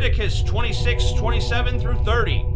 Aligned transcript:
Leviticus 0.00 0.42
26, 0.44 1.12
27 1.12 1.78
through 1.78 2.02
30. 2.04 2.46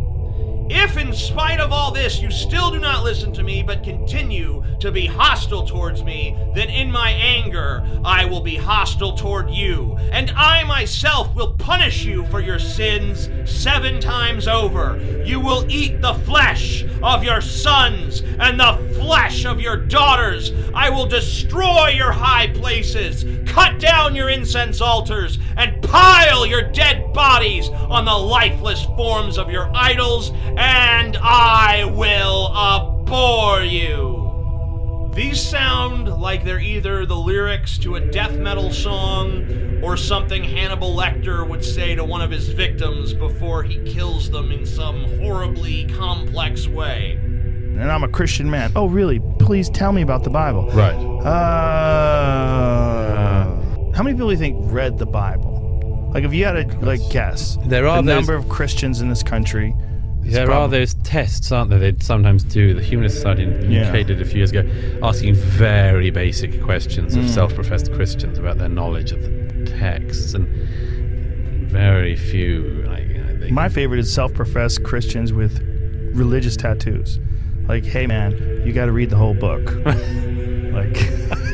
If, 0.70 0.96
in 0.96 1.12
spite 1.12 1.60
of 1.60 1.72
all 1.72 1.90
this, 1.90 2.22
you 2.22 2.30
still 2.30 2.70
do 2.70 2.78
not 2.78 3.04
listen 3.04 3.34
to 3.34 3.42
me, 3.42 3.62
but 3.62 3.84
continue 3.84 4.64
to 4.80 4.90
be 4.90 5.04
hostile 5.04 5.66
towards 5.66 6.02
me, 6.02 6.34
then 6.54 6.70
in 6.70 6.90
my 6.90 7.10
anger 7.10 7.86
I 8.02 8.24
will 8.24 8.40
be 8.40 8.56
hostile 8.56 9.14
toward 9.14 9.50
you, 9.50 9.98
and 10.10 10.30
I 10.30 10.64
myself 10.64 11.34
will 11.34 11.52
punish 11.52 12.06
you 12.06 12.24
for 12.26 12.40
your 12.40 12.58
sins 12.58 13.28
seven 13.44 14.00
times 14.00 14.48
over. 14.48 14.98
You 15.26 15.38
will 15.38 15.66
eat 15.70 16.00
the 16.00 16.14
flesh 16.14 16.82
of 17.02 17.22
your 17.22 17.42
sons 17.42 18.22
and 18.22 18.58
the 18.58 18.83
flesh 18.94 19.44
of 19.44 19.60
your 19.60 19.76
daughters. 19.76 20.52
I 20.74 20.90
will 20.90 21.06
destroy 21.06 21.88
your 21.88 22.12
high 22.12 22.48
places, 22.48 23.24
cut 23.46 23.78
down 23.78 24.14
your 24.14 24.30
incense 24.30 24.80
altars, 24.80 25.38
and 25.56 25.82
pile 25.82 26.46
your 26.46 26.62
dead 26.62 27.12
bodies 27.12 27.68
on 27.68 28.04
the 28.04 28.14
lifeless 28.14 28.84
forms 28.96 29.38
of 29.38 29.50
your 29.50 29.70
idols 29.74 30.32
and 30.56 31.16
I 31.20 31.84
will 31.84 32.54
abhor 32.56 33.62
you. 33.62 35.10
These 35.14 35.40
sound 35.40 36.08
like 36.08 36.44
they're 36.44 36.58
either 36.58 37.06
the 37.06 37.16
lyrics 37.16 37.78
to 37.78 37.94
a 37.94 38.00
death 38.00 38.36
metal 38.36 38.72
song 38.72 39.80
or 39.84 39.96
something 39.96 40.42
Hannibal 40.42 40.92
Lecter 40.92 41.48
would 41.48 41.64
say 41.64 41.94
to 41.94 42.04
one 42.04 42.20
of 42.20 42.32
his 42.32 42.48
victims 42.48 43.14
before 43.14 43.62
he 43.62 43.78
kills 43.84 44.28
them 44.30 44.50
in 44.50 44.66
some 44.66 45.04
horribly 45.20 45.84
complex 45.84 46.66
way. 46.66 47.20
And 47.76 47.90
I'm 47.90 48.04
a 48.04 48.08
Christian 48.08 48.48
man. 48.50 48.70
Oh, 48.76 48.86
really? 48.86 49.20
Please 49.38 49.68
tell 49.70 49.92
me 49.92 50.02
about 50.02 50.22
the 50.24 50.30
Bible. 50.30 50.68
Right. 50.70 50.94
Uh, 52.14 53.44
how 53.92 54.02
many 54.02 54.14
people 54.14 54.28
do 54.28 54.32
you 54.32 54.38
think 54.38 54.56
read 54.72 54.98
the 54.98 55.06
Bible? 55.06 56.10
Like, 56.12 56.24
if 56.24 56.32
you 56.32 56.44
had 56.44 56.70
to 56.70 56.78
like 56.80 57.00
guess, 57.10 57.58
There 57.66 57.86
are 57.88 58.00
the 58.02 58.06
those- 58.06 58.14
number 58.26 58.34
of 58.34 58.48
Christians 58.48 59.00
in 59.00 59.08
this 59.08 59.22
country. 59.22 59.74
There 60.22 60.50
are 60.50 60.68
those 60.68 60.94
tests, 61.02 61.52
aren't 61.52 61.68
there? 61.68 61.78
They 61.78 61.94
sometimes 62.00 62.44
do. 62.44 62.72
The 62.72 62.82
Humanist 62.82 63.16
Society 63.16 63.42
in 63.42 63.60
the 63.60 63.66
Yeah. 63.66 63.92
Did 63.92 64.22
a 64.22 64.24
few 64.24 64.38
years 64.38 64.52
ago, 64.52 64.64
asking 65.02 65.34
very 65.34 66.08
basic 66.10 66.62
questions 66.62 67.14
Mm. 67.14 67.24
of 67.24 67.28
self-professed 67.30 67.92
Christians 67.92 68.38
about 68.38 68.56
their 68.56 68.70
knowledge 68.70 69.12
of 69.12 69.20
the 69.20 69.64
texts, 69.78 70.32
and 70.32 70.46
very 71.68 72.16
few. 72.16 72.84
Like, 72.88 73.06
you 73.08 73.18
know, 73.18 73.48
My 73.50 73.68
favorite 73.68 73.98
is 74.00 74.10
self-professed 74.10 74.82
Christians 74.82 75.34
with 75.34 75.60
religious 76.14 76.56
tattoos. 76.56 77.18
Like, 77.68 77.84
hey 77.84 78.06
man, 78.06 78.62
you 78.66 78.72
got 78.72 78.86
to 78.86 78.92
read 78.92 79.10
the 79.10 79.16
whole 79.16 79.34
book. 79.34 79.64
like, 80.74 81.00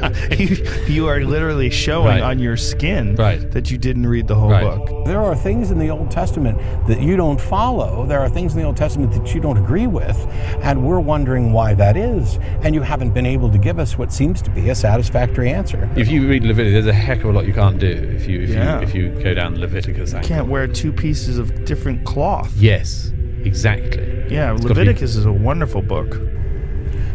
you, 0.41 0.56
you 0.89 1.06
are 1.08 1.20
literally 1.22 1.69
showing 1.70 2.06
Right. 2.06 2.22
on 2.22 2.39
your 2.39 2.56
skin 2.56 3.14
Right. 3.17 3.50
that 3.52 3.70
you 3.70 3.77
didn't 3.78 4.06
read 4.06 4.27
the 4.27 4.34
whole 4.34 4.50
Right. 4.50 4.62
book. 4.64 5.05
There 5.06 5.20
are 5.20 5.36
things 5.36 5.70
in 5.70 5.78
the 5.78 5.91
Old 5.91 6.11
Testament 6.11 6.58
that 6.89 7.00
you 7.00 7.17
don't 7.17 7.41
follow. 7.41 8.06
There 8.06 8.19
are 8.20 8.28
things 8.28 8.55
in 8.55 8.58
the 8.61 8.64
Old 8.64 8.77
Testament 8.77 9.12
that 9.12 9.34
you 9.34 9.41
don't 9.41 9.58
agree 9.58 9.86
with. 9.86 10.17
And 10.62 10.83
we're 10.84 11.00
wondering 11.00 11.52
why 11.52 11.75
that 11.75 11.97
is. 11.97 12.39
And 12.62 12.74
you 12.74 12.80
haven't 12.83 13.11
been 13.12 13.27
able 13.27 13.50
to 13.50 13.58
give 13.58 13.78
us 13.78 13.98
what 13.98 14.11
seems 14.12 14.41
to 14.42 14.50
be 14.50 14.70
a 14.70 14.74
satisfactory 14.74 15.50
answer. 15.50 15.89
if 15.97 16.08
you 16.08 16.27
read 16.27 16.42
Leviticus, 16.45 16.85
there's 16.85 16.86
a 16.86 16.92
heck 16.98 17.18
of 17.18 17.27
a 17.27 17.33
lot 17.33 17.46
you 17.46 17.52
can't 17.55 17.79
do 17.79 17.86
if 17.89 18.27
you 18.27 18.40
if 18.42 18.51
Yeah. 18.51 18.79
you 18.79 18.83
if 18.86 18.95
you 18.95 19.11
go 19.23 19.35
down 19.35 19.55
the 19.55 19.61
Leviticus 19.61 20.14
angle. 20.14 20.29
Can't 20.29 20.48
wear 20.48 20.67
two 20.67 20.92
pieces 20.92 21.39
of 21.39 21.64
different 21.67 22.05
cloth. 22.05 22.52
Yes, 22.56 23.12
exactly. 23.45 24.27
Yeah, 24.30 24.52
It's 24.52 24.62
be- 24.62 24.68
Leviticus 24.68 25.17
is 25.17 25.27
a 25.27 25.33
wonderful 25.33 25.83
book. 25.83 26.18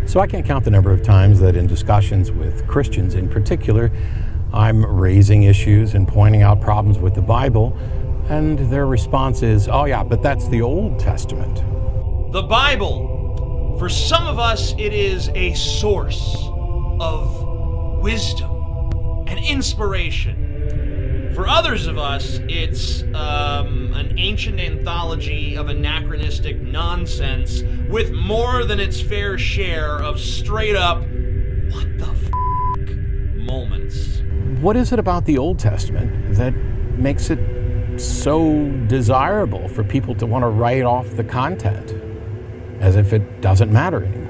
So 0.05 0.19
I 0.19 0.27
can't 0.27 0.45
count 0.45 0.65
the 0.65 0.71
number 0.71 0.91
of 0.91 1.01
times 1.01 1.39
that 1.39 1.55
in 1.55 1.67
discussions 1.67 2.31
with 2.31 2.67
Christians 2.67 3.15
in 3.15 3.27
particular, 3.27 3.91
I'm 4.53 4.85
raising 4.85 5.43
issues 5.43 5.93
and 5.95 6.07
pointing 6.07 6.41
out 6.41 6.61
problems 6.61 6.99
with 6.99 7.15
the 7.15 7.21
Bible. 7.21 7.77
And 8.29 8.59
their 8.71 8.85
response 8.85 9.41
is, 9.43 9.67
oh, 9.67 9.85
yeah, 9.85 10.03
but 10.03 10.21
that's 10.21 10.47
the 10.47 10.61
Old 10.61 10.99
Testament. 10.99 11.55
The 12.31 12.43
Bible, 12.43 13.75
for 13.79 13.89
some 13.89 14.27
of 14.27 14.39
us, 14.39 14.73
it 14.73 14.93
is 14.93 15.29
a 15.29 15.53
source 15.53 16.35
of 16.99 17.99
wisdom 18.01 18.51
and 19.27 19.39
inspiration. 19.39 20.94
For 21.35 21.49
others 21.49 21.85
of 21.85 21.97
us, 21.97 22.39
it's 22.47 23.03
um, 23.13 23.91
an 23.93 24.17
ancient 24.17 24.57
anthology 24.57 25.57
of 25.57 25.67
anachronistic 25.67 26.61
nonsense 26.61 27.61
with 27.89 28.13
more 28.13 28.63
than 28.63 28.79
its 28.79 29.01
fair 29.01 29.37
share 29.37 30.01
of 30.01 30.17
straight 30.17 30.77
up, 30.77 30.99
what 30.99 31.97
the 31.97 32.07
f 32.09 32.31
moments. 33.35 34.21
What 34.61 34.77
is 34.77 34.93
it 34.93 34.99
about 34.99 35.25
the 35.25 35.37
Old 35.37 35.59
Testament 35.59 36.35
that 36.35 36.55
makes 36.97 37.29
it 37.29 37.39
so 37.99 38.69
desirable 38.87 39.67
for 39.67 39.83
people 39.83 40.15
to 40.15 40.25
want 40.25 40.43
to 40.43 40.47
write 40.47 40.83
off 40.83 41.17
the 41.17 41.23
content 41.25 41.93
as 42.79 42.95
if 42.95 43.11
it 43.11 43.41
doesn't 43.41 43.73
matter 43.73 44.05
anymore? 44.05 44.24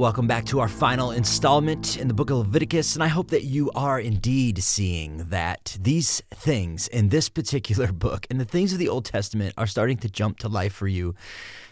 Welcome 0.00 0.26
back 0.26 0.46
to 0.46 0.60
our 0.60 0.68
final 0.68 1.10
installment 1.10 1.98
in 1.98 2.08
the 2.08 2.14
book 2.14 2.30
of 2.30 2.38
Leviticus, 2.38 2.94
and 2.94 3.04
I 3.04 3.08
hope 3.08 3.28
that 3.28 3.44
you 3.44 3.70
are 3.72 4.00
indeed 4.00 4.62
seeing 4.62 5.28
that 5.28 5.76
these 5.78 6.22
things 6.30 6.88
in 6.88 7.10
this 7.10 7.28
particular 7.28 7.92
book 7.92 8.26
and 8.30 8.40
the 8.40 8.46
things 8.46 8.72
of 8.72 8.78
the 8.78 8.88
Old 8.88 9.04
Testament 9.04 9.52
are 9.58 9.66
starting 9.66 9.98
to 9.98 10.08
jump 10.08 10.38
to 10.38 10.48
life 10.48 10.72
for 10.72 10.88
you. 10.88 11.14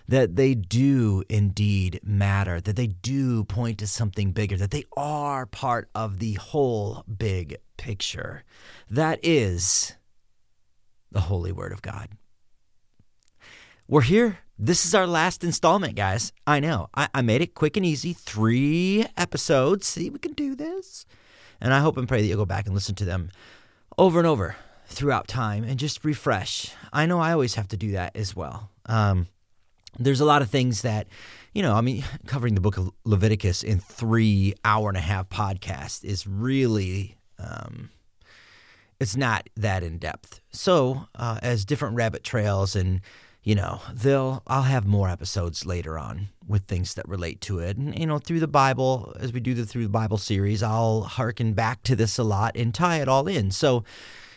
That 0.08 0.36
they 0.36 0.54
do 0.54 1.24
indeed 1.30 2.00
matter, 2.02 2.60
that 2.60 2.76
they 2.76 2.88
do 2.88 3.44
point 3.44 3.78
to 3.78 3.86
something 3.86 4.32
bigger, 4.32 4.58
that 4.58 4.72
they 4.72 4.84
are 4.94 5.46
part 5.46 5.88
of 5.94 6.18
the 6.18 6.34
whole 6.34 7.04
big 7.04 7.56
picture. 7.78 8.44
That 8.90 9.20
is 9.22 9.94
the 11.10 11.22
Holy 11.22 11.50
Word 11.50 11.72
of 11.72 11.80
God. 11.80 12.10
We're 13.88 14.02
here. 14.02 14.40
This 14.60 14.84
is 14.84 14.92
our 14.92 15.06
last 15.06 15.44
installment, 15.44 15.94
guys. 15.94 16.32
I 16.44 16.58
know. 16.58 16.88
I, 16.92 17.08
I 17.14 17.22
made 17.22 17.42
it 17.42 17.54
quick 17.54 17.76
and 17.76 17.86
easy. 17.86 18.12
Three 18.12 19.06
episodes. 19.16 19.86
See, 19.86 20.10
we 20.10 20.19
can 20.19 20.32
do 20.32 20.56
this. 20.56 21.06
And 21.60 21.72
I 21.72 21.78
hope 21.78 21.96
and 21.96 22.08
pray 22.08 22.20
that 22.20 22.26
you'll 22.26 22.38
go 22.38 22.44
back 22.44 22.66
and 22.66 22.74
listen 22.74 22.96
to 22.96 23.04
them 23.04 23.30
over 23.96 24.19
and 24.19 24.26
over 24.26 24.56
throughout 24.88 25.28
time 25.28 25.62
and 25.62 25.78
just 25.78 26.04
refresh. 26.04 26.72
I 26.92 27.06
know 27.06 27.20
I 27.20 27.30
always 27.30 27.54
have 27.54 27.69
to 27.69 27.76
do 27.76 27.92
that 27.92 28.16
as 28.16 28.34
well. 28.34 28.69
Um, 28.86 29.28
there's 29.96 30.20
a 30.20 30.24
lot 30.24 30.42
of 30.42 30.50
things 30.50 30.82
that, 30.82 31.06
you 31.52 31.62
know, 31.62 31.75
I 31.75 31.80
mean, 31.80 32.04
covering 32.26 32.56
the 32.56 32.60
book 32.60 32.78
of 32.78 32.90
Leviticus 33.04 33.62
in 33.62 33.78
three 33.78 34.54
hour 34.64 34.88
and 34.88 34.98
a 34.98 35.02
half 35.02 35.28
podcast 35.28 36.04
is 36.04 36.26
really, 36.26 37.16
um, 37.38 37.90
it's 38.98 39.16
not 39.16 39.48
that 39.56 39.84
in 39.84 39.98
depth. 39.98 40.40
So, 40.50 41.06
uh, 41.14 41.38
as 41.42 41.64
different 41.64 41.94
rabbit 41.94 42.25
trails 42.25 42.75
and 42.75 43.02
you 43.48 43.54
know, 43.54 43.81
they'll 43.94 44.42
I'll 44.47 44.64
have 44.64 44.86
more 44.86 45.09
episodes 45.09 45.64
later 45.64 45.99
on 45.99 46.28
with 46.46 46.64
things 46.64 46.93
that 46.93 47.08
relate 47.08 47.40
to 47.40 47.61
it. 47.61 47.78
And 47.78 47.99
you 47.99 48.05
know, 48.05 48.19
through 48.19 48.40
the 48.40 48.46
Bible, 48.46 49.17
as 49.19 49.32
we 49.32 49.40
do 49.40 49.55
the 49.55 49.64
through 49.64 49.84
the 49.84 49.88
Bible 49.88 50.19
series, 50.19 50.62
I'll 50.62 51.00
harken 51.00 51.55
back 51.55 51.82
to 51.84 51.96
this 51.96 52.19
a 52.19 52.25
lot 52.25 52.58
and 52.58 52.75
tie 52.75 53.00
it 53.00 53.08
all 53.08 53.26
in. 53.26 53.50
So 53.50 53.84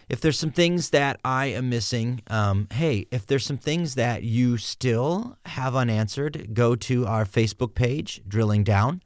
if 0.08 0.22
there's 0.22 0.40
some 0.40 0.52
things 0.52 0.92
that 0.92 1.20
I 1.26 1.48
am 1.48 1.70
missing, 1.70 2.22
um, 2.28 2.70
hey, 2.72 3.06
if 3.12 3.28
there's 3.28 3.46
some 3.46 3.58
things 3.58 3.96
that 3.96 4.24
you 4.24 4.56
still 4.56 5.38
have 5.46 5.76
unanswered, 5.76 6.54
go 6.54 6.78
to 6.78 7.06
our 7.06 7.26
Facebook 7.26 7.76
page, 7.76 8.22
Drilling 8.26 8.64
Down, 8.64 9.04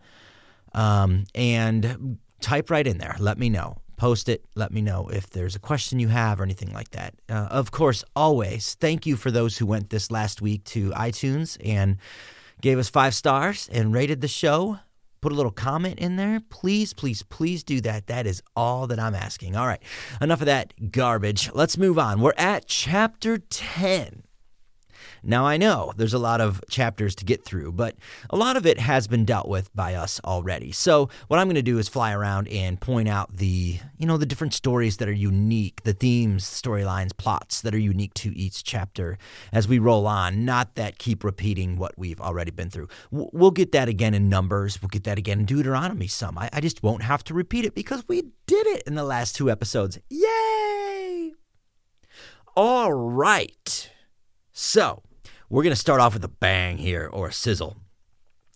um, 0.75 1.23
and 1.33 2.19
type 2.41 2.69
right 2.69 2.85
in 2.85 2.99
there. 2.99 3.15
Let 3.17 3.39
me 3.39 3.49
know. 3.49 3.77
Post 3.97 4.29
it. 4.29 4.45
Let 4.55 4.71
me 4.71 4.81
know 4.81 5.07
if 5.07 5.29
there's 5.29 5.55
a 5.55 5.59
question 5.59 5.99
you 5.99 6.09
have 6.09 6.39
or 6.39 6.43
anything 6.43 6.73
like 6.73 6.91
that. 6.91 7.15
Uh, 7.29 7.47
of 7.49 7.71
course, 7.71 8.03
always 8.15 8.75
thank 8.79 9.05
you 9.05 9.15
for 9.15 9.31
those 9.31 9.57
who 9.57 9.65
went 9.65 9.89
this 9.89 10.11
last 10.11 10.41
week 10.41 10.63
to 10.65 10.91
iTunes 10.91 11.57
and 11.63 11.97
gave 12.61 12.77
us 12.77 12.89
five 12.89 13.15
stars 13.15 13.69
and 13.71 13.93
rated 13.93 14.21
the 14.21 14.27
show. 14.27 14.79
Put 15.21 15.31
a 15.31 15.35
little 15.35 15.51
comment 15.51 15.97
in 15.97 16.17
there. 16.17 16.39
Please, 16.49 16.93
please, 16.93 17.23
please 17.23 17.63
do 17.63 17.81
that. 17.81 18.07
That 18.07 18.27
is 18.27 18.43
all 18.55 18.85
that 18.87 18.99
I'm 18.99 19.15
asking. 19.15 19.55
All 19.55 19.65
right, 19.65 19.81
enough 20.21 20.41
of 20.41 20.45
that 20.45 20.91
garbage. 20.91 21.49
Let's 21.53 21.77
move 21.77 21.97
on. 21.97 22.21
We're 22.21 22.33
at 22.37 22.67
chapter 22.67 23.37
10. 23.37 24.24
Now, 25.27 25.45
I 25.45 25.57
know 25.57 25.91
there's 25.97 26.13
a 26.13 26.19
lot 26.19 26.39
of 26.39 26.63
chapters 26.69 27.15
to 27.15 27.25
get 27.25 27.43
through, 27.43 27.71
but 27.71 27.95
a 28.29 28.35
lot 28.37 28.57
of 28.57 28.65
it 28.65 28.79
has 28.79 29.07
been 29.07 29.25
dealt 29.25 29.47
with 29.47 29.75
by 29.75 29.95
us 29.95 30.21
already. 30.23 30.71
So, 30.71 31.09
what 31.27 31.39
I'm 31.39 31.47
going 31.47 31.55
to 31.55 31.63
do 31.63 31.79
is 31.79 31.89
fly 31.89 32.13
around 32.13 32.47
and 32.49 32.79
point 32.79 33.09
out 33.09 33.37
the, 33.37 33.79
you 33.97 34.05
know, 34.05 34.17
the 34.17 34.25
different 34.25 34.53
stories 34.53 34.97
that 34.97 35.09
are 35.09 35.13
unique, 35.13 35.81
the 35.83 35.93
themes, 35.93 36.43
storylines, 36.45 37.17
plots 37.17 37.61
that 37.61 37.73
are 37.73 37.79
unique 37.79 38.13
to 38.15 38.37
each 38.37 38.63
chapter 38.63 39.17
as 39.51 39.67
we 39.67 39.79
roll 39.79 40.05
on, 40.05 40.45
not 40.45 40.75
that 40.75 40.99
keep 40.99 41.23
repeating 41.23 41.77
what 41.77 41.97
we've 41.97 42.21
already 42.21 42.51
been 42.51 42.69
through. 42.69 42.87
We'll 43.09 43.51
get 43.51 43.71
that 43.71 43.89
again 43.89 44.13
in 44.13 44.29
Numbers, 44.29 44.81
we'll 44.81 44.89
get 44.89 45.05
that 45.05 45.17
again 45.17 45.39
in 45.39 45.45
Deuteronomy 45.45 46.07
some. 46.07 46.37
I, 46.37 46.49
I 46.53 46.61
just 46.61 46.83
won't 46.83 47.01
have 47.01 47.23
to 47.25 47.33
repeat 47.33 47.65
it 47.65 47.73
because 47.73 48.03
we 48.07 48.21
did 48.45 48.67
it 48.67 48.83
in 48.85 48.95
the 48.95 49.03
last 49.03 49.35
two 49.35 49.49
episodes. 49.49 49.97
Yay! 50.09 51.33
All 52.55 52.93
right. 52.93 53.91
So, 54.53 55.03
we're 55.49 55.63
going 55.63 55.73
to 55.73 55.79
start 55.79 56.01
off 56.01 56.13
with 56.13 56.23
a 56.23 56.29
bang 56.29 56.77
here, 56.77 57.09
or 57.11 57.27
a 57.27 57.33
sizzle, 57.33 57.77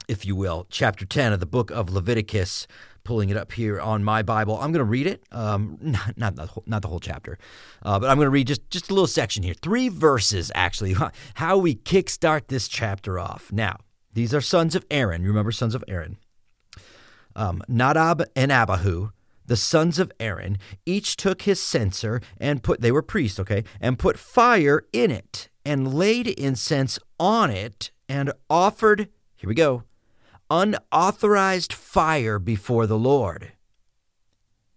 if 0.08 0.26
you 0.26 0.36
will. 0.36 0.66
Chapter 0.70 1.06
10 1.06 1.34
of 1.34 1.40
the 1.40 1.46
book 1.46 1.70
of 1.72 1.90
Leviticus, 1.90 2.68
pulling 3.04 3.30
it 3.30 3.38
up 3.38 3.52
here 3.52 3.80
on 3.80 4.04
my 4.04 4.22
Bible. 4.24 4.56
I'm 4.56 4.72
going 4.72 4.80
to 4.80 4.84
read 4.84 5.08
it, 5.08 5.24
um, 5.32 5.78
not, 5.82 6.18
not, 6.18 6.36
the 6.36 6.46
whole, 6.48 6.64
not 6.66 6.82
the 6.82 6.88
whole 6.88 7.00
chapter, 7.00 7.38
uh, 7.84 8.00
but 8.00 8.10
I'm 8.10 8.18
going 8.18 8.26
to 8.26 8.32
read 8.32 8.48
just, 8.48 8.70
just 8.70 8.90
a 8.90 8.94
little 8.94 9.08
section 9.08 9.44
here. 9.44 9.54
Three 9.54 9.90
verses, 9.90 10.52
actually, 10.56 10.96
how 11.36 11.58
we 11.58 11.76
kickstart 11.76 12.48
this 12.48 12.68
chapter 12.68 13.20
off. 13.20 13.52
Now, 13.52 13.78
these 14.14 14.34
are 14.34 14.42
sons 14.42 14.76
of 14.76 14.86
Aaron. 14.90 15.24
Remember 15.24 15.52
sons 15.52 15.76
of 15.76 15.84
Aaron? 15.88 16.18
Um, 17.36 17.62
Nadab 17.68 18.24
and 18.36 18.52
Abihu, 18.52 19.12
the 19.46 19.56
sons 19.56 20.00
of 20.00 20.12
Aaron, 20.20 20.58
each 20.86 21.16
took 21.16 21.44
his 21.44 21.62
censer 21.62 22.20
and 22.40 22.64
put, 22.64 22.82
they 22.82 22.92
were 22.92 23.04
priests, 23.04 23.40
okay, 23.40 23.64
and 23.80 24.00
put 24.00 24.18
fire 24.18 24.84
in 24.92 25.12
it 25.12 25.49
and 25.70 25.94
laid 25.94 26.26
incense 26.28 26.98
on 27.20 27.52
it 27.52 27.92
and 28.10 28.34
offered, 28.50 29.08
here 29.36 29.48
we 29.48 29.54
go, 29.54 29.84
unauthorized 30.50 31.72
fire 31.72 32.40
before 32.40 32.88
the 32.88 32.98
Lord. 32.98 33.52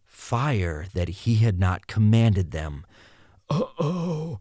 Fire 0.05 0.85
that 0.93 1.09
he 1.09 1.37
had 1.37 1.59
not 1.59 1.87
commanded 1.87 2.51
them. 2.51 2.85
Oh. 3.49 4.39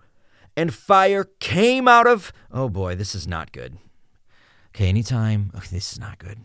And 0.58 0.74
fire 0.74 1.24
came 1.40 1.88
out 1.88 2.06
of, 2.06 2.34
oh 2.52 2.68
boy, 2.68 2.96
this 2.96 3.16
is 3.16 3.26
not 3.26 3.54
good. 3.54 3.78
Okay, 4.76 4.90
anytime, 4.90 5.52
okay, 5.56 5.70
this 5.72 5.94
is 5.94 6.00
not 6.00 6.20
good. 6.20 6.40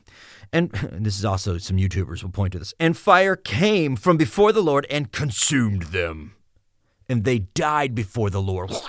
And 0.53 0.71
this 0.93 1.19
is 1.19 1.25
also 1.25 1.59
some 1.59 1.79
YouTubers 1.79 2.23
will 2.23 2.31
point 2.31 2.53
to 2.53 2.61
this. 2.61 2.75
And 2.79 2.97
fire 2.97 3.35
came 3.35 3.97
from 3.97 4.17
before 4.17 4.53
the 4.53 4.63
Lord 4.63 4.87
and 4.89 5.11
consumed 5.11 5.83
them. 5.87 6.36
And 7.09 7.25
they 7.25 7.41
died 7.41 7.95
before 7.95 8.31
the 8.31 8.43
Lord. 8.43 8.73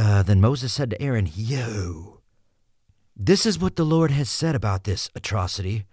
Uh, 0.00 0.22
then 0.22 0.40
Moses 0.40 0.72
said 0.72 0.90
to 0.90 1.02
Aaron, 1.02 1.28
Yo, 1.34 2.20
this 3.16 3.44
is 3.44 3.58
what 3.58 3.74
the 3.74 3.84
Lord 3.84 4.12
has 4.12 4.30
said 4.30 4.54
about 4.54 4.84
this 4.84 5.10
atrocity. 5.16 5.86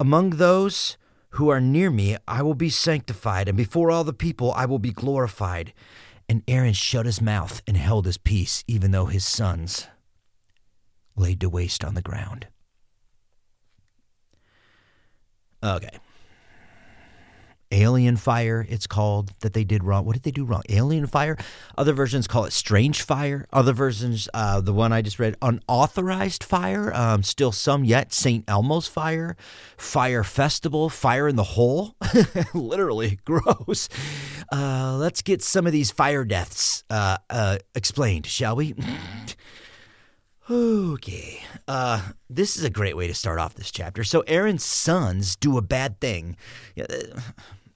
Among 0.00 0.30
those 0.30 0.96
who 1.32 1.50
are 1.50 1.60
near 1.60 1.90
me, 1.90 2.16
I 2.26 2.40
will 2.40 2.54
be 2.54 2.70
sanctified, 2.70 3.46
and 3.46 3.56
before 3.56 3.90
all 3.90 4.02
the 4.02 4.14
people, 4.14 4.52
I 4.52 4.64
will 4.64 4.78
be 4.78 4.92
glorified. 4.92 5.74
And 6.26 6.42
Aaron 6.48 6.72
shut 6.72 7.04
his 7.04 7.20
mouth 7.20 7.60
and 7.66 7.76
held 7.76 8.06
his 8.06 8.16
peace, 8.16 8.64
even 8.66 8.92
though 8.92 9.06
his 9.06 9.26
sons 9.26 9.88
laid 11.14 11.40
to 11.40 11.50
waste 11.50 11.84
on 11.84 11.94
the 11.94 12.02
ground. 12.02 12.46
Okay. 15.62 15.98
Alien 17.70 18.16
fire, 18.16 18.66
it's 18.68 18.86
called, 18.86 19.32
that 19.40 19.52
they 19.52 19.64
did 19.64 19.84
wrong. 19.84 20.04
What 20.04 20.14
did 20.14 20.22
they 20.22 20.30
do 20.30 20.44
wrong? 20.44 20.62
Alien 20.68 21.06
fire? 21.06 21.36
Other 21.76 21.92
versions 21.92 22.26
call 22.26 22.44
it 22.44 22.52
strange 22.52 23.02
fire. 23.02 23.46
Other 23.52 23.72
versions, 23.72 24.28
uh, 24.32 24.60
the 24.60 24.72
one 24.72 24.92
I 24.92 25.02
just 25.02 25.18
read, 25.18 25.36
unauthorized 25.42 26.42
fire. 26.42 26.92
Um, 26.94 27.22
still 27.22 27.52
some 27.52 27.84
yet. 27.84 28.12
St. 28.12 28.44
Elmo's 28.46 28.86
fire, 28.86 29.36
fire 29.76 30.24
festival, 30.24 30.88
fire 30.88 31.28
in 31.28 31.36
the 31.36 31.44
hole. 31.44 31.94
Literally 32.54 33.18
gross. 33.24 33.88
Uh, 34.50 34.96
let's 34.98 35.22
get 35.22 35.42
some 35.42 35.66
of 35.66 35.72
these 35.72 35.90
fire 35.90 36.24
deaths 36.24 36.84
uh, 36.90 37.18
uh 37.28 37.58
explained, 37.74 38.26
shall 38.26 38.56
we? 38.56 38.74
Okay. 40.50 41.42
Uh, 41.66 42.00
this 42.30 42.56
is 42.56 42.64
a 42.64 42.70
great 42.70 42.96
way 42.96 43.06
to 43.06 43.12
start 43.12 43.38
off 43.38 43.54
this 43.54 43.70
chapter. 43.70 44.02
So 44.02 44.20
Aaron's 44.26 44.64
sons 44.64 45.36
do 45.36 45.58
a 45.58 45.62
bad 45.62 46.00
thing. 46.00 46.38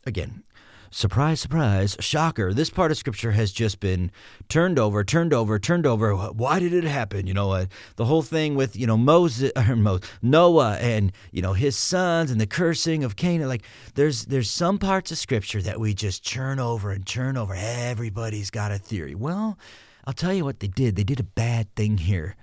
Again, 0.04 0.43
surprise, 0.90 1.40
surprise, 1.40 1.96
shocker. 2.00 2.52
This 2.52 2.70
part 2.70 2.90
of 2.90 2.96
scripture 2.99 3.32
has 3.32 3.52
just 3.52 3.81
been 3.81 4.10
turned 4.49 4.78
over, 4.78 5.04
turned 5.04 5.32
over, 5.32 5.58
turned 5.58 5.87
over. 5.87 6.14
Why 6.14 6.58
did 6.58 6.72
it 6.72 6.84
happen? 6.84 7.26
You 7.26 7.34
know, 7.34 7.52
uh, 7.52 7.66
the 7.96 8.04
whole 8.04 8.22
thing 8.22 8.54
with, 8.54 8.76
you 8.76 8.87
know, 8.87 8.96
Moses, 8.96 9.52
or 9.56 9.76
Moses, 9.76 10.08
Noah 10.20 10.76
and, 10.81 11.12
you 11.31 11.43
know, 11.43 11.52
his 11.52 11.76
sons 11.76 12.31
and 12.31 12.40
the 12.40 12.46
cursing 12.46 13.04
of 13.04 13.16
Canaan. 13.16 13.49
Like 13.49 13.64
there's 13.94 14.26
there's 14.26 14.50
some 14.50 14.78
parts 14.78 15.10
of 15.10 15.19
scripture 15.19 15.62
that 15.62 15.81
we 15.81 15.94
just 15.94 16.22
churn 16.22 16.58
over 16.58 16.90
and 16.90 17.06
churn 17.06 17.37
over. 17.37 17.55
Everybody's 17.55 18.50
got 18.50 18.72
a 18.72 18.78
theory. 18.78 19.14
Well, 19.14 19.58
I'll 20.05 20.14
tell 20.14 20.32
you 20.32 20.44
what 20.44 20.60
they 20.60 20.69
did. 20.69 20.96
They 20.96 21.05
did 21.05 21.20
a 21.20 21.25
bad 21.25 21.75
thing 21.75 21.98
here 21.98 22.37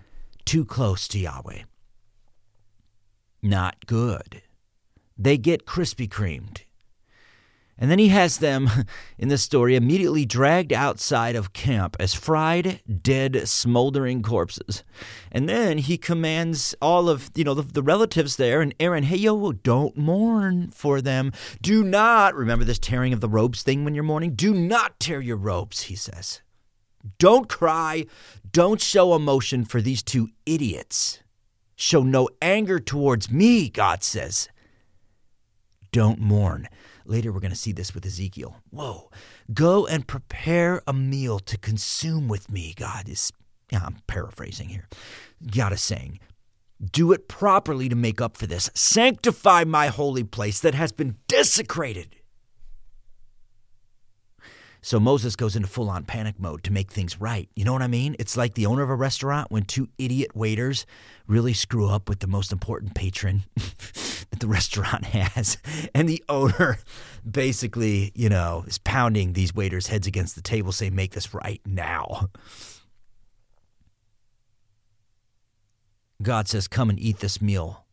too 0.49 0.65
close 0.65 1.07
to 1.09 1.19
Yahweh. 1.19 1.61
Not 3.43 3.85
good. 3.85 4.41
They 5.15 5.37
get 5.37 5.67
Krispy 5.67 6.09
Kremed. 6.09 6.61
And 7.81 7.89
then 7.89 7.97
he 7.97 8.09
has 8.09 8.39
them, 8.39 8.69
in 9.17 9.29
this 9.29 9.41
story, 9.41 9.75
immediately 9.75 10.25
dragged 10.25 10.73
outside 10.73 11.35
of 11.35 11.53
camp 11.53 11.95
as 11.97 12.13
fried, 12.13 12.81
dead, 13.01 13.47
smoldering 13.47 14.21
corpses. 14.21 14.83
And 15.31 15.47
then 15.47 15.77
he 15.77 15.97
commands 15.97 16.75
all 16.81 17.07
of, 17.07 17.31
you 17.35 17.45
know, 17.45 17.53
the, 17.53 17.61
the, 17.61 17.81
relatives 17.81 18.35
there 18.35 18.61
and 18.61 18.75
Aaron, 18.79 19.03
hey, 19.03 19.15
yo, 19.15 19.53
don't 19.53 19.97
mourn 19.97 20.71
for 20.71 21.01
them. 21.01 21.31
Do 21.61 21.83
not, 21.83 22.35
remember 22.35 22.65
this 22.65 22.79
tearing 22.79 23.13
of 23.13 23.21
the 23.21 23.29
robes 23.29 23.63
thing 23.63 23.85
when 23.85 23.95
you're 23.95 24.03
mourning? 24.03 24.35
Do 24.35 24.53
not 24.53 24.99
tear 24.99 25.21
your 25.21 25.37
robes, 25.37 25.83
he 25.83 25.95
says. 25.95 26.41
Don't 27.17 27.47
cry. 27.47 28.05
Don't 28.51 28.81
show 28.81 29.15
emotion 29.15 29.63
for 29.63 29.81
these 29.81 30.03
two 30.03 30.27
idiots. 30.45 31.19
Show 31.77 32.03
no 32.03 32.27
anger 32.41 32.79
towards 32.79 33.31
me, 33.31 33.69
God 33.69 34.03
says. 34.03 34.49
Don't 35.93 36.19
mourn. 36.19 36.67
Later, 37.09 37.31
we're 37.31 37.39
going 37.39 37.49
to 37.49 37.57
see 37.57 37.71
this 37.71 37.95
with 37.95 38.05
Ezekiel. 38.05 38.57
Whoa. 38.69 39.09
Go 39.51 39.87
and 39.87 40.05
prepare 40.05 40.83
a 40.85 40.93
meal 40.93 41.39
to 41.39 41.57
consume 41.57 42.27
with 42.27 42.51
me, 42.51 42.75
God 42.77 43.09
is. 43.09 43.33
Yeah, 43.71 43.81
I'm 43.83 43.97
paraphrasing 44.05 44.69
here. 44.69 44.87
God 45.51 45.73
is 45.73 45.81
saying, 45.81 46.19
do 46.91 47.11
it 47.11 47.27
properly 47.27 47.89
to 47.89 47.95
make 47.95 48.21
up 48.21 48.37
for 48.37 48.45
this. 48.45 48.69
Sanctify 48.75 49.63
my 49.63 49.87
holy 49.87 50.23
place 50.23 50.59
that 50.59 50.75
has 50.75 50.91
been 50.91 51.15
desecrated. 51.27 52.15
So 54.81 54.99
Moses 54.99 55.35
goes 55.35 55.55
into 55.57 55.67
full 55.67 55.89
on 55.89 56.05
panic 56.05 56.39
mode 56.39 56.63
to 56.63 56.71
make 56.71 56.91
things 56.91 57.19
right. 57.19 57.49
You 57.53 57.65
know 57.65 57.73
what 57.73 57.81
I 57.81 57.87
mean? 57.87 58.15
It's 58.17 58.37
like 58.37 58.53
the 58.53 58.65
owner 58.65 58.81
of 58.81 58.89
a 58.89 58.95
restaurant 58.95 59.51
when 59.51 59.63
two 59.63 59.89
idiot 59.97 60.35
waiters 60.35 60.85
really 61.27 61.53
screw 61.53 61.89
up 61.89 62.07
with 62.07 62.19
the 62.19 62.27
most 62.27 62.53
important 62.53 62.95
patron 62.95 63.43
that 63.55 64.39
the 64.39 64.47
restaurant 64.47 65.03
has. 65.05 65.57
And 65.93 66.07
the 66.07 66.23
owner 66.29 66.79
basically, 67.29 68.11
you 68.15 68.29
know, 68.29 68.63
is 68.67 68.77
pounding 68.77 69.33
these 69.33 69.53
waiters' 69.53 69.87
heads 69.87 70.07
against 70.07 70.35
the 70.35 70.41
table 70.41 70.71
saying, 70.71 70.95
make 70.95 71.11
this 71.11 71.33
right 71.33 71.61
now. 71.65 72.29
God 76.21 76.47
says, 76.47 76.67
come 76.67 76.89
and 76.89 76.99
eat 76.99 77.19
this 77.19 77.41
meal 77.41 77.85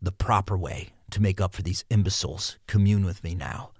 the 0.00 0.12
proper 0.12 0.56
way 0.56 0.90
to 1.10 1.20
make 1.20 1.40
up 1.40 1.54
for 1.54 1.62
these 1.62 1.84
imbeciles. 1.90 2.58
Commune 2.66 3.04
with 3.04 3.22
me 3.22 3.34
now. 3.34 3.70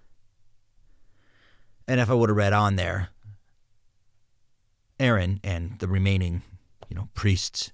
And 1.88 2.00
if 2.00 2.10
I 2.10 2.14
would 2.14 2.28
have 2.28 2.36
read 2.36 2.52
on 2.52 2.76
there, 2.76 3.08
Aaron 4.98 5.40
and 5.44 5.78
the 5.78 5.88
remaining, 5.88 6.42
you 6.88 6.96
know, 6.96 7.08
priests, 7.14 7.72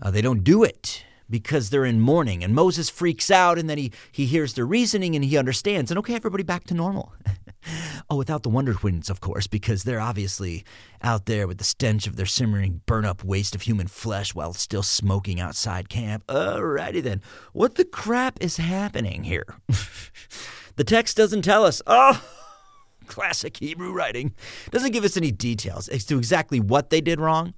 uh, 0.00 0.10
they 0.10 0.22
don't 0.22 0.44
do 0.44 0.62
it 0.62 1.04
because 1.30 1.70
they're 1.70 1.84
in 1.84 2.00
mourning. 2.00 2.42
And 2.42 2.54
Moses 2.54 2.90
freaks 2.90 3.30
out, 3.30 3.58
and 3.58 3.68
then 3.68 3.78
he 3.78 3.92
he 4.10 4.26
hears 4.26 4.54
their 4.54 4.66
reasoning 4.66 5.14
and 5.14 5.24
he 5.24 5.36
understands. 5.36 5.90
And 5.90 5.98
okay, 5.98 6.14
everybody 6.14 6.42
back 6.42 6.64
to 6.64 6.74
normal. 6.74 7.12
oh, 8.10 8.16
without 8.16 8.42
the 8.42 8.48
Wonder 8.48 8.74
Twins, 8.74 9.10
of 9.10 9.20
course, 9.20 9.46
because 9.46 9.84
they're 9.84 10.00
obviously 10.00 10.64
out 11.02 11.26
there 11.26 11.46
with 11.46 11.58
the 11.58 11.64
stench 11.64 12.06
of 12.06 12.16
their 12.16 12.26
simmering, 12.26 12.80
burn 12.86 13.04
up 13.04 13.24
waste 13.24 13.54
of 13.54 13.62
human 13.62 13.86
flesh 13.86 14.34
while 14.34 14.52
still 14.52 14.82
smoking 14.82 15.40
outside 15.40 15.88
camp. 15.88 16.26
Alrighty 16.26 17.02
then, 17.02 17.22
what 17.52 17.74
the 17.76 17.84
crap 17.84 18.38
is 18.40 18.56
happening 18.56 19.24
here? 19.24 19.46
the 20.76 20.84
text 20.84 21.16
doesn't 21.16 21.42
tell 21.42 21.64
us. 21.64 21.82
Oh 21.86 22.22
classic 23.08 23.56
Hebrew 23.56 23.92
writing. 23.92 24.34
Doesn't 24.70 24.92
give 24.92 25.04
us 25.04 25.16
any 25.16 25.32
details 25.32 25.88
as 25.88 26.04
to 26.06 26.18
exactly 26.18 26.60
what 26.60 26.90
they 26.90 27.00
did 27.00 27.20
wrong. 27.20 27.54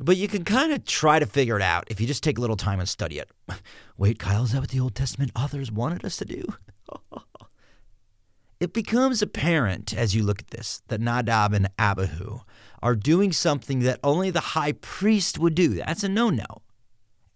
But 0.00 0.16
you 0.16 0.26
can 0.26 0.44
kind 0.44 0.72
of 0.72 0.84
try 0.84 1.18
to 1.18 1.26
figure 1.26 1.56
it 1.56 1.62
out 1.62 1.84
if 1.88 2.00
you 2.00 2.06
just 2.06 2.22
take 2.22 2.38
a 2.38 2.40
little 2.40 2.56
time 2.56 2.80
and 2.80 2.88
study 2.88 3.18
it. 3.18 3.30
Wait, 3.96 4.18
Kyle, 4.18 4.44
is 4.44 4.52
that 4.52 4.60
what 4.60 4.70
the 4.70 4.80
Old 4.80 4.94
Testament 4.94 5.30
authors 5.36 5.70
wanted 5.70 6.04
us 6.04 6.16
to 6.16 6.24
do? 6.24 6.44
it 8.60 8.72
becomes 8.72 9.22
apparent 9.22 9.94
as 9.96 10.14
you 10.14 10.22
look 10.22 10.40
at 10.40 10.48
this 10.48 10.82
that 10.88 11.00
Nadab 11.00 11.52
and 11.52 11.68
Abihu 11.78 12.40
are 12.82 12.96
doing 12.96 13.32
something 13.32 13.80
that 13.80 14.00
only 14.02 14.30
the 14.30 14.40
high 14.40 14.72
priest 14.72 15.38
would 15.38 15.54
do. 15.54 15.74
That's 15.74 16.02
a 16.02 16.08
no 16.08 16.30
no. 16.30 16.44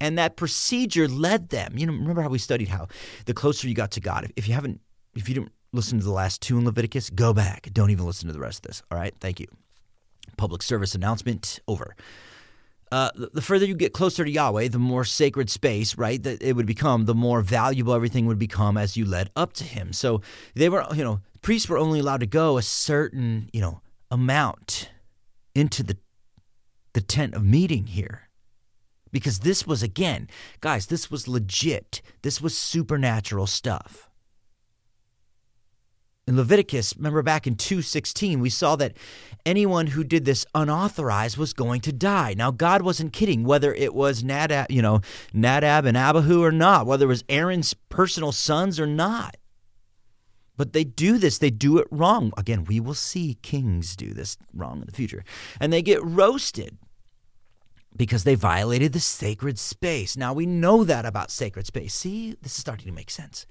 And 0.01 0.17
that 0.17 0.37
procedure 0.37 1.07
led 1.07 1.49
them. 1.49 1.77
You 1.77 1.85
know, 1.85 1.93
remember 1.93 2.21
how 2.21 2.29
we 2.29 2.39
studied 2.39 2.69
how 2.69 2.87
the 3.25 3.33
closer 3.33 3.67
you 3.67 3.73
got 3.73 3.91
to 3.91 4.01
God, 4.01 4.31
if 4.35 4.47
you 4.47 4.53
haven't, 4.53 4.81
if 5.15 5.27
you 5.27 5.35
didn't 5.35 5.51
listen 5.73 5.97
to 5.99 6.05
the 6.05 6.11
last 6.11 6.41
two 6.41 6.57
in 6.57 6.65
Leviticus, 6.65 7.09
go 7.09 7.33
back. 7.33 7.69
Don't 7.73 7.89
even 7.89 8.05
listen 8.05 8.27
to 8.27 8.33
the 8.33 8.39
rest 8.39 8.59
of 8.59 8.69
this. 8.69 8.81
All 8.91 8.97
right. 8.97 9.13
Thank 9.19 9.39
you. 9.39 9.47
Public 10.37 10.61
service 10.61 10.95
announcement 10.95 11.59
over. 11.67 11.95
Uh, 12.91 13.11
the 13.15 13.41
further 13.41 13.65
you 13.65 13.75
get 13.75 13.93
closer 13.93 14.25
to 14.25 14.31
Yahweh, 14.31 14.67
the 14.69 14.79
more 14.79 15.05
sacred 15.05 15.49
space, 15.49 15.95
right, 15.97 16.23
that 16.23 16.41
it 16.41 16.55
would 16.55 16.65
become, 16.65 17.05
the 17.05 17.13
more 17.13 17.41
valuable 17.41 17.93
everything 17.93 18.25
would 18.25 18.39
become 18.39 18.77
as 18.77 18.97
you 18.97 19.05
led 19.05 19.29
up 19.35 19.53
to 19.53 19.63
Him. 19.63 19.93
So 19.93 20.21
they 20.55 20.69
were, 20.69 20.85
you 20.95 21.03
know, 21.03 21.21
priests 21.41 21.69
were 21.69 21.77
only 21.77 21.99
allowed 21.99 22.21
to 22.21 22.25
go 22.25 22.57
a 22.57 22.63
certain, 22.63 23.49
you 23.53 23.61
know, 23.61 23.81
amount 24.09 24.89
into 25.53 25.83
the 25.83 25.97
the 26.93 27.01
tent 27.01 27.35
of 27.35 27.45
meeting 27.45 27.85
here. 27.85 28.29
Because 29.11 29.39
this 29.39 29.65
was 29.65 29.83
again, 29.83 30.27
guys, 30.59 30.87
this 30.87 31.11
was 31.11 31.27
legit. 31.27 32.01
This 32.23 32.41
was 32.41 32.57
supernatural 32.57 33.47
stuff. 33.47 34.08
In 36.29 36.37
Leviticus, 36.37 36.95
remember 36.95 37.23
back 37.23 37.47
in 37.47 37.55
2:16, 37.55 38.39
we 38.39 38.51
saw 38.51 38.75
that 38.75 38.95
anyone 39.47 39.87
who 39.87 40.03
did 40.03 40.25
this 40.25 40.45
unauthorized 40.53 41.37
was 41.37 41.53
going 41.53 41.81
to 41.81 41.91
die. 41.91 42.35
Now 42.37 42.51
God 42.51 42.83
wasn't 42.83 43.13
kidding 43.13 43.43
whether 43.43 43.73
it 43.73 43.95
was 43.95 44.23
Nadab, 44.23 44.69
you 44.69 44.83
know, 44.83 45.01
Nadab 45.33 45.85
and 45.85 45.97
Abihu 45.97 46.43
or 46.43 46.51
not, 46.51 46.85
whether 46.85 47.05
it 47.05 47.07
was 47.07 47.23
Aaron's 47.29 47.73
personal 47.73 48.31
sons 48.31 48.79
or 48.79 48.85
not. 48.85 49.37
But 50.55 50.73
they 50.73 50.83
do 50.83 51.17
this, 51.17 51.39
they 51.39 51.49
do 51.49 51.79
it 51.79 51.87
wrong. 51.89 52.31
Again, 52.37 52.63
we 52.63 52.79
will 52.79 52.93
see 52.93 53.39
kings 53.41 53.95
do 53.95 54.13
this 54.13 54.37
wrong 54.53 54.81
in 54.81 54.85
the 54.85 54.91
future. 54.91 55.23
And 55.59 55.73
they 55.73 55.81
get 55.81 56.03
roasted 56.03 56.77
because 57.97 58.23
they 58.23 58.35
violated 58.35 58.93
the 58.93 58.99
sacred 58.99 59.57
space. 59.57 60.15
Now 60.15 60.33
we 60.33 60.45
know 60.45 60.83
that 60.83 61.07
about 61.07 61.31
sacred 61.31 61.65
space. 61.65 61.95
See, 61.95 62.35
this 62.39 62.53
is 62.53 62.61
starting 62.61 62.85
to 62.85 62.93
make 62.93 63.09
sense. 63.09 63.47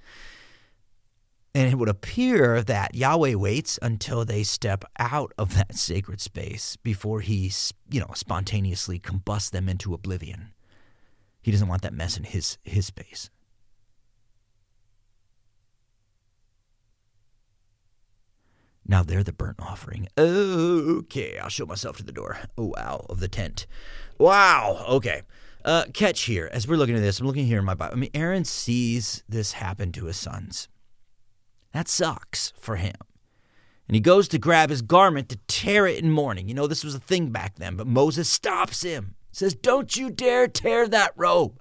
And 1.55 1.71
it 1.71 1.77
would 1.77 1.89
appear 1.89 2.61
that 2.61 2.93
Yahweh 2.93 3.33
waits 3.33 3.79
until 3.81 4.23
they 4.23 4.43
step 4.43 4.85
out 4.99 5.33
of 5.37 5.55
that 5.55 5.75
sacred 5.75 6.21
space 6.21 6.75
before 6.77 7.21
he, 7.21 7.51
you 7.89 7.99
know, 7.99 8.11
spontaneously 8.13 8.99
combusts 8.99 9.49
them 9.49 9.67
into 9.67 9.93
oblivion. 9.93 10.53
He 11.41 11.51
doesn't 11.51 11.67
want 11.67 11.81
that 11.81 11.93
mess 11.93 12.17
in 12.17 12.23
his 12.23 12.57
his 12.63 12.85
space. 12.85 13.29
Now 18.89 19.03
they're 19.03 19.23
the 19.23 19.31
burnt 19.31 19.59
offering. 19.59 20.07
Okay, 20.17 21.37
I'll 21.37 21.49
show 21.49 21.67
myself 21.67 21.97
to 21.97 22.03
the 22.03 22.11
door. 22.11 22.39
Oh, 22.57 22.73
wow, 22.75 23.05
of 23.07 23.19
the 23.19 23.27
tent. 23.27 23.67
Wow, 24.17 24.83
okay. 24.89 25.21
Uh, 25.63 25.85
catch 25.93 26.21
here, 26.21 26.49
as 26.51 26.67
we're 26.67 26.75
looking 26.75 26.95
at 26.95 27.01
this, 27.01 27.19
I'm 27.19 27.27
looking 27.27 27.45
here 27.45 27.59
in 27.59 27.65
my 27.65 27.75
Bible. 27.75 27.93
I 27.93 27.99
mean, 27.99 28.09
Aaron 28.15 28.45
sees 28.45 29.23
this 29.29 29.53
happen 29.53 29.91
to 29.91 30.05
his 30.05 30.17
sons. 30.17 30.67
That 31.73 31.87
sucks 31.87 32.53
for 32.59 32.77
him. 32.77 32.95
And 33.87 33.95
he 33.95 34.01
goes 34.01 34.27
to 34.29 34.37
grab 34.37 34.69
his 34.69 34.81
garment 34.83 35.29
to 35.29 35.39
tear 35.47 35.87
it 35.87 36.03
in 36.03 36.11
mourning. 36.11 36.47
You 36.47 36.53
know, 36.53 36.67
this 36.67 36.83
was 36.83 36.93
a 36.93 36.99
thing 36.99 37.29
back 37.29 37.55
then, 37.55 37.75
but 37.75 37.87
Moses 37.87 38.29
stops 38.29 38.83
him, 38.83 39.15
says, 39.31 39.55
Don't 39.55 39.97
you 39.97 40.11
dare 40.11 40.47
tear 40.47 40.87
that 40.87 41.13
robe. 41.15 41.59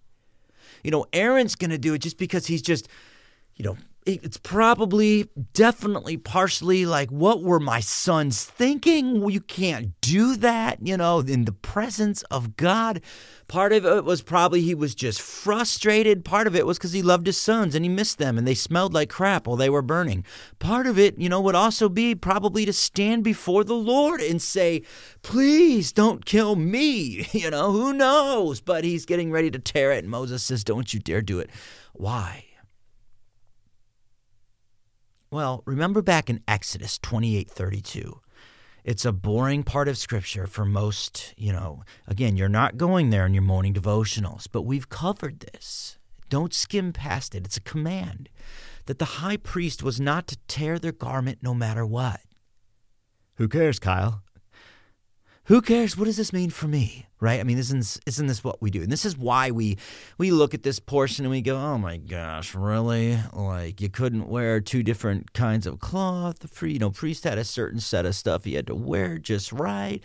You 0.85 0.91
know, 0.91 1.07
Aaron's 1.12 1.55
going 1.55 1.71
to 1.71 1.79
do 1.79 1.95
it 1.95 2.00
just 2.00 2.19
because 2.19 2.47
he's 2.47 2.62
just, 2.62 2.88
you 3.57 3.65
know, 3.65 3.79
it's 4.09 4.38
probably 4.38 5.29
definitely 5.53 6.17
partially 6.17 6.87
like 6.87 7.11
what 7.11 7.43
were 7.43 7.61
my 7.61 7.81
sons 7.81 8.45
thinking? 8.45 9.21
Well, 9.21 9.31
you 9.31 9.41
can't 9.41 9.93
do 10.00 10.37
that 10.37 10.79
you 10.83 10.97
know 10.97 11.21
in 11.21 11.45
the 11.45 11.53
presence 11.53 12.23
of 12.25 12.57
god. 12.57 13.03
Part 13.49 13.73
of 13.73 13.85
it 13.85 14.05
was 14.05 14.23
probably 14.23 14.61
he 14.62 14.75
was 14.75 14.95
just 14.95 15.21
frustrated. 15.21 16.25
Part 16.25 16.47
of 16.47 16.57
it 16.57 16.67
was 16.67 16.79
because 16.79 16.93
he 16.93 17.03
loved 17.03 17.27
his 17.27 17.38
sons 17.38 17.75
and 17.75 17.85
he 17.85 17.88
missed 17.88 18.19
them 18.19 18.38
and 18.38 18.47
they 18.47 18.55
smelled 18.55 18.95
like 18.95 19.11
crap 19.11 19.47
while 19.47 19.57
they 19.57 19.71
were 19.71 19.83
burning. 19.83 20.25
Part 20.59 20.87
of 20.87 20.99
it 20.99 21.19
you 21.19 21.29
know 21.29 21.41
would 21.41 21.55
also 21.55 21.88
be 21.88 22.15
probably 22.15 22.65
to 22.65 22.73
stand 22.73 23.25
before 23.25 23.65
the 23.65 23.75
lord 23.75 24.21
and 24.21 24.41
say 24.41 24.83
please 25.23 25.93
don't 25.93 26.25
kill 26.25 26.57
me 26.57 27.27
you 27.33 27.50
know 27.50 27.73
who 27.73 27.93
knows? 27.93 28.61
But 28.61 28.85
he's 28.85 29.05
getting 29.05 29.31
ready 29.31 29.50
to 29.50 29.59
tear 29.59 29.93
it 29.93 30.05
and 30.05 30.09
moses 30.09 30.43
says 30.43 30.65
don't 30.65 30.95
you 30.95 31.00
dare 31.00 31.23
do 31.23 31.38
it. 31.41 31.50
Why 31.93 32.48
well, 35.30 35.62
remember 35.66 36.02
back 36.02 36.30
in 36.30 36.42
Exodus 36.49 36.99
28:32. 36.99 38.20
It's 38.85 39.04
a 39.04 39.12
boring 39.12 39.64
part 39.64 39.88
of 39.88 39.99
scripture 39.99 40.47
for 40.47 40.64
most, 40.64 41.35
you 41.37 41.52
know. 41.52 41.82
Again, 42.06 42.37
you're 42.37 42.49
not 42.49 42.78
going 42.78 43.11
there 43.11 43.26
in 43.26 43.35
your 43.35 43.42
morning 43.42 43.75
devotionals, 43.75 44.47
but 44.50 44.62
we've 44.62 44.88
covered 44.88 45.40
this. 45.40 45.99
Don't 46.30 46.54
skim 46.54 46.92
past 46.92 47.35
it. 47.35 47.44
It's 47.44 47.56
a 47.56 47.62
command 47.62 48.28
that 48.87 48.99
the 48.99 49.20
high 49.20 49.37
priest 49.37 49.82
was 49.82 50.00
not 50.00 50.26
to 50.28 50.38
tear 50.49 50.78
their 50.78 50.92
garment 50.92 51.38
no 51.42 51.52
matter 51.52 51.85
what. 51.85 52.20
Who 53.35 53.49
cares, 53.49 53.78
Kyle? 53.78 54.23
Who 55.49 55.62
cares? 55.62 55.97
What 55.97 56.05
does 56.05 56.19
this 56.19 56.35
mean 56.35 56.50
for 56.50 56.69
me? 56.69 57.07
Right? 57.21 57.40
I 57.40 57.43
mean, 57.43 57.57
isn't 57.57 57.99
isn't 58.05 58.26
this 58.26 58.45
what 58.45 58.61
we 58.61 58.71
do? 58.71 58.83
And 58.83 58.93
this 58.93 59.07
is 59.07 59.17
why 59.17 59.50
we 59.50 59.78
we 60.19 60.31
look 60.31 60.52
at 60.52 60.62
this 60.62 60.78
portion 60.78 61.25
and 61.25 61.31
we 61.31 61.40
go, 61.40 61.57
"Oh 61.57 61.78
my 61.78 61.97
gosh, 61.97 62.55
really? 62.55 63.19
Like 63.33 63.81
you 63.81 63.88
couldn't 63.88 64.28
wear 64.28 64.61
two 64.61 64.83
different 64.83 65.33
kinds 65.33 65.67
of 65.67 65.81
cloth? 65.81 66.50
Free, 66.50 66.75
you 66.75 66.78
know, 66.78 66.90
priest 66.90 67.25
had 67.25 67.38
a 67.38 67.45
certain 67.45 67.81
set 67.81 68.05
of 68.05 68.14
stuff 68.14 68.45
he 68.45 68.55
had 68.55 68.67
to 68.67 68.75
wear 68.75 69.17
just 69.17 69.50
right. 69.50 70.02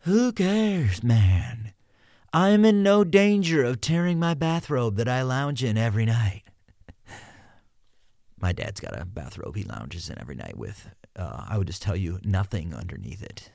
Who 0.00 0.32
cares, 0.32 1.02
man? 1.04 1.74
I'm 2.32 2.64
in 2.64 2.82
no 2.82 3.04
danger 3.04 3.62
of 3.62 3.82
tearing 3.82 4.18
my 4.18 4.32
bathrobe 4.32 4.96
that 4.96 5.08
I 5.08 5.20
lounge 5.20 5.62
in 5.62 5.76
every 5.76 6.06
night." 6.06 6.44
my 8.40 8.52
dad's 8.52 8.80
got 8.80 8.98
a 8.98 9.04
bathrobe 9.04 9.56
he 9.56 9.64
lounges 9.64 10.08
in 10.08 10.18
every 10.18 10.36
night 10.36 10.56
with. 10.56 10.88
Uh, 11.14 11.44
I 11.48 11.58
would 11.58 11.66
just 11.66 11.82
tell 11.82 11.96
you 11.96 12.18
nothing 12.24 12.74
underneath 12.74 13.22
it. 13.22 13.50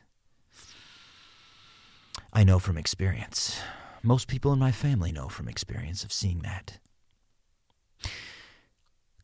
I 2.33 2.43
know 2.43 2.59
from 2.59 2.77
experience. 2.77 3.61
Most 4.03 4.27
people 4.27 4.53
in 4.53 4.59
my 4.59 4.71
family 4.71 5.11
know 5.11 5.27
from 5.27 5.50
experience 5.50 6.03
of 6.03 6.13
seeing 6.13 6.39
that. 6.39 6.79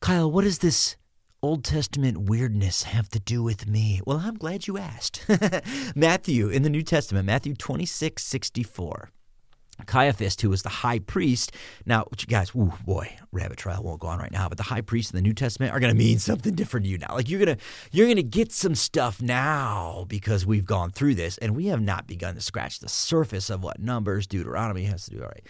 Kyle, 0.02 0.30
what 0.30 0.44
does 0.44 0.60
this 0.60 0.98
Old 1.42 1.64
Testament 1.64 2.30
weirdness 2.30 2.84
have 2.84 3.10
to 3.10 3.20
do 3.20 3.42
with 3.42 3.68
me? 3.68 4.02
Well, 4.06 4.22
I'm 4.24 4.36
glad 4.36 4.68
you 4.68 4.78
asked. 4.78 5.26
Matthew 5.96 6.50
in 6.50 6.64
the 6.64 6.70
New 6.70 6.84
Testament, 6.84 7.26
Matthew 7.26 7.54
26 7.56 8.24
64. 8.24 9.10
Caiaphas, 9.86 10.40
who 10.42 10.50
was 10.50 10.64
the 10.64 10.70
high 10.70 11.00
priest. 11.00 11.52
Now, 11.86 12.06
guys, 12.28 12.52
ooh, 12.56 12.74
boy, 12.86 13.16
rabbit 13.32 13.58
trail 13.58 13.82
won't 13.84 14.00
go 14.00 14.08
on 14.08 14.20
right 14.20 14.32
now, 14.32 14.50
but 14.50 14.58
the 14.58 14.64
high 14.64 14.82
priest 14.82 15.14
in 15.14 15.18
the 15.18 15.22
New 15.22 15.34
Testament 15.34 15.74
are 15.74 15.80
going 15.80 15.94
to 15.94 15.98
mean 15.98 16.20
something 16.20 16.56
different 16.56 16.86
to 16.86 16.90
you 16.90 16.98
now. 16.98 17.14
Like 17.14 17.30
you're 17.30 17.44
going 17.44 17.58
to 17.58 17.64
you're 17.92 18.08
going 18.08 18.18
to 18.18 18.24
get 18.24 18.52
some 18.52 18.76
stuff 18.76 19.22
now 19.22 20.06
because 20.08 20.46
we've 20.46 20.66
gone 20.66 20.92
through 20.92 21.16
this 21.16 21.38
and 21.38 21.56
we 21.56 21.68
have 21.68 21.82
not 21.82 22.08
begun 22.08 22.36
to 22.36 22.42
scratch 22.42 22.80
the 22.80 22.90
surface 22.90 23.50
of 23.50 23.64
what 23.64 23.80
Numbers, 23.80 24.28
Deuteronomy 24.28 24.86
has 24.86 25.06
to 25.06 25.12
do. 25.12 25.22
All 25.22 25.28
right. 25.28 25.44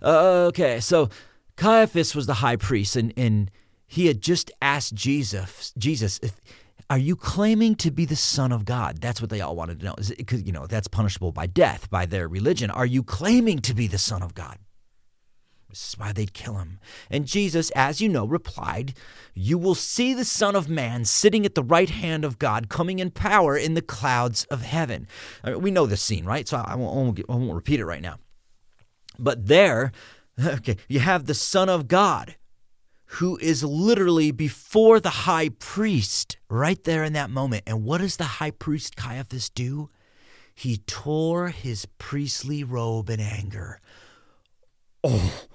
Uh, 0.00 0.46
okay, 0.46 0.80
so 0.80 1.08
Caiaphas 1.56 2.14
was 2.14 2.26
the 2.26 2.34
high 2.34 2.56
priest 2.56 2.96
and 2.96 3.12
and 3.16 3.50
he 3.90 4.06
had 4.06 4.20
just 4.20 4.50
asked 4.60 4.94
Jesus, 4.94 5.72
Jesus, 5.78 6.20
if 6.22 6.40
are 6.90 6.98
you 6.98 7.16
claiming 7.16 7.74
to 7.76 7.90
be 7.90 8.04
the 8.04 8.16
son 8.16 8.50
of 8.50 8.64
God? 8.64 9.00
That's 9.00 9.20
what 9.20 9.30
they 9.30 9.40
all 9.40 9.54
wanted 9.54 9.80
to 9.80 9.86
know. 9.86 9.94
Because, 10.16 10.42
you 10.42 10.52
know, 10.52 10.66
that's 10.66 10.88
punishable 10.88 11.32
by 11.32 11.46
death, 11.46 11.90
by 11.90 12.06
their 12.06 12.28
religion. 12.28 12.70
Are 12.70 12.86
you 12.86 13.02
claiming 13.02 13.58
to 13.60 13.74
be 13.74 13.86
the 13.86 13.98
son 13.98 14.22
of 14.22 14.34
God? 14.34 14.58
This 15.68 15.90
is 15.90 15.98
why 15.98 16.12
they'd 16.12 16.32
kill 16.32 16.54
him. 16.54 16.80
And 17.10 17.26
Jesus, 17.26 17.70
as 17.72 18.00
you 18.00 18.08
know, 18.08 18.24
replied, 18.24 18.94
You 19.34 19.58
will 19.58 19.74
see 19.74 20.14
the 20.14 20.24
Son 20.24 20.56
of 20.56 20.66
Man 20.66 21.04
sitting 21.04 21.44
at 21.44 21.54
the 21.54 21.62
right 21.62 21.90
hand 21.90 22.24
of 22.24 22.38
God, 22.38 22.70
coming 22.70 23.00
in 23.00 23.10
power 23.10 23.54
in 23.54 23.74
the 23.74 23.82
clouds 23.82 24.44
of 24.44 24.62
heaven. 24.62 25.06
I 25.44 25.50
mean, 25.50 25.60
we 25.60 25.70
know 25.70 25.84
this 25.84 26.00
scene, 26.00 26.24
right? 26.24 26.48
So 26.48 26.56
I 26.56 26.74
won't, 26.74 27.20
I 27.28 27.34
won't 27.34 27.52
repeat 27.52 27.80
it 27.80 27.84
right 27.84 28.00
now. 28.00 28.16
But 29.18 29.46
there, 29.46 29.92
okay, 30.42 30.78
you 30.88 31.00
have 31.00 31.26
the 31.26 31.34
Son 31.34 31.68
of 31.68 31.86
God 31.86 32.36
who 33.12 33.38
is 33.38 33.64
literally 33.64 34.30
before 34.30 35.00
the 35.00 35.10
high 35.10 35.48
priest 35.48 36.36
right 36.50 36.82
there 36.84 37.02
in 37.04 37.14
that 37.14 37.30
moment. 37.30 37.62
And 37.66 37.84
what 37.84 37.98
does 38.00 38.16
the 38.16 38.24
high 38.24 38.50
priest 38.50 38.96
Caiaphas 38.96 39.48
do? 39.48 39.88
He 40.54 40.78
tore 40.86 41.48
his 41.48 41.86
priestly 41.98 42.64
robe 42.64 43.08
in 43.08 43.20
anger. 43.20 43.80
Oh. 45.02 45.46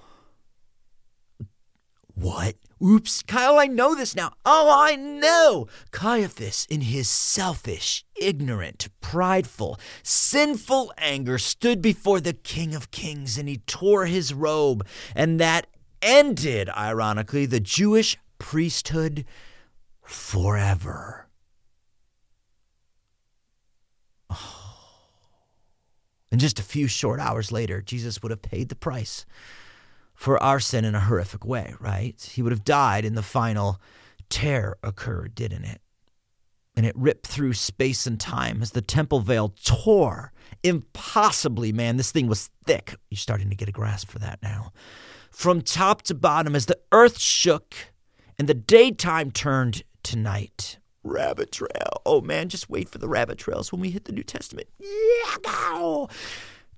What? 2.14 2.56
Oops, 2.82 3.22
Kyle, 3.22 3.58
I 3.58 3.66
know 3.66 3.94
this 3.94 4.16
now. 4.16 4.32
Oh, 4.44 4.70
I 4.72 4.96
know. 4.96 5.68
Caiaphas, 5.90 6.66
in 6.68 6.82
his 6.82 7.08
selfish, 7.08 8.04
ignorant, 8.16 8.88
prideful, 9.00 9.78
sinful 10.02 10.92
anger, 10.98 11.38
stood 11.38 11.80
before 11.80 12.20
the 12.20 12.32
King 12.32 12.74
of 12.74 12.90
Kings 12.90 13.38
and 13.38 13.48
he 13.48 13.58
tore 13.58 14.06
his 14.06 14.34
robe. 14.34 14.86
And 15.14 15.38
that 15.40 15.66
ended, 16.04 16.68
ironically, 16.68 17.46
the 17.46 17.58
Jewish 17.58 18.16
priesthood 18.38 19.24
forever. 20.02 21.26
Oh. 24.30 24.60
And 26.30 26.40
just 26.40 26.58
a 26.58 26.64
few 26.64 26.88
short 26.88 27.20
hours 27.20 27.52
later, 27.52 27.80
Jesus 27.80 28.20
would 28.20 28.32
have 28.32 28.42
paid 28.42 28.68
the 28.68 28.74
price 28.74 29.24
for 30.14 30.42
our 30.42 30.58
sin 30.58 30.84
in 30.84 30.96
a 30.96 31.00
horrific 31.00 31.44
way, 31.44 31.76
right? 31.78 32.20
He 32.34 32.42
would 32.42 32.50
have 32.50 32.64
died 32.64 33.04
and 33.04 33.16
the 33.16 33.22
final 33.22 33.80
tear 34.30 34.74
occurred, 34.82 35.36
didn't 35.36 35.62
it? 35.62 35.80
And 36.74 36.84
it 36.84 36.96
ripped 36.96 37.28
through 37.28 37.52
space 37.52 38.04
and 38.04 38.18
time 38.18 38.62
as 38.62 38.72
the 38.72 38.80
temple 38.80 39.20
veil 39.20 39.54
tore 39.64 40.32
impossibly, 40.64 41.72
man. 41.72 41.98
This 41.98 42.10
thing 42.10 42.26
was 42.26 42.50
thick. 42.66 42.96
You're 43.10 43.18
starting 43.18 43.48
to 43.50 43.54
get 43.54 43.68
a 43.68 43.72
grasp 43.72 44.08
for 44.08 44.18
that 44.18 44.42
now 44.42 44.72
from 45.34 45.60
top 45.60 46.02
to 46.02 46.14
bottom 46.14 46.54
as 46.54 46.66
the 46.66 46.78
earth 46.92 47.18
shook 47.18 47.74
and 48.38 48.48
the 48.48 48.54
daytime 48.54 49.30
turned 49.30 49.82
to 50.04 50.16
night. 50.16 50.78
rabbit 51.02 51.52
trail. 51.52 52.00
Oh 52.06 52.20
man, 52.20 52.48
just 52.48 52.70
wait 52.70 52.88
for 52.88 52.98
the 52.98 53.08
rabbit 53.08 53.36
trails 53.38 53.70
when 53.72 53.80
we 53.80 53.90
hit 53.90 54.04
the 54.04 54.12
New 54.12 54.22
Testament. 54.22 54.68
Yeah, 54.78 55.36
go. 55.42 56.08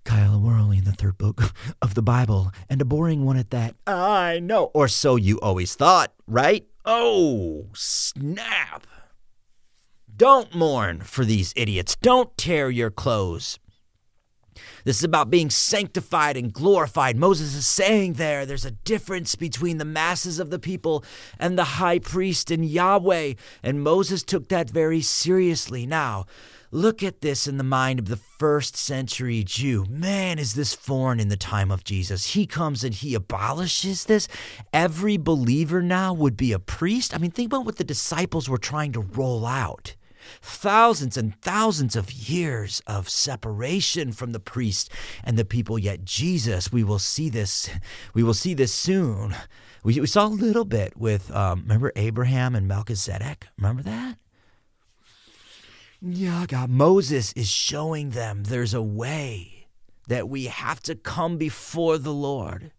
Kyle, 0.05 0.41
we're 0.41 0.59
only 0.59 0.79
in 0.79 0.85
the 0.85 0.93
third 0.93 1.19
book 1.19 1.53
of 1.83 1.95
the 1.95 2.03
Bible, 2.03 2.51
and 2.69 2.81
a 2.81 2.85
boring 2.85 3.25
one 3.25 3.37
at 3.37 3.51
that. 3.51 3.75
I 3.87 4.39
know. 4.41 4.71
Or 4.75 4.89
so 4.89 5.17
you 5.17 5.39
always 5.41 5.75
thought, 5.75 6.13
right? 6.27 6.65
Oh, 6.85 7.67
snap. 7.75 8.87
Don't 10.17 10.55
mourn 10.55 11.01
for 11.01 11.25
these 11.25 11.53
idiots. 11.57 11.97
Don't 11.97 12.37
tear 12.39 12.71
your 12.71 12.91
clothes. 12.91 13.59
This 14.85 14.99
is 14.99 15.05
about 15.05 15.31
being 15.31 15.51
sanctified 15.51 16.37
and 16.37 16.53
glorified. 16.53 17.17
Moses 17.17 17.55
is 17.55 17.67
saying 17.67 18.15
there 18.15 18.47
there's 18.47 18.65
a 18.65 18.71
difference 18.71 19.35
between 19.35 19.79
the 19.79 19.85
masses 19.85 20.39
of 20.39 20.51
the 20.51 20.59
people 20.59 21.05
and 21.39 21.59
the 21.59 21.65
high 21.65 21.99
priest 21.99 22.51
and 22.51 22.65
Yahweh. 22.65 23.35
And 23.63 23.83
Moses 23.83 24.23
took 24.23 24.49
that 24.49 24.71
very 24.71 25.01
seriously. 25.01 25.87
Now, 25.87 26.27
look 26.71 27.03
at 27.03 27.21
this 27.21 27.47
in 27.47 27.59
the 27.59 27.65
mind 27.65 27.99
of 27.99 28.09
the 28.09 28.17
first 28.17 28.77
century 28.77 29.43
Jew. 29.45 29.87
Man, 29.89 30.39
is 30.39 30.55
this 30.55 30.75
foreign 30.75 31.21
in 31.21 31.29
the 31.29 31.37
time 31.37 31.71
of 31.71 31.85
Jesus? 31.85 32.35
He 32.35 32.47
comes 32.47 32.85
and 32.85 32.95
he 32.95 33.15
abolishes 33.15 34.05
this. 34.05 34.29
Every 34.73 35.17
believer 35.17 35.83
now 35.83 36.13
would 36.13 36.37
be 36.37 36.53
a 36.53 36.59
priest. 36.59 37.15
I 37.15 37.19
mean, 37.19 37.31
think 37.31 37.53
about 37.53 37.65
what 37.65 37.77
the 37.77 37.85
disciples 37.85 38.49
were 38.49 38.59
trying 38.59 38.93
to 38.93 39.01
roll 39.01 39.47
out 39.47 39.95
thousands 40.47 41.17
and 41.17 41.41
thousands 41.43 41.97
of 41.97 42.13
years 42.13 42.81
of 42.87 43.09
separation 43.09 44.13
from 44.13 44.33
the 44.33 44.41
priest 44.41 44.91
and 45.25 45.37
the 45.37 45.45
people. 45.45 45.79
Yet 45.79 46.05
jesus 46.05 46.73
we 46.73 46.85
will 46.85 46.99
see 46.99 47.29
this 47.29 47.69
we 48.15 48.23
will 48.23 48.35
see 48.35 48.55
this 48.55 48.73
soon. 48.73 49.35
We, 49.83 50.01
we 50.01 50.07
saw 50.07 50.27
a 50.27 50.29
little 50.29 50.65
bit 50.65 50.97
with 50.97 51.35
um, 51.35 51.63
remember 51.63 51.93
abraham 51.97 52.55
and 52.55 52.69
melchizedek? 52.69 53.47
Remember 53.59 53.83
that? 53.83 54.19
Yeah 56.01 56.47
god 56.47 56.71
moses 56.71 57.33
is 57.33 57.49
showing 57.49 58.11
them 58.11 58.45
there's 58.45 58.75
a 58.75 58.83
way 58.83 59.67
that 60.09 60.29
we 60.29 60.45
have 60.45 60.81
to 60.83 60.95
come 60.95 61.37
before 61.37 61.99
the 61.99 62.13
lord 62.13 62.71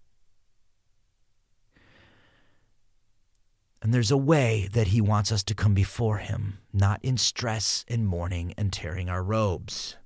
And 3.82 3.94
there's 3.94 4.12
a 4.12 4.18
way 4.18 4.70
that 4.74 4.88
he 4.88 5.02
wants 5.02 5.32
us 5.32 5.44
to 5.44 5.54
come 5.54 5.74
before 5.74 6.18
him, 6.18 6.60
not 6.74 7.00
in 7.04 7.18
stress 7.18 7.86
and 7.88 8.08
mourning 8.08 8.54
and 8.58 8.74
tearing 8.74 9.10
our 9.10 9.24
robes. 9.24 9.98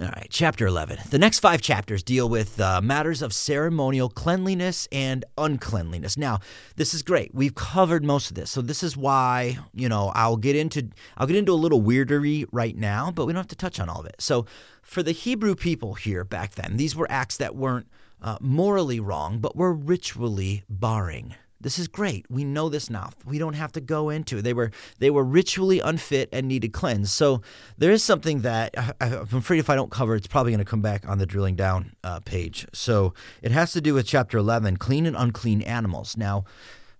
All 0.00 0.06
right, 0.06 0.28
chapter 0.30 0.64
11. 0.64 0.98
The 1.10 1.18
next 1.18 1.40
five 1.40 1.60
chapters 1.60 2.04
deal 2.04 2.28
with 2.28 2.60
uh, 2.60 2.80
matters 2.80 3.20
of 3.20 3.32
ceremonial 3.32 4.08
cleanliness 4.08 4.86
and 4.92 5.24
uncleanliness. 5.36 6.16
Now, 6.16 6.38
this 6.76 6.94
is 6.94 7.02
great. 7.02 7.34
We've 7.34 7.56
covered 7.56 8.04
most 8.04 8.30
of 8.30 8.36
this. 8.36 8.48
So 8.48 8.62
this 8.62 8.84
is 8.84 8.96
why, 8.96 9.58
you 9.74 9.88
know, 9.88 10.12
I'll 10.14 10.36
get 10.36 10.54
into 10.54 10.90
I'll 11.16 11.26
get 11.26 11.34
into 11.34 11.50
a 11.50 11.54
little 11.54 11.82
weirdery 11.82 12.46
right 12.52 12.76
now, 12.76 13.10
but 13.10 13.26
we 13.26 13.32
don't 13.32 13.40
have 13.40 13.48
to 13.48 13.56
touch 13.56 13.80
on 13.80 13.88
all 13.88 13.98
of 13.98 14.06
it. 14.06 14.14
So, 14.20 14.46
for 14.82 15.02
the 15.02 15.10
Hebrew 15.10 15.56
people 15.56 15.94
here 15.94 16.22
back 16.22 16.54
then, 16.54 16.76
these 16.76 16.94
were 16.94 17.10
acts 17.10 17.36
that 17.38 17.56
weren't 17.56 17.88
uh, 18.22 18.38
morally 18.40 19.00
wrong, 19.00 19.38
but 19.38 19.56
were 19.56 19.72
ritually 19.72 20.64
barring. 20.68 21.34
This 21.60 21.78
is 21.78 21.88
great. 21.88 22.24
We 22.30 22.44
know 22.44 22.68
this 22.68 22.88
now. 22.88 23.10
We 23.24 23.38
don't 23.38 23.54
have 23.54 23.72
to 23.72 23.80
go 23.80 24.10
into. 24.10 24.38
It. 24.38 24.42
They 24.42 24.52
were 24.52 24.70
they 25.00 25.10
were 25.10 25.24
ritually 25.24 25.80
unfit 25.80 26.28
and 26.32 26.46
needed 26.46 26.72
cleanse. 26.72 27.12
So 27.12 27.42
there 27.76 27.90
is 27.90 28.04
something 28.04 28.42
that 28.42 28.74
I, 29.00 29.06
am 29.06 29.28
afraid 29.32 29.58
if 29.58 29.68
I 29.68 29.74
don't 29.74 29.90
cover, 29.90 30.14
it's 30.14 30.28
probably 30.28 30.52
going 30.52 30.64
to 30.64 30.70
come 30.70 30.82
back 30.82 31.08
on 31.08 31.18
the 31.18 31.26
drilling 31.26 31.56
down 31.56 31.96
uh, 32.04 32.20
page. 32.20 32.66
So 32.72 33.12
it 33.42 33.50
has 33.50 33.72
to 33.72 33.80
do 33.80 33.94
with 33.94 34.06
chapter 34.06 34.38
11, 34.38 34.76
clean 34.76 35.04
and 35.04 35.16
unclean 35.16 35.62
animals. 35.62 36.16
Now 36.16 36.44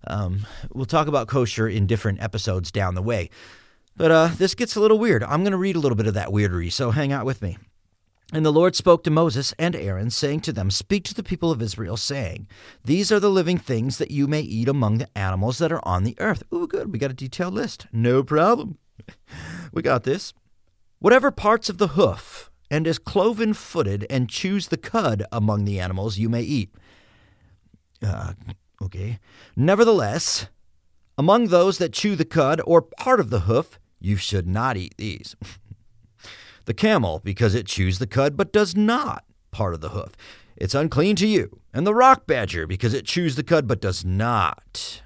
um, 0.07 0.45
we'll 0.73 0.85
talk 0.85 1.07
about 1.07 1.27
kosher 1.27 1.67
in 1.67 1.87
different 1.87 2.21
episodes 2.21 2.69
down 2.69 2.95
the 2.95 3.01
way. 3.01 3.29
But 3.95 4.11
uh, 4.11 4.29
this 4.37 4.55
gets 4.55 4.75
a 4.75 4.81
little 4.81 4.99
weird. 4.99 5.23
I'm 5.23 5.41
going 5.41 5.51
to 5.51 5.57
read 5.57 5.75
a 5.75 5.79
little 5.79 5.97
bit 5.97 6.07
of 6.07 6.13
that 6.13 6.29
weirdery, 6.29 6.71
so 6.71 6.91
hang 6.91 7.11
out 7.11 7.25
with 7.25 7.41
me. 7.41 7.57
And 8.31 8.45
the 8.45 8.51
Lord 8.51 8.75
spoke 8.75 9.03
to 9.03 9.09
Moses 9.09 9.55
and 9.57 9.75
Aaron, 9.75 10.11
saying 10.11 10.41
to 10.41 10.53
them, 10.53 10.69
Speak 10.69 11.03
to 11.05 11.15
the 11.15 11.23
people 11.23 11.51
of 11.51 11.63
Israel, 11.63 11.97
saying, 11.97 12.47
These 12.85 13.11
are 13.11 13.19
the 13.19 13.29
living 13.29 13.57
things 13.57 13.97
that 13.97 14.11
you 14.11 14.27
may 14.27 14.41
eat 14.41 14.67
among 14.67 14.99
the 14.99 15.17
animals 15.17 15.57
that 15.57 15.71
are 15.71 15.85
on 15.85 16.03
the 16.03 16.15
earth. 16.19 16.43
Ooh, 16.53 16.67
good. 16.67 16.93
We 16.93 16.99
got 16.99 17.09
a 17.09 17.15
detailed 17.15 17.55
list. 17.55 17.87
No 17.91 18.21
problem. 18.23 18.77
we 19.73 19.81
got 19.81 20.03
this. 20.03 20.33
Whatever 20.99 21.31
parts 21.31 21.69
of 21.69 21.79
the 21.79 21.89
hoof 21.89 22.51
and 22.69 22.85
is 22.85 22.99
cloven 22.99 23.55
footed 23.55 24.05
and 24.11 24.29
chews 24.29 24.67
the 24.67 24.77
cud 24.77 25.23
among 25.31 25.65
the 25.65 25.79
animals 25.79 26.19
you 26.19 26.29
may 26.29 26.43
eat. 26.43 26.69
Uh, 28.05 28.33
okay. 28.79 29.17
Nevertheless, 29.55 30.49
among 31.17 31.47
those 31.47 31.79
that 31.79 31.93
chew 31.93 32.15
the 32.15 32.25
cud 32.25 32.61
or 32.67 32.83
part 32.83 33.19
of 33.19 33.31
the 33.31 33.41
hoof, 33.41 33.79
you 33.99 34.17
should 34.17 34.47
not 34.47 34.77
eat 34.77 34.93
these. 34.97 35.35
The 36.69 36.75
camel, 36.75 37.19
because 37.23 37.55
it 37.55 37.65
chews 37.65 37.97
the 37.97 38.05
cud 38.05 38.37
but 38.37 38.53
does 38.53 38.75
not 38.75 39.23
part 39.49 39.73
of 39.73 39.81
the 39.81 39.89
hoof. 39.89 40.15
It's 40.55 40.75
unclean 40.75 41.15
to 41.15 41.25
you. 41.25 41.61
And 41.73 41.87
the 41.87 41.95
rock 41.95 42.27
badger, 42.27 42.67
because 42.67 42.93
it 42.93 43.07
chews 43.07 43.35
the 43.35 43.43
cud 43.43 43.67
but 43.67 43.81
does 43.81 44.05
not 44.05 45.01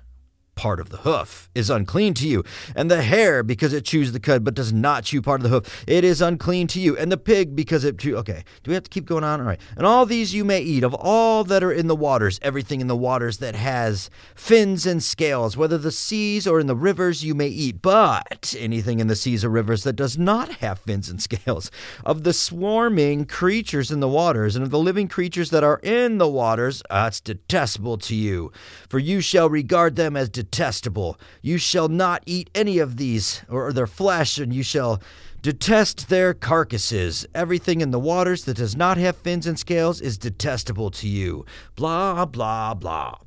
part 0.55 0.79
of 0.79 0.89
the 0.89 0.97
hoof 0.97 1.49
is 1.55 1.69
unclean 1.69 2.13
to 2.15 2.27
you, 2.27 2.43
and 2.75 2.89
the 2.89 3.01
hare 3.01 3.43
because 3.43 3.73
it 3.73 3.85
chews 3.85 4.11
the 4.11 4.19
cud 4.19 4.43
but 4.43 4.53
does 4.53 4.71
not 4.71 5.03
chew 5.03 5.21
part 5.21 5.41
of 5.41 5.43
the 5.43 5.49
hoof, 5.49 5.83
it 5.87 6.03
is 6.03 6.21
unclean 6.21 6.67
to 6.67 6.79
you, 6.79 6.97
and 6.97 7.11
the 7.11 7.17
pig 7.17 7.55
because 7.55 7.83
it 7.83 7.97
chew. 7.97 8.15
Okay, 8.17 8.43
do 8.63 8.71
we 8.71 8.75
have 8.75 8.83
to 8.83 8.89
keep 8.89 9.05
going 9.05 9.23
on? 9.23 9.41
All 9.41 9.47
right. 9.47 9.59
And 9.75 9.85
all 9.85 10.05
these 10.05 10.33
you 10.33 10.45
may 10.45 10.61
eat 10.61 10.83
of 10.83 10.93
all 10.93 11.43
that 11.45 11.63
are 11.63 11.71
in 11.71 11.87
the 11.87 11.95
waters, 11.95 12.39
everything 12.41 12.81
in 12.81 12.87
the 12.87 12.95
waters 12.95 13.37
that 13.37 13.55
has 13.55 14.09
fins 14.35 14.85
and 14.85 15.01
scales, 15.01 15.57
whether 15.57 15.77
the 15.77 15.91
seas 15.91 16.47
or 16.47 16.59
in 16.59 16.67
the 16.67 16.75
rivers 16.75 17.23
you 17.23 17.33
may 17.33 17.47
eat, 17.47 17.81
but 17.81 18.55
anything 18.57 18.99
in 18.99 19.07
the 19.07 19.15
seas 19.15 19.43
or 19.43 19.49
rivers 19.49 19.83
that 19.83 19.93
does 19.93 20.17
not 20.17 20.53
have 20.55 20.79
fins 20.79 21.09
and 21.09 21.21
scales, 21.21 21.71
of 22.05 22.23
the 22.23 22.33
swarming 22.33 23.25
creatures 23.25 23.91
in 23.91 23.99
the 23.99 24.07
waters, 24.07 24.55
and 24.55 24.63
of 24.63 24.71
the 24.71 24.79
living 24.79 25.07
creatures 25.07 25.49
that 25.49 25.63
are 25.63 25.79
in 25.83 26.17
the 26.17 26.27
waters, 26.27 26.83
ah, 26.89 27.03
that's 27.03 27.19
detestable 27.19 27.97
to 27.97 28.15
you, 28.15 28.51
for 28.89 28.99
you 28.99 29.21
shall 29.21 29.49
regard 29.49 29.95
them 29.95 30.15
as. 30.15 30.29
You 31.41 31.57
shall 31.57 31.87
not 31.87 32.23
eat 32.25 32.49
any 32.53 32.79
of 32.79 32.97
these 32.97 33.43
or 33.49 33.73
their 33.73 33.87
flesh, 33.87 34.37
and 34.37 34.53
you 34.53 34.63
shall 34.63 35.01
detest 35.41 36.09
their 36.09 36.33
carcasses. 36.33 37.25
Everything 37.35 37.81
in 37.81 37.91
the 37.91 37.99
waters 37.99 38.45
that 38.45 38.57
does 38.57 38.75
not 38.75 38.97
have 38.97 39.17
fins 39.17 39.45
and 39.45 39.59
scales 39.59 40.01
is 40.01 40.17
detestable 40.17 40.89
to 40.91 41.07
you. 41.07 41.45
Blah, 41.75 42.25
blah, 42.25 42.73
blah. 42.73 43.17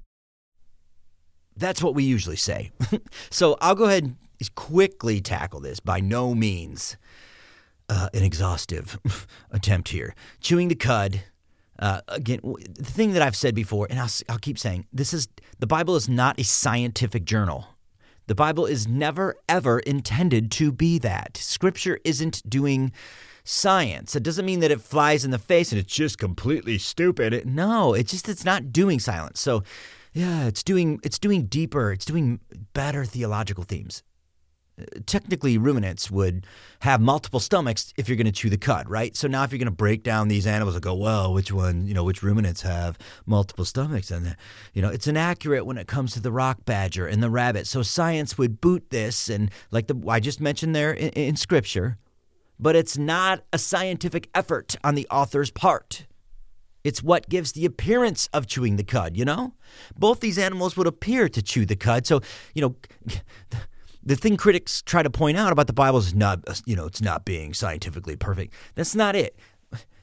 That's 1.56 1.82
what 1.82 1.94
we 1.94 2.04
usually 2.04 2.36
say. 2.36 2.72
so 3.30 3.56
I'll 3.60 3.74
go 3.74 3.84
ahead 3.84 4.04
and 4.04 4.54
quickly 4.54 5.20
tackle 5.20 5.60
this. 5.60 5.80
By 5.80 6.00
no 6.00 6.34
means 6.34 6.96
uh, 7.88 8.08
an 8.12 8.22
exhaustive 8.22 8.98
attempt 9.50 9.88
here. 9.90 10.14
Chewing 10.40 10.68
the 10.68 10.74
cud 10.74 11.22
uh, 11.78 12.00
again, 12.08 12.40
the 12.42 12.84
thing 12.84 13.12
that 13.12 13.22
I've 13.22 13.36
said 13.36 13.54
before, 13.54 13.86
and 13.90 13.98
I'll, 13.98 14.10
I'll 14.28 14.38
keep 14.38 14.58
saying, 14.58 14.86
this 14.92 15.12
is 15.12 15.28
the 15.58 15.66
Bible 15.66 15.96
is 15.96 16.08
not 16.08 16.38
a 16.40 16.44
scientific 16.44 17.24
journal. 17.24 17.66
The 18.26 18.34
Bible 18.34 18.66
is 18.66 18.88
never, 18.88 19.36
ever 19.48 19.78
intended 19.80 20.50
to 20.52 20.72
be 20.72 20.98
that. 20.98 21.36
Scripture 21.36 21.98
isn't 22.04 22.42
doing 22.48 22.92
science. 23.44 24.16
It 24.16 24.24
doesn't 24.24 24.44
mean 24.44 24.60
that 24.60 24.72
it 24.72 24.80
flies 24.80 25.24
in 25.24 25.30
the 25.30 25.38
face 25.38 25.70
and 25.70 25.78
it's 25.78 25.94
just 25.94 26.18
completely 26.18 26.78
stupid. 26.78 27.32
It, 27.32 27.46
no, 27.46 27.94
it's 27.94 28.10
just 28.10 28.28
it's 28.28 28.44
not 28.44 28.72
doing 28.72 28.98
silence. 28.98 29.40
So, 29.40 29.62
yeah, 30.12 30.46
it's 30.46 30.64
doing 30.64 30.98
it's 31.04 31.18
doing 31.18 31.46
deeper. 31.46 31.92
It's 31.92 32.04
doing 32.04 32.40
better 32.72 33.04
theological 33.04 33.62
themes 33.62 34.02
technically 35.06 35.56
ruminants 35.56 36.10
would 36.10 36.46
have 36.80 37.00
multiple 37.00 37.40
stomachs 37.40 37.94
if 37.96 38.08
you're 38.08 38.16
going 38.16 38.26
to 38.26 38.32
chew 38.32 38.50
the 38.50 38.58
cud, 38.58 38.88
right? 38.90 39.16
So 39.16 39.26
now 39.26 39.42
if 39.42 39.50
you're 39.50 39.58
going 39.58 39.66
to 39.66 39.70
break 39.70 40.02
down 40.02 40.28
these 40.28 40.46
animals 40.46 40.74
and 40.74 40.84
go, 40.84 40.94
well, 40.94 41.32
which 41.32 41.50
one, 41.50 41.86
you 41.86 41.94
know, 41.94 42.04
which 42.04 42.22
ruminants 42.22 42.62
have 42.62 42.98
multiple 43.24 43.64
stomachs? 43.64 44.10
And, 44.10 44.36
you 44.74 44.82
know, 44.82 44.88
it's 44.90 45.06
inaccurate 45.06 45.64
when 45.64 45.78
it 45.78 45.86
comes 45.86 46.12
to 46.12 46.20
the 46.20 46.32
rock 46.32 46.64
badger 46.64 47.06
and 47.06 47.22
the 47.22 47.30
rabbit. 47.30 47.66
So 47.66 47.82
science 47.82 48.36
would 48.36 48.60
boot 48.60 48.90
this 48.90 49.30
and 49.30 49.50
like 49.70 49.86
the 49.86 49.96
I 50.08 50.20
just 50.20 50.40
mentioned 50.40 50.74
there 50.74 50.92
in, 50.92 51.10
in 51.10 51.36
scripture, 51.36 51.96
but 52.58 52.76
it's 52.76 52.98
not 52.98 53.44
a 53.52 53.58
scientific 53.58 54.28
effort 54.34 54.76
on 54.84 54.94
the 54.94 55.06
author's 55.10 55.50
part. 55.50 56.06
It's 56.84 57.02
what 57.02 57.28
gives 57.28 57.52
the 57.52 57.64
appearance 57.64 58.28
of 58.32 58.46
chewing 58.46 58.76
the 58.76 58.84
cud, 58.84 59.16
you 59.16 59.24
know? 59.24 59.54
Both 59.98 60.20
these 60.20 60.38
animals 60.38 60.76
would 60.76 60.86
appear 60.86 61.28
to 61.28 61.42
chew 61.42 61.66
the 61.66 61.74
cud. 61.74 62.06
So, 62.06 62.20
you 62.54 62.62
know, 62.62 62.76
the 64.06 64.16
thing 64.16 64.36
critics 64.36 64.80
try 64.82 65.02
to 65.02 65.10
point 65.10 65.36
out 65.36 65.52
about 65.52 65.66
the 65.66 65.72
Bible 65.72 65.98
is 65.98 66.14
not, 66.14 66.40
you 66.64 66.76
know, 66.76 66.86
it's 66.86 67.02
not 67.02 67.24
being 67.24 67.52
scientifically 67.52 68.16
perfect. 68.16 68.54
That's 68.76 68.94
not 68.94 69.16
it. 69.16 69.36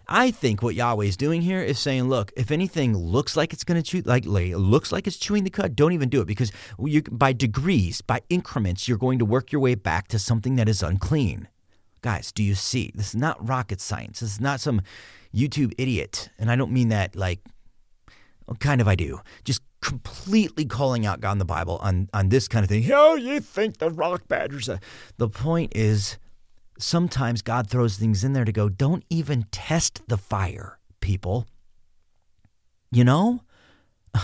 I 0.06 0.32
think 0.32 0.62
what 0.62 0.76
Yahweh 0.76 1.06
is 1.06 1.16
doing 1.16 1.42
here 1.42 1.62
is 1.62 1.80
saying, 1.80 2.10
look, 2.10 2.34
if 2.36 2.52
anything 2.52 2.96
looks 2.98 3.38
like 3.38 3.54
it's 3.54 3.64
going 3.64 3.82
to 3.82 3.90
chew, 3.90 4.02
like, 4.02 4.26
looks 4.26 4.92
like 4.92 5.08
it's 5.08 5.18
chewing 5.18 5.46
the 5.46 5.50
cud, 5.50 5.78
don't 5.78 5.94
even 5.94 6.10
do 6.10 6.20
it 6.20 6.28
because 6.28 6.52
you, 6.78 7.02
by 7.04 7.32
degrees, 7.32 8.02
by 8.02 8.20
increments, 8.28 8.86
you're 8.86 8.98
going 8.98 9.20
to 9.20 9.26
work 9.26 9.54
your 9.54 9.62
way 9.62 9.76
back 9.76 10.10
to 10.10 10.20
something 10.20 10.58
that 10.58 10.68
is 10.68 10.84
unclean. 10.84 11.48
Guys, 12.02 12.34
do 12.34 12.44
you 12.44 12.54
see? 12.54 12.92
This 12.94 13.10
is 13.10 13.16
not 13.16 13.48
rocket 13.48 13.80
science. 13.80 14.20
This 14.20 14.34
is 14.34 14.42
not 14.42 14.60
some 14.60 14.82
YouTube 15.34 15.74
idiot, 15.78 16.30
and 16.38 16.52
I 16.52 16.58
don't 16.58 16.74
mean 16.74 16.90
that 16.90 17.16
like, 17.16 17.40
kind 18.60 18.82
of 18.82 18.88
I 18.88 18.96
do. 18.96 19.22
Just 19.44 19.62
completely 19.82 20.66
calling 20.66 21.06
out 21.06 21.20
God 21.20 21.34
in 21.34 21.38
the 21.40 21.46
Bible 21.46 21.78
on, 21.82 22.10
on 22.14 22.30
this 22.30 22.48
kind 22.48 22.64
of 22.64 22.70
thing. 22.70 22.90
Oh, 22.92 23.16
you 23.16 23.40
think 23.40 23.78
the 23.78 23.92
rock 23.92 24.28
badgers. 24.28 24.70
The 25.18 25.30
point 25.30 25.74
is, 25.76 26.18
sometimes 26.80 27.42
God 27.42 27.70
throws 27.70 27.98
things 27.98 28.24
in 28.24 28.34
there 28.34 28.46
to 28.46 28.52
go, 28.52 28.70
don't 28.70 29.04
even 29.10 29.46
test 29.52 30.02
the 30.08 30.18
fire, 30.18 30.80
people. 31.00 31.48
You 32.92 33.04
know? 33.04 33.42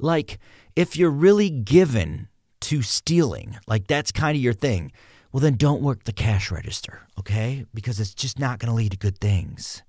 Like, 0.00 0.40
if 0.74 0.96
you're 0.96 1.08
really 1.08 1.48
given 1.48 2.28
to 2.62 2.82
stealing, 2.82 3.56
like 3.68 3.86
that's 3.86 4.10
kind 4.10 4.36
of 4.36 4.42
your 4.42 4.52
thing, 4.52 4.90
well, 5.32 5.40
then 5.40 5.54
don't 5.54 5.82
work 5.82 6.04
the 6.04 6.12
cash 6.12 6.50
register, 6.50 7.06
okay? 7.18 7.64
Because 7.72 8.00
it's 8.00 8.12
just 8.12 8.38
not 8.38 8.58
going 8.58 8.68
to 8.68 8.74
lead 8.74 8.90
to 8.90 8.98
good 8.98 9.18
things. 9.18 9.82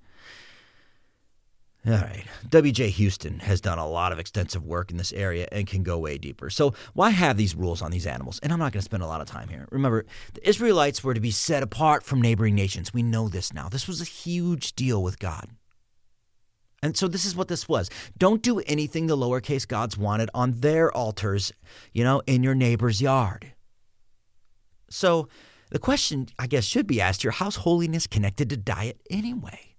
All 1.88 1.94
right. 1.94 2.24
W.J. 2.50 2.90
Houston 2.90 3.40
has 3.40 3.62
done 3.62 3.78
a 3.78 3.88
lot 3.88 4.12
of 4.12 4.18
extensive 4.18 4.66
work 4.66 4.90
in 4.90 4.98
this 4.98 5.14
area 5.14 5.48
and 5.52 5.68
can 5.68 5.84
go 5.84 6.00
way 6.00 6.18
deeper. 6.18 6.50
So, 6.50 6.74
why 6.94 7.12
have 7.12 7.38
these 7.38 7.54
rules 7.54 7.84
on 7.84 7.92
these 7.92 8.08
animals? 8.08 8.40
And 8.40 8.52
I'm 8.52 8.58
not 8.58 8.72
going 8.72 8.82
to 8.82 8.86
spend 8.86 9.04
a 9.04 9.08
lot 9.08 9.22
of 9.22 9.28
time 9.28 9.50
here. 9.50 9.68
Remember, 9.70 10.04
the 10.34 10.48
Israelites 10.48 11.04
were 11.04 11.14
to 11.14 11.20
be 11.20 11.30
set 11.30 11.62
apart 11.62 12.02
from 12.02 12.22
neighboring 12.22 12.56
nations. 12.56 12.92
We 12.92 13.04
know 13.04 13.30
this 13.30 13.54
now. 13.54 13.70
This 13.70 13.88
was 13.88 14.02
a 14.02 14.06
huge 14.06 14.74
deal 14.74 15.04
with 15.04 15.20
God. 15.20 15.50
And 16.82 16.98
so, 16.98 17.08
this 17.08 17.24
is 17.24 17.36
what 17.36 17.50
this 17.50 17.70
was. 17.70 17.92
Don't 18.18 18.42
do 18.42 18.60
anything 18.62 19.06
the 19.06 19.18
lowercase 19.18 19.68
gods 19.68 19.96
wanted 19.96 20.32
on 20.34 20.62
their 20.62 20.92
altars, 20.92 21.52
you 21.94 22.04
know, 22.04 22.24
in 22.26 22.42
your 22.42 22.56
neighbor's 22.56 23.00
yard. 23.00 23.54
So, 24.90 25.28
the 25.70 25.80
question, 25.80 26.30
I 26.40 26.48
guess, 26.48 26.64
should 26.64 26.88
be 26.88 27.00
asked 27.00 27.22
here 27.22 27.32
how's 27.32 27.58
holiness 27.58 28.08
connected 28.08 28.50
to 28.50 28.58
diet 28.58 29.02
anyway? 29.12 29.75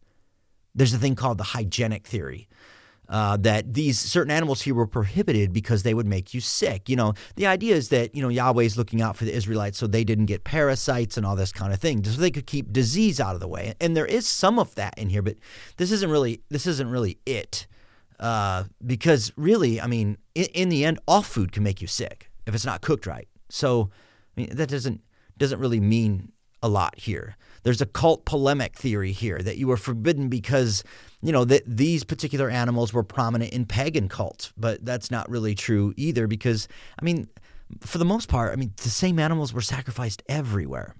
There's 0.76 0.94
a 0.94 0.98
thing 0.98 1.16
called 1.16 1.38
the 1.38 1.44
hygienic 1.44 2.06
theory. 2.06 2.48
Uh, 3.08 3.36
that 3.36 3.72
these 3.72 4.00
certain 4.00 4.32
animals 4.32 4.62
here 4.62 4.74
were 4.74 4.86
prohibited 4.86 5.52
because 5.52 5.84
they 5.84 5.94
would 5.94 6.08
make 6.08 6.34
you 6.34 6.40
sick. 6.40 6.88
You 6.88 6.96
know, 6.96 7.14
the 7.36 7.46
idea 7.46 7.76
is 7.76 7.88
that, 7.90 8.16
you 8.16 8.20
know, 8.20 8.28
Yahweh's 8.28 8.76
looking 8.76 9.00
out 9.00 9.16
for 9.16 9.24
the 9.24 9.32
Israelites 9.32 9.78
so 9.78 9.86
they 9.86 10.02
didn't 10.02 10.26
get 10.26 10.42
parasites 10.42 11.16
and 11.16 11.24
all 11.24 11.36
this 11.36 11.52
kind 11.52 11.72
of 11.72 11.78
thing, 11.78 12.02
so 12.02 12.20
they 12.20 12.32
could 12.32 12.48
keep 12.48 12.72
disease 12.72 13.20
out 13.20 13.34
of 13.34 13.40
the 13.40 13.46
way. 13.46 13.74
And 13.80 13.96
there 13.96 14.06
is 14.06 14.26
some 14.26 14.58
of 14.58 14.74
that 14.74 14.98
in 14.98 15.10
here, 15.10 15.22
but 15.22 15.36
this 15.76 15.92
isn't 15.92 16.10
really 16.10 16.42
this 16.48 16.66
isn't 16.66 16.90
really 16.90 17.18
it. 17.24 17.68
Uh, 18.18 18.64
because 18.84 19.32
really, 19.36 19.80
I 19.80 19.86
mean, 19.86 20.18
in, 20.34 20.46
in 20.46 20.68
the 20.68 20.84
end, 20.84 20.98
all 21.06 21.22
food 21.22 21.52
can 21.52 21.62
make 21.62 21.80
you 21.80 21.86
sick 21.86 22.28
if 22.44 22.56
it's 22.56 22.66
not 22.66 22.80
cooked 22.80 23.06
right. 23.06 23.28
So, 23.50 23.90
I 24.36 24.40
mean, 24.40 24.56
that 24.56 24.68
doesn't 24.68 25.00
doesn't 25.38 25.60
really 25.60 25.80
mean 25.80 26.32
a 26.60 26.68
lot 26.68 26.98
here. 26.98 27.36
There's 27.66 27.80
a 27.80 27.86
cult 27.86 28.24
polemic 28.26 28.76
theory 28.76 29.10
here 29.10 29.38
that 29.38 29.56
you 29.56 29.66
were 29.66 29.76
forbidden 29.76 30.28
because, 30.28 30.84
you 31.20 31.32
know, 31.32 31.44
that 31.46 31.64
these 31.66 32.04
particular 32.04 32.48
animals 32.48 32.92
were 32.92 33.02
prominent 33.02 33.52
in 33.52 33.66
pagan 33.66 34.08
cults, 34.08 34.52
but 34.56 34.84
that's 34.84 35.10
not 35.10 35.28
really 35.28 35.56
true 35.56 35.92
either 35.96 36.28
because, 36.28 36.68
I 36.96 37.04
mean, 37.04 37.28
for 37.80 37.98
the 37.98 38.04
most 38.04 38.28
part, 38.28 38.52
I 38.52 38.56
mean, 38.56 38.72
the 38.76 38.88
same 38.88 39.18
animals 39.18 39.52
were 39.52 39.60
sacrificed 39.60 40.22
everywhere. 40.28 40.94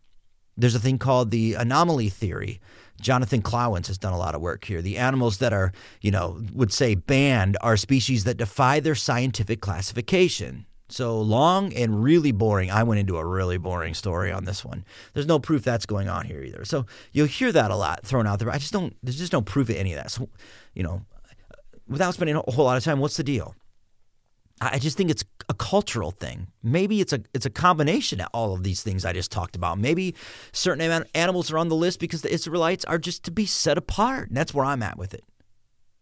There's 0.56 0.74
a 0.74 0.80
thing 0.80 0.98
called 0.98 1.30
the 1.30 1.54
anomaly 1.54 2.08
theory. 2.08 2.60
Jonathan 3.00 3.42
Klawans 3.42 3.86
has 3.86 3.96
done 3.96 4.12
a 4.12 4.18
lot 4.18 4.34
of 4.34 4.40
work 4.40 4.64
here. 4.64 4.82
The 4.82 4.98
animals 4.98 5.38
that 5.38 5.52
are, 5.52 5.70
you 6.00 6.10
know, 6.10 6.42
would 6.52 6.72
say 6.72 6.96
banned 6.96 7.56
are 7.60 7.76
species 7.76 8.24
that 8.24 8.38
defy 8.38 8.80
their 8.80 8.96
scientific 8.96 9.60
classification. 9.60 10.66
So 10.88 11.20
long 11.20 11.74
and 11.74 12.02
really 12.02 12.30
boring. 12.30 12.70
I 12.70 12.84
went 12.84 13.00
into 13.00 13.16
a 13.16 13.24
really 13.24 13.58
boring 13.58 13.94
story 13.94 14.30
on 14.30 14.44
this 14.44 14.64
one. 14.64 14.84
There's 15.14 15.26
no 15.26 15.40
proof 15.40 15.64
that's 15.64 15.86
going 15.86 16.08
on 16.08 16.26
here 16.26 16.42
either. 16.42 16.64
So 16.64 16.86
you'll 17.12 17.26
hear 17.26 17.50
that 17.50 17.72
a 17.72 17.76
lot 17.76 18.06
thrown 18.06 18.26
out 18.26 18.38
there. 18.38 18.50
I 18.50 18.58
just 18.58 18.72
don't, 18.72 18.96
there's 19.02 19.18
just 19.18 19.32
no 19.32 19.42
proof 19.42 19.68
of 19.68 19.76
any 19.76 19.92
of 19.92 20.02
that. 20.02 20.12
So, 20.12 20.28
you 20.74 20.84
know, 20.84 21.02
without 21.88 22.14
spending 22.14 22.36
a 22.36 22.50
whole 22.52 22.64
lot 22.64 22.76
of 22.76 22.84
time, 22.84 23.00
what's 23.00 23.16
the 23.16 23.24
deal? 23.24 23.56
I 24.60 24.78
just 24.78 24.96
think 24.96 25.10
it's 25.10 25.24
a 25.50 25.54
cultural 25.54 26.12
thing. 26.12 26.46
Maybe 26.62 27.02
it's 27.02 27.12
a 27.12 27.20
it's 27.34 27.44
a 27.44 27.50
combination 27.50 28.22
of 28.22 28.28
all 28.32 28.54
of 28.54 28.62
these 28.62 28.82
things 28.82 29.04
I 29.04 29.12
just 29.12 29.30
talked 29.30 29.54
about. 29.54 29.78
Maybe 29.78 30.14
certain 30.52 31.04
animals 31.14 31.52
are 31.52 31.58
on 31.58 31.68
the 31.68 31.76
list 31.76 32.00
because 32.00 32.22
the 32.22 32.32
Israelites 32.32 32.82
are 32.86 32.96
just 32.96 33.22
to 33.24 33.30
be 33.30 33.44
set 33.44 33.76
apart. 33.76 34.28
And 34.28 34.36
that's 34.36 34.54
where 34.54 34.64
I'm 34.64 34.82
at 34.82 34.96
with 34.96 35.12
it. 35.12 35.24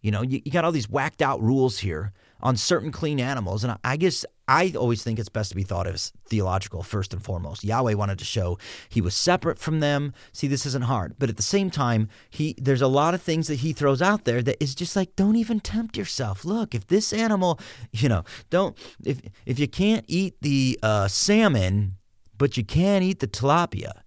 You 0.03 0.12
know, 0.12 0.23
you, 0.23 0.40
you 0.44 0.53
got 0.53 0.64
all 0.64 0.70
these 0.70 0.88
whacked 0.88 1.20
out 1.20 1.42
rules 1.42 1.79
here 1.79 2.12
on 2.42 2.57
certain 2.57 2.92
clean 2.92 3.18
animals. 3.18 3.64
And 3.64 3.77
I 3.83 3.97
guess 3.97 4.25
I 4.46 4.74
always 4.76 5.02
think 5.02 5.18
it's 5.18 5.30
best 5.30 5.50
to 5.50 5.57
be 5.57 5.62
thought 5.62 5.87
of 5.87 5.94
as 5.94 6.12
theological 6.26 6.83
first 6.83 7.14
and 7.14 7.22
foremost. 7.22 7.64
Yahweh 7.64 7.94
wanted 7.94 8.18
to 8.18 8.24
show 8.24 8.59
he 8.88 9.00
was 9.00 9.14
separate 9.14 9.59
from 9.59 9.80
them. 9.80 10.12
See, 10.33 10.48
this 10.48 10.66
isn't 10.66 10.85
hard, 10.85 11.14
but 11.18 11.30
at 11.30 11.37
the 11.37 11.42
same 11.42 11.70
time, 11.70 12.09
he 12.28 12.54
there's 12.59 12.83
a 12.83 12.87
lot 12.87 13.14
of 13.14 13.22
things 13.22 13.46
that 13.48 13.57
he 13.57 13.72
throws 13.72 14.02
out 14.02 14.24
there 14.24 14.42
that 14.42 14.62
is 14.62 14.74
just 14.74 14.96
like 14.96 15.16
don't 15.16 15.37
even 15.37 15.61
tempt 15.61 15.96
yourself. 15.96 16.44
Look, 16.44 16.74
if 16.74 16.87
this 16.87 17.12
animal, 17.12 17.59
you 17.92 18.09
know, 18.09 18.24
don't 18.50 18.76
if 19.04 19.22
if 19.46 19.59
you 19.59 19.68
can't 19.68 20.04
eat 20.09 20.37
the 20.42 20.78
uh, 20.83 21.09
salmon, 21.09 21.96
but 22.37 22.57
you 22.57 22.64
can 22.64 23.02
eat 23.02 23.20
the 23.20 23.28
tilapia, 23.28 24.02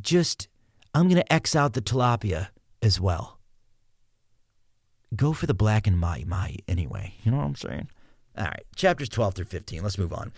just 0.00 0.48
I'm 0.94 1.08
gonna 1.08 1.24
X 1.28 1.56
out 1.56 1.72
the 1.72 1.82
tilapia 1.82 2.48
as 2.82 3.00
well 3.00 3.34
go 5.16 5.32
for 5.32 5.46
the 5.46 5.54
black 5.54 5.86
and 5.86 5.98
my 5.98 6.24
mai 6.26 6.56
anyway. 6.66 7.14
You 7.22 7.30
know 7.30 7.38
what 7.38 7.44
I'm 7.44 7.54
saying? 7.54 7.88
All 8.36 8.44
right, 8.44 8.64
chapters 8.74 9.08
12 9.08 9.34
through 9.34 9.44
15. 9.44 9.82
Let's 9.82 9.96
move 9.96 10.12
on. 10.12 10.32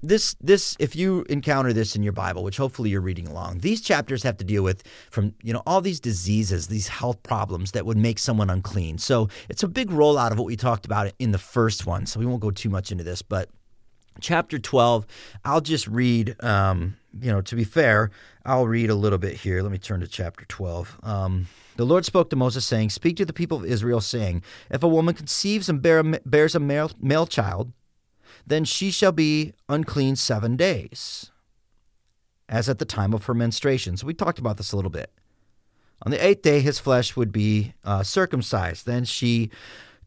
This 0.00 0.36
this 0.40 0.76
if 0.78 0.94
you 0.94 1.24
encounter 1.28 1.72
this 1.72 1.96
in 1.96 2.04
your 2.04 2.12
Bible, 2.12 2.44
which 2.44 2.56
hopefully 2.56 2.90
you're 2.90 3.00
reading 3.00 3.26
along. 3.26 3.58
These 3.58 3.80
chapters 3.80 4.22
have 4.22 4.36
to 4.36 4.44
deal 4.44 4.62
with 4.62 4.84
from, 5.10 5.34
you 5.42 5.52
know, 5.52 5.62
all 5.66 5.80
these 5.80 5.98
diseases, 5.98 6.68
these 6.68 6.86
health 6.86 7.20
problems 7.24 7.72
that 7.72 7.84
would 7.84 7.96
make 7.96 8.20
someone 8.20 8.48
unclean. 8.48 8.98
So, 8.98 9.28
it's 9.48 9.64
a 9.64 9.68
big 9.68 9.90
rollout 9.90 10.30
of 10.30 10.38
what 10.38 10.46
we 10.46 10.56
talked 10.56 10.86
about 10.86 11.12
in 11.18 11.32
the 11.32 11.38
first 11.38 11.84
one. 11.84 12.06
So, 12.06 12.20
we 12.20 12.26
won't 12.26 12.40
go 12.40 12.52
too 12.52 12.70
much 12.70 12.92
into 12.92 13.02
this, 13.02 13.22
but 13.22 13.48
chapter 14.20 14.58
12, 14.58 15.06
I'll 15.44 15.60
just 15.60 15.88
read 15.88 16.36
um, 16.44 16.96
you 17.20 17.30
know, 17.30 17.40
to 17.40 17.56
be 17.56 17.64
fair, 17.64 18.10
I'll 18.44 18.66
read 18.66 18.90
a 18.90 18.94
little 18.94 19.18
bit 19.18 19.34
here. 19.34 19.62
Let 19.62 19.72
me 19.72 19.78
turn 19.78 20.00
to 20.00 20.06
chapter 20.06 20.44
12. 20.44 21.00
Um, 21.02 21.46
the 21.76 21.84
Lord 21.84 22.04
spoke 22.04 22.30
to 22.30 22.36
Moses, 22.36 22.64
saying, 22.64 22.90
Speak 22.90 23.16
to 23.16 23.24
the 23.24 23.32
people 23.32 23.58
of 23.58 23.64
Israel, 23.64 24.00
saying, 24.00 24.42
If 24.70 24.82
a 24.82 24.88
woman 24.88 25.14
conceives 25.14 25.68
and 25.68 25.82
bear, 25.82 26.02
bears 26.02 26.54
a 26.54 26.60
male, 26.60 26.90
male 27.00 27.26
child, 27.26 27.72
then 28.46 28.64
she 28.64 28.90
shall 28.90 29.12
be 29.12 29.52
unclean 29.68 30.16
seven 30.16 30.56
days, 30.56 31.30
as 32.48 32.68
at 32.68 32.78
the 32.78 32.84
time 32.84 33.12
of 33.12 33.24
her 33.24 33.34
menstruation. 33.34 33.96
So 33.96 34.06
we 34.06 34.14
talked 34.14 34.38
about 34.38 34.56
this 34.56 34.72
a 34.72 34.76
little 34.76 34.90
bit. 34.90 35.10
On 36.02 36.10
the 36.10 36.24
eighth 36.24 36.42
day, 36.42 36.60
his 36.60 36.78
flesh 36.78 37.16
would 37.16 37.32
be 37.32 37.74
uh, 37.84 38.02
circumcised. 38.02 38.86
Then 38.86 39.04
she 39.04 39.50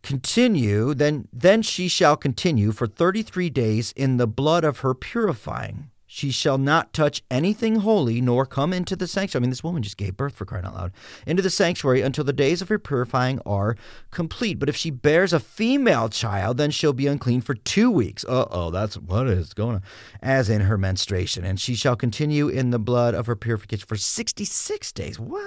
continue, 0.02 0.94
then 0.94 1.28
then 1.34 1.62
she 1.62 1.88
shall 1.88 2.16
continue 2.16 2.72
for 2.72 2.88
thirty 2.88 3.22
three 3.22 3.50
days 3.50 3.92
in 3.96 4.18
the 4.18 4.28
blood 4.28 4.64
of 4.64 4.80
her 4.80 4.94
purifying. 4.94 5.90
She 6.12 6.32
shall 6.32 6.58
not 6.58 6.92
touch 6.92 7.22
anything 7.30 7.76
holy, 7.76 8.20
nor 8.20 8.44
come 8.44 8.74
into 8.74 8.96
the 8.96 9.06
sanctuary. 9.06 9.42
I 9.42 9.44
mean, 9.44 9.52
this 9.52 9.64
woman 9.64 9.84
just 9.84 9.96
gave 9.96 10.18
birth 10.18 10.34
for 10.34 10.44
crying 10.44 10.66
out 10.66 10.74
loud. 10.74 10.92
Into 11.28 11.44
the 11.44 11.52
sanctuary 11.52 12.02
until 12.02 12.24
the 12.24 12.34
days 12.34 12.64
of 12.64 12.70
her 12.70 12.80
purifying 12.80 13.40
are 13.46 13.78
complete. 14.10 14.58
But 14.58 14.70
if 14.70 14.76
she 14.76 14.90
bears 14.90 15.34
a 15.34 15.40
female 15.40 16.10
child, 16.10 16.58
then 16.58 16.72
she'll 16.72 16.94
be 16.94 17.06
unclean 17.06 17.42
for 17.42 17.54
two 17.54 17.92
weeks. 17.92 18.26
Uh 18.28 18.48
oh, 18.50 18.72
that's 18.72 18.98
what 18.98 19.28
is 19.28 19.54
going 19.54 19.76
on. 19.76 19.84
As 20.20 20.50
in 20.50 20.62
her 20.62 20.80
menstruation. 20.80 21.46
And 21.46 21.60
she 21.60 21.76
shall 21.76 21.96
continue 21.96 22.48
in 22.48 22.72
the 22.72 22.80
blood 22.80 23.14
of 23.14 23.28
her 23.28 23.36
purification 23.36 23.86
for 23.86 23.96
66 23.96 24.92
days. 24.94 25.20
What? 25.20 25.44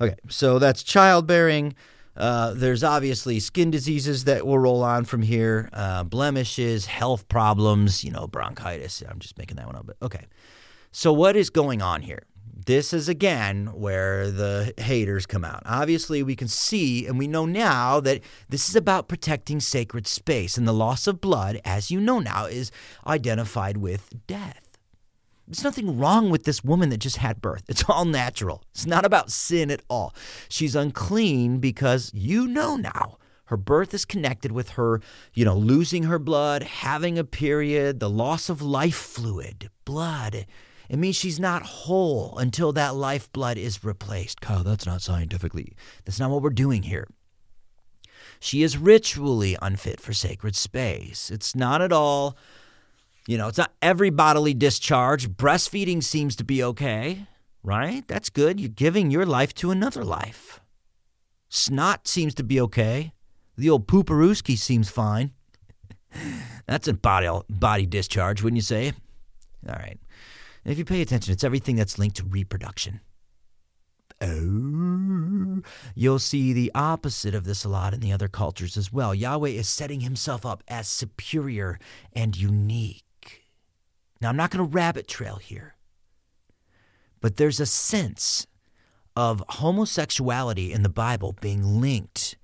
Okay, 0.00 0.16
so 0.28 0.58
that's 0.58 0.82
childbearing. 0.82 1.74
Uh, 2.18 2.52
there's 2.52 2.82
obviously 2.82 3.38
skin 3.38 3.70
diseases 3.70 4.24
that 4.24 4.44
will 4.44 4.58
roll 4.58 4.82
on 4.82 5.04
from 5.04 5.22
here, 5.22 5.70
uh, 5.72 6.02
blemishes, 6.02 6.86
health 6.86 7.28
problems, 7.28 8.02
you 8.02 8.10
know, 8.10 8.26
bronchitis. 8.26 9.02
I'm 9.08 9.20
just 9.20 9.38
making 9.38 9.56
that 9.56 9.66
one 9.66 9.76
up. 9.76 9.86
But 9.86 9.96
okay. 10.02 10.26
So, 10.90 11.12
what 11.12 11.36
is 11.36 11.48
going 11.48 11.80
on 11.80 12.02
here? 12.02 12.24
This 12.66 12.92
is 12.92 13.08
again 13.08 13.68
where 13.72 14.30
the 14.30 14.74
haters 14.78 15.26
come 15.26 15.44
out. 15.44 15.62
Obviously, 15.64 16.24
we 16.24 16.34
can 16.34 16.48
see 16.48 17.06
and 17.06 17.18
we 17.18 17.28
know 17.28 17.46
now 17.46 18.00
that 18.00 18.20
this 18.48 18.68
is 18.68 18.74
about 18.74 19.08
protecting 19.08 19.60
sacred 19.60 20.08
space, 20.08 20.58
and 20.58 20.66
the 20.66 20.74
loss 20.74 21.06
of 21.06 21.20
blood, 21.20 21.60
as 21.64 21.90
you 21.90 22.00
know 22.00 22.18
now, 22.18 22.46
is 22.46 22.72
identified 23.06 23.76
with 23.76 24.12
death. 24.26 24.67
There's 25.48 25.64
nothing 25.64 25.98
wrong 25.98 26.28
with 26.28 26.44
this 26.44 26.62
woman 26.62 26.90
that 26.90 26.98
just 26.98 27.16
had 27.16 27.40
birth. 27.40 27.64
It's 27.68 27.84
all 27.88 28.04
natural. 28.04 28.62
It's 28.72 28.84
not 28.86 29.06
about 29.06 29.30
sin 29.32 29.70
at 29.70 29.80
all. 29.88 30.14
She's 30.48 30.76
unclean 30.76 31.58
because 31.58 32.10
you 32.12 32.46
know 32.46 32.76
now 32.76 33.16
her 33.46 33.56
birth 33.56 33.94
is 33.94 34.04
connected 34.04 34.52
with 34.52 34.70
her, 34.70 35.00
you 35.32 35.46
know, 35.46 35.56
losing 35.56 36.02
her 36.02 36.18
blood, 36.18 36.62
having 36.62 37.18
a 37.18 37.24
period, 37.24 37.98
the 37.98 38.10
loss 38.10 38.50
of 38.50 38.60
life 38.60 38.94
fluid, 38.94 39.70
blood. 39.86 40.44
It 40.90 40.98
means 40.98 41.16
she's 41.16 41.40
not 41.40 41.62
whole 41.62 42.36
until 42.36 42.72
that 42.72 42.94
lifeblood 42.94 43.56
is 43.56 43.82
replaced. 43.82 44.42
Kyle, 44.42 44.62
that's 44.62 44.84
not 44.84 45.00
scientifically. 45.00 45.72
That's 46.04 46.20
not 46.20 46.30
what 46.30 46.42
we're 46.42 46.50
doing 46.50 46.82
here. 46.82 47.08
She 48.38 48.62
is 48.62 48.76
ritually 48.76 49.56
unfit 49.62 49.98
for 49.98 50.12
sacred 50.12 50.54
space. 50.54 51.30
It's 51.30 51.56
not 51.56 51.80
at 51.80 51.92
all 51.92 52.36
you 53.28 53.36
know, 53.36 53.48
it's 53.48 53.58
not 53.58 53.74
every 53.82 54.08
bodily 54.08 54.54
discharge. 54.54 55.28
Breastfeeding 55.28 56.02
seems 56.02 56.34
to 56.36 56.44
be 56.44 56.64
okay, 56.64 57.26
right? 57.62 58.02
That's 58.08 58.30
good. 58.30 58.58
You're 58.58 58.70
giving 58.70 59.10
your 59.10 59.26
life 59.26 59.52
to 59.56 59.70
another 59.70 60.02
life. 60.02 60.60
Snot 61.50 62.08
seems 62.08 62.34
to 62.36 62.42
be 62.42 62.58
okay. 62.58 63.12
The 63.58 63.68
old 63.68 63.86
pooperooski 63.86 64.56
seems 64.56 64.88
fine. 64.88 65.32
That's 66.66 66.88
a 66.88 66.94
body, 66.94 67.28
body 67.50 67.84
discharge, 67.84 68.42
wouldn't 68.42 68.56
you 68.56 68.62
say? 68.62 68.92
All 69.68 69.74
right. 69.74 69.98
If 70.64 70.78
you 70.78 70.86
pay 70.86 71.02
attention, 71.02 71.34
it's 71.34 71.44
everything 71.44 71.76
that's 71.76 71.98
linked 71.98 72.16
to 72.16 72.24
reproduction. 72.24 73.00
Oh, 74.20 75.62
you'll 75.94 76.18
see 76.18 76.52
the 76.52 76.72
opposite 76.74 77.34
of 77.34 77.44
this 77.44 77.64
a 77.64 77.68
lot 77.68 77.94
in 77.94 78.00
the 78.00 78.12
other 78.12 78.28
cultures 78.28 78.76
as 78.76 78.92
well. 78.92 79.14
Yahweh 79.14 79.50
is 79.50 79.68
setting 79.68 80.00
himself 80.00 80.44
up 80.44 80.62
as 80.68 80.88
superior 80.88 81.78
and 82.12 82.36
unique. 82.36 83.04
Now, 84.20 84.28
I'm 84.28 84.36
not 84.36 84.50
going 84.50 84.64
to 84.64 84.74
rabbit 84.74 85.06
trail 85.06 85.36
here, 85.36 85.76
but 87.20 87.36
there's 87.36 87.60
a 87.60 87.66
sense 87.66 88.46
of 89.14 89.42
homosexuality 89.48 90.72
in 90.72 90.82
the 90.82 90.88
Bible 90.88 91.36
being 91.40 91.80
linked 91.80 92.36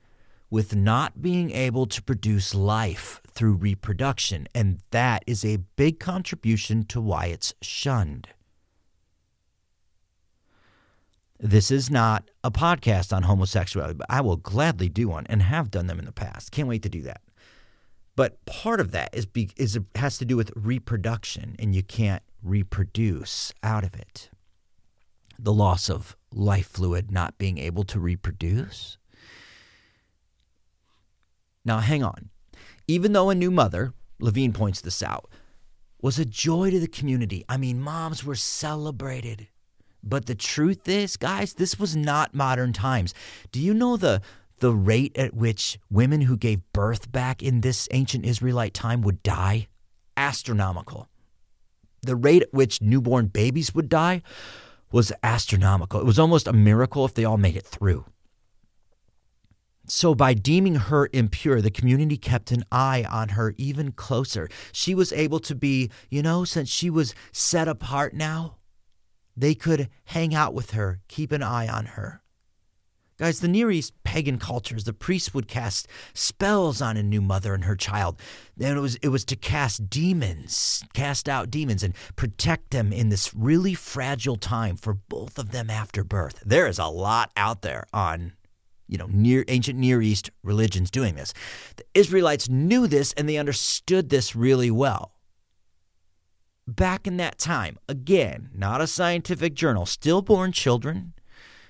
with 0.50 0.74
not 0.74 1.20
being 1.20 1.50
able 1.50 1.86
to 1.86 2.02
produce 2.02 2.54
life 2.54 3.20
through 3.28 3.54
reproduction, 3.54 4.46
and 4.54 4.80
that 4.90 5.24
is 5.26 5.44
a 5.44 5.58
big 5.76 5.98
contribution 5.98 6.84
to 6.84 7.00
why 7.00 7.26
it's 7.26 7.54
shunned. 7.60 8.28
This 11.40 11.70
is 11.70 11.90
not 11.90 12.30
a 12.44 12.50
podcast 12.50 13.12
on 13.12 13.24
homosexuality, 13.24 13.94
but 13.94 14.06
I 14.08 14.20
will 14.20 14.36
gladly 14.36 14.88
do 14.88 15.08
one 15.08 15.26
and 15.28 15.42
have 15.42 15.70
done 15.70 15.88
them 15.88 15.98
in 15.98 16.04
the 16.04 16.12
past. 16.12 16.52
Can't 16.52 16.68
wait 16.68 16.82
to 16.84 16.88
do 16.88 17.02
that. 17.02 17.20
But 18.16 18.44
part 18.46 18.80
of 18.80 18.92
that 18.92 19.10
is, 19.12 19.26
be, 19.26 19.50
is 19.56 19.78
has 19.96 20.18
to 20.18 20.24
do 20.24 20.36
with 20.36 20.52
reproduction, 20.54 21.56
and 21.58 21.74
you 21.74 21.82
can't 21.82 22.22
reproduce 22.42 23.52
out 23.62 23.84
of 23.84 23.94
it. 23.94 24.30
The 25.38 25.52
loss 25.52 25.90
of 25.90 26.16
life 26.32 26.68
fluid 26.68 27.10
not 27.10 27.38
being 27.38 27.58
able 27.58 27.84
to 27.84 27.98
reproduce. 27.98 28.98
Now, 31.64 31.80
hang 31.80 32.04
on. 32.04 32.30
Even 32.86 33.12
though 33.12 33.30
a 33.30 33.34
new 33.34 33.50
mother, 33.50 33.94
Levine 34.20 34.52
points 34.52 34.80
this 34.80 35.02
out, 35.02 35.28
was 36.00 36.18
a 36.18 36.24
joy 36.24 36.70
to 36.70 36.78
the 36.78 36.86
community. 36.86 37.44
I 37.48 37.56
mean, 37.56 37.80
moms 37.80 38.24
were 38.24 38.34
celebrated. 38.34 39.48
But 40.02 40.26
the 40.26 40.34
truth 40.34 40.86
is, 40.86 41.16
guys, 41.16 41.54
this 41.54 41.78
was 41.78 41.96
not 41.96 42.34
modern 42.34 42.74
times. 42.74 43.14
Do 43.50 43.58
you 43.58 43.72
know 43.72 43.96
the 43.96 44.20
the 44.64 44.72
rate 44.72 45.14
at 45.18 45.34
which 45.34 45.78
women 45.90 46.22
who 46.22 46.38
gave 46.38 46.72
birth 46.72 47.12
back 47.12 47.42
in 47.42 47.60
this 47.60 47.86
ancient 47.90 48.24
Israelite 48.24 48.72
time 48.72 49.02
would 49.02 49.22
die? 49.22 49.68
Astronomical. 50.16 51.06
The 52.00 52.16
rate 52.16 52.40
at 52.40 52.54
which 52.54 52.80
newborn 52.80 53.26
babies 53.26 53.74
would 53.74 53.90
die 53.90 54.22
was 54.90 55.12
astronomical. 55.22 56.00
It 56.00 56.06
was 56.06 56.18
almost 56.18 56.48
a 56.48 56.54
miracle 56.54 57.04
if 57.04 57.12
they 57.12 57.26
all 57.26 57.36
made 57.36 57.56
it 57.56 57.66
through. 57.66 58.06
So, 59.86 60.14
by 60.14 60.32
deeming 60.32 60.76
her 60.76 61.10
impure, 61.12 61.60
the 61.60 61.70
community 61.70 62.16
kept 62.16 62.50
an 62.50 62.64
eye 62.72 63.04
on 63.10 63.30
her 63.36 63.52
even 63.58 63.92
closer. 63.92 64.48
She 64.72 64.94
was 64.94 65.12
able 65.12 65.40
to 65.40 65.54
be, 65.54 65.90
you 66.08 66.22
know, 66.22 66.46
since 66.46 66.70
she 66.70 66.88
was 66.88 67.14
set 67.32 67.68
apart 67.68 68.14
now, 68.14 68.56
they 69.36 69.54
could 69.54 69.90
hang 70.06 70.34
out 70.34 70.54
with 70.54 70.70
her, 70.70 71.00
keep 71.06 71.32
an 71.32 71.42
eye 71.42 71.68
on 71.68 71.84
her. 71.84 72.22
Guys, 73.16 73.38
the 73.38 73.48
Near 73.48 73.70
East 73.70 73.92
pagan 74.02 74.38
cultures, 74.38 74.84
the 74.84 74.92
priests 74.92 75.32
would 75.32 75.46
cast 75.46 75.86
spells 76.14 76.82
on 76.82 76.96
a 76.96 77.02
new 77.02 77.20
mother 77.20 77.54
and 77.54 77.64
her 77.64 77.76
child. 77.76 78.20
And 78.60 78.76
it 78.76 78.80
was 78.80 78.96
it 78.96 79.08
was 79.08 79.24
to 79.26 79.36
cast 79.36 79.88
demons, 79.88 80.82
cast 80.94 81.28
out 81.28 81.50
demons 81.50 81.82
and 81.82 81.94
protect 82.16 82.70
them 82.70 82.92
in 82.92 83.10
this 83.10 83.32
really 83.32 83.74
fragile 83.74 84.36
time 84.36 84.76
for 84.76 84.94
both 84.94 85.38
of 85.38 85.52
them 85.52 85.70
after 85.70 86.02
birth. 86.02 86.42
There 86.44 86.66
is 86.66 86.78
a 86.78 86.86
lot 86.86 87.30
out 87.36 87.62
there 87.62 87.84
on 87.92 88.32
you 88.86 88.98
know, 88.98 89.06
near 89.08 89.44
ancient 89.48 89.78
Near 89.78 90.02
East 90.02 90.30
religions 90.42 90.90
doing 90.90 91.14
this. 91.14 91.32
The 91.76 91.84
Israelites 91.94 92.50
knew 92.50 92.86
this 92.86 93.14
and 93.14 93.26
they 93.26 93.38
understood 93.38 94.10
this 94.10 94.36
really 94.36 94.70
well 94.70 95.14
back 96.66 97.06
in 97.06 97.16
that 97.18 97.38
time, 97.38 97.78
again, 97.88 98.50
not 98.54 98.80
a 98.80 98.86
scientific 98.86 99.54
journal, 99.54 99.86
stillborn 99.86 100.52
children, 100.52 101.14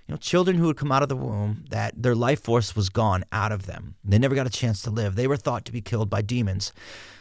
you 0.07 0.13
know, 0.13 0.19
children 0.19 0.57
who 0.57 0.67
would 0.67 0.77
come 0.77 0.93
out 0.93 1.03
of 1.03 1.09
the 1.09 1.17
womb 1.17 1.65
that 1.71 2.03
their 2.03 2.15
life 2.15 2.43
force 2.43 2.77
was 2.77 2.89
gone 2.89 3.25
out 3.33 3.53
of 3.53 3.67
them. 3.67 3.97
They 4.05 4.19
never 4.19 4.35
got 4.35 4.47
a 4.47 4.51
chance 4.51 4.83
to 4.83 4.91
live. 4.91 5.17
They 5.17 5.27
were 5.27 5.37
thought 5.37 5.65
to 5.67 5.73
be 5.73 5.81
killed 5.81 6.11
by 6.11 6.23
demons 6.23 6.73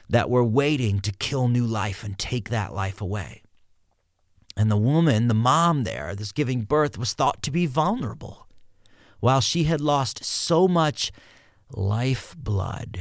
that 0.10 0.30
were 0.30 0.44
waiting 0.44 1.00
to 1.02 1.12
kill 1.14 1.48
new 1.48 1.66
life 1.66 2.04
and 2.04 2.18
take 2.18 2.50
that 2.50 2.74
life 2.74 3.00
away. 3.00 3.42
And 4.58 4.70
the 4.70 4.78
woman, 4.78 5.30
the 5.30 5.34
mom 5.34 5.84
there, 5.84 6.14
that's 6.14 6.32
giving 6.32 6.62
birth, 6.62 6.98
was 6.98 7.14
thought 7.14 7.42
to 7.44 7.52
be 7.52 7.66
vulnerable 7.66 8.48
while 9.20 9.42
she 9.42 9.64
had 9.64 9.82
lost 9.82 10.24
so 10.24 10.68
much 10.68 11.12
life 11.72 12.36
blood 12.38 13.00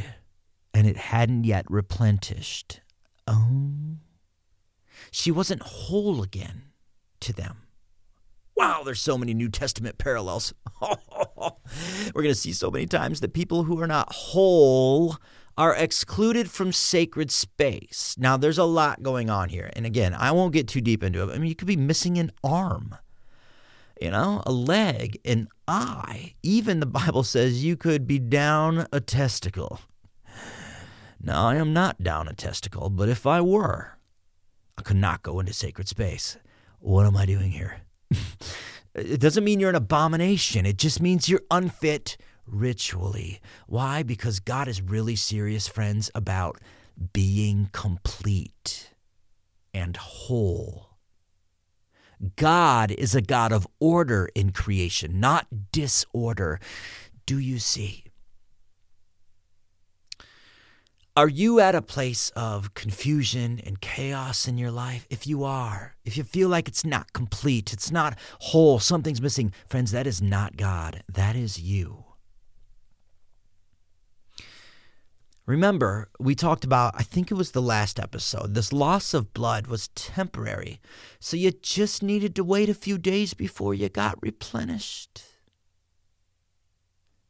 and 0.73 0.87
it 0.87 0.97
hadn't 0.97 1.45
yet 1.45 1.67
replenished. 1.69 2.81
Oh 3.27 3.73
she 5.13 5.31
wasn't 5.31 5.63
whole 5.63 6.23
again 6.23 6.63
to 7.21 7.33
them. 7.33 7.59
Wow, 8.57 8.83
there's 8.85 9.01
so 9.01 9.17
many 9.17 9.35
New 9.35 9.49
Testament 9.49 9.99
parallels. 9.99 10.53
We're 10.81 12.23
going 12.23 12.35
to 12.35 12.35
see 12.35 12.53
so 12.53 12.71
many 12.71 12.87
times 12.87 13.21
that 13.21 13.33
people 13.33 13.65
who 13.65 13.81
are 13.81 13.87
not 13.87 14.13
whole 14.13 15.17
are 15.57 15.75
excluded 15.75 16.51
from 16.51 16.73
sacred 16.73 17.31
space. 17.31 18.17
Now, 18.19 18.37
there's 18.37 18.59
a 18.59 18.65
lot 18.65 19.03
going 19.03 19.31
on 19.31 19.49
here. 19.49 19.71
And 19.75 19.85
again, 19.85 20.15
I 20.15 20.33
won't 20.33 20.53
get 20.53 20.69
too 20.69 20.81
deep 20.81 21.03
into 21.03 21.23
it. 21.23 21.35
I 21.35 21.39
mean, 21.39 21.49
you 21.49 21.55
could 21.55 21.69
be 21.69 21.77
missing 21.77 22.19
an 22.19 22.33
arm, 22.43 22.97
you 24.01 24.11
know, 24.11 24.43
a 24.47 24.53
leg, 24.53 25.19
an 25.25 25.49
eye. 25.69 26.35
Even 26.43 26.81
the 26.81 26.87
Bible 26.87 27.23
says 27.23 27.65
you 27.65 27.77
could 27.77 28.07
be 28.07 28.19
down 28.19 28.87
a 28.93 29.01
testicle. 29.01 29.81
Now, 31.21 31.47
I 31.47 31.57
am 31.57 31.73
not 31.73 32.03
down 32.03 32.29
a 32.29 32.35
testicle, 32.35 32.91
but 32.91 33.09
if 33.09 33.27
I 33.27 33.41
were, 33.41 33.99
I 34.77 34.83
could 34.83 34.97
not 34.97 35.23
go 35.23 35.39
into 35.39 35.53
sacred 35.53 35.87
space. 35.87 36.37
What 36.81 37.07
am 37.07 37.17
I 37.17 37.27
doing 37.27 37.53
here? 37.53 37.83
It 38.95 39.21
doesn't 39.21 39.45
mean 39.45 39.61
you're 39.61 39.71
an 39.71 39.77
abomination. 39.77 40.67
It 40.67 40.79
just 40.79 41.01
means 41.01 41.29
you're 41.29 41.43
unfit 41.51 42.17
ritually. 42.47 43.41
Why? 43.67 44.03
Because 44.03 44.41
God 44.41 44.69
is 44.69 44.83
really 44.83 45.17
serious, 45.17 45.69
friends, 45.69 46.11
about 46.15 46.61
being 47.13 47.69
complete 47.73 48.91
and 49.73 49.97
whole. 49.97 50.91
God 52.37 52.93
is 52.93 53.15
a 53.15 53.23
God 53.23 53.53
of 53.53 53.67
order 53.81 54.29
in 54.35 54.53
creation, 54.53 55.19
not 55.19 55.73
disorder. 55.73 56.61
Do 57.27 57.39
you 57.39 57.59
see? 57.59 58.02
Are 61.15 61.29
you 61.29 61.61
at 61.61 61.75
a 61.75 61.83
place 61.83 62.31
of 62.31 62.73
confusion 62.73 63.61
and 63.67 63.83
chaos 63.83 64.49
in 64.49 64.57
your 64.57 64.71
life? 64.71 65.07
If 65.11 65.27
you 65.27 65.45
are, 65.45 65.95
if 66.07 66.17
you 66.17 66.25
feel 66.25 66.49
like 66.49 66.69
it's 66.69 66.87
not 66.87 67.13
complete, 67.13 67.75
it's 67.75 67.91
not 67.91 68.19
whole, 68.39 68.79
something's 68.79 69.21
missing, 69.21 69.53
friends, 69.69 69.91
that 69.91 70.07
is 70.07 70.23
not 70.23 70.57
God. 70.57 71.03
That 71.13 71.37
is 71.37 71.61
you. 71.61 72.05
Remember, 75.45 76.09
we 76.19 76.35
talked 76.35 76.65
about, 76.65 76.95
I 76.97 77.03
think 77.03 77.31
it 77.31 77.35
was 77.35 77.51
the 77.51 77.61
last 77.61 78.01
episode, 78.01 78.55
this 78.55 78.73
loss 78.73 79.13
of 79.13 79.35
blood 79.35 79.67
was 79.67 79.89
temporary. 79.89 80.81
So 81.21 81.37
you 81.37 81.51
just 81.51 82.03
needed 82.03 82.35
to 82.37 82.45
wait 82.45 82.71
a 82.71 82.75
few 82.75 82.97
days 82.97 83.35
before 83.35 83.75
you 83.75 83.91
got 83.91 84.17
replenished. 84.23 85.25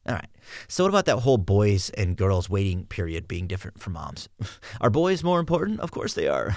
All 0.07 0.15
right. 0.15 0.29
So, 0.67 0.83
what 0.83 0.89
about 0.89 1.05
that 1.05 1.19
whole 1.19 1.37
boys 1.37 1.89
and 1.91 2.17
girls 2.17 2.49
waiting 2.49 2.85
period 2.85 3.27
being 3.27 3.47
different 3.47 3.79
for 3.79 3.89
moms? 3.89 4.29
Are 4.81 4.89
boys 4.89 5.23
more 5.23 5.39
important? 5.39 5.79
Of 5.79 5.91
course 5.91 6.13
they 6.13 6.27
are. 6.27 6.55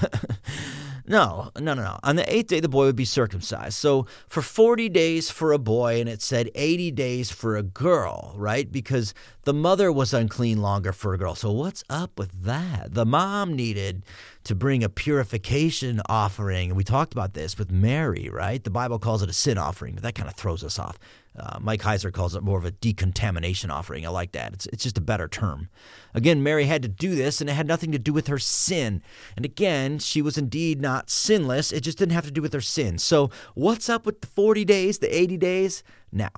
no, 1.07 1.51
no, 1.59 1.75
no, 1.75 1.83
no. 1.83 1.99
On 2.03 2.17
the 2.17 2.33
eighth 2.33 2.49
day, 2.49 2.61
the 2.61 2.69
boy 2.69 2.87
would 2.87 2.97
be 2.97 3.05
circumcised. 3.05 3.75
So, 3.75 4.07
for 4.29 4.43
40 4.43 4.89
days 4.89 5.31
for 5.31 5.53
a 5.53 5.59
boy, 5.59 6.01
and 6.01 6.09
it 6.09 6.23
said 6.23 6.51
80 6.55 6.91
days 6.93 7.31
for 7.31 7.57
a 7.57 7.63
girl, 7.63 8.35
right? 8.37 8.71
Because 8.71 9.15
the 9.45 9.55
mother 9.55 9.93
was 9.93 10.13
unclean 10.13 10.61
longer 10.61 10.93
for 10.93 11.15
a 11.15 11.19
girl. 11.19 11.35
So, 11.35 11.53
what's 11.53 11.85
up 11.89 12.19
with 12.19 12.45
that? 12.45 12.95
The 12.95 13.07
mom 13.07 13.55
needed 13.55 14.05
to 14.45 14.55
bring 14.55 14.85
a 14.85 14.89
purification 14.89 16.01
offering. 16.09 16.71
And 16.71 16.77
we 16.77 16.85
talked 16.85 17.13
about 17.13 17.35
this 17.35 17.59
with 17.59 17.71
Mary, 17.71 18.29
right? 18.33 18.63
The 18.63 18.71
Bible 18.71 18.99
calls 18.99 19.23
it 19.23 19.29
a 19.29 19.33
sin 19.33 19.59
offering, 19.59 19.95
but 19.95 20.05
that 20.05 20.15
kind 20.15 20.29
of 20.29 20.37
throws 20.37 20.63
us 20.63 20.79
off. 20.79 20.99
Uh, 21.39 21.59
Mike 21.61 21.83
Heiser 21.83 22.13
calls 22.13 22.35
it 22.35 22.43
more 22.43 22.59
of 22.59 22.65
a 22.65 22.71
decontamination 22.71 23.71
offering. 23.71 24.07
I 24.07 24.09
like 24.09 24.33
that. 24.33 24.55
It's, 24.55 24.67
it's 24.67 24.83
just 24.85 24.99
a 24.99 25.03
better 25.03 25.29
term. 25.29 25.69
Again, 26.15 26.43
Mary 26.43 26.65
had 26.65 26.83
to 26.83 26.89
do 26.89 27.15
this, 27.15 27.41
and 27.41 27.51
it 27.51 27.55
had 27.55 27.67
nothing 27.67 27.93
to 27.93 27.99
do 27.99 28.13
with 28.13 28.29
her 28.29 28.39
sin. 28.39 29.03
And 29.37 29.45
again, 29.45 29.99
she 29.99 30.23
was 30.23 30.39
indeed 30.39 30.81
not 30.81 31.11
sinless. 31.11 31.73
It 31.73 31.81
just 31.81 31.99
didn't 31.99 32.15
have 32.15 32.25
to 32.25 32.31
do 32.31 32.41
with 32.41 32.55
her 32.55 32.61
sin. 32.61 32.99
So, 32.99 33.31
what's 33.55 33.91
up 33.91 34.07
with 34.07 34.23
the 34.23 34.27
40 34.27 34.65
days, 34.65 34.99
the 34.99 35.15
80 35.15 35.37
days? 35.37 35.83
Now, 36.11 36.31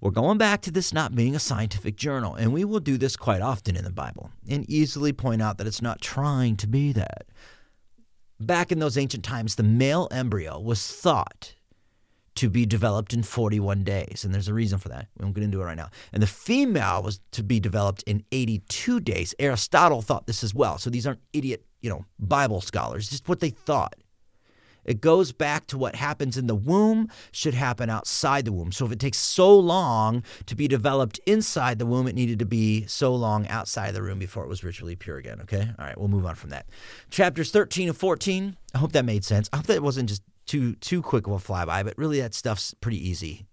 we're 0.00 0.10
going 0.10 0.38
back 0.38 0.62
to 0.62 0.70
this 0.70 0.92
not 0.92 1.14
being 1.14 1.34
a 1.34 1.40
scientific 1.40 1.96
journal, 1.96 2.34
and 2.34 2.52
we 2.52 2.64
will 2.64 2.80
do 2.80 2.96
this 2.96 3.16
quite 3.16 3.42
often 3.42 3.76
in 3.76 3.84
the 3.84 3.90
Bible 3.90 4.30
and 4.48 4.68
easily 4.70 5.12
point 5.12 5.42
out 5.42 5.58
that 5.58 5.66
it's 5.66 5.82
not 5.82 6.00
trying 6.00 6.56
to 6.56 6.66
be 6.66 6.92
that. 6.92 7.26
Back 8.38 8.70
in 8.70 8.78
those 8.78 8.98
ancient 8.98 9.24
times, 9.24 9.54
the 9.54 9.62
male 9.62 10.08
embryo 10.10 10.60
was 10.60 10.86
thought 10.86 11.55
to 12.36 12.48
be 12.48 12.66
developed 12.66 13.12
in 13.12 13.22
41 13.22 13.84
days. 13.84 14.22
And 14.24 14.32
there's 14.32 14.48
a 14.48 14.54
reason 14.54 14.78
for 14.78 14.88
that. 14.90 15.08
We 15.18 15.24
won't 15.24 15.34
get 15.34 15.44
into 15.44 15.60
it 15.60 15.64
right 15.64 15.76
now. 15.76 15.90
And 16.12 16.22
the 16.22 16.26
female 16.26 17.02
was 17.02 17.20
to 17.32 17.42
be 17.42 17.60
developed 17.60 18.02
in 18.04 18.24
82 18.32 19.00
days. 19.00 19.34
Aristotle 19.38 20.02
thought 20.02 20.26
this 20.26 20.44
as 20.44 20.54
well. 20.54 20.78
So 20.78 20.90
these 20.90 21.06
aren't 21.06 21.20
idiot, 21.32 21.64
you 21.80 21.90
know, 21.90 22.04
Bible 22.18 22.60
scholars, 22.60 23.10
just 23.10 23.28
what 23.28 23.40
they 23.40 23.50
thought. 23.50 23.96
It 24.84 25.00
goes 25.00 25.32
back 25.32 25.66
to 25.66 25.78
what 25.78 25.96
happens 25.96 26.38
in 26.38 26.46
the 26.46 26.54
womb 26.54 27.08
should 27.32 27.54
happen 27.54 27.90
outside 27.90 28.44
the 28.44 28.52
womb. 28.52 28.70
So 28.70 28.86
if 28.86 28.92
it 28.92 29.00
takes 29.00 29.18
so 29.18 29.58
long 29.58 30.22
to 30.46 30.54
be 30.54 30.68
developed 30.68 31.18
inside 31.26 31.80
the 31.80 31.86
womb, 31.86 32.06
it 32.06 32.14
needed 32.14 32.38
to 32.38 32.46
be 32.46 32.86
so 32.86 33.12
long 33.14 33.48
outside 33.48 33.94
the 33.94 34.02
room 34.02 34.20
before 34.20 34.44
it 34.44 34.48
was 34.48 34.62
ritually 34.62 34.94
pure 34.94 35.18
again. 35.18 35.40
Okay? 35.40 35.68
All 35.78 35.84
right, 35.84 35.98
we'll 35.98 36.08
move 36.08 36.24
on 36.24 36.36
from 36.36 36.50
that. 36.50 36.66
Chapters 37.10 37.50
13 37.50 37.88
and 37.88 37.96
14. 37.96 38.56
I 38.74 38.78
hope 38.78 38.92
that 38.92 39.04
made 39.04 39.24
sense. 39.24 39.50
I 39.52 39.56
hope 39.56 39.66
that 39.66 39.82
wasn't 39.82 40.08
just 40.08 40.22
too 40.46 40.74
too 40.76 41.02
quick 41.02 41.26
of 41.26 41.32
a 41.32 41.36
flyby, 41.36 41.84
but 41.84 41.96
really 41.98 42.20
that 42.20 42.34
stuff's 42.34 42.74
pretty 42.80 43.08
easy. 43.08 43.46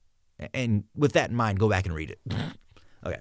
And 0.53 0.83
with 0.95 1.13
that 1.13 1.29
in 1.29 1.35
mind, 1.35 1.59
go 1.59 1.69
back 1.69 1.85
and 1.85 1.95
read 1.95 2.11
it. 2.11 2.19
okay. 3.05 3.19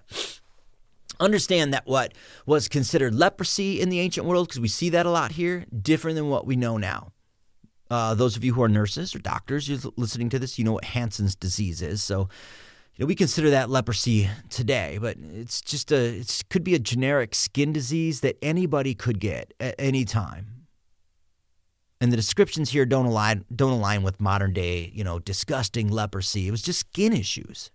Understand 1.21 1.73
that 1.73 1.87
what 1.87 2.15
was 2.47 2.69
considered 2.69 3.15
leprosy 3.15 3.81
in 3.81 3.91
the 3.91 4.01
ancient 4.01 4.27
world, 4.27 4.49
because 4.49 4.61
we 4.61 4.69
see 4.69 4.89
that 4.91 5.07
a 5.07 5.11
lot 5.11 5.33
here, 5.33 5.67
different 5.83 6.17
than 6.17 6.29
what 6.29 6.47
we 6.47 6.57
know 6.57 6.79
now. 6.79 7.13
Uh, 7.91 8.15
those 8.15 8.37
of 8.37 8.43
you 8.43 8.55
who 8.55 8.63
are 8.63 8.69
nurses 8.69 9.15
or 9.15 9.19
doctors, 9.19 9.69
you're 9.69 9.93
listening 9.97 10.31
to 10.31 10.39
this, 10.39 10.59
you 10.59 10.65
know 10.65 10.73
what 10.73 10.85
Hansen's 10.85 11.37
disease 11.37 11.83
is. 11.83 12.03
So, 12.03 12.29
you 12.97 13.05
know, 13.05 13.07
we 13.07 13.15
consider 13.15 13.51
that 13.51 13.69
leprosy 13.69 14.31
today, 14.49 14.99
but 15.01 15.19
it's 15.21 15.61
just 15.61 15.93
a, 15.93 16.17
it 16.17 16.43
could 16.49 16.65
be 16.65 16.75
a 16.75 16.79
generic 16.79 17.35
skin 17.35 17.73
disease 17.73 18.21
that 18.23 18.39
anybody 18.43 18.95
could 18.95 19.21
get 19.21 19.53
at 19.61 19.75
any 19.79 20.07
time. 20.07 20.62
And 22.03 22.13
the 22.13 22.17
descriptions 22.17 22.71
here 22.71 22.85
don't 22.85 23.07
align, 23.07 23.45
don't 23.55 23.73
align 23.73 24.03
with 24.03 24.21
modern 24.21 24.53
day, 24.53 24.91
you 24.93 25.05
know, 25.05 25.19
disgusting 25.19 25.89
leprosy. 25.89 26.49
It 26.49 26.51
was 26.51 26.61
just 26.61 26.81
skin 26.81 27.15
issues 27.15 27.71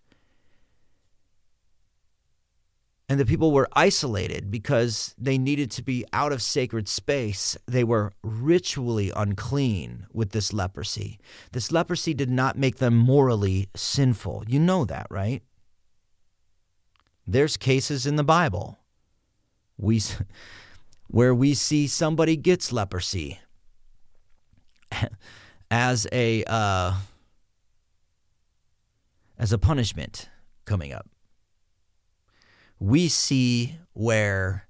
and 3.10 3.20
the 3.20 3.26
people 3.26 3.52
were 3.52 3.70
isolated 3.74 4.52
because 4.52 5.16
they 5.18 5.38
needed 5.38 5.72
to 5.72 5.82
be 5.84 6.06
out 6.12 6.34
of 6.34 6.42
sacred 6.42 6.90
space. 6.90 7.56
They 7.66 7.84
were 7.84 8.12
ritually 8.22 9.12
unclean 9.16 10.08
with 10.12 10.32
this 10.32 10.52
leprosy. 10.52 11.18
This 11.54 11.72
leprosy 11.72 12.14
did 12.14 12.30
not 12.30 12.58
make 12.58 12.78
them 12.78 12.98
morally 12.98 13.70
sinful. 13.76 14.44
You 14.48 14.60
know 14.60 14.84
that, 14.86 15.08
right? 15.10 15.42
There's 17.26 17.56
cases 17.56 18.06
in 18.06 18.18
the 18.18 18.24
Bible 18.26 18.78
we, 19.78 20.02
where 21.08 21.34
we 21.34 21.54
see 21.54 21.88
somebody 21.88 22.36
gets 22.36 22.74
leprosy 22.74 23.40
as 25.72 26.08
a 26.12 26.44
uh, 26.46 26.94
as 29.38 29.52
a 29.52 29.58
punishment 29.58 30.30
coming 30.66 30.94
up 30.94 31.08
we 32.80 33.08
see 33.08 33.78
where 33.94 34.68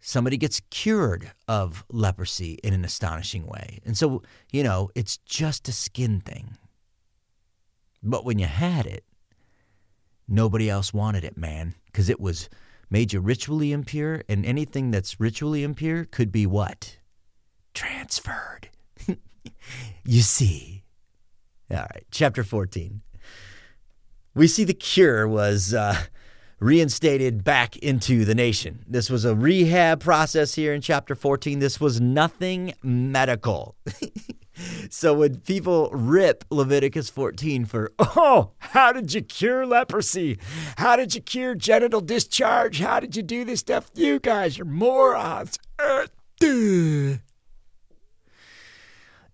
somebody 0.00 0.36
gets 0.36 0.60
cured 0.70 1.32
of 1.48 1.84
leprosy 1.90 2.58
in 2.62 2.72
an 2.72 2.84
astonishing 2.84 3.46
way. 3.46 3.80
And 3.84 3.96
so, 3.96 4.22
you 4.52 4.62
know, 4.62 4.90
it's 4.94 5.18
just 5.18 5.68
a 5.68 5.72
skin 5.72 6.20
thing. 6.20 6.56
But 8.02 8.24
when 8.24 8.38
you 8.38 8.46
had 8.46 8.86
it, 8.86 9.04
nobody 10.28 10.70
else 10.70 10.94
wanted 10.94 11.24
it, 11.24 11.36
man, 11.36 11.74
because 11.86 12.08
it 12.08 12.20
was 12.20 12.48
made 12.88 13.12
you 13.12 13.20
ritually 13.20 13.72
impure, 13.72 14.22
and 14.28 14.46
anything 14.46 14.92
that's 14.92 15.18
ritually 15.18 15.64
impure 15.64 16.04
could 16.04 16.30
be 16.30 16.46
what? 16.46 16.98
Transferred. 17.74 18.68
You 20.04 20.22
see. 20.22 20.84
All 21.70 21.78
right, 21.78 22.04
chapter 22.10 22.44
14. 22.44 23.02
We 24.34 24.46
see 24.46 24.64
the 24.64 24.74
cure 24.74 25.26
was 25.26 25.74
uh, 25.74 25.96
reinstated 26.60 27.42
back 27.42 27.76
into 27.78 28.24
the 28.24 28.34
nation. 28.34 28.84
This 28.86 29.10
was 29.10 29.24
a 29.24 29.34
rehab 29.34 30.00
process 30.00 30.54
here 30.54 30.72
in 30.72 30.80
chapter 30.80 31.14
14. 31.14 31.58
This 31.58 31.80
was 31.80 32.00
nothing 32.00 32.74
medical. 32.82 33.76
so 34.90 35.14
when 35.14 35.40
people 35.40 35.90
rip 35.90 36.44
Leviticus 36.50 37.10
14 37.10 37.64
for, 37.64 37.92
oh, 37.98 38.52
how 38.58 38.92
did 38.92 39.12
you 39.12 39.22
cure 39.22 39.66
leprosy? 39.66 40.38
How 40.78 40.96
did 40.96 41.14
you 41.14 41.20
cure 41.20 41.54
genital 41.54 42.00
discharge? 42.00 42.80
How 42.80 43.00
did 43.00 43.16
you 43.16 43.22
do 43.22 43.44
this 43.44 43.60
stuff? 43.60 43.90
You 43.94 44.18
guys 44.18 44.58
are 44.58 44.64
morons. 44.64 45.58
Uh, 45.78 46.06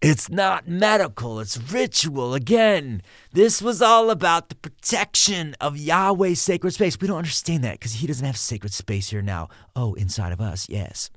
it's 0.03 0.29
not 0.29 0.67
medical, 0.67 1.39
it's 1.39 1.57
ritual. 1.73 2.35
Again, 2.35 3.03
this 3.33 3.63
was 3.63 3.81
all 3.81 4.11
about 4.11 4.49
the 4.49 4.57
protection 4.57 5.55
of 5.61 5.77
Yahweh's 5.77 6.43
sacred 6.43 6.73
space. 6.73 6.99
We 7.01 7.07
don't 7.07 7.19
understand 7.19 7.63
that 7.63 7.75
because 7.79 7.95
he 7.95 8.09
doesn't 8.09 8.27
have 8.27 8.37
sacred 8.37 8.73
space 8.73 9.11
here 9.11 9.23
now. 9.23 9.49
Oh, 9.77 9.95
inside 9.95 10.33
of 10.33 10.41
us, 10.41 10.69
yes. 10.69 11.11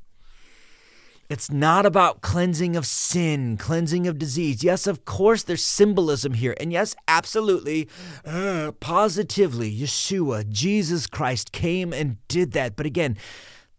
It's 1.28 1.50
not 1.50 1.88
about 1.88 2.22
cleansing 2.22 2.76
of 2.76 2.86
sin, 2.86 3.58
cleansing 3.58 4.06
of 4.06 4.20
disease. 4.20 4.64
Yes, 4.64 4.86
of 4.86 5.06
course, 5.06 5.42
there's 5.42 5.64
symbolism 5.64 6.36
here. 6.36 6.56
And 6.60 6.72
yes, 6.72 6.96
absolutely, 7.08 7.90
uh, 8.24 8.74
positively, 8.80 9.76
Yeshua, 9.76 10.48
Jesus 10.48 11.08
Christ 11.08 11.52
came 11.52 11.92
and 11.94 12.18
did 12.28 12.52
that. 12.52 12.76
But 12.76 12.86
again, 12.86 13.18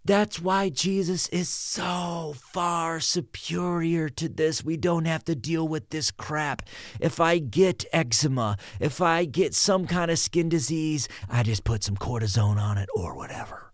that's 0.07 0.41
why 0.41 0.69
Jesus 0.69 1.29
is 1.29 1.49
so 1.49 2.35
far 2.53 3.01
superior 3.01 4.09
to 4.11 4.29
this. 4.29 4.65
We 4.65 4.77
don't 4.77 5.05
have 5.07 5.25
to 5.25 5.35
deal 5.35 5.67
with 5.67 5.91
this 5.91 6.11
crap. 6.11 6.63
If 7.01 7.21
I 7.21 7.39
get 7.39 7.85
eczema, 7.93 8.57
if 8.81 9.01
I 9.01 9.25
get 9.25 9.55
some 9.55 9.87
kind 9.87 10.11
of 10.11 10.19
skin 10.19 10.49
disease, 10.49 11.09
I 11.29 11.43
just 11.43 11.65
put 11.65 11.83
some 11.83 11.97
cortisone 11.97 12.59
on 12.59 12.79
it 12.79 12.89
or 12.95 13.17
whatever. 13.17 13.73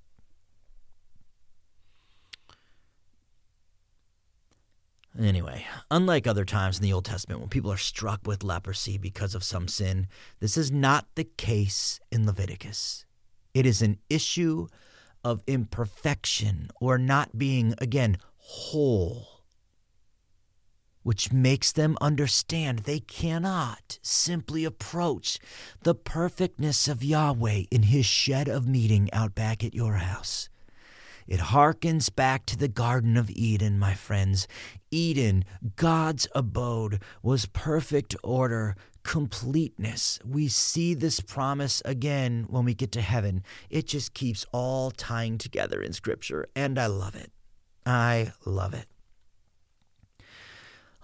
Anyway, 5.19 5.67
unlike 5.91 6.27
other 6.27 6.47
times 6.47 6.79
in 6.79 6.83
the 6.83 6.93
Old 6.93 7.05
Testament 7.05 7.41
when 7.41 7.51
people 7.51 7.71
are 7.71 7.77
struck 7.77 8.27
with 8.27 8.43
leprosy 8.43 8.97
because 8.97 9.35
of 9.35 9.45
some 9.45 9.69
sin, 9.69 10.07
this 10.41 10.57
is 10.57 10.73
not 10.73 11.07
the 11.17 11.25
case 11.25 12.01
in 12.11 12.25
Leviticus. 12.25 13.05
It 13.53 13.67
is 13.67 13.83
an 13.83 13.99
issue 14.09 14.69
of 15.25 15.43
imperfection 15.47 16.69
or 16.81 16.99
not 16.99 17.39
being, 17.39 17.75
again, 17.79 18.19
whole, 18.37 19.43
which 21.03 21.33
makes 21.33 21.73
them 21.73 21.97
understand 22.01 22.81
they 22.81 23.01
cannot 23.01 23.99
simply 24.03 24.65
approach 24.65 25.39
the 25.83 25.95
perfectness 25.95 26.89
of 26.89 27.05
Yahweh 27.05 27.65
in 27.71 27.85
his 27.85 28.07
shed 28.07 28.49
of 28.49 28.67
meeting 28.67 29.13
out 29.13 29.35
back 29.35 29.65
at 29.65 29.75
your 29.75 29.95
house. 29.95 30.49
It 31.27 31.41
harkens 31.41 32.15
back 32.15 32.47
to 32.47 32.57
the 32.57 32.69
Garden 32.69 33.17
of 33.17 33.31
Eden, 33.31 33.79
my 33.79 33.95
friends. 33.95 34.49
Eden, 34.91 35.45
God's 35.77 36.27
abode, 36.35 37.01
was 37.23 37.47
perfect 37.47 38.17
order, 38.25 38.77
completeness. 39.03 40.19
We 40.25 40.49
see 40.49 40.95
this 40.95 41.21
promise 41.21 41.83
again 41.85 42.47
when 42.49 42.65
we 42.65 42.75
get 42.75 42.93
to 42.93 43.01
heaven. 43.01 43.43
It 43.71 43.87
just 43.87 44.15
keeps 44.15 44.47
all 44.53 44.91
tying 44.91 45.39
together 45.39 45.83
in 45.83 45.93
Scripture, 45.93 46.49
and 46.55 46.79
I 46.79 46.87
love 46.87 47.15
it. 47.15 47.33
I 47.85 48.33
love 48.45 48.75
it. 48.75 48.87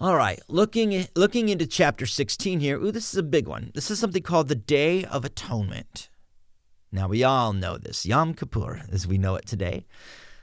All 0.01 0.15
right, 0.15 0.39
looking 0.47 1.07
looking 1.13 1.49
into 1.49 1.67
chapter 1.67 2.05
16 2.05 2.61
here. 2.61 2.79
Ooh, 2.79 2.91
this 2.91 3.11
is 3.11 3.17
a 3.17 3.23
big 3.23 3.47
one. 3.47 3.71
This 3.73 3.91
is 3.91 3.99
something 3.99 4.23
called 4.23 4.47
the 4.47 4.55
Day 4.55 5.03
of 5.03 5.25
Atonement. 5.25 6.09
Now 6.91 7.09
we 7.09 7.23
all 7.23 7.51
know 7.51 7.77
this, 7.77 8.05
Yom 8.05 8.33
Kippur, 8.33 8.83
as 8.91 9.05
we 9.05 9.17
know 9.17 9.35
it 9.35 9.45
today. 9.45 9.85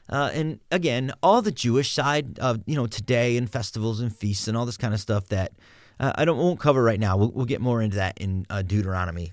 Uh, 0.08 0.30
and 0.34 0.60
again, 0.70 1.12
all 1.22 1.42
the 1.42 1.50
Jewish 1.50 1.92
side 1.92 2.38
of 2.38 2.60
you 2.66 2.76
know 2.76 2.86
today 2.86 3.38
and 3.38 3.50
festivals 3.50 4.00
and 4.00 4.14
feasts 4.14 4.46
and 4.46 4.58
all 4.58 4.66
this 4.66 4.76
kind 4.76 4.92
of 4.92 5.00
stuff 5.00 5.28
that 5.28 5.52
uh, 5.98 6.12
I 6.14 6.24
don't 6.24 6.38
won't 6.38 6.60
cover 6.60 6.82
right 6.82 7.00
now. 7.00 7.16
We'll, 7.16 7.30
we'll 7.30 7.46
get 7.46 7.60
more 7.60 7.80
into 7.80 7.96
that 7.96 8.18
in 8.18 8.46
uh, 8.50 8.62
Deuteronomy. 8.62 9.32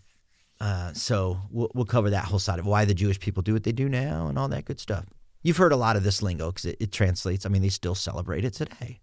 Uh, 0.62 0.94
so 0.94 1.40
we'll, 1.52 1.70
we'll 1.74 1.86
cover 1.86 2.10
that 2.12 2.26
whole 2.26 2.40
side 2.40 2.60
of 2.60 2.66
why 2.66 2.86
the 2.86 2.94
Jewish 2.94 3.20
people 3.20 3.44
do 3.44 3.54
what 3.54 3.64
they 3.64 3.74
do 3.74 3.90
now 3.90 4.28
and 4.28 4.40
all 4.40 4.48
that 4.48 4.66
good 4.66 4.80
stuff. 4.80 5.06
You've 5.42 5.58
heard 5.58 5.74
a 5.74 5.78
lot 5.78 5.98
of 5.98 6.04
this 6.04 6.22
lingo 6.22 6.52
because 6.52 6.66
it, 6.66 6.78
it, 6.80 6.92
translates. 6.94 7.46
I 7.46 7.50
mean, 7.50 7.62
they 7.62 7.70
still 7.70 7.96
celebrate 7.96 8.46
it 8.46 8.54
today. 8.54 9.02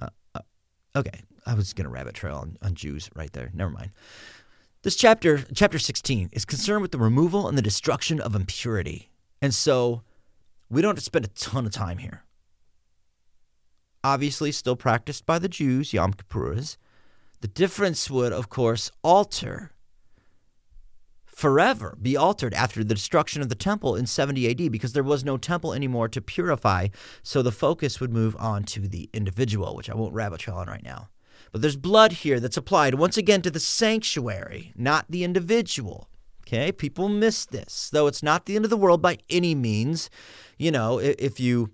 Uh, 0.00 0.08
uh, 0.34 0.40
okay, 0.96 1.20
I 1.44 1.52
was 1.52 1.74
going 1.74 1.84
to 1.84 1.90
rabbit 1.90 2.14
trail 2.14 2.36
on, 2.36 2.56
on 2.62 2.74
Jews 2.74 3.10
right 3.14 3.30
there. 3.34 3.50
Never 3.52 3.70
mind. 3.70 3.90
This 4.82 4.96
chapter, 4.96 5.44
chapter 5.54 5.78
16, 5.78 6.30
is 6.32 6.46
concerned 6.46 6.80
with 6.80 6.92
the 6.92 6.98
removal 6.98 7.48
and 7.48 7.58
the 7.58 7.62
destruction 7.62 8.18
of 8.18 8.34
impurity. 8.34 9.10
And 9.42 9.54
so 9.54 10.02
we 10.70 10.80
don't 10.80 10.90
have 10.90 10.96
to 10.96 11.02
spend 11.02 11.26
a 11.26 11.28
ton 11.28 11.66
of 11.66 11.72
time 11.72 11.98
here 11.98 12.22
obviously 14.02 14.52
still 14.52 14.76
practiced 14.76 15.26
by 15.26 15.38
the 15.38 15.48
Jews, 15.48 15.92
Yom 15.92 16.14
Kippuras. 16.14 16.76
The 17.40 17.48
difference 17.48 18.10
would, 18.10 18.32
of 18.32 18.48
course, 18.48 18.90
alter 19.02 19.72
forever, 21.36 21.98
be 22.00 22.16
altered 22.16 22.54
after 22.54 22.82
the 22.82 22.94
destruction 22.94 23.42
of 23.42 23.50
the 23.50 23.54
temple 23.54 23.94
in 23.94 24.06
70 24.06 24.50
AD 24.50 24.72
because 24.72 24.94
there 24.94 25.02
was 25.02 25.22
no 25.22 25.36
temple 25.36 25.74
anymore 25.74 26.08
to 26.08 26.22
purify. 26.22 26.88
So 27.22 27.42
the 27.42 27.52
focus 27.52 28.00
would 28.00 28.10
move 28.10 28.34
on 28.38 28.64
to 28.64 28.88
the 28.88 29.10
individual, 29.12 29.76
which 29.76 29.90
I 29.90 29.94
won't 29.94 30.14
rabbit 30.14 30.40
trail 30.40 30.56
on 30.56 30.66
right 30.66 30.82
now. 30.82 31.10
But 31.52 31.60
there's 31.60 31.76
blood 31.76 32.12
here 32.12 32.40
that's 32.40 32.56
applied 32.56 32.94
once 32.94 33.18
again 33.18 33.42
to 33.42 33.50
the 33.50 33.60
sanctuary, 33.60 34.72
not 34.74 35.04
the 35.10 35.24
individual. 35.24 36.08
Okay, 36.46 36.72
people 36.72 37.10
miss 37.10 37.44
this, 37.44 37.90
though 37.92 38.06
it's 38.06 38.22
not 38.22 38.46
the 38.46 38.56
end 38.56 38.64
of 38.64 38.70
the 38.70 38.76
world 38.76 39.02
by 39.02 39.18
any 39.28 39.54
means. 39.54 40.08
You 40.56 40.70
know, 40.70 40.98
if 40.98 41.38
you 41.38 41.70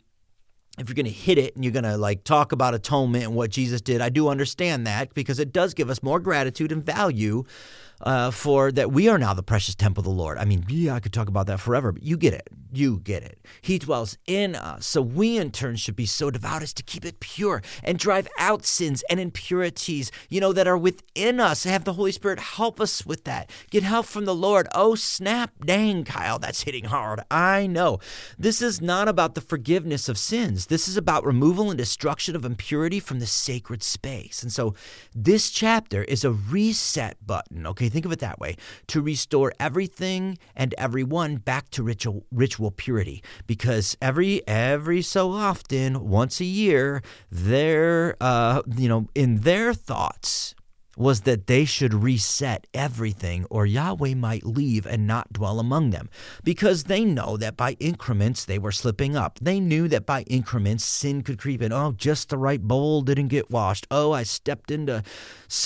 if 0.79 0.89
you're 0.89 0.95
going 0.95 1.05
to 1.05 1.11
hit 1.11 1.39
it 1.39 1.55
and 1.55 1.65
you're 1.65 1.73
going 1.73 1.85
to 1.85 1.97
like 1.97 2.25
talk 2.25 2.53
about 2.53 2.75
atonement 2.75 3.25
and 3.25 3.35
what 3.35 3.51
Jesus 3.51 3.81
did, 3.81 4.01
I 4.01 4.09
do 4.09 4.29
understand 4.29 4.87
that 4.87 5.13
because 5.15 5.39
it 5.39 5.53
does 5.53 5.75
give 5.75 5.91
us 5.91 6.03
more 6.03 6.19
gratitude 6.19 6.73
and 6.73 6.85
value 6.85 7.45
uh, 8.01 8.31
for 8.31 8.73
that 8.73 8.91
we 8.91 9.09
are 9.09 9.19
now 9.19 9.35
the 9.35 9.43
precious 9.43 9.75
temple 9.75 10.01
of 10.01 10.05
the 10.05 10.11
Lord. 10.11 10.39
I 10.39 10.45
mean, 10.45 10.65
yeah, 10.69 10.95
I 10.95 11.01
could 11.01 11.13
talk 11.13 11.29
about 11.29 11.47
that 11.47 11.61
forever, 11.61 11.93
but 11.93 12.03
you 12.03 12.17
get 12.17 12.35
it. 12.35 12.49
You 12.75 13.01
get 13.01 13.23
it. 13.23 13.39
He 13.61 13.79
dwells 13.79 14.17
in 14.27 14.55
us. 14.55 14.87
So 14.87 15.03
we 15.03 15.37
in 15.37 15.51
turn 15.51 15.77
should 15.77 15.95
be 15.95 16.07
so 16.07 16.31
devout 16.31 16.63
as 16.63 16.73
to 16.73 16.83
keep 16.83 17.05
it 17.05 17.21
pure 17.21 17.63
and 17.85 17.99
drive 17.99 18.27
out 18.39 18.65
sins 18.65 19.05
and 19.11 19.21
impurities, 19.21 20.11
you 20.31 20.41
know, 20.41 20.55
that 20.55 20.67
are 20.67 20.79
within 20.79 21.39
us. 21.39 21.65
Have 21.65 21.85
the 21.85 21.93
Holy 21.93 22.13
Spirit 22.13 22.39
help 22.39 22.81
us 22.81 23.05
with 23.05 23.25
that. 23.25 23.51
Get 23.71 23.83
help 23.83 24.07
from 24.07 24.25
the 24.25 24.35
Lord. 24.35 24.69
Oh, 24.75 24.95
snap, 24.95 25.53
dang, 25.65 26.05
Kyle, 26.05 26.39
that's 26.39 26.63
hitting 26.63 26.85
hard. 26.85 27.21
I 27.31 27.67
know. 27.67 27.99
This 28.39 28.63
is 28.63 28.81
not 28.81 29.07
about 29.07 29.35
the 29.35 29.43
forgiveness 29.43 30.09
of 30.09 30.17
sins. 30.17 30.67
This 30.67 30.89
is 30.89 30.97
about 30.97 31.27
removal 31.27 31.69
and 31.69 31.77
destruction 31.77 32.35
of 32.35 32.47
impurity 32.47 33.01
from 33.01 33.19
the 33.19 33.27
sacred 33.27 33.83
space. 33.83 34.43
And 34.43 34.51
so 34.51 34.75
this 35.15 35.51
chapter 35.51 36.05
is 36.05 36.25
a 36.25 36.33
reset 36.33 37.19
button, 37.27 37.67
okay? 37.67 37.91
Think 37.91 38.07
of 38.07 38.13
it 38.13 38.21
that 38.21 38.39
way 38.39 38.57
to 38.87 39.03
restore 39.03 39.53
everything 39.61 40.39
and 40.57 40.75
everyone 40.79 41.37
back 41.37 41.69
to 41.71 41.83
ritual, 41.83 42.25
ritual 42.31 42.62
purity. 42.71 43.23
Because 43.47 43.97
every 44.01 44.47
every 44.47 45.03
so 45.03 45.33
often, 45.33 46.09
once 46.09 46.41
a 46.41 46.45
year, 46.45 47.03
their 47.31 48.17
uh, 48.21 48.63
you 48.77 48.89
know 48.89 49.09
in 49.15 49.41
their 49.41 49.75
thoughts 49.75 50.55
was 50.97 51.23
that 51.23 51.47
they 51.47 51.65
should 51.65 51.95
reset 51.95 52.67
everything 52.75 53.47
or 53.51 53.65
Yahweh 53.65 54.15
might 54.15 54.45
leave 54.45 54.87
and 54.87 55.07
not 55.07 55.33
dwell 55.33 55.59
among 55.59 55.91
them 55.91 56.09
because 56.45 56.85
they 56.85 57.05
know 57.05 57.37
that 57.37 57.57
by 57.57 57.73
increments 57.81 58.45
they 58.45 58.59
were 58.59 58.73
slipping 58.73 59.17
up. 59.17 59.39
They 59.41 59.59
knew 59.59 59.89
that 59.89 60.05
by 60.05 60.23
increments 60.23 60.85
sin 60.85 61.23
could 61.23 61.39
creep 61.39 61.63
in. 61.63 61.73
Oh, 61.73 61.93
just 61.93 62.29
the 62.29 62.39
right 62.39 62.61
bowl 62.61 63.03
didn't 63.03 63.29
get 63.29 63.51
washed. 63.51 63.87
Oh, 63.91 64.13
I 64.13 64.23
stepped 64.23 64.71
into 64.71 65.03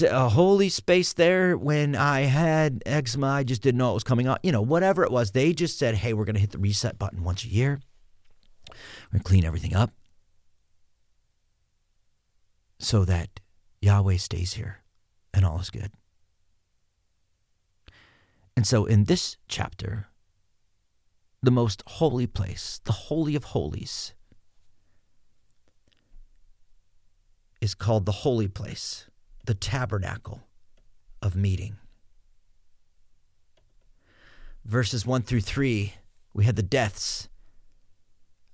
a 0.08 0.28
holy 0.28 0.68
space 0.68 1.12
there 1.12 1.56
when 1.56 1.96
I 1.96 2.20
had 2.22 2.82
eczema. 2.86 3.26
I 3.26 3.44
just 3.44 3.62
didn't 3.62 3.78
know 3.78 3.90
it 3.90 3.94
was 3.94 4.04
coming 4.04 4.26
out. 4.26 4.40
You 4.42 4.52
know, 4.52 4.62
whatever 4.62 5.02
it 5.02 5.10
was, 5.10 5.32
they 5.32 5.52
just 5.52 5.78
said, 5.78 5.96
hey, 5.96 6.12
we're 6.12 6.24
going 6.24 6.34
to 6.34 6.40
hit 6.40 6.52
the 6.52 6.58
reset 6.58 6.98
button 6.98 7.24
once 7.24 7.44
a 7.44 7.48
year. 7.48 7.80
We're 8.70 9.18
going 9.18 9.20
to 9.20 9.28
clean 9.28 9.44
everything 9.44 9.74
up 9.74 9.90
so 12.78 13.04
that 13.04 13.40
Yahweh 13.80 14.18
stays 14.18 14.54
here 14.54 14.82
and 15.36 15.44
all 15.44 15.60
is 15.60 15.70
good. 15.70 15.90
And 18.56 18.66
so 18.66 18.86
in 18.86 19.04
this 19.04 19.36
chapter, 19.48 20.08
the 21.42 21.50
most 21.50 21.82
holy 21.86 22.26
place, 22.26 22.80
the 22.84 22.92
Holy 22.92 23.36
of 23.36 23.44
Holies, 23.44 24.14
is 27.60 27.74
called 27.74 28.06
the 28.06 28.12
holy 28.12 28.48
place, 28.48 29.08
the 29.44 29.54
tabernacle 29.54 30.40
of 31.20 31.36
meeting. 31.36 31.76
Verses 34.64 35.04
1 35.04 35.22
through 35.22 35.42
3, 35.42 35.94
we 36.32 36.44
had 36.44 36.56
the 36.56 36.62
deaths 36.62 37.28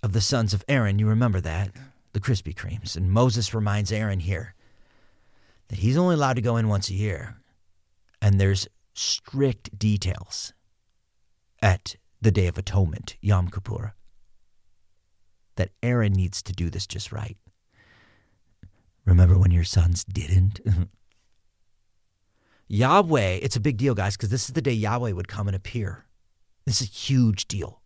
of 0.03 0.13
the 0.13 0.21
sons 0.21 0.53
of 0.53 0.65
Aaron. 0.69 0.99
You 0.99 1.07
remember 1.07 1.41
that? 1.41 1.71
The 2.13 2.21
Krispy 2.21 2.55
Kremes. 2.55 2.97
And 2.97 3.11
Moses 3.11 3.55
reminds 3.55 3.93
Aaron 3.93 4.21
here 4.21 4.55
that 5.69 5.79
he's 5.79 5.97
only 5.97 6.15
allowed 6.15 6.35
to 6.35 6.43
go 6.43 6.57
in 6.57 6.69
once 6.69 6.91
a 6.91 6.95
year. 6.95 7.37
And 8.21 8.41
there's 8.41 8.69
strict 8.95 9.79
details 9.79 10.53
at 11.61 11.97
the 12.21 12.31
Day 12.31 12.47
of 12.47 12.59
Atonement, 12.59 13.17
Yom 13.21 13.49
Kippur, 13.49 13.95
that 15.57 15.71
Aaron 15.83 16.13
needs 16.13 16.43
to 16.43 16.53
do 16.53 16.71
this 16.71 16.87
just 16.87 17.13
right. 17.13 17.37
Remember 19.05 19.39
when 19.39 19.51
your 19.51 19.65
sons 19.65 20.05
didn't? 20.05 20.61
Yahweh, 22.69 23.39
it's 23.43 23.57
a 23.57 23.61
big 23.61 23.77
deal, 23.77 23.95
guys, 23.95 24.17
because 24.17 24.31
this 24.31 24.49
is 24.49 24.55
the 24.55 24.63
day 24.63 24.73
Yahweh 24.73 25.13
would 25.13 25.29
come 25.29 25.49
and 25.49 25.57
appear. 25.57 26.07
This 26.65 26.81
is 26.81 26.89
a 26.89 26.91
huge 26.91 27.49
deal. 27.49 27.83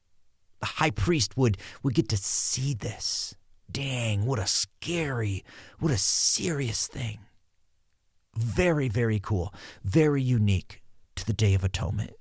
The 0.60 0.66
high 0.66 0.90
priest 0.90 1.36
would, 1.36 1.58
would 1.82 1.94
get 1.94 2.08
to 2.10 2.16
see 2.16 2.74
this. 2.74 3.34
Dang, 3.70 4.26
what 4.26 4.38
a 4.38 4.46
scary, 4.46 5.44
what 5.78 5.90
a 5.90 5.98
serious 5.98 6.86
thing. 6.86 7.18
Very, 8.36 8.88
very 8.88 9.18
cool. 9.18 9.52
Very 9.82 10.22
unique 10.22 10.82
to 11.16 11.24
the 11.24 11.32
Day 11.32 11.54
of 11.54 11.64
Atonement. 11.64 12.12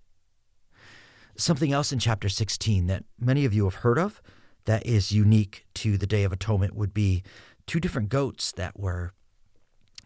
Something 1.37 1.73
else 1.73 1.91
in 1.91 1.99
chapter 1.99 2.29
16 2.29 2.87
that 2.87 3.03
many 3.19 3.43
of 3.43 3.53
you 3.53 3.65
have 3.65 3.75
heard 3.75 3.99
of 3.99 4.21
that 4.65 4.85
is 4.85 5.11
unique 5.11 5.65
to 5.75 5.97
the 5.97 6.07
Day 6.07 6.23
of 6.23 6.31
Atonement 6.31 6.75
would 6.75 6.93
be 6.93 7.23
two 7.67 7.79
different 7.79 8.09
goats 8.09 8.51
that 8.53 8.79
were 8.79 9.11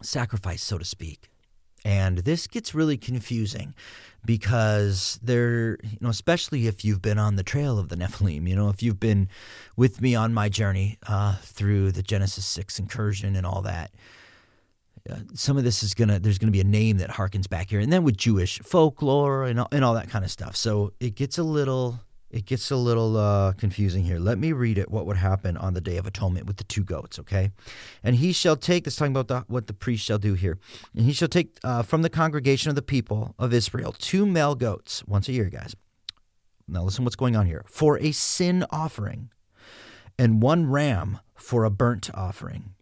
sacrificed, 0.02 0.64
so 0.64 0.78
to 0.78 0.84
speak. 0.84 1.30
And 1.84 2.18
this 2.18 2.46
gets 2.46 2.74
really 2.74 2.98
confusing 2.98 3.74
because 4.24 5.18
they're, 5.22 5.78
you 5.82 5.98
know, 6.00 6.10
especially 6.10 6.66
if 6.66 6.84
you've 6.84 7.00
been 7.00 7.18
on 7.18 7.36
the 7.36 7.42
trail 7.42 7.78
of 7.78 7.88
the 7.88 7.96
Nephilim, 7.96 8.46
you 8.46 8.54
know, 8.54 8.68
if 8.68 8.82
you've 8.82 9.00
been 9.00 9.28
with 9.76 10.02
me 10.02 10.14
on 10.14 10.34
my 10.34 10.50
journey 10.50 10.98
uh, 11.06 11.36
through 11.36 11.92
the 11.92 12.02
Genesis 12.02 12.44
6 12.44 12.78
incursion 12.78 13.34
and 13.34 13.46
all 13.46 13.62
that, 13.62 13.92
uh, 15.08 15.16
some 15.34 15.56
of 15.56 15.64
this 15.64 15.82
is 15.82 15.94
gonna 15.94 16.18
there's 16.18 16.38
gonna 16.38 16.52
be 16.52 16.60
a 16.60 16.64
name 16.64 16.98
that 16.98 17.10
harkens 17.10 17.48
back 17.48 17.70
here, 17.70 17.80
and 17.80 17.92
then 17.92 18.02
with 18.02 18.16
Jewish 18.16 18.58
folklore 18.60 19.44
and 19.44 19.60
all, 19.60 19.68
and 19.72 19.84
all 19.84 19.94
that 19.94 20.10
kind 20.10 20.24
of 20.24 20.30
stuff. 20.30 20.56
So 20.56 20.92
it 21.00 21.14
gets 21.14 21.38
a 21.38 21.42
little 21.42 22.00
it 22.30 22.44
gets 22.44 22.70
a 22.70 22.76
little 22.76 23.16
uh, 23.16 23.52
confusing 23.54 24.04
here. 24.04 24.18
Let 24.18 24.38
me 24.38 24.52
read 24.52 24.78
it. 24.78 24.90
What 24.90 25.04
would 25.06 25.16
happen 25.16 25.56
on 25.56 25.74
the 25.74 25.80
day 25.80 25.96
of 25.96 26.06
atonement 26.06 26.46
with 26.46 26.58
the 26.58 26.64
two 26.64 26.84
goats? 26.84 27.18
Okay, 27.18 27.50
and 28.02 28.16
he 28.16 28.32
shall 28.32 28.56
take. 28.56 28.84
This 28.84 28.96
talking 28.96 29.12
about 29.12 29.28
the, 29.28 29.44
what 29.52 29.66
the 29.66 29.72
priest 29.72 30.04
shall 30.04 30.18
do 30.18 30.34
here, 30.34 30.58
and 30.94 31.04
he 31.04 31.12
shall 31.12 31.28
take 31.28 31.58
uh, 31.64 31.82
from 31.82 32.02
the 32.02 32.10
congregation 32.10 32.68
of 32.68 32.76
the 32.76 32.82
people 32.82 33.34
of 33.38 33.52
Israel 33.52 33.92
two 33.92 34.26
male 34.26 34.54
goats 34.54 35.04
once 35.06 35.28
a 35.28 35.32
year, 35.32 35.46
guys. 35.46 35.74
Now 36.68 36.84
listen, 36.84 37.04
what's 37.04 37.16
going 37.16 37.36
on 37.36 37.46
here 37.46 37.64
for 37.66 37.98
a 37.98 38.12
sin 38.12 38.64
offering, 38.70 39.30
and 40.18 40.42
one 40.42 40.70
ram 40.70 41.18
for 41.34 41.64
a 41.64 41.70
burnt 41.70 42.10
offering. 42.14 42.74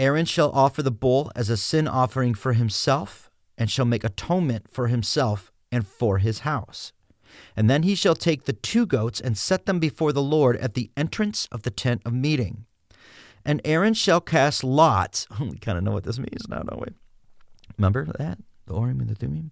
Aaron 0.00 0.24
shall 0.24 0.50
offer 0.52 0.82
the 0.82 0.90
bull 0.90 1.30
as 1.36 1.50
a 1.50 1.58
sin 1.58 1.86
offering 1.86 2.32
for 2.32 2.54
himself, 2.54 3.30
and 3.58 3.70
shall 3.70 3.84
make 3.84 4.02
atonement 4.02 4.66
for 4.72 4.88
himself 4.88 5.52
and 5.70 5.86
for 5.86 6.16
his 6.16 6.40
house. 6.40 6.94
And 7.54 7.68
then 7.68 7.82
he 7.82 7.94
shall 7.94 8.14
take 8.14 8.44
the 8.44 8.54
two 8.54 8.86
goats 8.86 9.20
and 9.20 9.36
set 9.36 9.66
them 9.66 9.78
before 9.78 10.14
the 10.14 10.22
Lord 10.22 10.56
at 10.56 10.72
the 10.72 10.90
entrance 10.96 11.46
of 11.52 11.62
the 11.62 11.70
tent 11.70 12.00
of 12.06 12.14
meeting. 12.14 12.64
And 13.44 13.60
Aaron 13.62 13.92
shall 13.92 14.22
cast 14.22 14.64
lots. 14.64 15.26
we 15.38 15.58
kind 15.58 15.76
of 15.76 15.84
know 15.84 15.92
what 15.92 16.04
this 16.04 16.18
means 16.18 16.48
now, 16.48 16.62
don't 16.62 16.80
we? 16.80 16.94
Remember 17.76 18.06
that? 18.18 18.38
The 18.66 18.74
Urim 18.74 19.00
and 19.00 19.10
the 19.10 19.14
Thummim? 19.14 19.50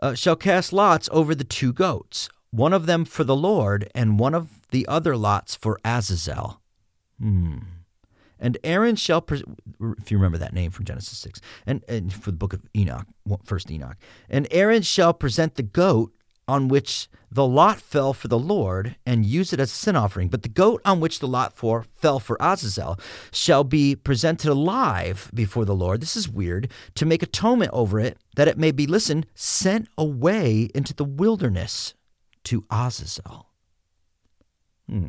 Uh, 0.00 0.14
shall 0.14 0.36
cast 0.36 0.72
lots 0.72 1.10
over 1.12 1.34
the 1.34 1.44
two 1.44 1.74
goats, 1.74 2.30
one 2.50 2.72
of 2.72 2.86
them 2.86 3.04
for 3.04 3.22
the 3.22 3.36
Lord, 3.36 3.90
and 3.94 4.18
one 4.18 4.34
of 4.34 4.66
the 4.70 4.86
other 4.88 5.14
lots 5.14 5.54
for 5.54 5.78
Azazel. 5.84 6.62
Hmm. 7.20 7.58
And 8.44 8.58
Aaron 8.62 8.94
shall, 8.94 9.22
pre- 9.22 9.42
if 9.96 10.10
you 10.10 10.18
remember 10.18 10.36
that 10.36 10.52
name 10.52 10.70
from 10.70 10.84
Genesis 10.84 11.16
6, 11.16 11.40
and, 11.64 11.82
and 11.88 12.12
for 12.12 12.30
the 12.30 12.36
book 12.36 12.52
of 12.52 12.60
Enoch, 12.76 13.06
first 13.42 13.70
Enoch, 13.70 13.96
and 14.28 14.46
Aaron 14.50 14.82
shall 14.82 15.14
present 15.14 15.54
the 15.54 15.62
goat 15.62 16.12
on 16.46 16.68
which 16.68 17.08
the 17.32 17.46
lot 17.46 17.80
fell 17.80 18.12
for 18.12 18.28
the 18.28 18.38
Lord 18.38 18.96
and 19.06 19.24
use 19.24 19.54
it 19.54 19.60
as 19.60 19.72
a 19.72 19.74
sin 19.74 19.96
offering. 19.96 20.28
But 20.28 20.42
the 20.42 20.50
goat 20.50 20.82
on 20.84 21.00
which 21.00 21.20
the 21.20 21.26
lot 21.26 21.56
for 21.56 21.86
fell 21.94 22.20
for 22.20 22.36
Azazel 22.38 23.00
shall 23.32 23.64
be 23.64 23.96
presented 23.96 24.50
alive 24.50 25.30
before 25.32 25.64
the 25.64 25.74
Lord. 25.74 26.02
This 26.02 26.14
is 26.14 26.28
weird 26.28 26.70
to 26.96 27.06
make 27.06 27.22
atonement 27.22 27.70
over 27.72 27.98
it, 27.98 28.18
that 28.36 28.46
it 28.46 28.58
may 28.58 28.72
be, 28.72 28.86
listen, 28.86 29.24
sent 29.34 29.88
away 29.96 30.68
into 30.74 30.92
the 30.92 31.02
wilderness 31.02 31.94
to 32.44 32.66
Azazel. 32.70 33.46
Hmm. 34.86 35.08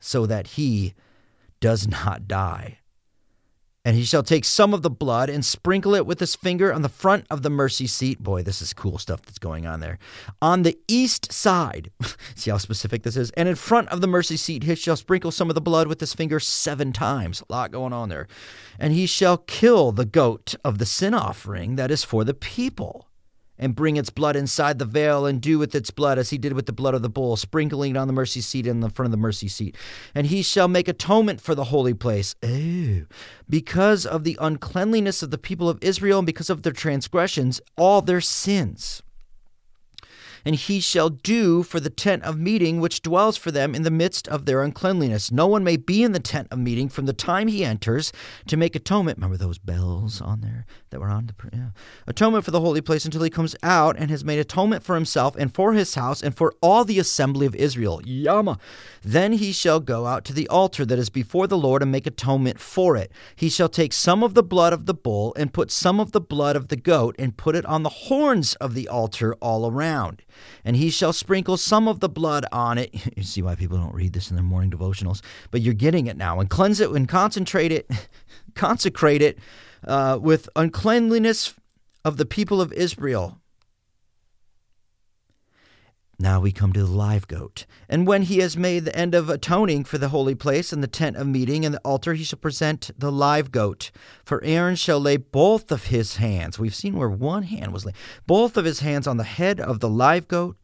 so 0.00 0.26
that 0.26 0.48
he 0.48 0.94
does 1.60 1.88
not 1.88 2.28
die. 2.28 2.78
And 3.84 3.96
he 3.96 4.04
shall 4.04 4.22
take 4.22 4.44
some 4.44 4.74
of 4.74 4.82
the 4.82 4.90
blood 4.90 5.30
and 5.30 5.42
sprinkle 5.42 5.94
it 5.94 6.04
with 6.04 6.20
his 6.20 6.36
finger 6.36 6.74
on 6.74 6.82
the 6.82 6.90
front 6.90 7.24
of 7.30 7.42
the 7.42 7.48
mercy 7.48 7.86
seat. 7.86 8.22
Boy, 8.22 8.42
this 8.42 8.60
is 8.60 8.74
cool 8.74 8.98
stuff 8.98 9.22
that's 9.22 9.38
going 9.38 9.66
on 9.66 9.80
there. 9.80 9.98
On 10.42 10.62
the 10.62 10.78
east 10.88 11.32
side, 11.32 11.90
see 12.34 12.50
how 12.50 12.58
specific 12.58 13.02
this 13.02 13.16
is? 13.16 13.30
And 13.30 13.48
in 13.48 13.54
front 13.54 13.88
of 13.88 14.02
the 14.02 14.06
mercy 14.06 14.36
seat, 14.36 14.64
he 14.64 14.74
shall 14.74 14.96
sprinkle 14.96 15.30
some 15.30 15.48
of 15.48 15.54
the 15.54 15.62
blood 15.62 15.86
with 15.86 16.00
his 16.00 16.12
finger 16.12 16.38
seven 16.38 16.92
times. 16.92 17.42
A 17.48 17.52
lot 17.52 17.70
going 17.70 17.94
on 17.94 18.10
there. 18.10 18.26
And 18.78 18.92
he 18.92 19.06
shall 19.06 19.38
kill 19.38 19.92
the 19.92 20.04
goat 20.04 20.54
of 20.62 20.76
the 20.76 20.84
sin 20.84 21.14
offering 21.14 21.76
that 21.76 21.90
is 21.90 22.04
for 22.04 22.24
the 22.24 22.34
people 22.34 23.08
and 23.58 23.74
bring 23.74 23.96
its 23.96 24.10
blood 24.10 24.36
inside 24.36 24.78
the 24.78 24.84
veil 24.84 25.26
and 25.26 25.40
do 25.40 25.58
with 25.58 25.74
its 25.74 25.90
blood 25.90 26.18
as 26.18 26.30
he 26.30 26.38
did 26.38 26.52
with 26.52 26.66
the 26.66 26.72
blood 26.72 26.94
of 26.94 27.02
the 27.02 27.08
bull, 27.08 27.36
sprinkling 27.36 27.96
it 27.96 27.98
on 27.98 28.06
the 28.06 28.12
mercy 28.12 28.40
seat 28.40 28.66
and 28.66 28.76
in 28.76 28.80
the 28.80 28.90
front 28.90 29.06
of 29.06 29.10
the 29.12 29.16
mercy 29.16 29.48
seat. 29.48 29.76
And 30.14 30.26
he 30.26 30.42
shall 30.42 30.68
make 30.68 30.88
atonement 30.88 31.40
for 31.40 31.54
the 31.54 31.64
holy 31.64 31.94
place. 31.94 32.34
Because 33.48 34.06
of 34.06 34.24
the 34.24 34.38
uncleanliness 34.40 35.22
of 35.22 35.30
the 35.30 35.38
people 35.38 35.68
of 35.68 35.82
Israel 35.82 36.18
and 36.18 36.26
because 36.26 36.50
of 36.50 36.62
their 36.62 36.72
transgressions, 36.72 37.60
all 37.76 38.02
their 38.02 38.20
sins 38.20 39.02
and 40.44 40.56
he 40.56 40.80
shall 40.80 41.10
do 41.10 41.62
for 41.62 41.80
the 41.80 41.90
tent 41.90 42.22
of 42.22 42.38
meeting 42.38 42.80
which 42.80 43.02
dwells 43.02 43.36
for 43.36 43.50
them 43.50 43.74
in 43.74 43.82
the 43.82 43.90
midst 43.90 44.26
of 44.28 44.46
their 44.46 44.62
uncleanliness. 44.62 45.30
No 45.30 45.46
one 45.46 45.64
may 45.64 45.76
be 45.76 46.02
in 46.02 46.12
the 46.12 46.20
tent 46.20 46.48
of 46.50 46.58
meeting 46.58 46.88
from 46.88 47.06
the 47.06 47.12
time 47.12 47.48
he 47.48 47.64
enters 47.64 48.12
to 48.46 48.56
make 48.56 48.74
atonement. 48.74 49.18
Remember 49.18 49.36
those 49.36 49.58
bells 49.58 50.20
on 50.20 50.40
there 50.40 50.66
that 50.90 51.00
were 51.00 51.08
on 51.08 51.26
the 51.26 51.34
yeah. 51.52 51.68
atonement 52.06 52.44
for 52.44 52.50
the 52.50 52.60
holy 52.60 52.80
place 52.80 53.04
until 53.04 53.22
he 53.22 53.30
comes 53.30 53.54
out 53.62 53.96
and 53.98 54.10
has 54.10 54.24
made 54.24 54.38
atonement 54.38 54.82
for 54.82 54.94
himself 54.94 55.36
and 55.36 55.54
for 55.54 55.72
his 55.72 55.94
house 55.94 56.22
and 56.22 56.36
for 56.36 56.54
all 56.60 56.84
the 56.84 56.98
assembly 56.98 57.46
of 57.46 57.54
Israel. 57.54 58.00
Yama. 58.04 58.58
Then 59.02 59.32
he 59.32 59.52
shall 59.52 59.80
go 59.80 60.06
out 60.06 60.24
to 60.26 60.32
the 60.32 60.48
altar 60.48 60.84
that 60.84 60.98
is 60.98 61.10
before 61.10 61.46
the 61.46 61.58
Lord 61.58 61.82
and 61.82 61.92
make 61.92 62.06
atonement 62.06 62.60
for 62.60 62.96
it. 62.96 63.12
He 63.36 63.48
shall 63.48 63.68
take 63.68 63.92
some 63.92 64.22
of 64.22 64.34
the 64.34 64.42
blood 64.42 64.72
of 64.72 64.86
the 64.86 64.94
bull 64.94 65.32
and 65.36 65.52
put 65.52 65.70
some 65.70 66.00
of 66.00 66.12
the 66.12 66.20
blood 66.20 66.56
of 66.56 66.68
the 66.68 66.76
goat 66.76 67.14
and 67.18 67.36
put 67.36 67.56
it 67.56 67.66
on 67.66 67.82
the 67.82 67.88
horns 67.88 68.54
of 68.56 68.74
the 68.74 68.88
altar 68.88 69.34
all 69.40 69.70
around 69.70 70.22
and 70.64 70.76
he 70.76 70.90
shall 70.90 71.12
sprinkle 71.12 71.56
some 71.56 71.88
of 71.88 72.00
the 72.00 72.08
blood 72.08 72.44
on 72.52 72.78
it. 72.78 72.94
You 73.18 73.24
see 73.24 73.42
why 73.42 73.56
people 73.56 73.78
don't 73.78 73.94
read 73.94 74.12
this 74.12 74.30
in 74.30 74.36
their 74.36 74.44
morning 74.44 74.70
devotionals, 74.70 75.22
but 75.50 75.60
you're 75.60 75.74
getting 75.74 76.06
it 76.06 76.16
now. 76.16 76.38
And 76.38 76.48
cleanse 76.48 76.80
it 76.80 76.88
and 76.90 77.08
concentrate 77.08 77.72
it, 77.72 77.90
consecrate 78.54 79.22
it 79.22 79.38
uh, 79.86 80.18
with 80.20 80.48
uncleanliness 80.56 81.54
of 82.04 82.16
the 82.16 82.26
people 82.26 82.60
of 82.60 82.72
Israel. 82.72 83.38
Now 86.20 86.40
we 86.40 86.50
come 86.50 86.72
to 86.72 86.84
the 86.84 86.90
live 86.90 87.28
goat. 87.28 87.64
And 87.88 88.04
when 88.04 88.22
he 88.22 88.38
has 88.38 88.56
made 88.56 88.84
the 88.84 88.96
end 88.96 89.14
of 89.14 89.30
atoning 89.30 89.84
for 89.84 89.98
the 89.98 90.08
holy 90.08 90.34
place 90.34 90.72
and 90.72 90.82
the 90.82 90.88
tent 90.88 91.16
of 91.16 91.28
meeting 91.28 91.64
and 91.64 91.72
the 91.72 91.80
altar, 91.84 92.14
he 92.14 92.24
shall 92.24 92.40
present 92.40 92.90
the 92.98 93.12
live 93.12 93.52
goat. 93.52 93.92
For 94.24 94.42
Aaron 94.42 94.74
shall 94.74 94.98
lay 94.98 95.16
both 95.16 95.70
of 95.70 95.86
his 95.86 96.16
hands, 96.16 96.58
we've 96.58 96.74
seen 96.74 96.96
where 96.96 97.08
one 97.08 97.44
hand 97.44 97.72
was 97.72 97.84
laid, 97.84 97.94
both 98.26 98.56
of 98.56 98.64
his 98.64 98.80
hands 98.80 99.06
on 99.06 99.16
the 99.16 99.22
head 99.22 99.60
of 99.60 99.78
the 99.78 99.88
live 99.88 100.26
goat, 100.26 100.56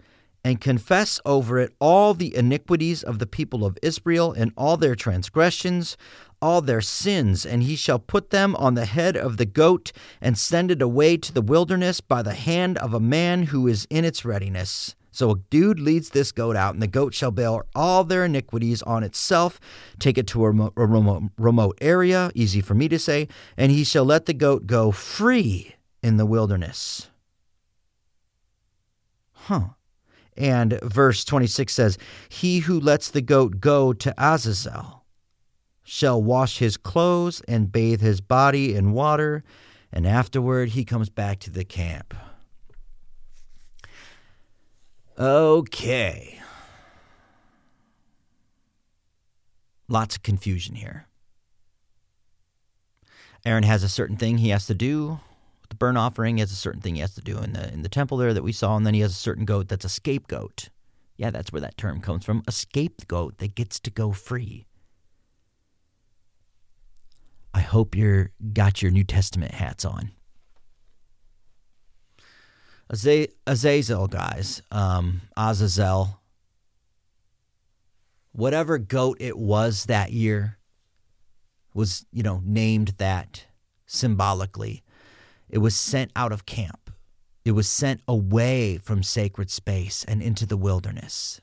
and 0.42 0.60
confess 0.60 1.20
over 1.24 1.60
it 1.60 1.72
all 1.78 2.14
the 2.14 2.34
iniquities 2.34 3.04
of 3.04 3.20
the 3.20 3.26
people 3.26 3.64
of 3.64 3.78
Israel 3.80 4.32
and 4.32 4.52
all 4.56 4.76
their 4.76 4.96
transgressions, 4.96 5.96
all 6.44 6.60
their 6.60 6.82
sins, 6.82 7.46
and 7.46 7.62
he 7.62 7.74
shall 7.74 7.98
put 7.98 8.28
them 8.28 8.54
on 8.56 8.74
the 8.74 8.84
head 8.84 9.16
of 9.16 9.38
the 9.38 9.46
goat 9.46 9.92
and 10.20 10.36
send 10.36 10.70
it 10.70 10.82
away 10.82 11.16
to 11.16 11.32
the 11.32 11.40
wilderness 11.40 12.02
by 12.02 12.20
the 12.20 12.34
hand 12.34 12.76
of 12.76 12.92
a 12.92 13.00
man 13.00 13.44
who 13.44 13.66
is 13.66 13.86
in 13.88 14.04
its 14.04 14.26
readiness. 14.26 14.94
So 15.10 15.30
a 15.30 15.38
dude 15.48 15.80
leads 15.80 16.10
this 16.10 16.32
goat 16.32 16.54
out, 16.54 16.74
and 16.74 16.82
the 16.82 16.86
goat 16.86 17.14
shall 17.14 17.30
bear 17.30 17.62
all 17.74 18.04
their 18.04 18.26
iniquities 18.26 18.82
on 18.82 19.02
itself, 19.02 19.58
take 19.98 20.18
it 20.18 20.26
to 20.28 20.44
a 20.44 20.48
remote, 20.48 20.74
a 20.76 20.84
remote, 20.84 21.22
remote 21.38 21.78
area, 21.80 22.30
easy 22.34 22.60
for 22.60 22.74
me 22.74 22.90
to 22.90 22.98
say, 22.98 23.26
and 23.56 23.72
he 23.72 23.82
shall 23.82 24.04
let 24.04 24.26
the 24.26 24.34
goat 24.34 24.66
go 24.66 24.90
free 24.90 25.76
in 26.02 26.18
the 26.18 26.26
wilderness. 26.26 27.08
Huh. 29.32 29.68
And 30.36 30.78
verse 30.82 31.24
26 31.24 31.72
says, 31.72 31.96
He 32.28 32.58
who 32.58 32.78
lets 32.78 33.08
the 33.08 33.22
goat 33.22 33.60
go 33.60 33.94
to 33.94 34.14
Azazel 34.18 35.03
shall 35.84 36.20
wash 36.20 36.58
his 36.58 36.76
clothes 36.76 37.42
and 37.46 37.70
bathe 37.70 38.00
his 38.00 38.20
body 38.20 38.74
in 38.74 38.92
water, 38.92 39.44
and 39.92 40.06
afterward 40.06 40.70
he 40.70 40.84
comes 40.84 41.10
back 41.10 41.38
to 41.40 41.50
the 41.50 41.64
camp. 41.64 42.14
Okay. 45.18 46.40
Lots 49.86 50.16
of 50.16 50.22
confusion 50.22 50.74
here. 50.74 51.06
Aaron 53.44 53.64
has 53.64 53.82
a 53.82 53.88
certain 53.88 54.16
thing 54.16 54.38
he 54.38 54.48
has 54.48 54.66
to 54.66 54.74
do 54.74 55.20
with 55.60 55.68
the 55.68 55.76
burnt 55.76 55.98
offering. 55.98 56.38
He 56.38 56.40
has 56.40 56.50
a 56.50 56.56
certain 56.56 56.80
thing 56.80 56.94
he 56.94 57.02
has 57.02 57.14
to 57.14 57.20
do 57.20 57.38
in 57.38 57.52
the 57.52 57.70
in 57.72 57.82
the 57.82 57.90
temple 57.90 58.16
there 58.16 58.32
that 58.32 58.42
we 58.42 58.52
saw, 58.52 58.76
and 58.76 58.86
then 58.86 58.94
he 58.94 59.00
has 59.00 59.12
a 59.12 59.14
certain 59.14 59.44
goat 59.44 59.68
that's 59.68 59.84
a 59.84 59.90
scapegoat. 59.90 60.70
Yeah, 61.16 61.30
that's 61.30 61.52
where 61.52 61.60
that 61.60 61.76
term 61.76 62.00
comes 62.00 62.24
from. 62.24 62.42
A 62.48 62.52
scapegoat 62.52 63.38
that 63.38 63.54
gets 63.54 63.78
to 63.80 63.90
go 63.90 64.12
free. 64.12 64.66
I 67.54 67.60
hope 67.60 67.94
you're 67.94 68.32
got 68.52 68.82
your 68.82 68.90
New 68.90 69.04
Testament 69.04 69.54
hats 69.54 69.84
on. 69.84 70.10
Azazel, 72.90 74.08
guys, 74.08 74.60
um, 74.70 75.22
Azazel, 75.36 76.20
whatever 78.32 78.76
goat 78.78 79.16
it 79.20 79.38
was 79.38 79.86
that 79.86 80.12
year 80.12 80.58
was, 81.72 82.04
you 82.12 82.22
know, 82.22 82.42
named 82.44 82.94
that 82.98 83.46
symbolically. 83.86 84.82
It 85.48 85.58
was 85.58 85.76
sent 85.76 86.10
out 86.14 86.32
of 86.32 86.46
camp. 86.46 86.90
It 87.44 87.52
was 87.52 87.68
sent 87.68 88.00
away 88.08 88.78
from 88.78 89.02
sacred 89.02 89.50
space 89.50 90.04
and 90.04 90.20
into 90.20 90.44
the 90.44 90.56
wilderness. 90.56 91.40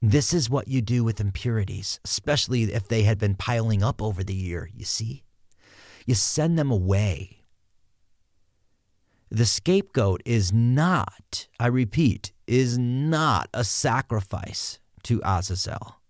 This 0.00 0.32
is 0.32 0.48
what 0.48 0.68
you 0.68 0.80
do 0.80 1.02
with 1.02 1.20
impurities, 1.20 1.98
especially 2.04 2.62
if 2.64 2.86
they 2.86 3.02
had 3.02 3.18
been 3.18 3.34
piling 3.34 3.82
up 3.82 4.00
over 4.00 4.22
the 4.22 4.34
year, 4.34 4.70
you 4.74 4.84
see? 4.84 5.24
You 6.06 6.14
send 6.14 6.58
them 6.58 6.70
away 6.70 7.38
the 9.30 9.44
scapegoat 9.44 10.22
is 10.24 10.52
not, 10.52 11.48
I 11.60 11.66
repeat, 11.66 12.32
is 12.46 12.78
not 12.78 13.48
a 13.52 13.62
sacrifice 13.62 14.78
to 15.02 15.20
Azazel. 15.22 16.00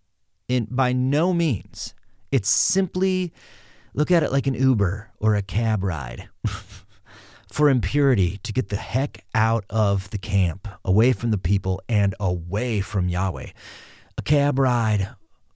In, 0.49 0.68
by 0.70 0.93
no 0.93 1.32
means. 1.32 1.95
It's 2.30 2.49
simply, 2.49 3.32
look 3.93 4.11
at 4.11 4.22
it 4.22 4.30
like 4.30 4.47
an 4.47 4.55
Uber 4.55 5.11
or 5.18 5.34
a 5.34 5.43
cab 5.43 5.82
ride 5.82 6.28
for 7.51 7.68
impurity 7.68 8.38
to 8.42 8.53
get 8.53 8.68
the 8.68 8.76
heck 8.76 9.24
out 9.34 9.64
of 9.70 10.11
the 10.11 10.18
camp, 10.18 10.68
away 10.84 11.12
from 11.12 11.30
the 11.30 11.38
people, 11.38 11.80
and 11.88 12.14
away 12.20 12.80
from 12.80 13.09
Yahweh. 13.09 13.49
A 14.16 14.22
cab 14.22 14.59
ride 14.59 15.11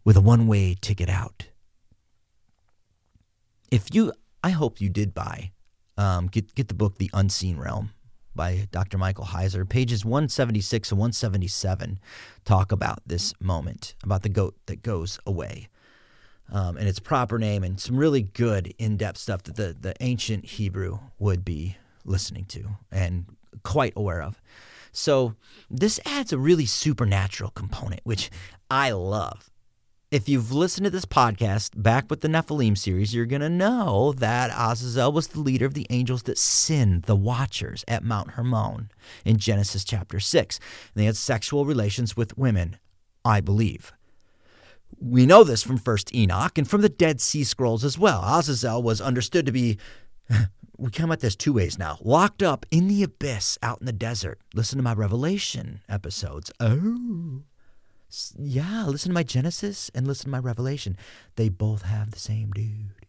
with 0.04 0.16
a 0.16 0.20
one 0.20 0.46
way 0.46 0.76
ticket 0.80 1.08
out. 1.08 1.48
If 3.70 3.94
you, 3.94 4.12
I 4.42 4.50
hope 4.50 4.80
you 4.80 4.88
did 4.88 5.14
buy 5.14 5.52
um, 5.96 6.26
get 6.26 6.54
get 6.54 6.68
the 6.68 6.74
book 6.74 6.98
The 6.98 7.10
Unseen 7.12 7.56
Realm 7.56 7.90
by 8.34 8.68
Dr. 8.70 8.98
Michael 8.98 9.26
Heiser. 9.26 9.68
Pages 9.68 10.04
176 10.04 10.90
and 10.90 10.98
177 10.98 12.00
talk 12.44 12.72
about 12.72 13.00
this 13.06 13.34
moment, 13.40 13.94
about 14.02 14.22
the 14.22 14.28
goat 14.28 14.56
that 14.66 14.82
goes 14.82 15.18
away. 15.26 15.68
Um, 16.50 16.76
and 16.76 16.86
its 16.86 16.98
proper 16.98 17.38
name, 17.38 17.64
and 17.64 17.80
some 17.80 17.96
really 17.96 18.22
good 18.22 18.74
in 18.78 18.96
depth 18.96 19.18
stuff 19.18 19.42
that 19.44 19.56
the, 19.56 19.74
the 19.78 19.94
ancient 20.00 20.44
Hebrew 20.44 20.98
would 21.18 21.44
be 21.44 21.76
listening 22.04 22.44
to 22.46 22.76
and 22.90 23.26
quite 23.62 23.92
aware 23.96 24.22
of. 24.22 24.40
So, 24.94 25.34
this 25.70 25.98
adds 26.04 26.32
a 26.32 26.38
really 26.38 26.66
supernatural 26.66 27.50
component, 27.50 28.02
which 28.04 28.30
I 28.70 28.90
love 28.90 29.50
if 30.12 30.28
you've 30.28 30.52
listened 30.52 30.84
to 30.84 30.90
this 30.90 31.06
podcast 31.06 31.70
back 31.74 32.10
with 32.10 32.20
the 32.20 32.28
Nephilim 32.28 32.76
series, 32.76 33.14
you're 33.14 33.24
going 33.24 33.40
to 33.40 33.48
know 33.48 34.12
that 34.18 34.50
Azazel 34.54 35.10
was 35.10 35.28
the 35.28 35.40
leader 35.40 35.64
of 35.64 35.72
the 35.72 35.86
angels 35.88 36.24
that 36.24 36.36
sinned, 36.36 37.04
the 37.04 37.16
watchers 37.16 37.82
at 37.88 38.04
Mount 38.04 38.32
Hermon 38.32 38.90
in 39.24 39.38
Genesis 39.38 39.84
chapter 39.84 40.20
6. 40.20 40.58
And 40.58 41.00
they 41.00 41.06
had 41.06 41.16
sexual 41.16 41.64
relations 41.64 42.14
with 42.14 42.36
women, 42.36 42.76
I 43.24 43.40
believe. 43.40 43.94
We 45.00 45.24
know 45.24 45.44
this 45.44 45.62
from 45.62 45.78
1st 45.78 46.14
Enoch 46.14 46.58
and 46.58 46.68
from 46.68 46.82
the 46.82 46.90
Dead 46.90 47.22
Sea 47.22 47.42
Scrolls 47.42 47.82
as 47.82 47.98
well. 47.98 48.22
Azazel 48.22 48.82
was 48.82 49.00
understood 49.00 49.46
to 49.46 49.52
be, 49.52 49.78
we 50.82 50.90
come 50.90 51.12
at 51.12 51.20
this 51.20 51.36
two 51.36 51.52
ways 51.52 51.78
now, 51.78 51.98
locked 52.02 52.42
up 52.42 52.66
in 52.70 52.88
the 52.88 53.04
abyss 53.04 53.56
out 53.62 53.78
in 53.80 53.86
the 53.86 53.92
desert. 53.92 54.40
Listen 54.52 54.78
to 54.78 54.82
my 54.82 54.94
Revelation 54.94 55.80
episodes. 55.88 56.50
Oh 56.58 57.42
yeah, 58.36 58.84
listen 58.86 59.10
to 59.10 59.14
my 59.14 59.22
Genesis 59.22 59.90
and 59.94 60.06
listen 60.06 60.24
to 60.24 60.30
my 60.30 60.38
Revelation. 60.38 60.96
They 61.36 61.48
both 61.48 61.82
have 61.82 62.10
the 62.10 62.18
same 62.18 62.50
dude. 62.50 63.06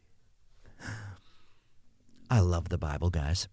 I 2.29 2.39
love 2.39 2.69
the 2.69 2.77
Bible, 2.77 3.09
guys. 3.09 3.47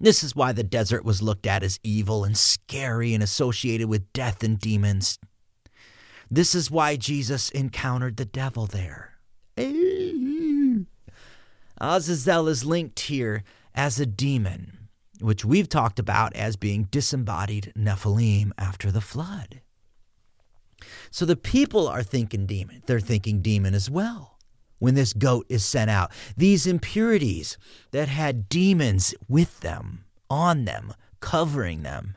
This 0.00 0.24
is 0.24 0.34
why 0.34 0.52
the 0.52 0.64
desert 0.64 1.04
was 1.04 1.22
looked 1.22 1.46
at 1.46 1.62
as 1.62 1.78
evil 1.82 2.24
and 2.24 2.36
scary 2.36 3.14
and 3.14 3.22
associated 3.22 3.88
with 3.88 4.12
death 4.12 4.42
and 4.42 4.58
demons. 4.58 5.18
This 6.30 6.54
is 6.54 6.70
why 6.70 6.96
Jesus 6.96 7.50
encountered 7.50 8.16
the 8.16 8.24
devil 8.24 8.66
there. 8.66 9.18
Azazel 11.80 12.48
is 12.48 12.64
linked 12.64 13.00
here 13.00 13.42
as 13.74 14.00
a 14.00 14.06
demon, 14.06 14.88
which 15.20 15.44
we've 15.44 15.68
talked 15.68 15.98
about 15.98 16.34
as 16.34 16.56
being 16.56 16.84
disembodied 16.90 17.72
Nephilim 17.76 18.52
after 18.58 18.90
the 18.90 19.00
flood. 19.00 19.60
So 21.10 21.24
the 21.24 21.36
people 21.36 21.88
are 21.88 22.02
thinking 22.02 22.46
demon. 22.46 22.82
They're 22.86 23.00
thinking 23.00 23.40
demon 23.40 23.74
as 23.74 23.90
well 23.90 24.38
when 24.78 24.94
this 24.94 25.12
goat 25.12 25.46
is 25.48 25.64
sent 25.64 25.90
out. 25.90 26.12
These 26.36 26.66
impurities 26.66 27.58
that 27.90 28.08
had 28.08 28.48
demons 28.48 29.14
with 29.28 29.60
them, 29.60 30.04
on 30.30 30.64
them, 30.64 30.94
covering 31.20 31.82
them, 31.82 32.16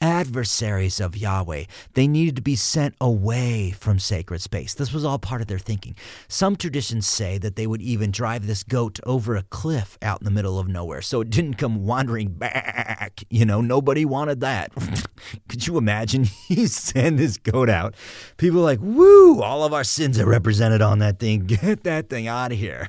adversaries 0.00 1.00
of 1.00 1.16
Yahweh. 1.16 1.64
They 1.94 2.06
needed 2.06 2.36
to 2.36 2.42
be 2.42 2.56
sent 2.56 2.94
away 3.00 3.70
from 3.70 3.98
sacred 3.98 4.42
space. 4.42 4.74
This 4.74 4.92
was 4.92 5.04
all 5.04 5.18
part 5.18 5.40
of 5.40 5.46
their 5.46 5.58
thinking. 5.58 5.96
Some 6.28 6.56
traditions 6.56 7.06
say 7.06 7.38
that 7.38 7.56
they 7.56 7.66
would 7.66 7.82
even 7.82 8.10
drive 8.10 8.46
this 8.46 8.62
goat 8.62 9.00
over 9.04 9.36
a 9.36 9.42
cliff 9.42 9.98
out 10.02 10.20
in 10.20 10.24
the 10.24 10.30
middle 10.30 10.58
of 10.58 10.68
nowhere 10.68 11.02
so 11.02 11.20
it 11.20 11.30
didn't 11.30 11.54
come 11.54 11.84
wandering 11.86 12.28
back. 12.28 13.22
You 13.30 13.44
know, 13.44 13.60
nobody 13.60 14.04
wanted 14.04 14.40
that. 14.40 14.72
Could 15.48 15.66
you 15.66 15.78
imagine? 15.78 16.26
You 16.48 16.68
send 16.68 17.18
this 17.18 17.38
goat 17.38 17.68
out. 17.68 17.96
People 18.36 18.60
like, 18.60 18.78
woo, 18.80 19.42
all 19.42 19.64
of 19.64 19.72
our 19.72 19.82
sins 19.82 20.18
are 20.18 20.26
represented 20.26 20.80
on 20.80 21.00
that 21.00 21.18
thing. 21.18 21.40
Get 21.46 21.82
that 21.84 22.08
thing 22.08 22.28
out 22.28 22.52
of 22.52 22.58
here. 22.58 22.88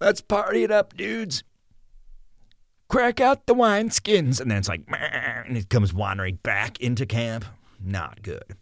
Let's 0.00 0.22
party 0.22 0.64
it 0.64 0.70
up, 0.70 0.96
dudes 0.96 1.44
crack 2.94 3.20
out 3.20 3.46
the 3.46 3.54
wine 3.54 3.90
skins. 3.90 4.40
And 4.40 4.48
then 4.48 4.58
it's 4.58 4.68
like, 4.68 4.82
and 4.88 5.56
it 5.56 5.68
comes 5.68 5.92
wandering 5.92 6.36
back 6.44 6.78
into 6.80 7.04
camp. 7.06 7.44
Not 7.82 8.22
good. 8.22 8.56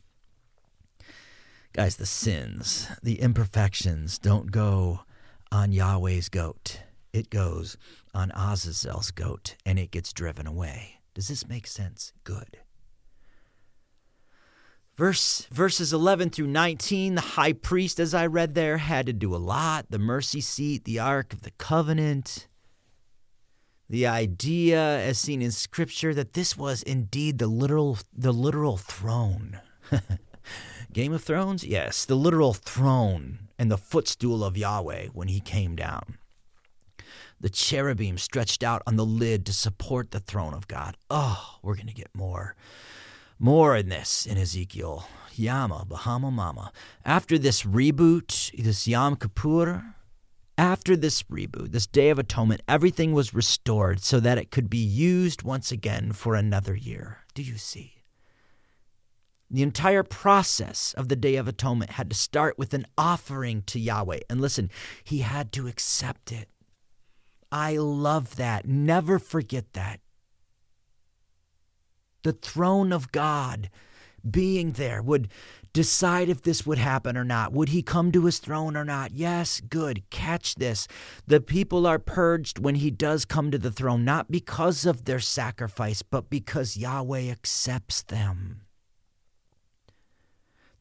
Guys, 1.74 1.96
the 1.96 2.06
sins, 2.06 2.88
the 3.02 3.20
imperfections 3.20 4.18
don't 4.18 4.50
go 4.50 5.00
on 5.50 5.72
Yahweh's 5.72 6.30
goat. 6.30 6.80
It 7.12 7.28
goes 7.28 7.76
on 8.14 8.30
Azazel's 8.30 9.10
goat 9.10 9.56
and 9.66 9.78
it 9.78 9.90
gets 9.90 10.14
driven 10.14 10.46
away. 10.46 11.00
Does 11.12 11.28
this 11.28 11.46
make 11.46 11.66
sense? 11.66 12.14
Good. 12.24 12.56
Verse, 14.96 15.46
verses 15.50 15.92
11 15.92 16.30
through 16.30 16.46
19, 16.46 17.16
the 17.16 17.20
high 17.20 17.52
priest, 17.52 18.00
as 18.00 18.14
I 18.14 18.26
read 18.26 18.54
there, 18.54 18.78
had 18.78 19.04
to 19.06 19.12
do 19.12 19.34
a 19.34 19.36
lot. 19.36 19.86
The 19.90 19.98
mercy 19.98 20.40
seat, 20.40 20.84
the 20.84 20.98
Ark 20.98 21.34
of 21.34 21.42
the 21.42 21.50
Covenant, 21.52 22.46
the 23.92 24.06
idea 24.06 24.80
as 25.00 25.18
seen 25.18 25.42
in 25.42 25.50
scripture 25.50 26.14
that 26.14 26.32
this 26.32 26.56
was 26.56 26.82
indeed 26.82 27.38
the 27.38 27.46
literal 27.46 27.98
the 28.16 28.32
literal 28.32 28.78
throne. 28.78 29.60
Game 30.94 31.12
of 31.12 31.22
Thrones? 31.22 31.62
Yes, 31.62 32.06
the 32.06 32.14
literal 32.14 32.54
throne 32.54 33.48
and 33.58 33.70
the 33.70 33.76
footstool 33.76 34.42
of 34.42 34.56
Yahweh 34.56 35.08
when 35.12 35.28
he 35.28 35.40
came 35.40 35.76
down. 35.76 36.16
The 37.38 37.50
cherubim 37.50 38.16
stretched 38.16 38.62
out 38.62 38.80
on 38.86 38.96
the 38.96 39.04
lid 39.04 39.44
to 39.44 39.52
support 39.52 40.10
the 40.10 40.20
throne 40.20 40.54
of 40.54 40.68
God. 40.68 40.96
Oh, 41.10 41.58
we're 41.60 41.74
going 41.76 41.86
to 41.86 41.92
get 41.92 42.14
more. 42.14 42.56
More 43.38 43.76
in 43.76 43.90
this 43.90 44.24
in 44.24 44.38
Ezekiel. 44.38 45.06
Yama, 45.34 45.84
Bahama 45.86 46.30
Mama. 46.30 46.72
After 47.04 47.36
this 47.36 47.64
reboot, 47.64 48.52
this 48.56 48.88
Yom 48.88 49.16
Kippur, 49.16 49.96
after 50.62 50.94
this 50.96 51.24
reboot, 51.24 51.72
this 51.72 51.88
Day 51.88 52.08
of 52.10 52.20
Atonement, 52.20 52.62
everything 52.68 53.12
was 53.12 53.34
restored 53.34 54.00
so 54.00 54.20
that 54.20 54.38
it 54.38 54.52
could 54.52 54.70
be 54.70 54.78
used 54.78 55.42
once 55.42 55.72
again 55.72 56.12
for 56.12 56.36
another 56.36 56.76
year. 56.76 57.18
Do 57.34 57.42
you 57.42 57.58
see? 57.58 58.04
The 59.50 59.64
entire 59.64 60.04
process 60.04 60.94
of 60.96 61.08
the 61.08 61.16
Day 61.16 61.34
of 61.34 61.48
Atonement 61.48 61.90
had 61.90 62.08
to 62.10 62.16
start 62.16 62.60
with 62.60 62.74
an 62.74 62.86
offering 62.96 63.62
to 63.62 63.80
Yahweh. 63.80 64.20
And 64.30 64.40
listen, 64.40 64.70
he 65.02 65.18
had 65.18 65.50
to 65.54 65.66
accept 65.66 66.30
it. 66.30 66.48
I 67.50 67.76
love 67.76 68.36
that. 68.36 68.64
Never 68.64 69.18
forget 69.18 69.72
that. 69.72 69.98
The 72.22 72.34
throne 72.34 72.92
of 72.92 73.10
God 73.10 73.68
being 74.30 74.72
there 74.72 75.02
would 75.02 75.28
decide 75.72 76.28
if 76.28 76.42
this 76.42 76.66
would 76.66 76.78
happen 76.78 77.16
or 77.16 77.24
not. 77.24 77.52
Would 77.52 77.70
he 77.70 77.82
come 77.82 78.12
to 78.12 78.26
his 78.26 78.38
throne 78.38 78.76
or 78.76 78.84
not? 78.84 79.12
Yes, 79.12 79.60
good. 79.60 80.08
Catch 80.10 80.56
this. 80.56 80.86
The 81.26 81.40
people 81.40 81.86
are 81.86 81.98
purged 81.98 82.58
when 82.58 82.76
he 82.76 82.90
does 82.90 83.24
come 83.24 83.50
to 83.50 83.58
the 83.58 83.70
throne, 83.72 84.04
not 84.04 84.30
because 84.30 84.84
of 84.84 85.04
their 85.04 85.20
sacrifice, 85.20 86.02
but 86.02 86.28
because 86.28 86.76
Yahweh 86.76 87.30
accepts 87.30 88.02
them. 88.02 88.62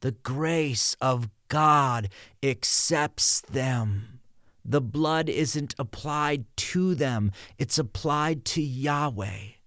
The 0.01 0.11
grace 0.11 0.95
of 0.99 1.29
God 1.47 2.09
accepts 2.43 3.41
them. 3.41 4.19
The 4.65 4.81
blood 4.81 5.29
isn't 5.29 5.73
applied 5.79 6.45
to 6.55 6.95
them, 6.95 7.31
it's 7.57 7.79
applied 7.79 8.45
to 8.45 8.61
Yahweh. 8.61 9.60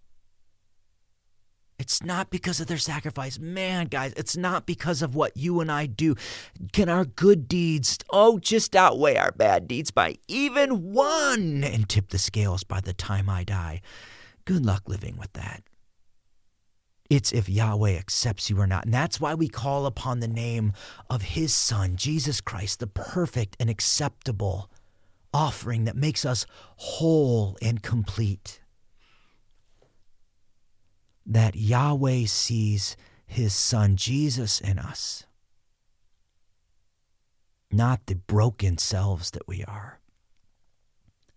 It's 1.78 2.02
not 2.02 2.30
because 2.30 2.60
of 2.60 2.68
their 2.68 2.78
sacrifice. 2.78 3.38
Man, 3.38 3.86
guys, 3.86 4.12
it's 4.16 4.36
not 4.36 4.64
because 4.64 5.02
of 5.02 5.14
what 5.14 5.36
you 5.36 5.60
and 5.60 5.70
I 5.70 5.86
do. 5.86 6.14
Can 6.72 6.88
our 6.88 7.04
good 7.04 7.48
deeds, 7.48 7.98
oh, 8.10 8.38
just 8.38 8.76
outweigh 8.76 9.16
our 9.16 9.32
bad 9.32 9.66
deeds 9.66 9.90
by 9.90 10.16
even 10.28 10.92
one 10.92 11.64
and 11.64 11.88
tip 11.88 12.10
the 12.10 12.18
scales 12.18 12.62
by 12.62 12.80
the 12.80 12.92
time 12.92 13.28
I 13.28 13.42
die? 13.42 13.80
Good 14.44 14.64
luck 14.64 14.88
living 14.88 15.16
with 15.16 15.32
that. 15.32 15.64
It's 17.10 17.32
if 17.32 17.48
Yahweh 17.48 17.96
accepts 17.96 18.48
you 18.48 18.58
or 18.60 18.66
not. 18.66 18.84
And 18.84 18.94
that's 18.94 19.20
why 19.20 19.34
we 19.34 19.48
call 19.48 19.84
upon 19.86 20.20
the 20.20 20.28
name 20.28 20.72
of 21.10 21.22
His 21.22 21.54
Son, 21.54 21.96
Jesus 21.96 22.40
Christ, 22.40 22.80
the 22.80 22.86
perfect 22.86 23.56
and 23.60 23.68
acceptable 23.68 24.70
offering 25.32 25.84
that 25.84 25.96
makes 25.96 26.24
us 26.24 26.46
whole 26.76 27.58
and 27.60 27.82
complete 27.82 28.60
that 31.26 31.56
Yahweh 31.56 32.26
sees 32.26 32.96
his 33.26 33.54
son 33.54 33.96
Jesus 33.96 34.60
in 34.60 34.78
us, 34.78 35.24
not 37.70 38.06
the 38.06 38.14
broken 38.14 38.78
selves 38.78 39.30
that 39.32 39.48
we 39.48 39.64
are. 39.64 40.00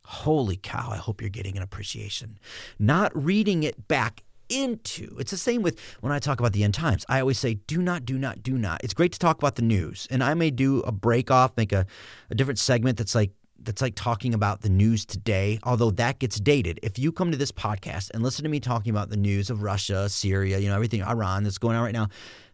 Holy 0.05 0.57
cow, 0.57 0.89
I 0.91 0.97
hope 0.97 1.21
you're 1.21 1.29
getting 1.29 1.57
an 1.57 1.63
appreciation. 1.63 2.39
Not 2.79 3.11
reading 3.13 3.63
it 3.63 3.87
back 3.87 4.23
into. 4.49 5.17
It's 5.19 5.31
the 5.31 5.37
same 5.37 5.61
with 5.61 5.79
when 5.99 6.13
I 6.13 6.19
talk 6.19 6.39
about 6.39 6.53
the 6.53 6.63
end 6.63 6.73
times. 6.73 7.05
I 7.09 7.19
always 7.19 7.39
say, 7.39 7.55
do 7.55 7.81
not, 7.81 8.05
do 8.05 8.17
not, 8.17 8.43
do 8.43 8.57
not. 8.57 8.83
It's 8.83 8.93
great 8.93 9.11
to 9.13 9.19
talk 9.19 9.37
about 9.37 9.55
the 9.55 9.61
news. 9.61 10.07
And 10.09 10.23
I 10.23 10.33
may 10.33 10.51
do 10.51 10.79
a 10.81 10.91
break 10.91 11.29
off, 11.31 11.51
make 11.57 11.73
a, 11.73 11.85
a 12.29 12.35
different 12.35 12.59
segment 12.59 12.97
that's 12.97 13.15
like 13.15 13.31
that's 13.61 13.81
like 13.81 13.95
talking 13.95 14.33
about 14.33 14.61
the 14.61 14.69
news 14.69 15.05
today, 15.05 15.59
although 15.63 15.91
that 15.91 16.19
gets 16.19 16.39
dated. 16.39 16.79
If 16.83 16.97
you 16.97 17.11
come 17.11 17.31
to 17.31 17.37
this 17.37 17.51
podcast 17.51 18.11
and 18.13 18.23
listen 18.23 18.43
to 18.43 18.49
me 18.49 18.59
talking 18.59 18.89
about 18.89 19.09
the 19.09 19.17
news 19.17 19.49
of 19.49 19.61
Russia, 19.61 20.09
Syria, 20.09 20.59
you 20.59 20.69
know, 20.69 20.75
everything, 20.75 21.03
Iran 21.03 21.43
that's 21.43 21.57
going 21.57 21.75
on 21.75 21.83
right 21.83 21.93
now, 21.93 22.07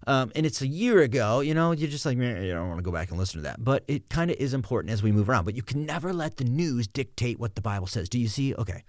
um, 0.08 0.32
and 0.36 0.46
it's 0.46 0.62
a 0.62 0.68
year 0.68 1.02
ago, 1.02 1.40
you 1.40 1.54
know, 1.54 1.72
you're 1.72 1.90
just 1.90 2.06
like, 2.06 2.18
I 2.18 2.48
don't 2.48 2.68
want 2.68 2.80
to 2.80 2.84
go 2.84 2.92
back 2.92 3.10
and 3.10 3.18
listen 3.18 3.40
to 3.40 3.44
that. 3.44 3.64
But 3.64 3.84
it 3.88 4.10
kind 4.10 4.32
of 4.32 4.38
is 4.38 4.54
important 4.54 4.92
as 4.92 5.02
we 5.02 5.12
move 5.12 5.30
around. 5.30 5.46
But 5.46 5.56
you 5.56 5.64
can 5.64 5.86
never 5.86 6.14
let 6.14 6.38
the 6.38 6.44
news 6.44 6.88
dictate 6.88 7.40
what 7.40 7.56
the 7.56 7.62
Bible 7.62 7.88
says. 7.88 8.10
Do 8.10 8.20
you 8.20 8.28
see? 8.28 8.54
Okay. 8.56 8.84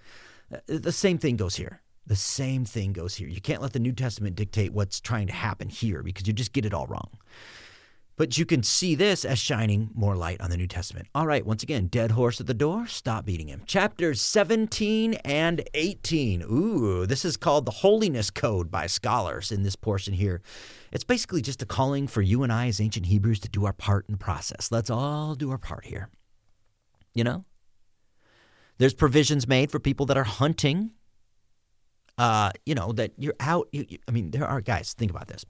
Uh, 0.52 0.58
the 0.66 0.92
same 0.92 1.18
thing 1.18 1.36
goes 1.36 1.56
here. 1.56 1.80
The 2.06 2.16
same 2.16 2.64
thing 2.64 2.92
goes 2.92 3.14
here. 3.14 3.28
You 3.28 3.40
can't 3.40 3.62
let 3.62 3.72
the 3.72 3.78
New 3.78 3.92
Testament 3.92 4.36
dictate 4.36 4.72
what's 4.72 5.00
trying 5.00 5.26
to 5.28 5.32
happen 5.32 5.68
here 5.68 6.02
because 6.02 6.26
you 6.26 6.32
just 6.32 6.52
get 6.52 6.66
it 6.66 6.74
all 6.74 6.86
wrong. 6.86 7.10
But 8.16 8.38
you 8.38 8.46
can 8.46 8.62
see 8.62 8.94
this 8.94 9.24
as 9.24 9.40
shining 9.40 9.90
more 9.92 10.14
light 10.14 10.40
on 10.40 10.50
the 10.50 10.56
New 10.56 10.68
Testament. 10.68 11.08
All 11.14 11.26
right, 11.26 11.44
once 11.44 11.64
again, 11.64 11.88
dead 11.88 12.12
horse 12.12 12.40
at 12.40 12.46
the 12.46 12.54
door, 12.54 12.86
stop 12.86 13.24
beating 13.24 13.48
him. 13.48 13.62
Chapters 13.66 14.20
17 14.20 15.14
and 15.24 15.68
18. 15.74 16.42
Ooh, 16.42 17.06
this 17.06 17.24
is 17.24 17.36
called 17.36 17.66
the 17.66 17.72
Holiness 17.72 18.30
Code 18.30 18.70
by 18.70 18.86
scholars 18.86 19.50
in 19.50 19.64
this 19.64 19.74
portion 19.74 20.14
here. 20.14 20.42
It's 20.92 21.04
basically 21.04 21.42
just 21.42 21.62
a 21.62 21.66
calling 21.66 22.06
for 22.06 22.22
you 22.22 22.44
and 22.44 22.52
I 22.52 22.68
as 22.68 22.80
ancient 22.80 23.06
Hebrews 23.06 23.40
to 23.40 23.48
do 23.48 23.64
our 23.64 23.72
part 23.72 24.06
in 24.08 24.12
the 24.12 24.18
process. 24.18 24.70
Let's 24.70 24.90
all 24.90 25.34
do 25.34 25.50
our 25.50 25.58
part 25.58 25.84
here. 25.86 26.08
You 27.14 27.24
know? 27.24 27.44
There's 28.78 28.94
provisions 28.94 29.48
made 29.48 29.72
for 29.72 29.80
people 29.80 30.06
that 30.06 30.16
are 30.16 30.24
hunting 30.24 30.92
uh, 32.16 32.50
you 32.64 32.74
know, 32.74 32.92
that 32.92 33.12
you're 33.16 33.34
out. 33.40 33.68
You, 33.72 33.84
you, 33.88 33.98
I 34.06 34.12
mean, 34.12 34.30
there 34.30 34.46
are 34.46 34.60
guys. 34.60 34.94
Think 34.94 35.10
about 35.10 35.28
this. 35.28 35.44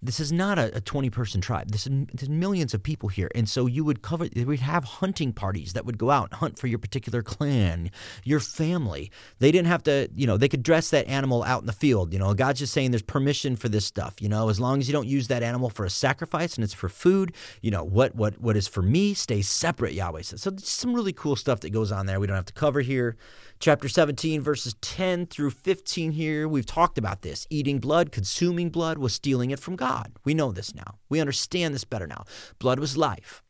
This 0.00 0.20
is 0.20 0.30
not 0.30 0.58
a, 0.58 0.76
a 0.76 0.80
20 0.80 1.10
person 1.10 1.40
tribe. 1.40 1.70
This 1.72 1.86
is 1.86 2.06
there's 2.12 2.28
millions 2.28 2.72
of 2.72 2.82
people 2.82 3.08
here, 3.08 3.30
and 3.34 3.48
so 3.48 3.66
you 3.66 3.84
would 3.84 4.00
cover. 4.00 4.28
We'd 4.34 4.60
have 4.60 4.84
hunting 4.84 5.32
parties 5.32 5.72
that 5.72 5.84
would 5.84 5.98
go 5.98 6.10
out 6.10 6.28
and 6.30 6.34
hunt 6.34 6.58
for 6.58 6.68
your 6.68 6.78
particular 6.78 7.22
clan, 7.22 7.90
your 8.22 8.38
family. 8.38 9.10
They 9.40 9.50
didn't 9.50 9.66
have 9.66 9.82
to. 9.84 10.08
You 10.14 10.26
know, 10.26 10.36
they 10.36 10.48
could 10.48 10.62
dress 10.62 10.90
that 10.90 11.08
animal 11.08 11.42
out 11.42 11.62
in 11.62 11.66
the 11.66 11.72
field. 11.72 12.12
You 12.12 12.20
know, 12.20 12.32
God's 12.34 12.60
just 12.60 12.72
saying 12.72 12.92
there's 12.92 13.02
permission 13.02 13.56
for 13.56 13.68
this 13.68 13.84
stuff. 13.84 14.22
You 14.22 14.28
know, 14.28 14.48
as 14.48 14.60
long 14.60 14.78
as 14.78 14.88
you 14.88 14.92
don't 14.92 15.08
use 15.08 15.28
that 15.28 15.42
animal 15.42 15.68
for 15.68 15.84
a 15.84 15.90
sacrifice 15.90 16.54
and 16.54 16.62
it's 16.62 16.74
for 16.74 16.88
food. 16.88 17.34
You 17.60 17.72
know, 17.72 17.82
what 17.82 18.14
what 18.14 18.40
what 18.40 18.56
is 18.56 18.68
for 18.68 18.82
me 18.82 19.14
stays 19.14 19.48
separate. 19.48 19.94
Yahweh 19.94 20.22
says. 20.22 20.42
So 20.42 20.54
some 20.58 20.94
really 20.94 21.12
cool 21.12 21.34
stuff 21.34 21.60
that 21.60 21.70
goes 21.70 21.90
on 21.90 22.06
there. 22.06 22.20
We 22.20 22.28
don't 22.28 22.36
have 22.36 22.46
to 22.46 22.52
cover 22.52 22.82
here 22.82 23.16
chapter 23.60 23.88
17, 23.88 24.40
verses 24.40 24.74
10 24.80 25.26
through 25.26 25.50
15 25.50 26.12
here. 26.12 26.48
We've 26.48 26.66
talked 26.66 26.98
about 26.98 27.22
this. 27.22 27.46
Eating 27.50 27.78
blood, 27.78 28.12
consuming 28.12 28.70
blood 28.70 28.98
was 28.98 29.14
stealing 29.14 29.50
it 29.50 29.58
from 29.58 29.76
God. 29.76 29.87
We 30.24 30.34
know 30.34 30.52
this 30.52 30.74
now. 30.74 30.98
We 31.08 31.20
understand 31.20 31.74
this 31.74 31.84
better 31.84 32.06
now. 32.06 32.24
Blood 32.58 32.78
was 32.78 32.96
life. 32.96 33.42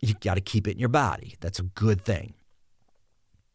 You 0.00 0.14
got 0.14 0.34
to 0.34 0.40
keep 0.40 0.66
it 0.66 0.72
in 0.72 0.78
your 0.78 0.88
body. 0.88 1.36
That's 1.40 1.58
a 1.58 1.64
good 1.64 2.04
thing. 2.04 2.34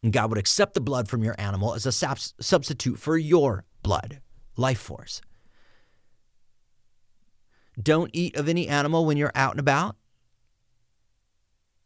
And 0.03 0.13
God 0.13 0.29
would 0.29 0.37
accept 0.37 0.73
the 0.73 0.81
blood 0.81 1.09
from 1.09 1.23
your 1.23 1.35
animal 1.37 1.73
as 1.73 1.85
a 1.85 1.91
subs- 1.91 2.33
substitute 2.39 2.99
for 2.99 3.17
your 3.17 3.65
blood, 3.83 4.21
life 4.55 4.79
force. 4.79 5.21
Don't 7.81 8.09
eat 8.13 8.35
of 8.35 8.47
any 8.47 8.67
animal 8.67 9.05
when 9.05 9.17
you're 9.17 9.31
out 9.35 9.51
and 9.51 9.59
about 9.59 9.95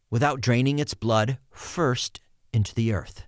without 0.10 0.42
draining 0.42 0.78
its 0.78 0.94
blood 0.94 1.38
first 1.50 2.20
into 2.54 2.76
the 2.76 2.94
earth. 2.94 3.24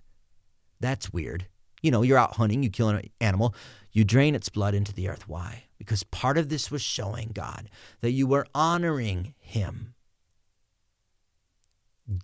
That's 0.80 1.12
weird. 1.12 1.46
You 1.82 1.90
know, 1.90 2.02
you're 2.02 2.18
out 2.18 2.36
hunting, 2.36 2.62
you 2.62 2.70
kill 2.70 2.90
an 2.90 3.10
animal, 3.20 3.54
you 3.94 4.04
drain 4.04 4.34
its 4.34 4.48
blood 4.50 4.74
into 4.74 4.92
the 4.92 5.08
earth. 5.08 5.28
Why? 5.28 5.64
Because 5.78 6.02
part 6.02 6.36
of 6.36 6.48
this 6.48 6.70
was 6.70 6.82
showing 6.82 7.30
God 7.32 7.70
that 8.00 8.10
you 8.10 8.26
were 8.26 8.46
honoring 8.54 9.34
Him, 9.38 9.94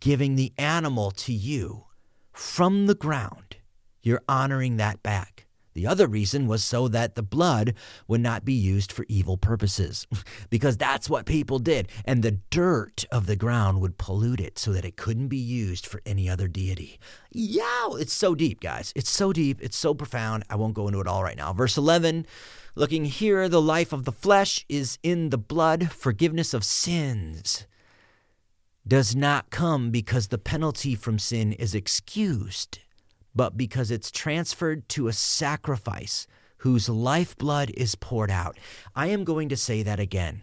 giving 0.00 0.34
the 0.34 0.52
animal 0.58 1.12
to 1.12 1.32
you 1.32 1.84
from 2.32 2.86
the 2.86 2.94
ground. 2.96 3.56
You're 4.02 4.22
honoring 4.28 4.78
that 4.78 5.02
back. 5.02 5.46
The 5.74 5.86
other 5.86 6.06
reason 6.06 6.46
was 6.46 6.64
so 6.64 6.88
that 6.88 7.14
the 7.14 7.22
blood 7.22 7.74
would 8.08 8.20
not 8.20 8.44
be 8.44 8.52
used 8.52 8.90
for 8.90 9.06
evil 9.08 9.36
purposes, 9.36 10.06
because 10.50 10.76
that's 10.76 11.08
what 11.08 11.26
people 11.26 11.58
did. 11.58 11.88
And 12.04 12.22
the 12.22 12.38
dirt 12.50 13.04
of 13.10 13.26
the 13.26 13.36
ground 13.36 13.80
would 13.80 13.98
pollute 13.98 14.40
it 14.40 14.58
so 14.58 14.72
that 14.72 14.84
it 14.84 14.96
couldn't 14.96 15.28
be 15.28 15.36
used 15.36 15.86
for 15.86 16.02
any 16.04 16.28
other 16.28 16.48
deity. 16.48 16.98
Yeah, 17.32 17.88
it's 17.92 18.12
so 18.12 18.34
deep, 18.34 18.60
guys. 18.60 18.92
It's 18.96 19.10
so 19.10 19.32
deep. 19.32 19.58
It's 19.62 19.76
so 19.76 19.94
profound. 19.94 20.44
I 20.50 20.56
won't 20.56 20.74
go 20.74 20.88
into 20.88 21.00
it 21.00 21.06
all 21.06 21.22
right 21.22 21.36
now. 21.36 21.52
Verse 21.52 21.76
11 21.76 22.26
looking 22.74 23.04
here, 23.04 23.48
the 23.48 23.60
life 23.60 23.92
of 23.92 24.04
the 24.04 24.12
flesh 24.12 24.64
is 24.68 24.98
in 25.02 25.30
the 25.30 25.38
blood, 25.38 25.90
forgiveness 25.90 26.54
of 26.54 26.64
sins 26.64 27.66
does 28.86 29.14
not 29.14 29.50
come 29.50 29.90
because 29.90 30.28
the 30.28 30.38
penalty 30.38 30.94
from 30.94 31.18
sin 31.18 31.52
is 31.52 31.74
excused 31.74 32.80
but 33.34 33.56
because 33.56 33.90
it's 33.90 34.10
transferred 34.10 34.88
to 34.90 35.08
a 35.08 35.12
sacrifice 35.12 36.26
whose 36.58 36.88
lifeblood 36.88 37.70
is 37.70 37.94
poured 37.94 38.30
out. 38.30 38.58
I 38.94 39.06
am 39.06 39.24
going 39.24 39.48
to 39.48 39.56
say 39.56 39.82
that 39.82 40.00
again. 40.00 40.42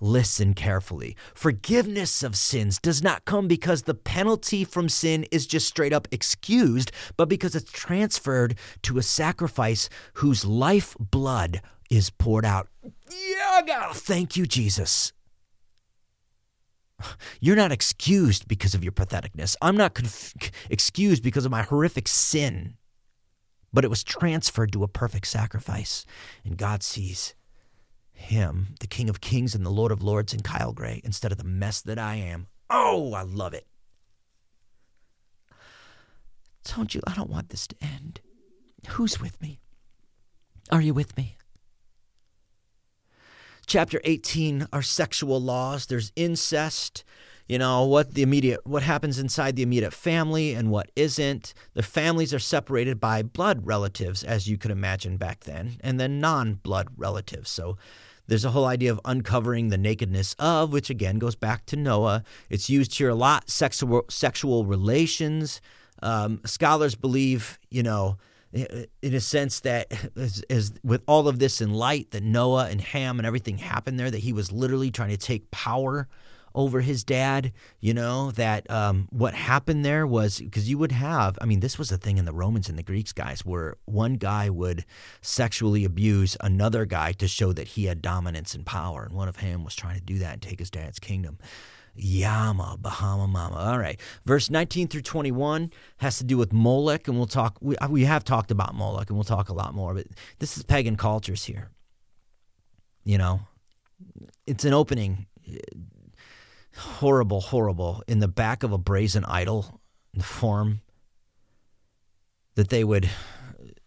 Listen 0.00 0.54
carefully. 0.54 1.14
Forgiveness 1.34 2.22
of 2.22 2.34
sins 2.34 2.78
does 2.78 3.02
not 3.02 3.26
come 3.26 3.46
because 3.46 3.82
the 3.82 3.94
penalty 3.94 4.64
from 4.64 4.88
sin 4.88 5.26
is 5.30 5.46
just 5.46 5.68
straight 5.68 5.92
up 5.92 6.08
excused, 6.10 6.90
but 7.18 7.28
because 7.28 7.54
it's 7.54 7.70
transferred 7.70 8.56
to 8.82 8.96
a 8.96 9.02
sacrifice 9.02 9.90
whose 10.14 10.46
lifeblood 10.46 11.60
is 11.90 12.08
poured 12.08 12.46
out. 12.46 12.68
Yeah, 13.10 13.60
God, 13.66 13.94
thank 13.94 14.36
you, 14.36 14.46
Jesus. 14.46 15.12
You're 17.40 17.56
not 17.56 17.72
excused 17.72 18.48
because 18.48 18.74
of 18.74 18.82
your 18.82 18.92
patheticness. 18.92 19.56
I'm 19.60 19.76
not 19.76 19.94
conf- 19.94 20.34
excused 20.70 21.22
because 21.22 21.44
of 21.44 21.50
my 21.50 21.62
horrific 21.62 22.08
sin. 22.08 22.74
But 23.72 23.84
it 23.84 23.90
was 23.90 24.02
transferred 24.02 24.72
to 24.72 24.82
a 24.82 24.88
perfect 24.88 25.26
sacrifice. 25.26 26.04
And 26.44 26.56
God 26.56 26.82
sees 26.82 27.34
him, 28.12 28.74
the 28.80 28.86
King 28.86 29.08
of 29.08 29.20
Kings 29.20 29.54
and 29.54 29.64
the 29.64 29.70
Lord 29.70 29.92
of 29.92 30.02
Lords, 30.02 30.34
in 30.34 30.40
Kyle 30.40 30.72
Gray 30.72 31.00
instead 31.04 31.32
of 31.32 31.38
the 31.38 31.44
mess 31.44 31.80
that 31.82 31.98
I 31.98 32.16
am. 32.16 32.48
Oh, 32.68 33.14
I 33.14 33.22
love 33.22 33.54
it. 33.54 33.66
Don't 36.64 36.94
you? 36.94 37.00
I 37.06 37.14
don't 37.14 37.30
want 37.30 37.48
this 37.48 37.66
to 37.68 37.76
end. 37.80 38.20
Who's 38.90 39.20
with 39.20 39.40
me? 39.40 39.60
Are 40.70 40.80
you 40.80 40.94
with 40.94 41.16
me? 41.16 41.36
Chapter 43.70 44.00
18 44.02 44.66
are 44.72 44.82
sexual 44.82 45.40
laws. 45.40 45.86
There's 45.86 46.10
incest, 46.16 47.04
you 47.46 47.56
know, 47.56 47.84
what 47.84 48.14
the 48.14 48.22
immediate 48.22 48.66
what 48.66 48.82
happens 48.82 49.16
inside 49.16 49.54
the 49.54 49.62
immediate 49.62 49.94
family 49.94 50.54
and 50.54 50.72
what 50.72 50.90
isn't. 50.96 51.54
The 51.74 51.84
families 51.84 52.34
are 52.34 52.40
separated 52.40 52.98
by 52.98 53.22
blood 53.22 53.64
relatives 53.64 54.24
as 54.24 54.48
you 54.48 54.58
could 54.58 54.72
imagine 54.72 55.18
back 55.18 55.44
then, 55.44 55.76
and 55.82 56.00
then 56.00 56.18
non-blood 56.18 56.88
relatives. 56.96 57.48
So 57.48 57.78
there's 58.26 58.44
a 58.44 58.50
whole 58.50 58.66
idea 58.66 58.90
of 58.90 59.00
uncovering 59.04 59.68
the 59.68 59.78
nakedness 59.78 60.34
of, 60.40 60.72
which 60.72 60.90
again 60.90 61.20
goes 61.20 61.36
back 61.36 61.64
to 61.66 61.76
Noah. 61.76 62.24
It's 62.48 62.68
used 62.68 62.98
here 62.98 63.10
a 63.10 63.14
lot. 63.14 63.48
Sexual 63.48 64.06
sexual 64.10 64.64
relations. 64.64 65.60
Um, 66.02 66.40
scholars 66.44 66.96
believe, 66.96 67.60
you 67.70 67.84
know, 67.84 68.16
in 68.52 69.14
a 69.14 69.20
sense 69.20 69.60
that 69.60 69.92
as, 70.16 70.42
as, 70.50 70.72
with 70.82 71.02
all 71.06 71.28
of 71.28 71.38
this 71.38 71.60
in 71.60 71.72
light 71.72 72.10
that 72.10 72.22
Noah 72.22 72.68
and 72.68 72.80
Ham 72.80 73.18
and 73.18 73.26
everything 73.26 73.58
happened 73.58 73.98
there 73.98 74.10
that 74.10 74.18
he 74.18 74.32
was 74.32 74.50
literally 74.50 74.90
trying 74.90 75.10
to 75.10 75.16
take 75.16 75.50
power 75.50 76.08
over 76.54 76.80
his 76.80 77.04
dad 77.04 77.52
you 77.78 77.94
know 77.94 78.30
that 78.32 78.68
um, 78.70 79.06
what 79.10 79.34
happened 79.34 79.84
there 79.84 80.06
was 80.06 80.40
because 80.40 80.68
you 80.68 80.76
would 80.76 80.92
have 80.92 81.38
i 81.40 81.44
mean 81.44 81.60
this 81.60 81.78
was 81.78 81.92
a 81.92 81.96
thing 81.96 82.18
in 82.18 82.24
the 82.24 82.32
romans 82.32 82.68
and 82.68 82.76
the 82.76 82.82
greeks 82.82 83.12
guys 83.12 83.44
where 83.44 83.76
one 83.84 84.14
guy 84.14 84.50
would 84.50 84.84
sexually 85.20 85.84
abuse 85.84 86.36
another 86.40 86.84
guy 86.84 87.12
to 87.12 87.28
show 87.28 87.52
that 87.52 87.68
he 87.68 87.84
had 87.84 88.02
dominance 88.02 88.54
and 88.54 88.66
power 88.66 89.04
and 89.04 89.14
one 89.14 89.28
of 89.28 89.36
ham 89.36 89.64
was 89.64 89.76
trying 89.76 89.94
to 89.94 90.04
do 90.04 90.18
that 90.18 90.32
and 90.34 90.42
take 90.42 90.58
his 90.58 90.70
dad's 90.70 90.98
kingdom 90.98 91.38
Yama, 91.94 92.76
Bahama 92.78 93.26
Mama. 93.26 93.56
All 93.56 93.78
right. 93.78 94.00
Verse 94.24 94.50
19 94.50 94.88
through 94.88 95.02
21 95.02 95.70
has 95.98 96.18
to 96.18 96.24
do 96.24 96.36
with 96.36 96.52
Moloch, 96.52 97.08
and 97.08 97.16
we'll 97.16 97.26
talk. 97.26 97.58
We, 97.60 97.76
we 97.88 98.04
have 98.04 98.24
talked 98.24 98.50
about 98.50 98.74
Moloch, 98.74 99.08
and 99.08 99.16
we'll 99.16 99.24
talk 99.24 99.48
a 99.48 99.54
lot 99.54 99.74
more, 99.74 99.94
but 99.94 100.06
this 100.38 100.56
is 100.56 100.62
pagan 100.62 100.96
cultures 100.96 101.44
here. 101.44 101.70
You 103.04 103.18
know, 103.18 103.40
it's 104.46 104.64
an 104.64 104.74
opening. 104.74 105.26
Horrible, 106.76 107.40
horrible. 107.40 108.02
In 108.06 108.20
the 108.20 108.28
back 108.28 108.62
of 108.62 108.72
a 108.72 108.78
brazen 108.78 109.24
idol, 109.24 109.80
the 110.14 110.22
form 110.22 110.80
that 112.54 112.68
they 112.68 112.84
would 112.84 113.08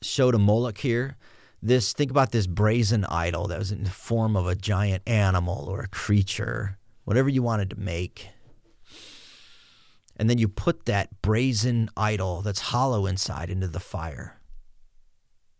show 0.01 0.32
to 0.32 0.38
Moloch 0.38 0.80
here. 0.80 1.18
This, 1.62 1.93
think 1.93 2.12
about 2.12 2.32
this 2.32 2.45
brazen 2.45 3.06
idol 3.06 3.47
that 3.47 3.60
was 3.60 3.72
in 3.72 3.86
the 3.86 3.89
form 3.89 4.36
of 4.36 4.47
a 4.47 4.56
giant 4.56 5.04
animal 5.08 5.66
or 5.70 5.82
a 5.82 5.88
creature 5.88 6.78
whatever 7.04 7.30
you 7.30 7.41
wanted 7.43 7.70
to 7.72 7.80
make. 7.80 8.30
And 10.16 10.30
then 10.30 10.38
you 10.38 10.47
put 10.47 10.86
that 10.86 11.22
brazen 11.22 11.89
idol 11.97 12.41
that's 12.41 12.60
hollow 12.62 13.06
inside 13.06 13.49
into 13.49 13.68
the 13.68 13.80
fire 13.80 14.39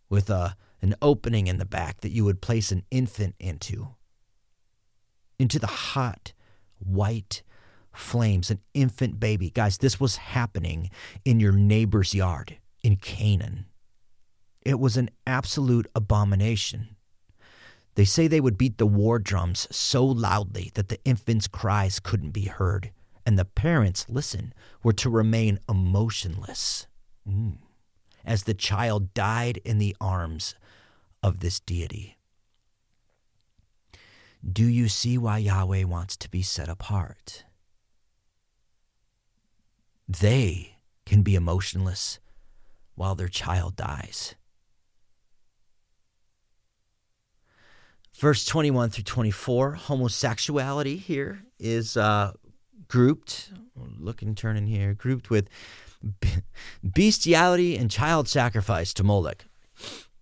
with 0.10 0.30
a, 0.30 0.56
an 0.82 0.96
opening 1.02 1.48
in 1.48 1.58
the 1.58 1.66
back 1.66 2.02
that 2.02 2.12
you 2.12 2.24
would 2.26 2.42
place 2.42 2.72
an 2.72 2.84
infant 2.92 3.36
into. 3.40 3.96
Into 5.40 5.58
the 5.58 5.68
hot, 5.68 6.34
white 6.80 7.42
flames, 7.92 8.52
an 8.52 8.60
infant 8.74 9.20
baby. 9.20 9.50
Guys, 9.50 9.80
this 9.80 10.00
was 10.00 10.18
happening 10.18 10.90
in 11.26 11.40
your 11.40 11.52
neighbor's 11.52 12.14
yard 12.14 12.58
in 12.84 12.96
Canaan. 12.98 13.66
It 14.62 14.80
was 14.80 14.98
an 14.98 15.10
absolute 15.26 15.88
abomination. 15.96 16.93
They 17.96 18.06
say 18.06 18.28
they 18.28 18.42
would 18.42 18.58
beat 18.58 18.78
the 18.78 18.88
war 18.88 19.20
drums 19.20 19.68
so 19.70 20.04
loudly 20.04 20.72
that 20.74 20.90
the 20.90 21.04
infant's 21.06 21.48
cries 21.48 22.00
couldn't 22.00 22.32
be 22.32 22.46
heard, 22.46 22.92
and 23.26 23.38
the 23.38 23.46
parents, 23.46 24.06
listen, 24.10 24.54
were 24.82 24.94
to 24.94 25.10
remain 25.10 25.60
emotionless 25.70 26.88
mm, 27.28 27.58
as 28.26 28.44
the 28.44 28.56
child 28.56 29.14
died 29.14 29.60
in 29.64 29.78
the 29.78 29.96
arms 30.02 30.56
of 31.22 31.40
this 31.40 31.60
deity. 31.60 32.18
Do 34.46 34.66
you 34.66 34.90
see 34.90 35.18
why 35.18 35.38
Yahweh 35.38 35.84
wants 35.84 36.18
to 36.18 36.30
be 36.30 36.42
set 36.42 36.68
apart? 36.68 37.46
They 40.08 40.78
can 41.06 41.22
be 41.22 41.36
emotionless 41.36 42.20
while 42.96 43.16
their 43.16 43.30
child 43.30 43.76
dies. 43.78 44.36
Verse 48.24 48.46
21 48.46 48.90
through 48.90 49.04
24, 49.04 49.74
homosexuality 49.74 50.96
here 50.96 51.42
is 51.60 51.98
uh, 51.98 52.32
grouped, 52.88 53.52
looking, 54.00 54.34
turning 54.34 54.66
here, 54.66 54.94
grouped 54.94 55.30
with 55.30 55.50
bestiality 56.82 57.76
and 57.76 57.92
child 57.92 58.30
sacrifice 58.30 58.94
to 58.94 59.04
Moloch. 59.04 59.44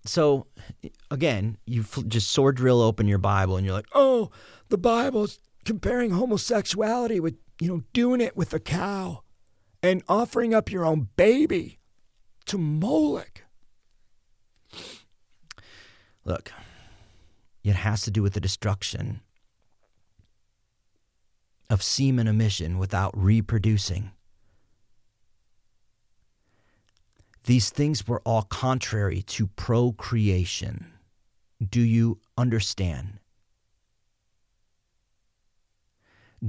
So, 0.04 0.48
again, 1.12 1.60
you 1.68 1.86
just 2.08 2.32
sword 2.32 2.56
drill 2.56 2.82
open 2.82 3.08
your 3.08 3.20
Bible 3.20 3.56
and 3.56 3.68
you're 3.68 3.76
like, 3.76 3.90
oh, 3.94 4.32
the 4.70 4.80
Bible's 4.80 5.38
comparing 5.64 6.10
homosexuality 6.10 7.20
with, 7.20 7.36
you 7.60 7.68
know, 7.68 7.84
doing 7.94 8.20
it 8.20 8.36
with 8.36 8.52
a 8.56 8.60
cow 8.60 9.22
and 9.84 10.02
offering 10.10 10.56
up 10.56 10.72
your 10.72 10.86
own 10.86 11.10
baby 11.18 11.78
to 12.48 12.58
Moloch. 12.58 13.44
Look, 16.26 16.52
it 17.64 17.76
has 17.76 18.02
to 18.04 18.12
do 18.12 18.22
with 18.22 18.34
the 18.34 18.42
destruction 18.42 19.22
of 21.70 21.82
semen 21.82 22.28
emission 22.28 22.78
without 22.78 23.12
reproducing. 23.16 24.12
These 27.46 27.70
things 27.70 28.08
were 28.08 28.22
all 28.26 28.44
contrary 28.44 29.22
to 29.24 29.48
procreation. 29.48 30.92
Do 31.68 31.82
you 31.82 32.20
understand? 32.38 33.20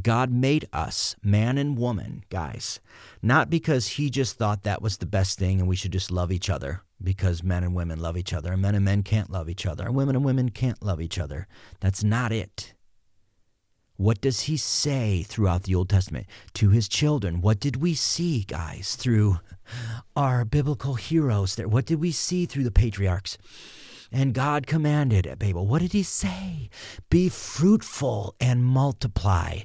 God 0.01 0.31
made 0.31 0.67
us, 0.73 1.17
man 1.23 1.59
and 1.59 1.77
woman, 1.77 2.25
guys, 2.31 2.81
not 3.21 3.51
because 3.51 3.89
he 3.89 4.09
just 4.09 4.37
thought 4.37 4.63
that 4.63 4.81
was 4.81 4.97
the 4.97 5.07
best 5.07 5.39
thing 5.39 5.61
and 5.61 5.69
we 5.69 5.77
should 5.77 5.93
just 5.93 6.11
love 6.11 6.33
each 6.33 6.49
other 6.49 6.83
because 7.03 7.43
men 7.43 7.65
and 7.65 7.75
women 7.75 8.01
love 8.01 8.17
each 8.17 8.33
other 8.33 8.53
and 8.53 8.63
men 8.63 8.75
and 8.75 8.85
men 8.85 9.03
can't 9.03 9.31
love 9.31 9.49
each 9.49 9.67
other 9.67 9.85
and 9.85 9.95
women 9.95 10.17
and 10.17 10.25
women 10.25 10.51
can't 10.51 10.83
love 10.83 11.01
each 11.01 11.19
other. 11.19 11.47
That's 11.81 12.03
not 12.03 12.33
it. 12.33 12.75
What 13.97 14.21
does 14.21 14.43
he 14.43 14.57
say 14.57 15.23
throughout 15.23 15.65
the 15.65 15.75
Old 15.75 15.89
Testament 15.89 16.27
to 16.55 16.71
his 16.71 16.89
children? 16.89 17.41
What 17.41 17.61
did 17.61 17.77
we 17.77 17.95
see, 17.95 18.43
guys, 18.43 18.97
through 18.97 19.39
our 20.17 20.45
biblical 20.45 20.95
heroes 20.95 21.55
there? 21.55 21.69
What 21.69 21.87
did 21.87 22.01
we 22.01 22.11
see 22.11 22.47
through 22.47 22.65
the 22.65 22.73
patriarchs? 22.73 23.39
And 24.11 24.35
God 24.35 24.67
commanded 24.67 25.27
at 25.27 25.39
Babel, 25.39 25.67
what 25.67 25.81
did 25.81 25.93
he 25.93 26.03
say? 26.03 26.69
Be 27.11 27.29
fruitful 27.29 28.35
and 28.41 28.65
multiply. 28.65 29.61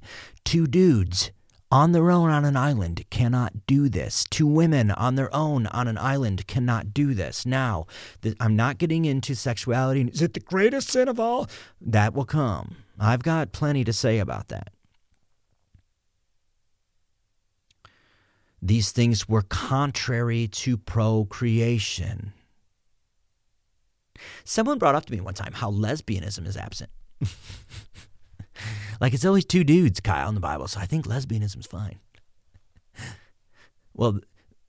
Two 0.45 0.67
dudes 0.67 1.31
on 1.71 1.91
their 1.91 2.09
own 2.11 2.29
on 2.29 2.45
an 2.45 2.55
island 2.55 3.03
cannot 3.09 3.65
do 3.65 3.89
this. 3.89 4.25
Two 4.29 4.47
women 4.47 4.91
on 4.91 5.15
their 5.15 5.33
own 5.35 5.67
on 5.67 5.87
an 5.87 5.97
island 5.97 6.47
cannot 6.47 6.93
do 6.93 7.13
this. 7.13 7.45
Now, 7.45 7.85
I'm 8.39 8.55
not 8.55 8.77
getting 8.77 9.05
into 9.05 9.35
sexuality. 9.35 10.01
Is 10.01 10.21
it 10.21 10.33
the 10.33 10.39
greatest 10.39 10.89
sin 10.89 11.07
of 11.07 11.19
all? 11.19 11.47
That 11.81 12.13
will 12.13 12.25
come. 12.25 12.77
I've 12.99 13.23
got 13.23 13.51
plenty 13.51 13.83
to 13.83 13.93
say 13.93 14.19
about 14.19 14.47
that. 14.47 14.69
These 18.61 18.91
things 18.91 19.29
were 19.29 19.43
contrary 19.43 20.47
to 20.47 20.77
procreation. 20.77 22.33
Someone 24.43 24.79
brought 24.79 24.95
up 24.95 25.05
to 25.05 25.13
me 25.13 25.21
one 25.21 25.35
time 25.35 25.53
how 25.53 25.69
lesbianism 25.69 26.47
is 26.47 26.57
absent. 26.57 26.89
like 29.01 29.13
it's 29.13 29.25
always 29.25 29.45
two 29.45 29.63
dudes, 29.63 29.99
Kyle, 29.99 30.29
in 30.29 30.35
the 30.35 30.41
Bible, 30.41 30.67
so 30.67 30.79
I 30.79 30.85
think 30.85 31.05
lesbianism's 31.05 31.67
fine. 31.67 31.99
Well, 33.93 34.19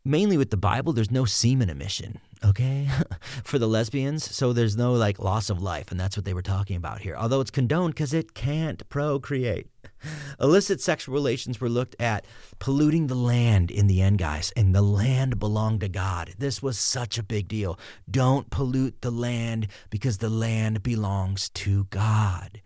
mainly 0.09 0.39
with 0.39 0.51
the 0.51 0.57
Bible, 0.57 0.93
there's 0.95 1.11
no 1.11 1.27
semen 1.27 1.69
emission, 1.69 2.19
okay, 2.43 2.89
for 3.45 3.59
the 3.59 3.69
lesbians. 3.69 4.35
So 4.35 4.53
there's 4.53 4.77
no 4.77 4.95
like 4.95 5.19
loss 5.19 5.51
of 5.51 5.63
life. 5.63 5.91
And 5.91 6.01
that's 6.01 6.17
what 6.17 6.25
they 6.25 6.35
were 6.35 6.43
talking 6.43 6.77
about 6.77 7.03
here. 7.03 7.15
Although 7.15 7.43
it's 7.43 7.51
condoned 7.51 7.95
because 7.95 8.15
it 8.15 8.35
can't 8.35 8.89
procreate. 8.89 9.69
Illicit 10.41 10.81
sexual 10.81 11.15
relations 11.15 11.61
were 11.61 11.69
looked 11.69 11.95
at 12.01 12.25
polluting 12.59 13.09
the 13.09 13.15
land 13.15 13.71
in 13.71 13.87
the 13.87 14.01
end, 14.01 14.19
guys, 14.19 14.53
and 14.57 14.75
the 14.75 14.83
land 14.83 15.39
belonged 15.39 15.81
to 15.81 15.89
God. 15.89 16.35
This 16.39 16.63
was 16.63 16.79
such 16.79 17.19
a 17.19 17.23
big 17.23 17.49
deal. 17.49 17.79
Don't 18.11 18.49
pollute 18.51 19.03
the 19.03 19.11
land 19.11 19.69
because 19.91 20.19
the 20.19 20.31
land 20.31 20.83
belongs 20.83 21.51
to 21.51 21.85
God. 21.85 22.63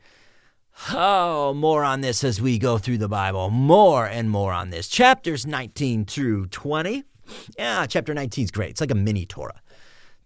Oh, 0.91 1.55
more 1.55 1.85
on 1.85 2.01
this 2.01 2.25
as 2.25 2.41
we 2.41 2.59
go 2.59 2.77
through 2.77 2.99
the 2.99 3.09
Bible. 3.09 3.51
More 3.51 4.07
and 4.07 4.29
more 4.29 4.53
on 4.53 4.71
this. 4.71 4.89
Chapters 4.89 5.47
19 5.47 6.07
through 6.07 6.47
20. 6.47 7.05
Yeah, 7.57 7.87
chapter 7.87 8.13
19 8.13 8.45
is 8.45 8.51
great. 8.51 8.71
It's 8.71 8.81
like 8.81 8.91
a 8.91 8.97
mini 8.97 9.25
Torah. 9.25 9.61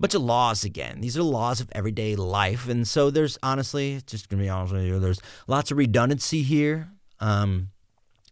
Bunch 0.01 0.15
of 0.15 0.23
laws 0.23 0.65
again. 0.65 1.01
These 1.03 1.19
are 1.19 1.23
laws 1.23 1.61
of 1.61 1.69
everyday 1.73 2.17
life. 2.17 2.69
And 2.69 2.89
so 2.89 3.11
there's 3.11 3.39
honestly, 3.43 4.01
just 4.07 4.29
gonna 4.29 4.43
be 4.43 4.49
honest 4.49 4.73
with 4.73 4.85
you, 4.85 4.99
there's 4.99 5.21
lots 5.47 5.71
of 5.71 5.77
redundancy 5.77 6.43
here. 6.43 6.89
Um, 7.21 7.69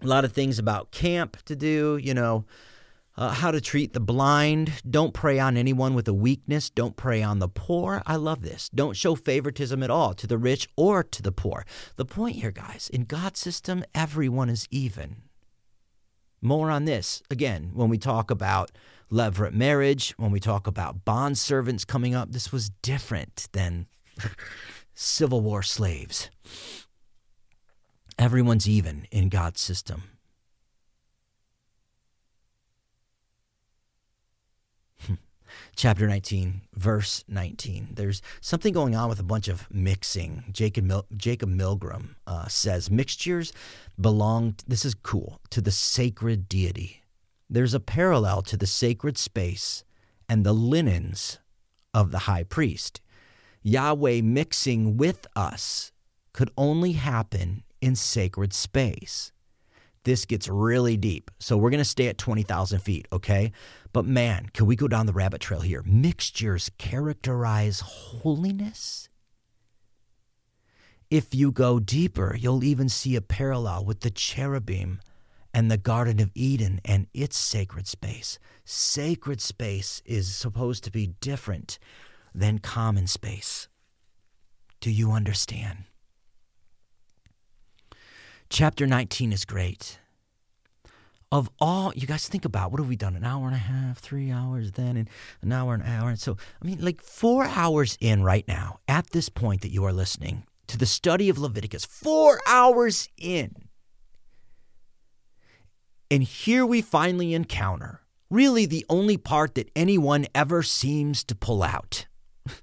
a 0.01 0.07
lot 0.07 0.25
of 0.25 0.33
things 0.33 0.59
about 0.59 0.93
camp 0.93 1.37
to 1.45 1.55
do, 1.55 1.99
you 2.03 2.15
know, 2.15 2.47
uh, 3.17 3.31
how 3.31 3.51
to 3.51 3.61
treat 3.61 3.93
the 3.93 4.01
blind. 4.01 4.73
Don't 4.89 5.15
prey 5.15 5.39
on 5.39 5.57
anyone 5.57 5.95
with 5.95 6.09
a 6.09 6.15
weakness. 6.15 6.71
Don't 6.71 6.97
prey 6.97 7.23
on 7.23 7.39
the 7.39 7.49
poor. 7.49 8.03
I 8.07 8.17
love 8.17 8.43
this. 8.43 8.69
Don't 8.75 8.97
show 8.97 9.15
favoritism 9.15 9.83
at 9.83 9.91
all 9.91 10.15
to 10.15 10.27
the 10.27 10.39
rich 10.39 10.69
or 10.77 11.03
to 11.03 11.23
the 11.23 11.33
poor. 11.33 11.65
The 11.97 12.05
point 12.05 12.37
here, 12.37 12.51
guys, 12.51 12.91
in 12.93 13.05
God's 13.05 13.41
system, 13.41 13.85
everyone 13.95 14.51
is 14.51 14.67
even. 14.71 15.23
More 16.43 16.71
on 16.71 16.85
this 16.85 17.23
again 17.31 17.71
when 17.73 17.89
we 17.89 17.99
talk 17.99 18.31
about 18.31 18.71
levirate 19.11 19.55
marriage, 19.55 20.13
when 20.17 20.31
we 20.31 20.41
talk 20.41 20.67
about 20.67 21.05
bond 21.05 21.39
servants 21.39 21.85
coming 21.85 22.15
up. 22.15 22.33
This 22.33 22.53
was 22.53 22.71
different 22.83 23.49
than 23.53 23.87
Civil 24.95 25.41
War 25.41 25.63
slaves. 25.63 26.31
Everyone's 28.19 28.69
even 28.69 29.07
in 29.11 29.29
God's 29.29 29.61
system. 29.61 30.14
Chapter 35.77 36.07
19, 36.07 36.63
verse 36.75 37.25
19. 37.29 37.91
There's 37.95 38.23
something 38.41 38.73
going 38.73 38.95
on 38.95 39.09
with 39.09 39.21
a 39.21 39.25
bunch 39.25 39.49
of 39.49 39.69
mixing. 39.71 40.45
Jacob, 40.53 40.85
Mil- 40.85 41.07
Jacob 41.17 41.51
Milgrom 41.51 42.15
uh, 42.27 42.49
says 42.49 42.91
mixtures 42.91 43.53
belong, 44.01 44.57
this 44.67 44.85
is 44.85 44.95
cool, 44.95 45.41
to 45.51 45.61
the 45.61 45.71
sacred 45.71 46.49
deity. 46.49 47.03
There's 47.49 47.75
a 47.75 47.81
parallel 47.81 48.43
to 48.43 48.57
the 48.57 48.67
sacred 48.67 49.19
space 49.19 49.85
and 50.29 50.45
the 50.45 50.55
linens 50.55 51.39
of 51.93 52.11
the 52.11 52.21
high 52.21 52.45
priest. 52.45 53.01
Yahweh 53.63 54.21
mixing 54.23 54.97
with 54.97 55.27
us 55.37 55.93
could 56.33 56.51
only 56.57 56.93
happen 56.93 57.63
in 57.81 57.95
sacred 57.95 58.53
space. 58.53 59.33
This 60.05 60.25
gets 60.25 60.49
really 60.49 60.97
deep. 60.97 61.31
So 61.39 61.57
we're 61.57 61.71
going 61.71 61.79
to 61.79 61.85
stay 61.85 62.09
at 62.09 62.19
20,000 62.19 62.81
feet, 62.81 63.09
okay? 63.13 63.53
But 63.93 64.05
man, 64.05 64.49
can 64.53 64.67
we 64.67 64.77
go 64.77 64.87
down 64.87 65.07
the 65.07 65.13
rabbit 65.13 65.41
trail 65.41 65.61
here? 65.61 65.83
Mixtures 65.85 66.71
characterize 66.79 67.81
holiness. 67.81 69.09
If 71.11 71.35
you 71.35 71.53
go 71.53 71.79
deeper, 71.79 72.37
you'll 72.39 72.65
even 72.65 72.89
see 72.89 73.17
a 73.17 73.21
parallel 73.21 73.85
with 73.85 74.01
the 74.01 74.11
cherubim 74.11 75.01
and 75.55 75.71
the 75.71 75.79
Garden 75.79 76.21
of 76.21 76.33
Eden 76.35 76.81
and 76.85 77.07
its 77.15 77.39
sacred 77.39 77.87
space. 77.87 78.39
Sacred 78.65 79.41
space 79.41 80.03
is 80.05 80.35
supposed 80.35 80.83
to 80.85 80.91
be 80.91 81.15
different 81.21 81.79
than 82.35 82.59
common 82.59 83.07
space. 83.07 83.69
Do 84.81 84.91
you 84.91 85.13
understand? 85.13 85.85
Chapter 88.55 88.87
19 88.87 89.33
is 89.33 89.45
great. 89.45 89.99
Of 91.33 91.51
all 91.59 91.93
you 91.97 92.07
guys 92.07 92.29
think 92.29 92.45
about 92.45 92.71
what 92.71 92.79
have 92.79 92.89
we 92.89 92.95
done? 92.95 93.17
An 93.17 93.25
hour 93.25 93.47
and 93.47 93.55
a 93.57 93.59
half 93.59 93.99
three 93.99 94.31
hours 94.31 94.71
then 94.71 94.97
and 94.97 95.11
an 95.43 95.51
hour 95.51 95.75
an 95.75 95.83
hour 95.83 96.09
and 96.09 96.21
so 96.21 96.37
i 96.63 96.65
mean 96.65 96.79
like 96.81 97.03
four 97.03 97.47
hours 97.47 97.99
in 98.01 98.23
right 98.23 98.47
now 98.47 98.79
at 98.87 99.11
this 99.11 99.29
point 99.29 99.63
that 99.63 99.73
you 99.73 99.85
are 99.85 99.93
listening 99.93 100.45
to 100.69 100.79
the 100.79 100.87
study 100.87 101.29
of 101.29 101.37
leviticus 101.37 101.85
four 101.85 102.39
hours 102.47 103.09
in. 103.19 103.57
And 106.09 106.23
here 106.23 106.65
we 106.65 106.81
finally 106.81 107.35
encounter 107.35 108.03
really 108.31 108.67
the 108.67 108.87
only 108.89 109.17
part 109.17 109.57
that 109.57 109.69
anyone 109.75 110.27
ever 110.33 110.63
seems 110.63 111.25
to 111.25 111.35
pull 111.35 111.65
out. 111.65 112.07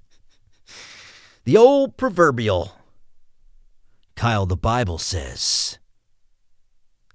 The 1.44 1.58
old 1.58 1.98
proverbial 1.98 2.76
kyle 4.14 4.46
the 4.46 4.56
bible 4.56 4.96
says 4.96 5.78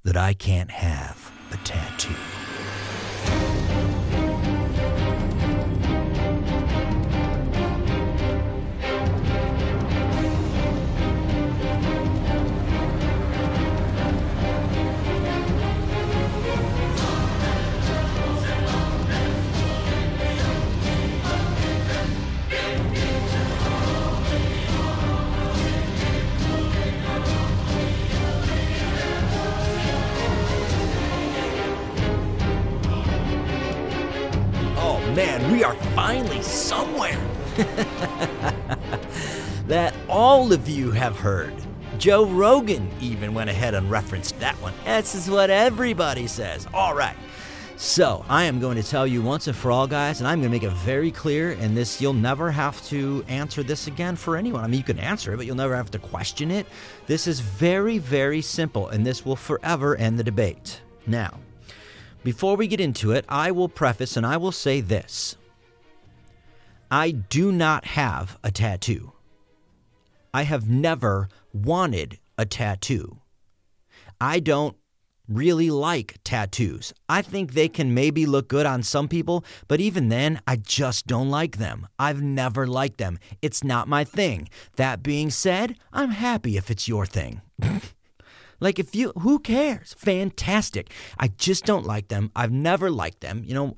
that 0.07 0.15
i 0.15 0.33
can't 0.33 0.71
have 0.71 1.33
a 1.51 1.57
tattoo. 1.65 2.36
Man, 35.17 35.51
we 35.51 35.63
are 35.63 35.73
finally 35.95 36.43
somewhere 36.43 37.19
that 39.65 39.91
all 40.07 40.53
of 40.53 40.69
you 40.69 40.91
have 40.91 41.17
heard. 41.17 41.55
Joe 41.97 42.27
Rogan 42.27 42.87
even 43.01 43.33
went 43.33 43.49
ahead 43.49 43.73
and 43.73 43.89
referenced 43.89 44.39
that 44.41 44.53
one. 44.61 44.75
This 44.85 45.15
is 45.15 45.27
what 45.27 45.49
everybody 45.49 46.27
says. 46.27 46.67
All 46.71 46.93
right. 46.93 47.15
So, 47.77 48.23
I 48.29 48.43
am 48.43 48.59
going 48.59 48.75
to 48.77 48.83
tell 48.83 49.07
you 49.07 49.23
once 49.23 49.47
and 49.47 49.55
for 49.55 49.71
all, 49.71 49.87
guys, 49.87 50.19
and 50.19 50.27
I'm 50.27 50.39
going 50.39 50.51
to 50.51 50.55
make 50.55 50.61
it 50.61 50.77
very 50.77 51.09
clear. 51.09 51.53
And 51.53 51.75
this, 51.75 51.99
you'll 51.99 52.13
never 52.13 52.51
have 52.51 52.79
to 52.89 53.25
answer 53.27 53.63
this 53.63 53.87
again 53.87 54.17
for 54.17 54.37
anyone. 54.37 54.63
I 54.63 54.67
mean, 54.67 54.77
you 54.77 54.83
can 54.83 54.99
answer 54.99 55.33
it, 55.33 55.37
but 55.37 55.47
you'll 55.47 55.55
never 55.55 55.75
have 55.75 55.89
to 55.91 55.99
question 55.99 56.51
it. 56.51 56.67
This 57.07 57.25
is 57.25 57.39
very, 57.39 57.97
very 57.97 58.41
simple, 58.41 58.89
and 58.89 59.03
this 59.03 59.25
will 59.25 59.35
forever 59.35 59.95
end 59.95 60.19
the 60.19 60.23
debate. 60.23 60.81
Now, 61.07 61.39
before 62.27 62.57
we 62.57 62.67
get 62.67 62.81
into 62.81 63.13
it, 63.13 63.23
I 63.29 63.51
will 63.51 63.69
preface 63.69 64.17
and 64.17 64.25
I 64.25 64.35
will 64.35 64.51
say 64.51 64.81
this 64.81 65.37
I 66.91 67.11
do 67.11 67.53
not 67.53 67.85
have 67.85 68.37
a 68.43 68.51
tattoo. 68.51 69.13
I 70.33 70.43
have 70.43 70.67
never 70.67 71.29
wanted 71.53 72.19
a 72.37 72.45
tattoo. 72.45 73.21
I 74.19 74.41
don't 74.41 74.75
really 75.29 75.71
like 75.71 76.17
tattoos. 76.25 76.93
I 77.07 77.21
think 77.21 77.53
they 77.53 77.69
can 77.69 77.93
maybe 77.93 78.25
look 78.25 78.49
good 78.49 78.65
on 78.65 78.83
some 78.83 79.07
people, 79.07 79.45
but 79.69 79.79
even 79.79 80.09
then, 80.09 80.41
I 80.45 80.57
just 80.57 81.07
don't 81.07 81.29
like 81.29 81.59
them. 81.59 81.87
I've 81.97 82.21
never 82.21 82.67
liked 82.67 82.97
them. 82.97 83.19
It's 83.41 83.63
not 83.63 83.87
my 83.87 84.03
thing. 84.03 84.49
That 84.75 85.01
being 85.01 85.29
said, 85.29 85.77
I'm 85.93 86.11
happy 86.11 86.57
if 86.57 86.69
it's 86.69 86.89
your 86.89 87.05
thing. 87.05 87.39
like 88.59 88.79
if 88.79 88.95
you 88.95 89.11
who 89.19 89.39
cares? 89.39 89.95
Fantastic. 89.97 90.91
I 91.17 91.29
just 91.29 91.65
don't 91.65 91.85
like 91.85 92.07
them. 92.07 92.31
I've 92.35 92.51
never 92.51 92.89
liked 92.89 93.21
them. 93.21 93.43
You 93.45 93.53
know, 93.53 93.77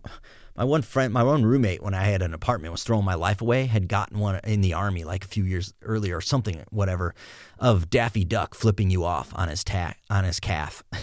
my 0.55 0.63
one 0.63 0.82
friend, 0.82 1.13
my 1.13 1.23
one 1.23 1.45
roommate, 1.45 1.82
when 1.82 1.93
I 1.93 2.03
had 2.03 2.21
an 2.21 2.34
apartment, 2.34 2.71
was 2.71 2.84
throwing 2.84 3.05
my 3.05 3.15
life 3.15 3.41
away. 3.41 3.65
Had 3.65 3.88
gotten 3.88 4.19
one 4.19 4.39
in 4.43 4.61
the 4.61 4.73
army 4.73 5.03
like 5.03 5.23
a 5.23 5.27
few 5.27 5.43
years 5.43 5.73
earlier, 5.82 6.17
or 6.17 6.21
something, 6.21 6.63
whatever, 6.69 7.15
of 7.57 7.89
Daffy 7.89 8.25
Duck 8.25 8.55
flipping 8.55 8.89
you 8.89 9.05
off 9.05 9.32
on 9.36 9.47
his 9.47 9.63
ta- 9.63 9.95
on 10.09 10.25
his 10.25 10.39
calf. 10.39 10.84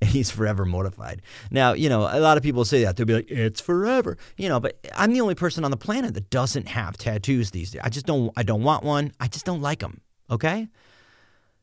and 0.00 0.10
he's 0.10 0.30
forever 0.30 0.64
mortified. 0.64 1.22
Now, 1.50 1.72
you 1.72 1.88
know, 1.88 2.02
a 2.02 2.20
lot 2.20 2.36
of 2.36 2.42
people 2.42 2.64
say 2.64 2.84
that. 2.84 2.96
They'll 2.96 3.06
be 3.06 3.14
like, 3.14 3.30
it's 3.30 3.60
forever. 3.60 4.18
You 4.36 4.48
know, 4.48 4.60
but 4.60 4.78
I'm 4.94 5.12
the 5.12 5.20
only 5.20 5.34
person 5.34 5.64
on 5.64 5.70
the 5.70 5.76
planet 5.76 6.14
that 6.14 6.30
doesn't 6.30 6.68
have 6.68 6.96
tattoos 6.96 7.50
these 7.50 7.70
days. 7.70 7.80
I 7.82 7.88
just 7.88 8.06
don't 8.06 8.32
I 8.36 8.42
don't 8.42 8.62
want 8.62 8.84
one. 8.84 9.12
I 9.20 9.28
just 9.28 9.46
don't 9.46 9.62
like 9.62 9.80
them. 9.80 10.00
Okay? 10.30 10.68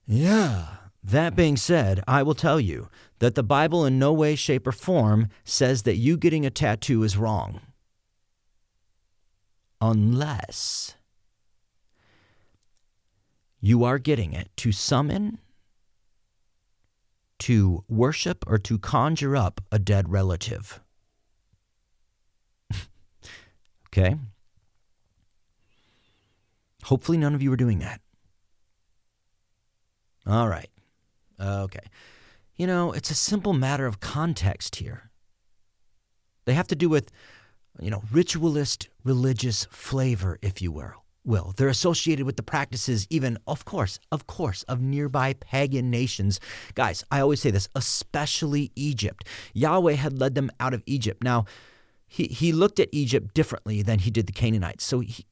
Yeah. 0.05 0.65
That 1.07 1.37
being 1.37 1.55
said, 1.55 2.03
I 2.05 2.21
will 2.21 2.35
tell 2.35 2.59
you 2.59 2.89
that 3.19 3.35
the 3.35 3.43
Bible 3.43 3.85
in 3.85 3.97
no 3.97 4.11
way, 4.11 4.35
shape, 4.35 4.67
or 4.67 4.73
form 4.73 5.29
says 5.45 5.83
that 5.83 5.95
you 5.95 6.17
getting 6.17 6.45
a 6.45 6.49
tattoo 6.49 7.01
is 7.01 7.15
wrong. 7.15 7.61
Unless 9.79 10.95
you 13.61 13.85
are 13.85 13.99
getting 13.99 14.33
it 14.33 14.49
to 14.57 14.73
summon, 14.73 15.39
to 17.39 17.85
worship, 17.87 18.43
or 18.45 18.57
to 18.57 18.77
conjure 18.77 19.37
up 19.37 19.61
a 19.71 19.79
dead 19.79 20.09
relative. 20.09 20.81
okay? 23.87 24.17
Hopefully, 26.83 27.17
none 27.17 27.33
of 27.33 27.41
you 27.41 27.53
are 27.53 27.57
doing 27.57 27.79
that. 27.79 28.01
All 30.25 30.49
right. 30.49 30.69
Okay. 31.39 31.85
You 32.55 32.67
know, 32.67 32.91
it's 32.91 33.11
a 33.11 33.15
simple 33.15 33.53
matter 33.53 33.85
of 33.85 33.99
context 33.99 34.77
here. 34.77 35.11
They 36.45 36.53
have 36.53 36.67
to 36.67 36.75
do 36.75 36.89
with, 36.89 37.11
you 37.79 37.91
know, 37.91 38.03
ritualist 38.11 38.89
religious 39.03 39.65
flavor, 39.65 40.39
if 40.41 40.61
you 40.61 40.71
will. 40.71 41.03
Will 41.23 41.53
they're 41.57 41.67
associated 41.67 42.25
with 42.25 42.37
the 42.37 42.43
practices, 42.43 43.05
even 43.09 43.37
of 43.45 43.65
course, 43.65 43.99
of 44.13 44.27
course, 44.27 44.63
of 44.63 44.79
nearby 44.79 45.33
pagan 45.33 45.91
nations. 45.91 46.39
Guys, 46.73 47.03
I 47.11 47.19
always 47.19 47.41
say 47.41 47.51
this, 47.51 47.67
especially 47.75 48.71
Egypt. 48.77 49.27
Yahweh 49.53 49.95
had 49.95 50.17
led 50.17 50.35
them 50.35 50.49
out 50.61 50.73
of 50.73 50.83
Egypt. 50.85 51.21
Now, 51.21 51.43
he 52.07 52.27
he 52.27 52.53
looked 52.53 52.79
at 52.79 52.87
Egypt 52.93 53.33
differently 53.33 53.81
than 53.81 53.99
he 53.99 54.09
did 54.09 54.25
the 54.25 54.31
Canaanites. 54.31 54.85
So 54.85 55.01
he 55.01 55.25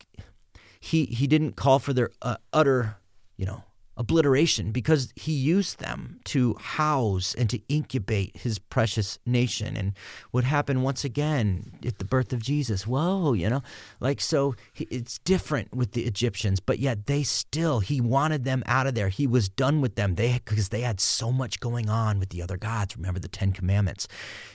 he 0.82 1.06
he 1.06 1.28
didn't 1.28 1.56
call 1.56 1.80
for 1.80 1.94
their 1.94 2.10
uh, 2.22 2.38
utter, 2.52 2.98
you 3.38 3.46
know, 3.46 3.64
obliteration 3.98 4.72
because 4.72 5.14
he 5.16 5.32
used 5.32 5.80
them 5.80 6.20
to 6.26 6.56
house 6.56 7.34
and 7.36 7.50
to 7.50 7.62
incubate 7.70 8.36
his 8.38 8.60
precious 8.60 9.20
nation. 9.26 9.78
And 9.78 9.94
what 10.32 10.44
happened 10.44 10.84
once 10.84 11.04
again 11.04 11.72
at 11.86 12.00
the 12.00 12.06
birth 12.06 12.34
of 12.34 12.42
Jesus? 12.42 12.86
Whoa, 12.86 13.34
you 13.34 13.50
know, 13.50 13.62
like 14.00 14.22
so 14.22 14.56
it's 14.76 15.20
different 15.20 15.74
with 15.74 15.94
the 15.94 16.04
Egyptians, 16.04 16.60
but 16.60 16.80
yet 16.80 17.06
they 17.06 17.24
still, 17.24 17.80
he 17.80 18.02
wanted 18.02 18.44
them 18.44 18.64
out 18.66 18.88
of 18.88 18.96
there. 18.96 19.10
He 19.10 19.28
was 19.28 19.50
done 19.50 19.82
with 19.82 19.96
them. 19.96 20.16
They 20.16 20.34
because 20.46 20.70
they 20.70 20.82
had 20.82 21.00
so 21.00 21.32
much 21.32 21.60
going 21.60 21.90
on 21.90 22.20
with 22.20 22.30
the 22.30 22.42
other 22.42 22.58
gods. 22.58 22.98
Remember 22.98 23.20
the 23.20 23.28
Ten 23.28 23.52
Commandments, 23.52 24.08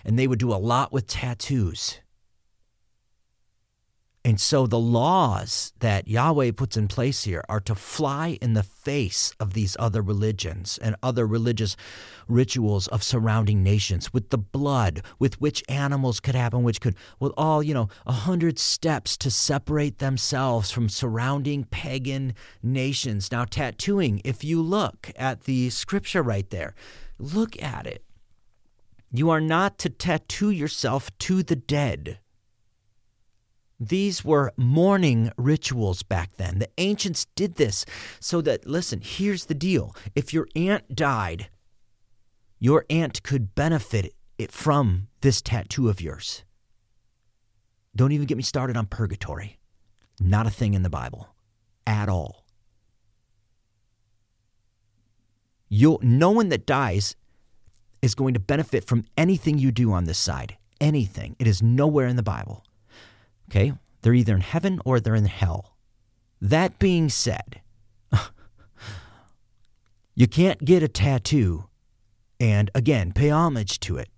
and 0.04 0.18
they 0.18 0.26
would 0.26 0.38
do 0.38 0.52
a 0.52 0.56
lot 0.56 0.92
with 0.92 1.06
tattoos. 1.06 2.00
And 4.22 4.38
so 4.38 4.66
the 4.66 4.78
laws 4.78 5.72
that 5.78 6.06
Yahweh 6.06 6.50
puts 6.52 6.76
in 6.76 6.88
place 6.88 7.24
here 7.24 7.42
are 7.48 7.60
to 7.60 7.74
fly 7.74 8.38
in 8.42 8.52
the 8.52 8.62
face 8.62 9.32
of 9.40 9.54
these 9.54 9.78
other 9.78 10.02
religions 10.02 10.78
and 10.82 10.94
other 11.02 11.26
religious 11.26 11.74
rituals 12.28 12.86
of 12.88 13.02
surrounding 13.02 13.62
nations 13.62 14.12
with 14.12 14.28
the 14.28 14.36
blood, 14.36 15.00
with 15.18 15.40
which 15.40 15.64
animals 15.70 16.20
could 16.20 16.34
happen, 16.34 16.62
which 16.62 16.82
could, 16.82 16.96
with 17.18 17.32
all, 17.38 17.62
you 17.62 17.72
know, 17.72 17.88
a 18.06 18.12
hundred 18.12 18.58
steps 18.58 19.16
to 19.16 19.30
separate 19.30 20.00
themselves 20.00 20.70
from 20.70 20.90
surrounding 20.90 21.64
pagan 21.64 22.34
nations. 22.62 23.32
Now, 23.32 23.46
tattooing, 23.46 24.20
if 24.22 24.44
you 24.44 24.60
look 24.60 25.10
at 25.16 25.44
the 25.44 25.70
scripture 25.70 26.22
right 26.22 26.48
there, 26.50 26.74
look 27.18 27.60
at 27.62 27.86
it. 27.86 28.04
You 29.10 29.30
are 29.30 29.40
not 29.40 29.78
to 29.78 29.88
tattoo 29.88 30.50
yourself 30.50 31.10
to 31.20 31.42
the 31.42 31.56
dead. 31.56 32.18
These 33.80 34.24
were 34.24 34.52
mourning 34.56 35.32
rituals 35.38 36.02
back 36.02 36.36
then. 36.36 36.58
The 36.58 36.68
ancients 36.76 37.26
did 37.34 37.54
this 37.54 37.86
so 38.20 38.42
that, 38.42 38.66
listen, 38.66 39.00
here's 39.02 39.46
the 39.46 39.54
deal. 39.54 39.96
If 40.14 40.34
your 40.34 40.46
aunt 40.54 40.94
died, 40.94 41.48
your 42.58 42.84
aunt 42.90 43.22
could 43.22 43.54
benefit 43.54 44.14
it 44.36 44.52
from 44.52 45.08
this 45.22 45.40
tattoo 45.40 45.88
of 45.88 46.00
yours. 46.00 46.44
Don't 47.96 48.12
even 48.12 48.26
get 48.26 48.36
me 48.36 48.42
started 48.42 48.76
on 48.76 48.86
purgatory. 48.86 49.58
Not 50.20 50.46
a 50.46 50.50
thing 50.50 50.74
in 50.74 50.82
the 50.82 50.90
Bible 50.90 51.34
at 51.86 52.08
all. 52.08 52.44
you 55.70 55.98
no 56.02 56.30
one 56.30 56.50
that 56.50 56.66
dies 56.66 57.16
is 58.02 58.14
going 58.14 58.34
to 58.34 58.40
benefit 58.40 58.84
from 58.84 59.04
anything 59.16 59.58
you 59.58 59.70
do 59.70 59.92
on 59.92 60.04
this 60.04 60.18
side. 60.18 60.58
Anything. 60.80 61.36
It 61.38 61.46
is 61.46 61.62
nowhere 61.62 62.06
in 62.06 62.16
the 62.16 62.22
Bible. 62.22 62.64
Okay? 63.50 63.72
They're 64.02 64.14
either 64.14 64.34
in 64.34 64.40
heaven 64.40 64.80
or 64.84 65.00
they're 65.00 65.14
in 65.14 65.26
hell. 65.26 65.76
That 66.40 66.78
being 66.78 67.08
said, 67.08 67.60
you 70.14 70.26
can't 70.26 70.64
get 70.64 70.82
a 70.82 70.88
tattoo 70.88 71.64
and, 72.38 72.70
again, 72.74 73.12
pay 73.12 73.30
homage 73.30 73.80
to 73.80 73.96
it. 73.98 74.08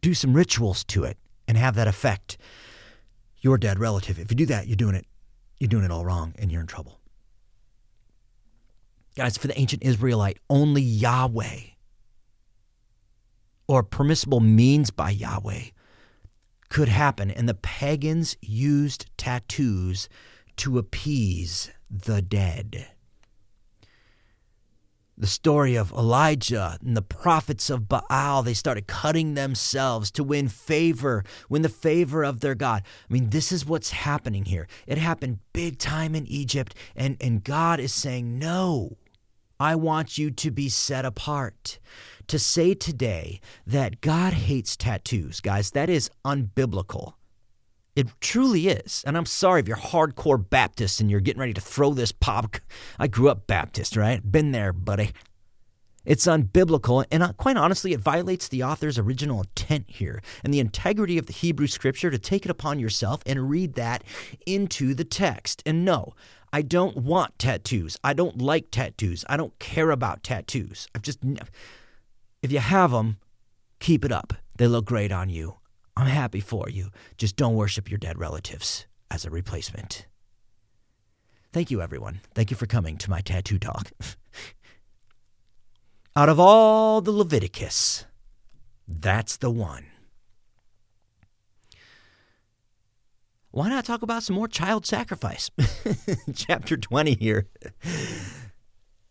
Do 0.00 0.14
some 0.14 0.34
rituals 0.34 0.84
to 0.84 1.04
it 1.04 1.16
and 1.48 1.56
have 1.56 1.74
that 1.74 1.88
affect 1.88 2.38
your 3.40 3.58
dead 3.58 3.80
relative. 3.80 4.18
If 4.18 4.30
you 4.30 4.36
do 4.36 4.46
that, 4.46 4.68
you're 4.68 4.76
doing 4.76 4.94
it 4.94 5.06
you're 5.58 5.68
doing 5.68 5.84
it 5.84 5.90
all 5.90 6.04
wrong 6.04 6.34
and 6.38 6.52
you're 6.52 6.60
in 6.60 6.66
trouble. 6.66 7.00
Guys, 9.16 9.36
for 9.36 9.48
the 9.48 9.58
ancient 9.58 9.82
Israelite, 9.82 10.38
only 10.48 10.82
Yahweh 10.82 11.60
or 13.66 13.82
permissible 13.82 14.38
means 14.40 14.90
by 14.90 15.10
Yahweh 15.10 15.70
could 16.68 16.88
happen. 16.88 17.30
And 17.30 17.48
the 17.48 17.54
pagans 17.54 18.36
used 18.40 19.06
tattoos 19.16 20.08
to 20.56 20.78
appease 20.78 21.70
the 21.90 22.20
dead. 22.20 22.88
The 25.16 25.26
story 25.26 25.74
of 25.74 25.90
Elijah 25.90 26.78
and 26.80 26.96
the 26.96 27.02
prophets 27.02 27.70
of 27.70 27.88
Baal, 27.88 28.44
they 28.44 28.54
started 28.54 28.86
cutting 28.86 29.34
themselves 29.34 30.12
to 30.12 30.22
win 30.22 30.48
favor, 30.48 31.24
win 31.48 31.62
the 31.62 31.68
favor 31.68 32.22
of 32.22 32.38
their 32.38 32.54
God. 32.54 32.84
I 33.10 33.12
mean, 33.12 33.30
this 33.30 33.50
is 33.50 33.66
what's 33.66 33.90
happening 33.90 34.44
here. 34.44 34.68
It 34.86 34.96
happened 34.98 35.40
big 35.52 35.78
time 35.78 36.14
in 36.14 36.24
Egypt, 36.26 36.76
and, 36.94 37.16
and 37.20 37.42
God 37.42 37.80
is 37.80 37.92
saying, 37.92 38.38
No, 38.38 38.96
I 39.58 39.74
want 39.74 40.18
you 40.18 40.30
to 40.30 40.52
be 40.52 40.68
set 40.68 41.04
apart 41.04 41.80
to 42.28 42.38
say 42.38 42.74
today 42.74 43.40
that 43.66 44.00
God 44.00 44.32
hates 44.32 44.76
tattoos, 44.76 45.40
guys, 45.40 45.72
that 45.72 45.90
is 45.90 46.10
unbiblical. 46.24 47.14
It 47.96 48.08
truly 48.20 48.68
is. 48.68 49.02
And 49.06 49.16
I'm 49.16 49.26
sorry 49.26 49.60
if 49.60 49.66
you're 49.66 49.76
hardcore 49.76 50.48
Baptist 50.48 51.00
and 51.00 51.10
you're 51.10 51.20
getting 51.20 51.40
ready 51.40 51.54
to 51.54 51.60
throw 51.60 51.94
this 51.94 52.12
pop. 52.12 52.56
I 52.98 53.08
grew 53.08 53.28
up 53.28 53.48
Baptist, 53.48 53.96
right? 53.96 54.20
Been 54.30 54.52
there, 54.52 54.72
buddy. 54.72 55.10
It's 56.04 56.26
unbiblical, 56.26 57.04
and 57.10 57.22
uh, 57.22 57.32
quite 57.34 57.58
honestly, 57.58 57.92
it 57.92 58.00
violates 58.00 58.48
the 58.48 58.62
author's 58.62 58.98
original 58.98 59.40
intent 59.40 59.84
here 59.88 60.22
and 60.42 60.54
the 60.54 60.60
integrity 60.60 61.18
of 61.18 61.26
the 61.26 61.34
Hebrew 61.34 61.66
scripture 61.66 62.10
to 62.10 62.18
take 62.18 62.46
it 62.46 62.50
upon 62.50 62.78
yourself 62.78 63.20
and 63.26 63.50
read 63.50 63.74
that 63.74 64.04
into 64.46 64.94
the 64.94 65.04
text. 65.04 65.62
And 65.66 65.84
no, 65.84 66.14
I 66.50 66.62
don't 66.62 66.96
want 66.96 67.38
tattoos. 67.38 67.98
I 68.02 68.14
don't 68.14 68.40
like 68.40 68.70
tattoos. 68.70 69.24
I 69.28 69.36
don't 69.36 69.58
care 69.58 69.90
about 69.90 70.22
tattoos. 70.22 70.88
I've 70.94 71.02
just 71.02 71.18
if 72.42 72.52
you 72.52 72.58
have 72.58 72.90
them, 72.90 73.18
keep 73.80 74.04
it 74.04 74.12
up. 74.12 74.32
They 74.56 74.66
look 74.66 74.84
great 74.84 75.12
on 75.12 75.28
you. 75.28 75.56
I'm 75.96 76.06
happy 76.06 76.40
for 76.40 76.68
you. 76.68 76.90
Just 77.16 77.36
don't 77.36 77.56
worship 77.56 77.90
your 77.90 77.98
dead 77.98 78.18
relatives 78.18 78.86
as 79.10 79.24
a 79.24 79.30
replacement. 79.30 80.06
Thank 81.52 81.70
you, 81.70 81.80
everyone. 81.80 82.20
Thank 82.34 82.50
you 82.50 82.56
for 82.56 82.66
coming 82.66 82.98
to 82.98 83.10
my 83.10 83.20
tattoo 83.20 83.58
talk. 83.58 83.90
Out 86.16 86.28
of 86.28 86.38
all 86.38 87.00
the 87.00 87.12
Leviticus, 87.12 88.04
that's 88.86 89.36
the 89.36 89.50
one. 89.50 89.86
Why 93.50 93.68
not 93.68 93.84
talk 93.84 94.02
about 94.02 94.22
some 94.22 94.36
more 94.36 94.46
child 94.46 94.84
sacrifice? 94.84 95.50
Chapter 96.34 96.76
20 96.76 97.14
here. 97.14 97.48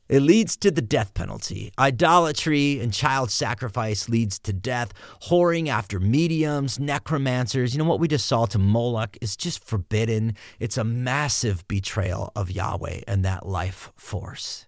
It 0.10 0.22
leads 0.22 0.56
to 0.58 0.72
the 0.72 0.82
death 0.82 1.14
penalty. 1.14 1.72
Idolatry 1.78 2.80
and 2.80 2.94
child 2.94 3.30
sacrifice 3.30 4.08
leads 4.08 4.40
to 4.40 4.54
death. 4.54 4.94
Whoring 5.24 5.68
after 5.68 6.00
mediums, 6.00 6.80
necromancers, 6.80 7.74
you 7.74 7.80
know 7.80 7.90
what 7.90 8.00
we 8.00 8.08
just 8.08 8.26
saw 8.26 8.46
to 8.48 8.60
Moloch 8.60 9.18
is 9.22 9.36
just 9.36 9.64
forbidden. 9.64 10.36
It's 10.60 10.78
a 10.78 10.84
massive 10.84 11.68
betrayal 11.68 12.32
of 12.36 12.50
Yahweh 12.50 13.02
and 13.08 13.26
that 13.26 13.46
life 13.46 13.92
force. 13.96 14.66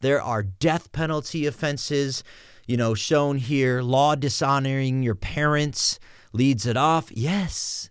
There 0.00 0.20
are 0.20 0.42
death 0.42 0.92
penalty 0.92 1.46
offenses, 1.46 2.22
you 2.66 2.76
know, 2.76 2.92
shown 2.92 3.38
here. 3.38 3.80
Law 3.80 4.14
dishonoring 4.16 5.02
your 5.02 5.14
parents 5.14 5.98
leads 6.34 6.66
it 6.66 6.76
off. 6.76 7.10
Yes, 7.10 7.88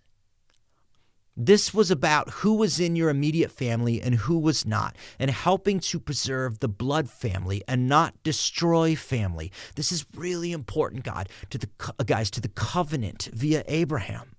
this 1.36 1.74
was 1.74 1.90
about 1.90 2.30
who 2.30 2.54
was 2.54 2.78
in 2.78 2.94
your 2.94 3.10
immediate 3.10 3.50
family 3.50 4.00
and 4.00 4.14
who 4.14 4.38
was 4.38 4.64
not, 4.64 4.94
and 5.18 5.30
helping 5.30 5.80
to 5.80 5.98
preserve 5.98 6.60
the 6.60 6.68
blood 6.68 7.10
family 7.10 7.62
and 7.66 7.88
not 7.88 8.14
destroy 8.22 8.94
family. 8.94 9.50
This 9.74 9.90
is 9.90 10.06
really 10.14 10.52
important, 10.52 11.02
God, 11.02 11.28
to 11.50 11.58
the 11.58 11.68
uh, 11.98 12.04
guys, 12.04 12.30
to 12.32 12.40
the 12.40 12.48
covenant 12.48 13.30
via 13.32 13.64
Abraham. 13.66 14.36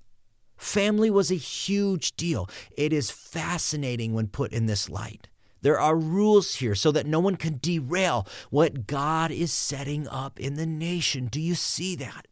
Family 0.55 1.09
was 1.09 1.31
a 1.31 1.35
huge 1.35 2.15
deal. 2.15 2.49
It 2.77 2.93
is 2.93 3.11
fascinating 3.11 4.13
when 4.13 4.27
put 4.27 4.53
in 4.53 4.67
this 4.67 4.89
light. 4.89 5.27
There 5.61 5.79
are 5.79 5.97
rules 5.97 6.55
here 6.55 6.75
so 6.75 6.91
that 6.91 7.07
no 7.07 7.19
one 7.19 7.35
can 7.35 7.57
derail 7.57 8.27
what 8.51 8.87
God 8.87 9.31
is 9.31 9.51
setting 9.51 10.07
up 10.07 10.39
in 10.39 10.55
the 10.55 10.65
nation. 10.65 11.25
Do 11.25 11.41
you 11.41 11.55
see 11.55 11.95
that? 11.97 12.27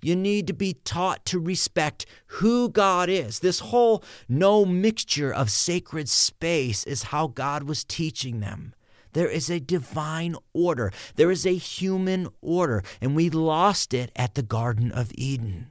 You 0.00 0.16
need 0.16 0.46
to 0.46 0.52
be 0.52 0.74
taught 0.84 1.24
to 1.26 1.38
respect 1.38 2.06
who 2.26 2.68
God 2.68 3.08
is. 3.08 3.40
This 3.40 3.60
whole 3.60 4.02
no 4.28 4.64
mixture 4.64 5.32
of 5.32 5.50
sacred 5.50 6.08
space 6.08 6.84
is 6.84 7.04
how 7.04 7.28
God 7.28 7.64
was 7.64 7.84
teaching 7.84 8.40
them. 8.40 8.74
There 9.12 9.28
is 9.28 9.48
a 9.48 9.60
divine 9.60 10.36
order, 10.52 10.92
there 11.14 11.30
is 11.30 11.46
a 11.46 11.56
human 11.56 12.28
order, 12.42 12.82
and 13.00 13.16
we 13.16 13.30
lost 13.30 13.94
it 13.94 14.12
at 14.14 14.34
the 14.34 14.42
Garden 14.42 14.92
of 14.92 15.10
Eden. 15.14 15.68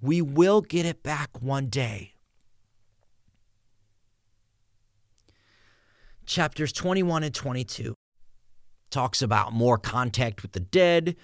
We 0.00 0.22
will 0.22 0.62
get 0.62 0.86
it 0.86 1.02
back 1.02 1.42
one 1.42 1.66
day. 1.66 2.14
Chapters 6.26 6.72
21 6.72 7.22
and 7.22 7.34
22 7.34 7.94
talks 8.90 9.20
about 9.20 9.52
more 9.52 9.76
contact 9.76 10.42
with 10.42 10.52
the 10.52 10.60
dead, 10.60 11.16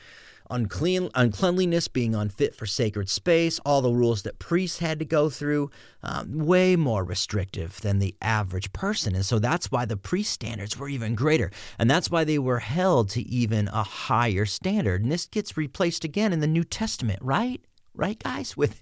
unclean 0.50 1.08
uncleanliness 1.14 1.88
being 1.88 2.14
unfit 2.14 2.54
for 2.54 2.66
sacred 2.66 3.08
space 3.08 3.58
all 3.64 3.82
the 3.82 3.92
rules 3.92 4.22
that 4.22 4.38
priests 4.38 4.78
had 4.78 4.98
to 4.98 5.04
go 5.04 5.30
through 5.30 5.70
um, 6.02 6.38
way 6.38 6.76
more 6.76 7.04
restrictive 7.04 7.80
than 7.80 7.98
the 7.98 8.14
average 8.20 8.72
person. 8.72 9.14
And 9.14 9.24
so 9.24 9.38
that's 9.38 9.70
why 9.70 9.84
the 9.84 9.96
priest 9.96 10.32
standards 10.32 10.78
were 10.78 10.88
even 10.88 11.14
greater. 11.14 11.50
And 11.78 11.90
that's 11.90 12.10
why 12.10 12.24
they 12.24 12.38
were 12.38 12.60
held 12.60 13.10
to 13.10 13.22
even 13.22 13.68
a 13.68 13.82
higher 13.82 14.46
standard. 14.46 15.02
And 15.02 15.12
this 15.12 15.26
gets 15.26 15.56
replaced 15.56 16.04
again 16.04 16.32
in 16.32 16.40
the 16.40 16.46
new 16.46 16.64
testament 16.64 17.20
right? 17.22 17.60
Right 17.94 18.22
guys? 18.22 18.56
With 18.56 18.80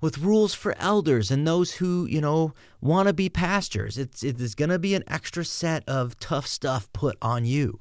with 0.00 0.18
rules 0.18 0.54
for 0.54 0.74
elders 0.78 1.30
and 1.30 1.46
those 1.46 1.74
who 1.74 2.06
you 2.06 2.20
know 2.20 2.54
want 2.80 3.08
to 3.08 3.12
be 3.12 3.28
pastors. 3.28 3.98
It's 3.98 4.22
it's 4.22 4.54
going 4.54 4.70
to 4.70 4.78
be 4.78 4.94
an 4.94 5.04
extra 5.06 5.44
set 5.44 5.86
of 5.88 6.18
tough 6.18 6.46
stuff 6.46 6.90
put 6.92 7.16
on 7.20 7.44
you 7.44 7.80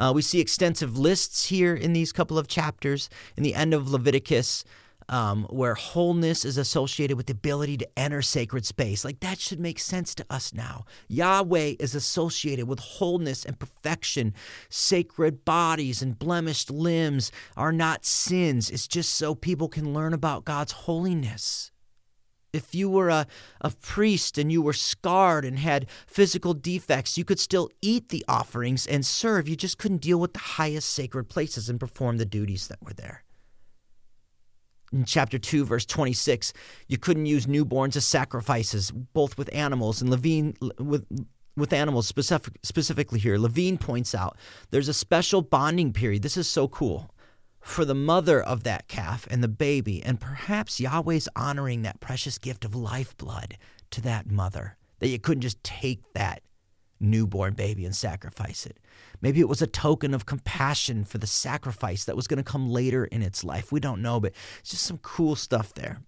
uh, 0.00 0.12
we 0.14 0.22
see 0.22 0.40
extensive 0.40 0.98
lists 0.98 1.46
here 1.46 1.74
in 1.74 1.92
these 1.92 2.10
couple 2.10 2.38
of 2.38 2.48
chapters 2.48 3.10
in 3.36 3.42
the 3.42 3.54
end 3.54 3.74
of 3.74 3.90
Leviticus. 3.90 4.64
Um, 5.08 5.46
where 5.50 5.74
wholeness 5.74 6.44
is 6.44 6.56
associated 6.56 7.16
with 7.16 7.26
the 7.26 7.32
ability 7.32 7.76
to 7.78 7.98
enter 7.98 8.22
sacred 8.22 8.64
space. 8.64 9.04
Like 9.04 9.18
that 9.18 9.40
should 9.40 9.58
make 9.58 9.80
sense 9.80 10.14
to 10.14 10.26
us 10.30 10.54
now. 10.54 10.84
Yahweh 11.08 11.74
is 11.80 11.96
associated 11.96 12.68
with 12.68 12.78
wholeness 12.78 13.44
and 13.44 13.58
perfection. 13.58 14.34
Sacred 14.68 15.44
bodies 15.44 16.00
and 16.00 16.16
blemished 16.16 16.70
limbs 16.70 17.32
are 17.56 17.72
not 17.72 18.04
sins. 18.04 18.70
It's 18.70 18.86
just 18.86 19.14
so 19.14 19.34
people 19.34 19.68
can 19.68 19.92
learn 19.92 20.14
about 20.14 20.44
God's 20.44 20.70
holiness. 20.70 21.69
If 22.52 22.74
you 22.74 22.88
were 22.88 23.08
a, 23.08 23.26
a 23.60 23.70
priest 23.70 24.38
and 24.38 24.50
you 24.50 24.62
were 24.62 24.72
scarred 24.72 25.44
and 25.44 25.58
had 25.58 25.86
physical 26.06 26.54
defects, 26.54 27.16
you 27.16 27.24
could 27.24 27.38
still 27.38 27.70
eat 27.80 28.08
the 28.08 28.24
offerings 28.28 28.86
and 28.86 29.06
serve. 29.06 29.48
You 29.48 29.56
just 29.56 29.78
couldn't 29.78 30.00
deal 30.00 30.18
with 30.18 30.32
the 30.32 30.40
highest 30.40 30.90
sacred 30.90 31.28
places 31.28 31.68
and 31.68 31.78
perform 31.78 32.18
the 32.18 32.24
duties 32.24 32.68
that 32.68 32.82
were 32.82 32.92
there. 32.92 33.24
In 34.92 35.04
chapter 35.04 35.38
2, 35.38 35.64
verse 35.64 35.86
26, 35.86 36.52
you 36.88 36.98
couldn't 36.98 37.26
use 37.26 37.46
newborns 37.46 37.94
as 37.94 38.04
sacrifices, 38.04 38.90
both 38.90 39.38
with 39.38 39.48
animals 39.54 40.02
and 40.02 40.10
Levine 40.10 40.56
with 40.78 41.06
with 41.56 41.72
animals 41.72 42.06
specific, 42.06 42.58
specifically 42.62 43.18
here. 43.18 43.36
Levine 43.38 43.76
points 43.76 44.14
out 44.14 44.36
there's 44.70 44.88
a 44.88 44.94
special 44.94 45.42
bonding 45.42 45.92
period. 45.92 46.22
This 46.22 46.36
is 46.36 46.48
so 46.48 46.68
cool 46.68 47.14
for 47.60 47.84
the 47.84 47.94
mother 47.94 48.40
of 48.40 48.64
that 48.64 48.88
calf 48.88 49.26
and 49.30 49.42
the 49.42 49.48
baby. 49.48 50.02
And 50.02 50.20
perhaps 50.20 50.80
Yahweh's 50.80 51.28
honoring 51.36 51.82
that 51.82 52.00
precious 52.00 52.38
gift 52.38 52.64
of 52.64 52.74
lifeblood 52.74 53.56
to 53.90 54.00
that 54.02 54.30
mother, 54.30 54.76
that 54.98 55.08
you 55.08 55.18
couldn't 55.18 55.42
just 55.42 55.62
take 55.62 56.12
that 56.14 56.42
newborn 57.00 57.54
baby 57.54 57.84
and 57.84 57.96
sacrifice 57.96 58.66
it. 58.66 58.78
Maybe 59.20 59.40
it 59.40 59.48
was 59.48 59.62
a 59.62 59.66
token 59.66 60.14
of 60.14 60.26
compassion 60.26 61.04
for 61.04 61.18
the 61.18 61.26
sacrifice 61.26 62.04
that 62.04 62.16
was 62.16 62.26
going 62.26 62.42
to 62.42 62.50
come 62.50 62.70
later 62.70 63.04
in 63.06 63.22
its 63.22 63.42
life. 63.42 63.72
We 63.72 63.80
don't 63.80 64.02
know, 64.02 64.20
but 64.20 64.32
it's 64.60 64.70
just 64.70 64.84
some 64.84 64.98
cool 64.98 65.34
stuff 65.36 65.72
there. 65.74 66.02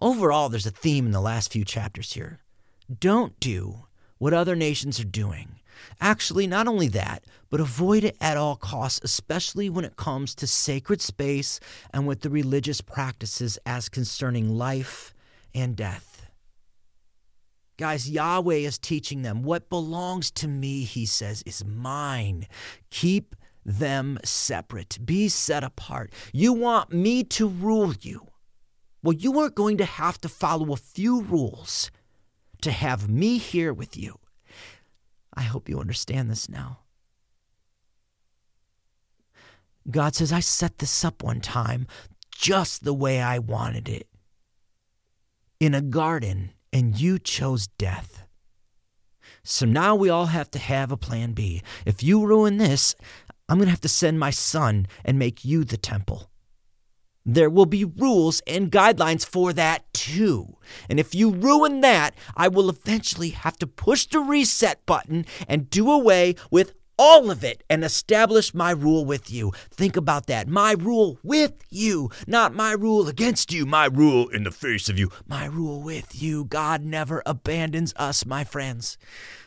Overall, 0.00 0.48
there's 0.48 0.66
a 0.66 0.70
theme 0.70 1.06
in 1.06 1.12
the 1.12 1.20
last 1.20 1.52
few 1.52 1.64
chapters 1.64 2.12
here. 2.12 2.40
Don't 3.00 3.38
do 3.40 3.86
what 4.18 4.34
other 4.34 4.56
nations 4.56 5.00
are 5.00 5.04
doing. 5.04 5.60
Actually, 6.00 6.46
not 6.46 6.66
only 6.66 6.88
that, 6.88 7.24
but 7.50 7.60
avoid 7.60 8.04
it 8.04 8.16
at 8.20 8.36
all 8.36 8.56
costs, 8.56 9.00
especially 9.02 9.70
when 9.70 9.84
it 9.84 9.96
comes 9.96 10.34
to 10.34 10.46
sacred 10.46 11.00
space 11.00 11.60
and 11.92 12.06
with 12.06 12.20
the 12.20 12.30
religious 12.30 12.80
practices 12.80 13.58
as 13.64 13.88
concerning 13.88 14.56
life 14.56 15.14
and 15.54 15.76
death. 15.76 16.26
Guys, 17.76 18.08
Yahweh 18.08 18.54
is 18.54 18.78
teaching 18.78 19.22
them 19.22 19.42
what 19.42 19.68
belongs 19.68 20.30
to 20.30 20.46
me, 20.46 20.84
he 20.84 21.04
says, 21.06 21.42
is 21.44 21.64
mine. 21.64 22.46
Keep 22.90 23.34
them 23.64 24.18
separate, 24.24 24.98
be 25.04 25.28
set 25.28 25.64
apart. 25.64 26.12
You 26.32 26.52
want 26.52 26.92
me 26.92 27.24
to 27.24 27.48
rule 27.48 27.94
you. 28.00 28.28
Well, 29.02 29.14
you 29.14 29.38
are 29.40 29.50
going 29.50 29.78
to 29.78 29.84
have 29.84 30.20
to 30.20 30.28
follow 30.28 30.72
a 30.72 30.76
few 30.76 31.22
rules 31.22 31.90
to 32.62 32.70
have 32.70 33.08
me 33.08 33.38
here 33.38 33.72
with 33.72 33.96
you. 33.96 34.18
I 35.34 35.42
hope 35.42 35.68
you 35.68 35.80
understand 35.80 36.30
this 36.30 36.48
now. 36.48 36.80
God 39.90 40.14
says, 40.14 40.32
I 40.32 40.40
set 40.40 40.78
this 40.78 41.04
up 41.04 41.22
one 41.22 41.40
time 41.40 41.86
just 42.30 42.84
the 42.84 42.94
way 42.94 43.20
I 43.20 43.38
wanted 43.38 43.88
it 43.88 44.08
in 45.60 45.74
a 45.74 45.80
garden, 45.80 46.52
and 46.72 46.98
you 46.98 47.18
chose 47.18 47.68
death. 47.78 48.26
So 49.42 49.66
now 49.66 49.94
we 49.94 50.08
all 50.08 50.26
have 50.26 50.50
to 50.52 50.58
have 50.58 50.90
a 50.90 50.96
plan 50.96 51.32
B. 51.32 51.62
If 51.86 52.02
you 52.02 52.26
ruin 52.26 52.58
this, 52.58 52.94
I'm 53.48 53.58
going 53.58 53.66
to 53.66 53.70
have 53.70 53.80
to 53.82 53.88
send 53.88 54.18
my 54.18 54.30
son 54.30 54.86
and 55.04 55.18
make 55.18 55.44
you 55.44 55.64
the 55.64 55.76
temple. 55.76 56.30
There 57.26 57.48
will 57.48 57.66
be 57.66 57.84
rules 57.84 58.42
and 58.46 58.70
guidelines 58.70 59.24
for 59.24 59.52
that 59.54 59.92
too. 59.94 60.56
And 60.88 61.00
if 61.00 61.14
you 61.14 61.30
ruin 61.30 61.80
that, 61.80 62.14
I 62.36 62.48
will 62.48 62.68
eventually 62.68 63.30
have 63.30 63.56
to 63.58 63.66
push 63.66 64.06
the 64.06 64.20
reset 64.20 64.84
button 64.84 65.24
and 65.48 65.70
do 65.70 65.90
away 65.90 66.34
with 66.50 66.74
all 66.98 67.30
of 67.30 67.44
it 67.44 67.64
and 67.68 67.84
establish 67.84 68.54
my 68.54 68.70
rule 68.70 69.04
with 69.04 69.30
you. 69.30 69.52
Think 69.70 69.96
about 69.96 70.26
that. 70.26 70.48
My 70.48 70.72
rule 70.72 71.18
with 71.22 71.64
you, 71.70 72.10
not 72.26 72.54
my 72.54 72.72
rule 72.72 73.08
against 73.08 73.52
you, 73.52 73.66
my 73.66 73.86
rule 73.86 74.28
in 74.28 74.44
the 74.44 74.50
face 74.50 74.88
of 74.88 74.98
you, 74.98 75.10
my 75.26 75.46
rule 75.46 75.82
with 75.82 76.20
you. 76.20 76.44
God 76.44 76.82
never 76.82 77.22
abandons 77.26 77.92
us, 77.96 78.24
my 78.24 78.44
friends. 78.44 78.98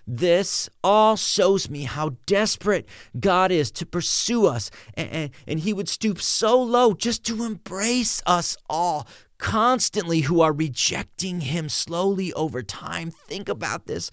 This 0.06 0.69
all 0.84 1.18
shows 1.18 1.69
me 1.69 1.84
how 1.84 2.15
desperate 2.26 2.88
God 3.19 3.52
is 3.52 3.72
to 3.72 3.86
pursue 3.86 4.45
us, 4.45 4.72
and, 4.94 5.10
and, 5.10 5.30
and 5.45 5.60
He 5.60 5.74
would 5.74 5.90
stoop 5.90 6.22
so 6.22 6.61
low 6.61 6.94
just 6.94 7.26
to 7.26 7.44
embrace 7.44 8.24
us 8.26 8.56
all 8.69 9.06
constantly 9.38 10.22
who 10.22 10.42
are 10.42 10.54
rejecting 10.54 11.42
him 11.42 11.70
slowly 11.70 12.34
over 12.34 12.64
time. 12.64 13.12
Think 13.12 13.50
about 13.50 13.86
this. 13.86 14.10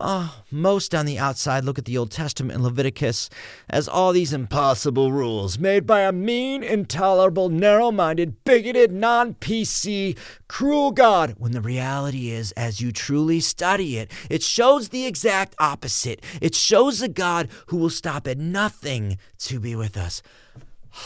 Oh, 0.00 0.42
most 0.50 0.94
on 0.94 1.06
the 1.06 1.18
outside 1.18 1.64
look 1.64 1.78
at 1.78 1.84
the 1.84 1.98
Old 1.98 2.10
Testament 2.10 2.54
and 2.54 2.64
Leviticus 2.64 3.28
as 3.68 3.86
all 3.86 4.12
these 4.12 4.32
impossible 4.32 5.12
rules 5.12 5.58
made 5.58 5.86
by 5.86 6.00
a 6.00 6.12
mean, 6.12 6.62
intolerable, 6.62 7.48
narrow 7.48 7.92
minded, 7.92 8.42
bigoted, 8.44 8.90
non 8.90 9.34
PC, 9.34 10.16
cruel 10.48 10.90
God, 10.90 11.34
when 11.38 11.52
the 11.52 11.60
reality 11.60 12.30
is, 12.30 12.52
as 12.52 12.80
you 12.80 12.90
truly 12.90 13.40
study 13.40 13.98
it, 13.98 14.10
it 14.30 14.42
shows 14.42 14.88
the 14.88 15.06
exact 15.06 15.54
opposite. 15.58 16.22
It 16.40 16.54
shows 16.54 17.02
a 17.02 17.08
God 17.08 17.48
who 17.66 17.76
will 17.76 17.90
stop 17.90 18.26
at 18.26 18.38
nothing 18.38 19.18
to 19.40 19.60
be 19.60 19.76
with 19.76 19.96
us. 19.96 20.22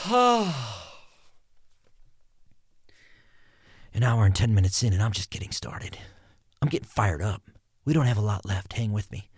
Oh. 0.07 0.83
An 3.97 4.03
hour 4.03 4.27
and 4.27 4.37
10 4.37 4.55
minutes 4.55 4.83
in, 4.83 4.93
and 4.93 5.03
I'm 5.03 5.13
just 5.13 5.31
getting 5.31 5.51
started. 5.51 5.97
I'm 6.61 6.69
getting 6.69 6.87
fired 6.87 7.23
up. 7.23 7.41
We 7.87 7.95
don't 7.95 8.05
have 8.05 8.19
a 8.19 8.21
lot 8.21 8.45
left. 8.45 8.75
Hang 8.75 8.93
with 8.93 9.11
me. 9.11 9.31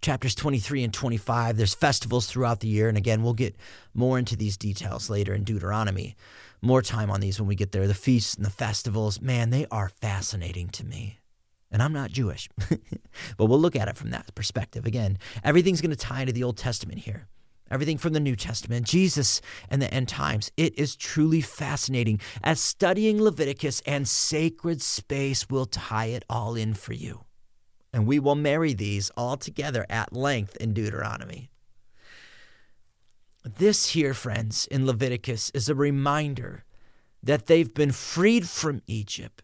chapters 0.00 0.34
23 0.34 0.84
and 0.84 0.94
25. 0.94 1.58
There's 1.58 1.74
festivals 1.74 2.26
throughout 2.26 2.60
the 2.60 2.68
year. 2.68 2.88
And 2.88 2.96
again, 2.96 3.22
we'll 3.22 3.34
get 3.34 3.56
more 3.92 4.18
into 4.18 4.36
these 4.36 4.56
details 4.56 5.10
later 5.10 5.34
in 5.34 5.44
Deuteronomy. 5.44 6.16
More 6.62 6.80
time 6.80 7.10
on 7.10 7.20
these 7.20 7.38
when 7.38 7.46
we 7.46 7.54
get 7.54 7.72
there. 7.72 7.86
The 7.86 7.92
feasts 7.92 8.36
and 8.36 8.46
the 8.46 8.50
festivals, 8.50 9.20
man, 9.20 9.50
they 9.50 9.66
are 9.70 9.90
fascinating 9.90 10.70
to 10.70 10.86
me. 10.86 11.18
And 11.70 11.82
I'm 11.82 11.92
not 11.92 12.10
Jewish, 12.10 12.48
but 13.36 13.46
we'll 13.46 13.60
look 13.60 13.76
at 13.76 13.88
it 13.88 13.98
from 13.98 14.12
that 14.12 14.34
perspective. 14.34 14.86
Again, 14.86 15.18
everything's 15.44 15.82
going 15.82 15.90
to 15.90 15.96
tie 15.96 16.22
into 16.22 16.32
the 16.32 16.44
Old 16.44 16.56
Testament 16.56 17.00
here 17.00 17.28
everything 17.70 17.98
from 17.98 18.12
the 18.12 18.20
New 18.20 18.36
Testament, 18.36 18.86
Jesus 18.86 19.40
and 19.68 19.80
the 19.80 19.92
end 19.92 20.08
times. 20.08 20.50
It 20.56 20.78
is 20.78 20.96
truly 20.96 21.40
fascinating 21.40 22.20
as 22.42 22.60
studying 22.60 23.22
Leviticus 23.22 23.82
and 23.86 24.08
sacred 24.08 24.82
space 24.82 25.48
will 25.48 25.66
tie 25.66 26.06
it 26.06 26.24
all 26.28 26.54
in 26.54 26.74
for 26.74 26.92
you. 26.92 27.24
And 27.92 28.06
we 28.06 28.18
will 28.18 28.36
marry 28.36 28.72
these 28.72 29.10
all 29.16 29.36
together 29.36 29.84
at 29.88 30.12
length 30.12 30.56
in 30.56 30.72
Deuteronomy. 30.72 31.50
This 33.44 33.90
here, 33.90 34.14
friends, 34.14 34.66
in 34.66 34.86
Leviticus 34.86 35.50
is 35.50 35.68
a 35.68 35.74
reminder 35.74 36.64
that 37.22 37.46
they've 37.46 37.72
been 37.72 37.92
freed 37.92 38.48
from 38.48 38.82
Egypt 38.86 39.42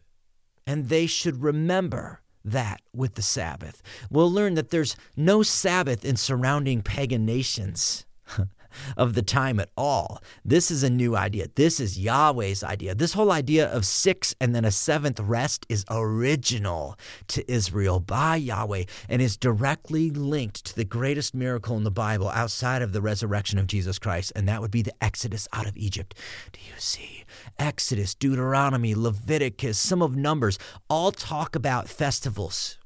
and 0.67 0.89
they 0.89 1.07
should 1.07 1.43
remember 1.43 2.21
that 2.45 2.81
with 2.95 3.15
the 3.15 3.23
Sabbath. 3.23 3.83
We'll 4.11 4.31
learn 4.31 4.55
that 4.55 4.71
there's 4.71 4.97
no 5.17 5.43
Sabbath 5.43 6.05
in 6.05 6.17
surrounding 6.17 6.83
pagan 6.83 7.27
nations. 7.27 8.06
of 8.97 9.15
the 9.15 9.23
time 9.23 9.61
at 9.61 9.71
all. 9.77 10.23
This 10.45 10.71
is 10.71 10.83
a 10.83 10.91
new 10.91 11.17
idea. 11.17 11.47
This 11.55 11.81
is 11.81 11.99
Yahweh's 11.99 12.63
idea. 12.63 12.95
This 12.95 13.13
whole 13.13 13.33
idea 13.33 13.71
of 13.71 13.87
six 13.87 14.35
and 14.41 14.55
then 14.55 14.65
a 14.65 14.71
seventh 14.71 15.21
rest 15.21 15.67
is 15.69 15.85
original 15.91 16.97
to 17.29 17.51
Israel 17.51 18.01
by 18.01 18.37
Yahweh 18.37 18.85
and 19.09 19.23
is 19.23 19.37
directly 19.37 20.11
linked 20.11 20.65
to 20.67 20.77
the 20.77 20.85
greatest 20.85 21.35
miracle 21.35 21.77
in 21.77 21.85
the 21.85 21.91
Bible 21.91 22.29
outside 22.29 22.83
of 22.83 22.93
the 22.93 23.03
resurrection 23.03 23.59
of 23.59 23.67
Jesus 23.67 23.99
Christ, 23.99 24.33
and 24.37 24.49
that 24.49 24.61
would 24.61 24.71
be 24.71 24.83
the 24.83 24.95
Exodus 25.03 25.49
out 25.53 25.67
of 25.67 25.77
Egypt. 25.77 26.15
Do 26.53 26.61
you 26.61 26.79
see? 26.79 27.25
Exodus, 27.59 28.15
Deuteronomy, 28.15 28.95
Leviticus, 28.95 29.79
some 29.79 30.03
of 30.03 30.17
Numbers 30.17 30.59
all 30.89 31.13
talk 31.13 31.55
about 31.57 31.89
festivals. 31.89 32.79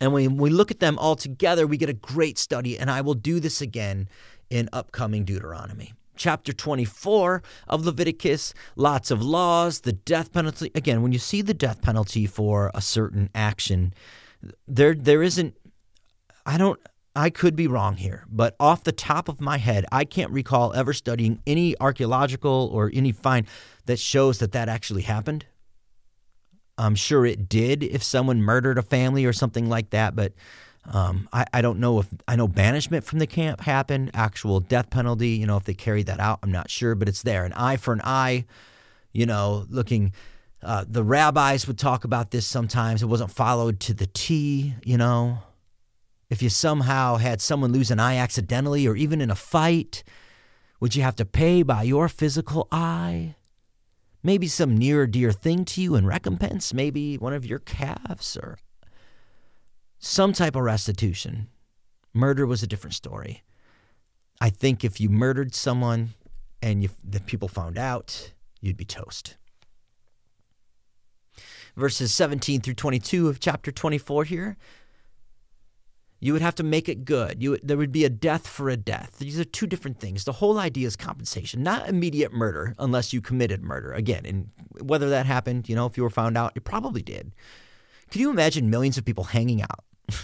And 0.00 0.12
when 0.12 0.36
we 0.36 0.50
look 0.50 0.70
at 0.70 0.80
them 0.80 0.98
all 0.98 1.16
together, 1.16 1.66
we 1.66 1.76
get 1.76 1.88
a 1.88 1.94
great 1.94 2.38
study. 2.38 2.78
And 2.78 2.90
I 2.90 3.00
will 3.00 3.14
do 3.14 3.40
this 3.40 3.60
again 3.60 4.08
in 4.50 4.68
upcoming 4.72 5.24
Deuteronomy. 5.24 5.92
Chapter 6.16 6.52
24 6.52 7.42
of 7.66 7.84
Leviticus, 7.84 8.54
lots 8.76 9.10
of 9.10 9.20
laws, 9.20 9.80
the 9.80 9.92
death 9.92 10.32
penalty. 10.32 10.70
Again, 10.74 11.02
when 11.02 11.12
you 11.12 11.18
see 11.18 11.42
the 11.42 11.54
death 11.54 11.82
penalty 11.82 12.26
for 12.26 12.70
a 12.72 12.80
certain 12.80 13.30
action, 13.34 13.92
there 14.68 14.94
there 14.94 15.22
isn't 15.22 15.56
I 16.46 16.56
don't 16.56 16.78
I 17.16 17.30
could 17.30 17.54
be 17.54 17.66
wrong 17.68 17.96
here, 17.96 18.24
but 18.28 18.56
off 18.58 18.82
the 18.82 18.92
top 18.92 19.28
of 19.28 19.40
my 19.40 19.58
head, 19.58 19.86
I 19.92 20.04
can't 20.04 20.32
recall 20.32 20.72
ever 20.72 20.92
studying 20.92 21.40
any 21.46 21.78
archaeological 21.80 22.70
or 22.72 22.90
any 22.92 23.12
find 23.12 23.46
that 23.86 24.00
shows 24.00 24.38
that 24.38 24.52
that 24.52 24.68
actually 24.68 25.02
happened. 25.02 25.46
I'm 26.76 26.94
sure 26.94 27.24
it 27.24 27.48
did 27.48 27.82
if 27.82 28.02
someone 28.02 28.42
murdered 28.42 28.78
a 28.78 28.82
family 28.82 29.24
or 29.24 29.32
something 29.32 29.68
like 29.68 29.90
that, 29.90 30.16
but 30.16 30.32
um, 30.92 31.28
I, 31.32 31.46
I 31.52 31.62
don't 31.62 31.78
know 31.78 32.00
if 32.00 32.08
I 32.28 32.36
know 32.36 32.48
banishment 32.48 33.04
from 33.04 33.18
the 33.18 33.26
camp 33.26 33.60
happened, 33.60 34.10
actual 34.12 34.60
death 34.60 34.90
penalty, 34.90 35.30
you 35.30 35.46
know, 35.46 35.56
if 35.56 35.64
they 35.64 35.74
carried 35.74 36.06
that 36.06 36.20
out, 36.20 36.40
I'm 36.42 36.52
not 36.52 36.70
sure, 36.70 36.94
but 36.94 37.08
it's 37.08 37.22
there. 37.22 37.44
An 37.44 37.52
eye 37.54 37.76
for 37.76 37.94
an 37.94 38.02
eye, 38.04 38.44
you 39.12 39.26
know, 39.26 39.66
looking. 39.70 40.12
Uh, 40.62 40.84
the 40.88 41.04
rabbis 41.04 41.66
would 41.66 41.78
talk 41.78 42.04
about 42.04 42.30
this 42.30 42.46
sometimes. 42.46 43.02
It 43.02 43.06
wasn't 43.06 43.30
followed 43.30 43.80
to 43.80 43.94
the 43.94 44.06
T, 44.06 44.74
you 44.82 44.96
know. 44.96 45.38
If 46.30 46.42
you 46.42 46.48
somehow 46.48 47.16
had 47.16 47.42
someone 47.42 47.70
lose 47.70 47.90
an 47.90 48.00
eye 48.00 48.16
accidentally 48.16 48.86
or 48.86 48.96
even 48.96 49.20
in 49.20 49.30
a 49.30 49.34
fight, 49.34 50.02
would 50.80 50.96
you 50.96 51.02
have 51.02 51.16
to 51.16 51.24
pay 51.24 51.62
by 51.62 51.82
your 51.82 52.08
physical 52.08 52.66
eye? 52.72 53.36
Maybe 54.26 54.48
some 54.48 54.76
near 54.76 55.02
or 55.02 55.06
dear 55.06 55.32
thing 55.32 55.66
to 55.66 55.82
you 55.82 55.94
in 55.94 56.06
recompense, 56.06 56.72
maybe 56.72 57.18
one 57.18 57.34
of 57.34 57.44
your 57.44 57.58
calves 57.58 58.38
or 58.38 58.58
some 59.98 60.32
type 60.32 60.56
of 60.56 60.62
restitution. 60.62 61.48
Murder 62.14 62.46
was 62.46 62.62
a 62.62 62.66
different 62.66 62.94
story. 62.94 63.42
I 64.40 64.48
think 64.48 64.82
if 64.82 64.98
you 64.98 65.10
murdered 65.10 65.54
someone 65.54 66.14
and 66.62 66.82
you, 66.82 66.88
the 67.04 67.20
people 67.20 67.48
found 67.48 67.76
out, 67.76 68.32
you'd 68.62 68.78
be 68.78 68.86
toast. 68.86 69.36
Verses 71.76 72.14
17 72.14 72.62
through 72.62 72.74
22 72.74 73.28
of 73.28 73.40
chapter 73.40 73.70
24 73.70 74.24
here 74.24 74.56
you 76.24 76.32
would 76.32 76.40
have 76.40 76.54
to 76.54 76.62
make 76.62 76.88
it 76.88 77.04
good. 77.04 77.42
You, 77.42 77.58
there 77.62 77.76
would 77.76 77.92
be 77.92 78.06
a 78.06 78.08
death 78.08 78.46
for 78.46 78.70
a 78.70 78.78
death. 78.78 79.18
These 79.18 79.38
are 79.38 79.44
two 79.44 79.66
different 79.66 80.00
things. 80.00 80.24
The 80.24 80.32
whole 80.32 80.58
idea 80.58 80.86
is 80.86 80.96
compensation, 80.96 81.62
not 81.62 81.86
immediate 81.86 82.32
murder 82.32 82.74
unless 82.78 83.12
you 83.12 83.20
committed 83.20 83.62
murder. 83.62 83.92
Again, 83.92 84.24
and 84.24 84.48
whether 84.80 85.10
that 85.10 85.26
happened, 85.26 85.68
you 85.68 85.76
know, 85.76 85.84
if 85.84 85.98
you 85.98 86.02
were 86.02 86.08
found 86.08 86.38
out, 86.38 86.52
it 86.54 86.64
probably 86.64 87.02
did. 87.02 87.32
Can 88.10 88.22
you 88.22 88.30
imagine 88.30 88.70
millions 88.70 88.96
of 88.96 89.04
people 89.04 89.24
hanging 89.24 89.60
out? 89.60 89.84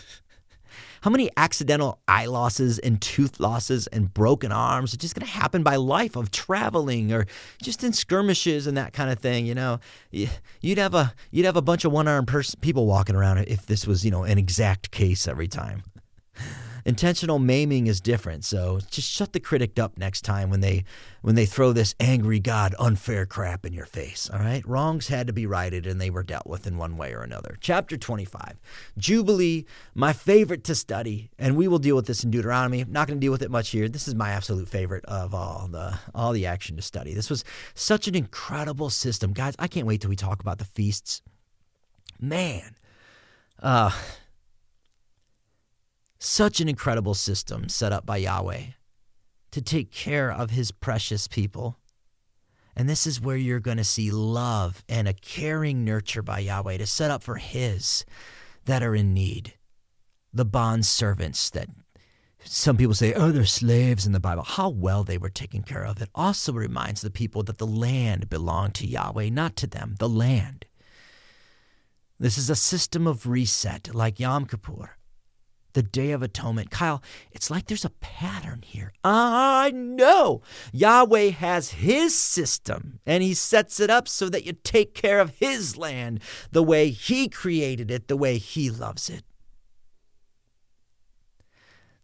How 1.02 1.10
many 1.10 1.30
accidental 1.36 1.98
eye 2.06 2.26
losses 2.26 2.78
and 2.78 3.00
tooth 3.00 3.40
losses 3.40 3.86
and 3.86 4.12
broken 4.12 4.52
arms 4.52 4.92
are 4.92 4.98
just 4.98 5.14
going 5.14 5.26
to 5.26 5.32
happen 5.32 5.62
by 5.62 5.76
life 5.76 6.14
of 6.14 6.30
traveling 6.30 7.12
or 7.12 7.26
just 7.62 7.82
in 7.82 7.92
skirmishes 7.92 8.66
and 8.66 8.76
that 8.76 8.92
kind 8.92 9.10
of 9.10 9.18
thing? 9.18 9.46
You 9.46 9.54
know, 9.54 9.80
you'd 10.10 10.78
have 10.78 10.94
a 10.94 11.14
you'd 11.30 11.46
have 11.46 11.56
a 11.56 11.62
bunch 11.62 11.84
of 11.84 11.92
one 11.92 12.06
armed 12.06 12.28
pers- 12.28 12.54
people 12.54 12.86
walking 12.86 13.16
around 13.16 13.38
if 13.38 13.66
this 13.66 13.86
was 13.86 14.04
you 14.04 14.10
know 14.10 14.24
an 14.24 14.38
exact 14.38 14.90
case 14.90 15.26
every 15.26 15.48
time. 15.48 15.82
Intentional 16.84 17.38
maiming 17.38 17.86
is 17.86 18.00
different. 18.00 18.44
So 18.44 18.80
just 18.90 19.10
shut 19.10 19.32
the 19.32 19.40
critic 19.40 19.78
up 19.78 19.98
next 19.98 20.22
time 20.22 20.50
when 20.50 20.60
they 20.60 20.84
when 21.22 21.34
they 21.34 21.46
throw 21.46 21.72
this 21.72 21.94
angry 22.00 22.40
God 22.40 22.74
unfair 22.78 23.26
crap 23.26 23.66
in 23.66 23.72
your 23.72 23.86
face. 23.86 24.30
All 24.32 24.38
right? 24.38 24.66
Wrongs 24.66 25.08
had 25.08 25.26
to 25.26 25.32
be 25.32 25.46
righted 25.46 25.86
and 25.86 26.00
they 26.00 26.10
were 26.10 26.22
dealt 26.22 26.46
with 26.46 26.66
in 26.66 26.78
one 26.78 26.96
way 26.96 27.12
or 27.12 27.20
another. 27.20 27.56
Chapter 27.60 27.96
25. 27.96 28.58
Jubilee, 28.96 29.66
my 29.94 30.12
favorite 30.12 30.64
to 30.64 30.74
study, 30.74 31.30
and 31.38 31.56
we 31.56 31.68
will 31.68 31.78
deal 31.78 31.96
with 31.96 32.06
this 32.06 32.24
in 32.24 32.30
Deuteronomy. 32.30 32.80
I'm 32.80 32.92
not 32.92 33.06
going 33.06 33.18
to 33.18 33.24
deal 33.24 33.32
with 33.32 33.42
it 33.42 33.50
much 33.50 33.70
here. 33.70 33.88
This 33.88 34.08
is 34.08 34.14
my 34.14 34.30
absolute 34.30 34.68
favorite 34.68 35.04
of 35.04 35.34
all 35.34 35.68
the 35.70 35.98
all 36.14 36.32
the 36.32 36.46
action 36.46 36.76
to 36.76 36.82
study. 36.82 37.14
This 37.14 37.30
was 37.30 37.44
such 37.74 38.08
an 38.08 38.14
incredible 38.14 38.90
system. 38.90 39.32
Guys, 39.32 39.54
I 39.58 39.68
can't 39.68 39.86
wait 39.86 40.00
till 40.00 40.10
we 40.10 40.16
talk 40.16 40.40
about 40.40 40.58
the 40.58 40.64
feasts. 40.64 41.22
Man, 42.18 42.74
uh 43.62 43.90
such 46.20 46.60
an 46.60 46.68
incredible 46.68 47.14
system 47.14 47.68
set 47.68 47.92
up 47.92 48.04
by 48.04 48.18
Yahweh 48.18 48.62
to 49.50 49.62
take 49.62 49.90
care 49.90 50.30
of 50.30 50.50
his 50.50 50.70
precious 50.70 51.26
people. 51.26 51.78
And 52.76 52.88
this 52.88 53.06
is 53.06 53.20
where 53.20 53.36
you're 53.36 53.58
going 53.58 53.78
to 53.78 53.84
see 53.84 54.10
love 54.10 54.84
and 54.88 55.08
a 55.08 55.14
caring 55.14 55.82
nurture 55.84 56.22
by 56.22 56.40
Yahweh 56.40 56.76
to 56.76 56.86
set 56.86 57.10
up 57.10 57.22
for 57.22 57.36
his 57.36 58.04
that 58.66 58.82
are 58.82 58.94
in 58.94 59.14
need. 59.14 59.54
The 60.32 60.44
bond 60.44 60.86
servants 60.86 61.50
that 61.50 61.68
some 62.44 62.76
people 62.76 62.94
say, 62.94 63.12
oh, 63.14 63.32
they're 63.32 63.44
slaves 63.44 64.06
in 64.06 64.12
the 64.12 64.20
Bible. 64.20 64.44
How 64.44 64.68
well 64.68 65.04
they 65.04 65.18
were 65.18 65.30
taken 65.30 65.62
care 65.62 65.84
of. 65.84 66.00
It 66.00 66.10
also 66.14 66.52
reminds 66.52 67.00
the 67.00 67.10
people 67.10 67.42
that 67.44 67.58
the 67.58 67.66
land 67.66 68.30
belonged 68.30 68.74
to 68.76 68.86
Yahweh, 68.86 69.30
not 69.30 69.56
to 69.56 69.66
them, 69.66 69.96
the 69.98 70.08
land. 70.08 70.66
This 72.18 72.36
is 72.36 72.50
a 72.50 72.56
system 72.56 73.06
of 73.06 73.26
reset 73.26 73.94
like 73.94 74.20
Yom 74.20 74.44
Kippur 74.46 74.96
the 75.72 75.82
Day 75.82 76.12
of 76.12 76.22
Atonement. 76.22 76.70
Kyle, 76.70 77.02
it's 77.32 77.50
like 77.50 77.66
there's 77.66 77.84
a 77.84 77.90
pattern 78.00 78.62
here. 78.64 78.92
I 79.04 79.70
know. 79.74 80.42
Yahweh 80.72 81.30
has 81.30 81.70
his 81.70 82.16
system, 82.18 83.00
and 83.06 83.22
he 83.22 83.34
sets 83.34 83.80
it 83.80 83.90
up 83.90 84.08
so 84.08 84.28
that 84.28 84.44
you 84.44 84.52
take 84.52 84.94
care 84.94 85.20
of 85.20 85.30
his 85.36 85.76
land 85.76 86.20
the 86.50 86.62
way 86.62 86.90
he 86.90 87.28
created 87.28 87.90
it, 87.90 88.08
the 88.08 88.16
way 88.16 88.38
he 88.38 88.70
loves 88.70 89.08
it. 89.08 89.24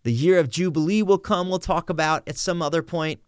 The 0.02 0.12
year 0.12 0.38
of 0.38 0.48
Jubilee 0.48 1.02
will 1.02 1.18
come, 1.18 1.48
we'll 1.48 1.58
talk 1.58 1.90
about 1.90 2.28
at 2.28 2.36
some 2.36 2.62
other 2.62 2.80
point 2.82 3.20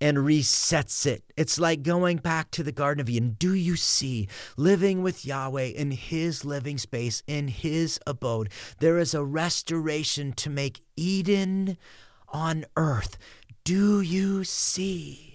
and 0.00 0.18
resets 0.18 1.06
it. 1.06 1.24
It's 1.36 1.58
like 1.58 1.82
going 1.82 2.18
back 2.18 2.50
to 2.52 2.62
the 2.62 2.72
Garden 2.72 3.00
of 3.00 3.08
Eden. 3.08 3.36
Do 3.38 3.54
you 3.54 3.76
see 3.76 4.28
living 4.56 5.02
with 5.02 5.24
Yahweh 5.24 5.64
in 5.74 5.90
His 5.90 6.44
living 6.44 6.78
space, 6.78 7.22
in 7.26 7.48
His 7.48 7.98
abode? 8.06 8.50
There 8.78 8.98
is 8.98 9.14
a 9.14 9.24
restoration 9.24 10.32
to 10.34 10.50
make 10.50 10.82
Eden 10.96 11.76
on 12.28 12.64
earth. 12.76 13.18
Do 13.64 14.00
you 14.00 14.44
see? 14.44 15.28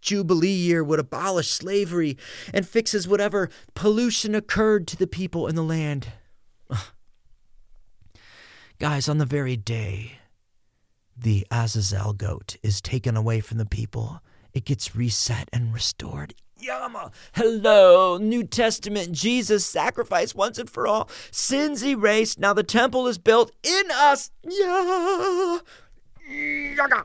Jubilee 0.00 0.48
year 0.48 0.82
would 0.82 0.98
abolish 0.98 1.50
slavery 1.50 2.18
and 2.52 2.68
fixes 2.68 3.06
whatever 3.06 3.48
pollution 3.74 4.34
occurred 4.34 4.88
to 4.88 4.96
the 4.96 5.06
people 5.06 5.46
in 5.46 5.54
the 5.54 5.62
land. 5.62 6.08
Guys, 8.78 9.08
on 9.08 9.18
the 9.18 9.24
very 9.24 9.56
day 9.56 10.18
the 11.16 11.46
Azazel 11.50 12.12
goat 12.12 12.56
is 12.62 12.80
taken 12.80 13.16
away 13.16 13.40
from 13.40 13.58
the 13.58 13.66
people, 13.66 14.20
it 14.52 14.64
gets 14.64 14.96
reset 14.96 15.48
and 15.52 15.72
restored 15.72 16.34
Yama. 16.62 17.10
Hello, 17.32 18.18
New 18.18 18.44
Testament. 18.44 19.12
Jesus 19.12 19.66
sacrificed 19.66 20.36
once 20.36 20.58
and 20.58 20.70
for 20.70 20.86
all. 20.86 21.10
Sins 21.32 21.84
erased. 21.84 22.38
Now 22.38 22.52
the 22.52 22.62
temple 22.62 23.08
is 23.08 23.18
built 23.18 23.50
in 23.64 23.90
us. 23.90 24.30
Yeah. 24.44 25.58
Yaga. 26.30 27.04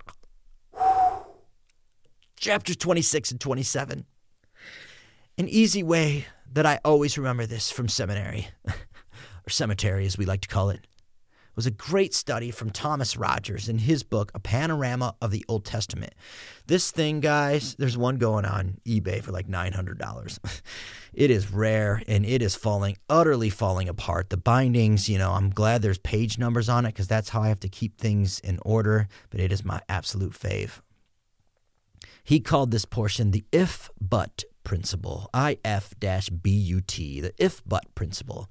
Chapters 2.39 2.75
26 2.77 3.31
and 3.31 3.41
27. 3.41 4.05
An 5.39 5.47
easy 5.47 5.81
way 5.81 6.25
that 6.53 6.65
I 6.65 6.79
always 6.85 7.17
remember 7.17 7.45
this 7.45 7.71
from 7.71 7.87
seminary, 7.87 8.47
or 8.67 9.49
cemetery 9.49 10.05
as 10.05 10.17
we 10.17 10.25
like 10.25 10.41
to 10.41 10.47
call 10.47 10.69
it, 10.69 10.85
was 11.57 11.65
a 11.65 11.71
great 11.71 12.13
study 12.13 12.51
from 12.51 12.69
Thomas 12.69 13.17
Rogers 13.17 13.67
in 13.67 13.79
his 13.79 14.03
book, 14.03 14.31
A 14.35 14.39
Panorama 14.39 15.15
of 15.19 15.31
the 15.31 15.43
Old 15.49 15.65
Testament. 15.65 16.13
This 16.67 16.91
thing, 16.91 17.19
guys, 17.19 17.73
there's 17.79 17.97
one 17.97 18.17
going 18.17 18.45
on 18.45 18.77
eBay 18.85 19.23
for 19.23 19.31
like 19.31 19.47
$900. 19.47 20.61
it 21.13 21.31
is 21.31 21.51
rare 21.51 22.03
and 22.07 22.27
it 22.27 22.43
is 22.43 22.55
falling, 22.55 22.95
utterly 23.09 23.49
falling 23.49 23.89
apart. 23.89 24.29
The 24.29 24.37
bindings, 24.37 25.09
you 25.09 25.17
know, 25.17 25.31
I'm 25.31 25.49
glad 25.49 25.81
there's 25.81 25.97
page 25.97 26.37
numbers 26.37 26.69
on 26.69 26.85
it 26.85 26.89
because 26.89 27.07
that's 27.07 27.29
how 27.29 27.41
I 27.41 27.47
have 27.47 27.59
to 27.61 27.69
keep 27.69 27.97
things 27.97 28.39
in 28.39 28.59
order, 28.61 29.07
but 29.31 29.39
it 29.39 29.51
is 29.51 29.65
my 29.65 29.81
absolute 29.89 30.33
fave. 30.33 30.81
He 32.23 32.39
called 32.39 32.69
this 32.69 32.85
portion 32.85 33.31
the 33.31 33.45
if 33.51 33.89
but 33.99 34.43
principle, 34.63 35.27
IF 35.33 35.95
BUT, 35.99 36.97
the 36.97 37.33
if 37.39 37.63
but 37.65 37.95
principle. 37.95 38.47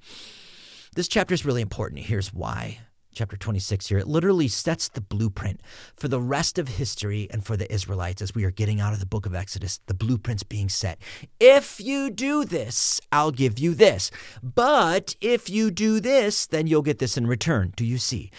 This 0.93 1.07
chapter 1.07 1.33
is 1.33 1.45
really 1.45 1.61
important. 1.61 2.01
Here's 2.01 2.33
why. 2.33 2.79
Chapter 3.17 3.35
26 3.35 3.87
here, 3.87 3.97
it 3.97 4.07
literally 4.07 4.47
sets 4.47 4.89
the 4.89 5.01
blueprint 5.01 5.59
for 5.95 6.07
the 6.07 6.21
rest 6.21 6.59
of 6.59 6.67
history 6.67 7.27
and 7.31 7.43
for 7.43 7.57
the 7.57 7.73
Israelites 7.73 8.21
as 8.21 8.35
we 8.35 8.43
are 8.43 8.51
getting 8.51 8.79
out 8.79 8.93
of 8.93 8.99
the 8.99 9.07
book 9.07 9.25
of 9.25 9.33
Exodus. 9.33 9.79
The 9.87 9.95
blueprint's 9.95 10.43
being 10.43 10.69
set. 10.69 10.99
If 11.39 11.79
you 11.79 12.11
do 12.11 12.45
this, 12.45 13.01
I'll 13.11 13.31
give 13.31 13.57
you 13.57 13.73
this. 13.73 14.11
But 14.43 15.15
if 15.19 15.49
you 15.49 15.71
do 15.71 15.99
this, 15.99 16.45
then 16.45 16.67
you'll 16.67 16.83
get 16.83 16.99
this 16.99 17.17
in 17.17 17.25
return. 17.25 17.73
Do 17.75 17.85
you 17.85 17.97
see? 17.97 18.29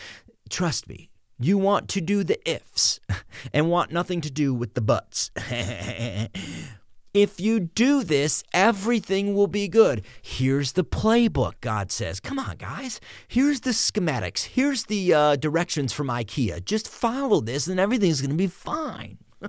Trust 0.48 0.88
me, 0.88 1.10
you 1.40 1.58
want 1.58 1.88
to 1.88 2.00
do 2.00 2.22
the 2.22 2.38
ifs 2.48 3.00
and 3.52 3.68
want 3.68 3.90
nothing 3.90 4.20
to 4.20 4.30
do 4.30 4.54
with 4.54 4.74
the 4.74 4.80
buts. 4.80 5.32
if 7.14 7.40
you 7.40 7.60
do 7.60 8.02
this, 8.02 8.44
everything 8.52 9.34
will 9.34 9.46
be 9.46 9.68
good. 9.68 10.04
Here's 10.22 10.72
the 10.72 10.84
playbook, 10.84 11.54
God 11.60 11.90
says. 11.90 12.20
Come 12.20 12.38
on, 12.38 12.56
guys. 12.56 13.00
Here's 13.26 13.60
the 13.60 13.70
schematics. 13.70 14.44
Here's 14.44 14.84
the 14.84 15.14
uh, 15.14 15.36
directions 15.36 15.92
from 15.92 16.08
IKEA. 16.08 16.64
Just 16.64 16.88
follow 16.88 17.40
this 17.40 17.66
and 17.66 17.80
everything's 17.80 18.20
going 18.20 18.30
to 18.30 18.36
be 18.36 18.46
fine. 18.46 19.18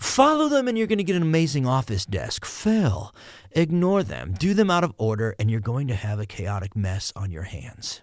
Follow 0.00 0.48
them 0.48 0.66
and 0.66 0.78
you're 0.78 0.86
going 0.86 0.98
to 0.98 1.04
get 1.04 1.16
an 1.16 1.22
amazing 1.22 1.66
office 1.66 2.06
desk. 2.06 2.46
Fail. 2.46 3.14
Ignore 3.52 4.02
them. 4.02 4.32
Do 4.32 4.54
them 4.54 4.70
out 4.70 4.82
of 4.82 4.94
order 4.96 5.34
and 5.38 5.50
you're 5.50 5.60
going 5.60 5.88
to 5.88 5.94
have 5.94 6.18
a 6.18 6.26
chaotic 6.26 6.74
mess 6.74 7.12
on 7.14 7.30
your 7.30 7.42
hands. 7.42 8.00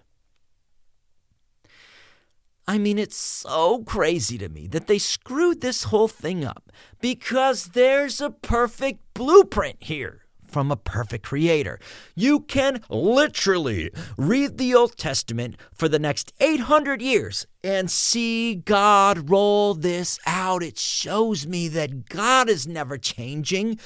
I 2.68 2.76
mean, 2.76 2.98
it's 2.98 3.16
so 3.16 3.82
crazy 3.84 4.36
to 4.36 4.50
me 4.50 4.66
that 4.66 4.88
they 4.88 4.98
screwed 4.98 5.62
this 5.62 5.84
whole 5.84 6.06
thing 6.06 6.44
up 6.44 6.70
because 7.00 7.68
there's 7.68 8.20
a 8.20 8.28
perfect 8.28 9.00
blueprint 9.14 9.78
here 9.80 10.26
from 10.44 10.70
a 10.70 10.76
perfect 10.76 11.24
creator. 11.24 11.80
You 12.14 12.40
can 12.40 12.82
literally 12.90 13.90
read 14.18 14.58
the 14.58 14.74
Old 14.74 14.98
Testament 14.98 15.56
for 15.72 15.88
the 15.88 15.98
next 15.98 16.34
800 16.40 17.00
years 17.00 17.46
and 17.64 17.90
see 17.90 18.56
God 18.56 19.30
roll 19.30 19.72
this 19.72 20.18
out. 20.26 20.62
It 20.62 20.76
shows 20.76 21.46
me 21.46 21.68
that 21.68 22.10
God 22.10 22.50
is 22.50 22.66
never 22.66 22.98
changing. 22.98 23.78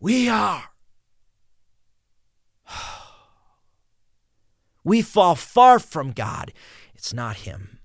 We 0.00 0.30
are. 0.30 0.64
We 4.82 5.02
fall 5.02 5.34
far 5.34 5.78
from 5.78 6.12
God. 6.12 6.54
It's 6.94 7.12
not 7.12 7.36
Him 7.36 7.79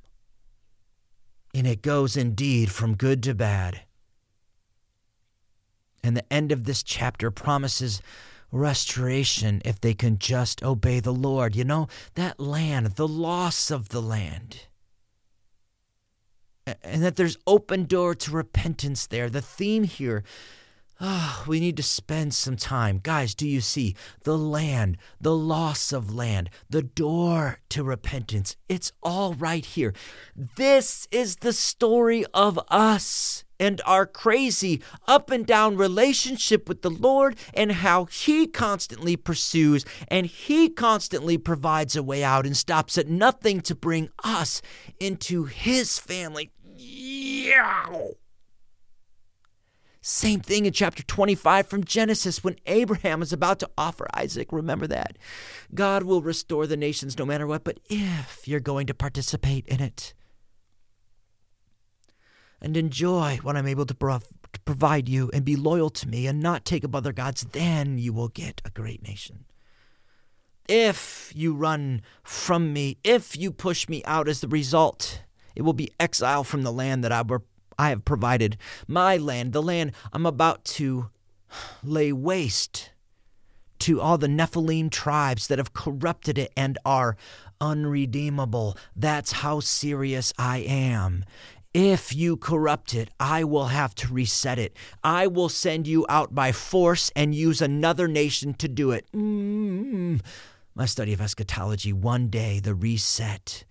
and 1.56 1.65
it 1.65 1.82
goes 1.82 2.18
indeed 2.18 2.69
from 2.69 2.95
good 2.95 3.23
to 3.23 3.34
bad. 3.34 3.82
And 6.03 6.15
the 6.15 6.34
end 6.34 6.52
of 6.52 6.65
this 6.65 6.84
chapter 6.84 7.32
promises 7.32 8.02
restoration 8.52 9.61
if 9.64 9.80
they 9.80 9.94
can 9.94 10.19
just 10.19 10.61
obey 10.64 10.99
the 10.99 11.14
Lord. 11.14 11.56
You 11.56 11.64
know, 11.64 11.88
that 12.15 12.40
land, 12.40 12.88
the 12.95 13.07
loss 13.07 13.72
of 13.72 13.90
the 13.90 14.02
land. 14.02 14.64
And 16.84 17.02
that 17.02 17.15
there's 17.15 17.38
open 17.48 17.86
door 17.86 18.15
to 18.15 18.32
repentance 18.32 19.07
there. 19.07 19.30
The 19.30 19.41
theme 19.41 19.84
here 19.84 20.23
Oh, 21.02 21.44
we 21.46 21.60
need 21.60 21.76
to 21.76 21.84
spend 21.84 22.34
some 22.34 22.56
time. 22.56 23.02
Guys, 23.04 23.36
do 23.36 23.46
you 23.46 23.60
see 23.60 23.96
the 24.24 24.38
land, 24.38 24.98
the 25.20 25.36
loss 25.36 25.92
of 25.92 26.14
land, 26.14 26.50
the 26.70 26.84
door 26.84 27.60
to 27.70 27.84
repentance? 27.84 28.56
It's 28.70 28.94
all 29.04 29.34
right 29.34 29.66
here. 29.66 29.94
This 30.36 31.06
is 31.12 31.38
the 31.38 31.52
story 31.52 32.24
of 32.34 32.58
us 32.70 33.44
and 33.60 33.82
our 33.86 34.06
crazy 34.06 34.82
up 35.06 35.32
and 35.32 35.46
down 35.46 35.76
relationship 35.76 36.70
with 36.70 36.82
the 36.82 36.90
Lord 36.90 37.36
and 37.54 37.74
how 37.74 38.06
He 38.06 38.48
constantly 38.48 39.18
pursues 39.18 39.86
and 40.08 40.26
He 40.26 40.70
constantly 40.70 41.38
provides 41.38 41.98
a 41.98 42.04
way 42.04 42.24
out 42.24 42.46
and 42.46 42.56
stops 42.56 42.98
at 42.98 43.10
nothing 43.10 43.60
to 43.62 43.76
bring 43.76 44.10
us 44.24 44.62
into 45.00 45.44
His 45.44 46.00
family. 46.00 46.52
Yeah. 46.78 48.12
Same 50.07 50.40
thing 50.40 50.68
in 50.68 50.72
chapter 50.72 51.02
25 51.02 51.65
from 51.65 51.84
Genesis 51.84 52.44
when 52.44 52.57
Abraham 52.68 53.23
is 53.23 53.34
about 53.34 53.57
to 53.57 53.69
offer 53.76 54.06
Isaac. 54.14 54.52
Remember 54.52 54.86
that. 54.86 55.18
God 55.73 56.03
will 56.03 56.22
restore 56.22 56.68
the 56.68 56.77
nations 56.77 57.18
no 57.18 57.26
matter 57.26 57.48
what, 57.48 57.64
but 57.64 57.80
if 57.90 58.48
you're 58.48 58.60
going 58.60 58.86
to 58.86 58.94
participate 58.94 59.65
in 59.65 59.82
it 59.82 60.14
and 62.61 62.77
enjoy 62.77 63.40
what 63.41 63.57
I'm 63.57 63.65
able 63.65 63.88
to, 63.88 63.95
prov- 63.95 64.27
to 64.53 64.60
provide 64.60 65.10
you 65.10 65.32
and 65.34 65.44
be 65.44 65.56
loyal 65.56 65.90
to 65.90 66.07
me 66.07 66.27
and 66.27 66.40
not 66.40 66.65
take 66.65 66.86
up 66.86 66.94
other 66.94 67.11
gods, 67.11 67.41
then 67.53 67.98
you 67.98 68.14
will 68.14 68.27
get 68.27 68.61
a 68.64 68.69
great 68.69 69.02
nation. 69.02 69.45
If 70.69 71.32
you 71.34 71.56
run 71.56 72.03
from 72.22 72.73
me, 72.73 72.99
if 73.03 73.36
you 73.36 73.52
push 73.52 73.90
me 73.90 74.03
out 74.06 74.27
as 74.27 74.41
the 74.41 74.48
result, 74.48 75.23
it 75.56 75.64
will 75.64 75.73
be 75.73 75.90
exile 75.99 76.44
from 76.44 76.61
the 76.61 76.72
land 76.72 77.03
that 77.03 77.11
I 77.11 77.23
were 77.23 77.41
I 77.77 77.89
have 77.89 78.06
provided 78.06 78.57
my 78.88 79.18
land, 79.18 79.53
the 79.53 79.61
land 79.61 79.93
I'm 80.14 80.26
about 80.26 80.65
to 80.65 81.10
lay 81.84 82.11
waste 82.11 82.91
to 83.80 84.02
all 84.02 84.18
the 84.18 84.27
Nephilim 84.27 84.89
tribes 84.89 85.47
that 85.47 85.60
have 85.60 85.73
corrupted 85.73 86.38
it 86.38 86.52
and 86.56 86.77
are 86.85 87.18
unredeemable. 87.60 88.77
That's 88.95 89.31
how 89.34 89.60
serious 89.60 90.34
I 90.38 90.60
am. 90.60 91.26
If 91.73 92.15
you 92.15 92.38
corrupt 92.38 92.93
it, 92.93 93.10
I 93.19 93.43
will 93.43 93.65
have 93.65 93.93
to 93.95 94.14
reset 94.14 94.57
it. 94.57 94.77
I 95.03 95.27
will 95.27 95.49
send 95.49 95.88
you 95.88 96.06
out 96.07 96.34
by 96.34 96.53
force 96.53 97.11
and 97.18 97.35
use 97.35 97.61
another 97.61 98.07
nation 98.07 98.53
to 98.56 98.69
do 98.69 98.91
it. 98.91 99.07
Mm-hmm. 99.14 100.18
My 100.73 100.85
study 100.85 101.11
of 101.11 101.19
eschatology, 101.19 101.91
one 101.91 102.30
day, 102.30 102.60
the 102.60 102.73
reset 102.73 103.65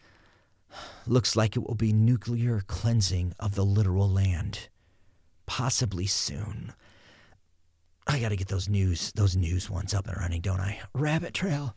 Looks 1.06 1.36
like 1.36 1.56
it 1.56 1.66
will 1.66 1.74
be 1.74 1.92
nuclear 1.92 2.60
cleansing 2.66 3.34
of 3.38 3.54
the 3.54 3.64
literal 3.64 4.10
land. 4.10 4.68
Possibly 5.46 6.06
soon. 6.06 6.72
I 8.06 8.20
gotta 8.20 8.36
get 8.36 8.48
those 8.48 8.68
news 8.68 9.12
those 9.12 9.36
news 9.36 9.70
ones 9.70 9.94
up 9.94 10.06
and 10.06 10.16
running, 10.16 10.40
don't 10.40 10.60
I? 10.60 10.80
Rabbit 10.94 11.34
trail. 11.34 11.76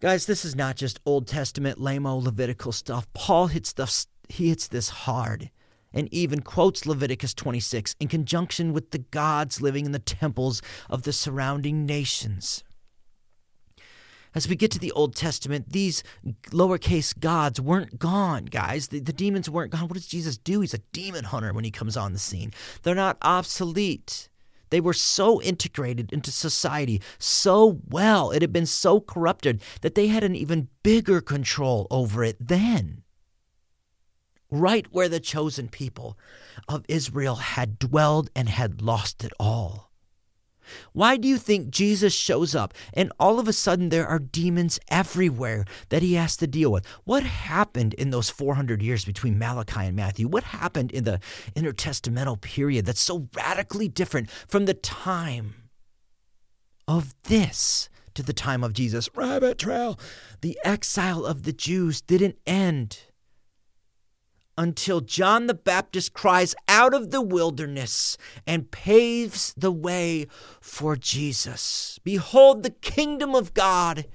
Guys, 0.00 0.26
this 0.26 0.44
is 0.44 0.54
not 0.54 0.76
just 0.76 1.00
Old 1.06 1.26
Testament 1.26 1.80
lamo 1.80 2.16
Levitical 2.16 2.72
stuff. 2.72 3.06
Paul 3.14 3.46
hits 3.46 3.72
the 3.72 4.06
he 4.28 4.48
hits 4.48 4.68
this 4.68 4.88
hard 4.88 5.50
and 5.92 6.12
even 6.12 6.42
quotes 6.42 6.84
Leviticus 6.84 7.32
26 7.32 7.96
in 8.00 8.08
conjunction 8.08 8.72
with 8.72 8.90
the 8.90 8.98
gods 8.98 9.62
living 9.62 9.86
in 9.86 9.92
the 9.92 9.98
temples 9.98 10.60
of 10.90 11.02
the 11.02 11.12
surrounding 11.12 11.86
nations. 11.86 12.62
As 14.36 14.46
we 14.46 14.54
get 14.54 14.70
to 14.72 14.78
the 14.78 14.92
Old 14.92 15.16
Testament, 15.16 15.72
these 15.72 16.04
lowercase 16.50 17.18
gods 17.18 17.58
weren't 17.58 17.98
gone, 17.98 18.44
guys. 18.44 18.88
The, 18.88 19.00
the 19.00 19.14
demons 19.14 19.48
weren't 19.48 19.72
gone. 19.72 19.88
What 19.88 19.94
does 19.94 20.06
Jesus 20.06 20.36
do? 20.36 20.60
He's 20.60 20.74
a 20.74 20.82
demon 20.92 21.24
hunter 21.24 21.54
when 21.54 21.64
he 21.64 21.70
comes 21.70 21.96
on 21.96 22.12
the 22.12 22.18
scene. 22.18 22.52
They're 22.82 22.94
not 22.94 23.16
obsolete. 23.22 24.28
They 24.68 24.78
were 24.78 24.92
so 24.92 25.40
integrated 25.40 26.12
into 26.12 26.30
society 26.30 27.00
so 27.18 27.80
well, 27.88 28.30
it 28.30 28.42
had 28.42 28.52
been 28.52 28.66
so 28.66 29.00
corrupted 29.00 29.62
that 29.80 29.94
they 29.94 30.08
had 30.08 30.22
an 30.22 30.36
even 30.36 30.68
bigger 30.82 31.22
control 31.22 31.86
over 31.90 32.22
it 32.22 32.36
then. 32.38 33.04
Right 34.50 34.86
where 34.90 35.08
the 35.08 35.18
chosen 35.18 35.68
people 35.68 36.18
of 36.68 36.84
Israel 36.88 37.36
had 37.36 37.78
dwelled 37.78 38.28
and 38.36 38.50
had 38.50 38.82
lost 38.82 39.24
it 39.24 39.32
all. 39.40 39.85
Why 40.92 41.16
do 41.16 41.28
you 41.28 41.38
think 41.38 41.70
Jesus 41.70 42.14
shows 42.14 42.54
up 42.54 42.74
and 42.92 43.12
all 43.18 43.38
of 43.38 43.48
a 43.48 43.52
sudden 43.52 43.88
there 43.88 44.06
are 44.06 44.18
demons 44.18 44.78
everywhere 44.88 45.64
that 45.88 46.02
he 46.02 46.14
has 46.14 46.36
to 46.38 46.46
deal 46.46 46.72
with? 46.72 46.86
What 47.04 47.22
happened 47.22 47.94
in 47.94 48.10
those 48.10 48.30
400 48.30 48.82
years 48.82 49.04
between 49.04 49.38
Malachi 49.38 49.80
and 49.80 49.96
Matthew? 49.96 50.28
What 50.28 50.44
happened 50.44 50.92
in 50.92 51.04
the 51.04 51.20
intertestamental 51.54 52.40
period 52.40 52.86
that's 52.86 53.00
so 53.00 53.28
radically 53.34 53.88
different 53.88 54.30
from 54.30 54.64
the 54.64 54.74
time 54.74 55.54
of 56.88 57.14
this 57.24 57.88
to 58.14 58.22
the 58.22 58.32
time 58.32 58.64
of 58.64 58.72
Jesus? 58.72 59.08
Rabbit 59.14 59.58
trail. 59.58 59.98
The 60.40 60.58
exile 60.64 61.24
of 61.24 61.42
the 61.42 61.52
Jews 61.52 62.00
didn't 62.00 62.38
end 62.46 63.00
until 64.58 65.00
John 65.00 65.46
the 65.46 65.54
Baptist 65.54 66.12
cries 66.12 66.54
out 66.68 66.94
of 66.94 67.10
the 67.10 67.20
wilderness 67.20 68.16
and 68.46 68.70
paves 68.70 69.54
the 69.56 69.72
way 69.72 70.26
for 70.60 70.96
Jesus. 70.96 71.98
Behold, 72.04 72.62
the 72.62 72.70
kingdom 72.70 73.34
of 73.34 73.54
God 73.54 74.06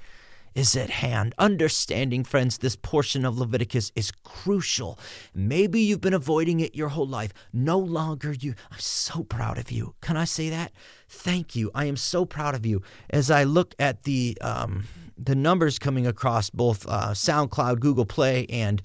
is 0.53 0.75
at 0.75 0.89
hand. 0.89 1.33
Understanding, 1.37 2.23
friends, 2.23 2.57
this 2.57 2.75
portion 2.75 3.25
of 3.25 3.37
Leviticus 3.37 3.91
is 3.95 4.11
crucial. 4.23 4.99
Maybe 5.33 5.79
you've 5.79 6.01
been 6.01 6.13
avoiding 6.13 6.59
it 6.59 6.75
your 6.75 6.89
whole 6.89 7.07
life. 7.07 7.33
No 7.53 7.77
longer 7.77 8.33
you. 8.33 8.55
I'm 8.71 8.79
so 8.79 9.23
proud 9.23 9.57
of 9.57 9.71
you. 9.71 9.95
Can 10.01 10.17
I 10.17 10.25
say 10.25 10.49
that? 10.49 10.71
Thank 11.07 11.55
you. 11.55 11.71
I 11.73 11.85
am 11.85 11.95
so 11.95 12.25
proud 12.25 12.55
of 12.55 12.65
you. 12.65 12.81
As 13.09 13.31
I 13.31 13.43
look 13.43 13.75
at 13.79 14.03
the 14.03 14.37
um, 14.41 14.85
the 15.17 15.35
numbers 15.35 15.77
coming 15.77 16.07
across 16.07 16.49
both 16.49 16.85
uh, 16.87 17.11
SoundCloud, 17.11 17.79
Google 17.79 18.05
Play, 18.05 18.47
and 18.49 18.81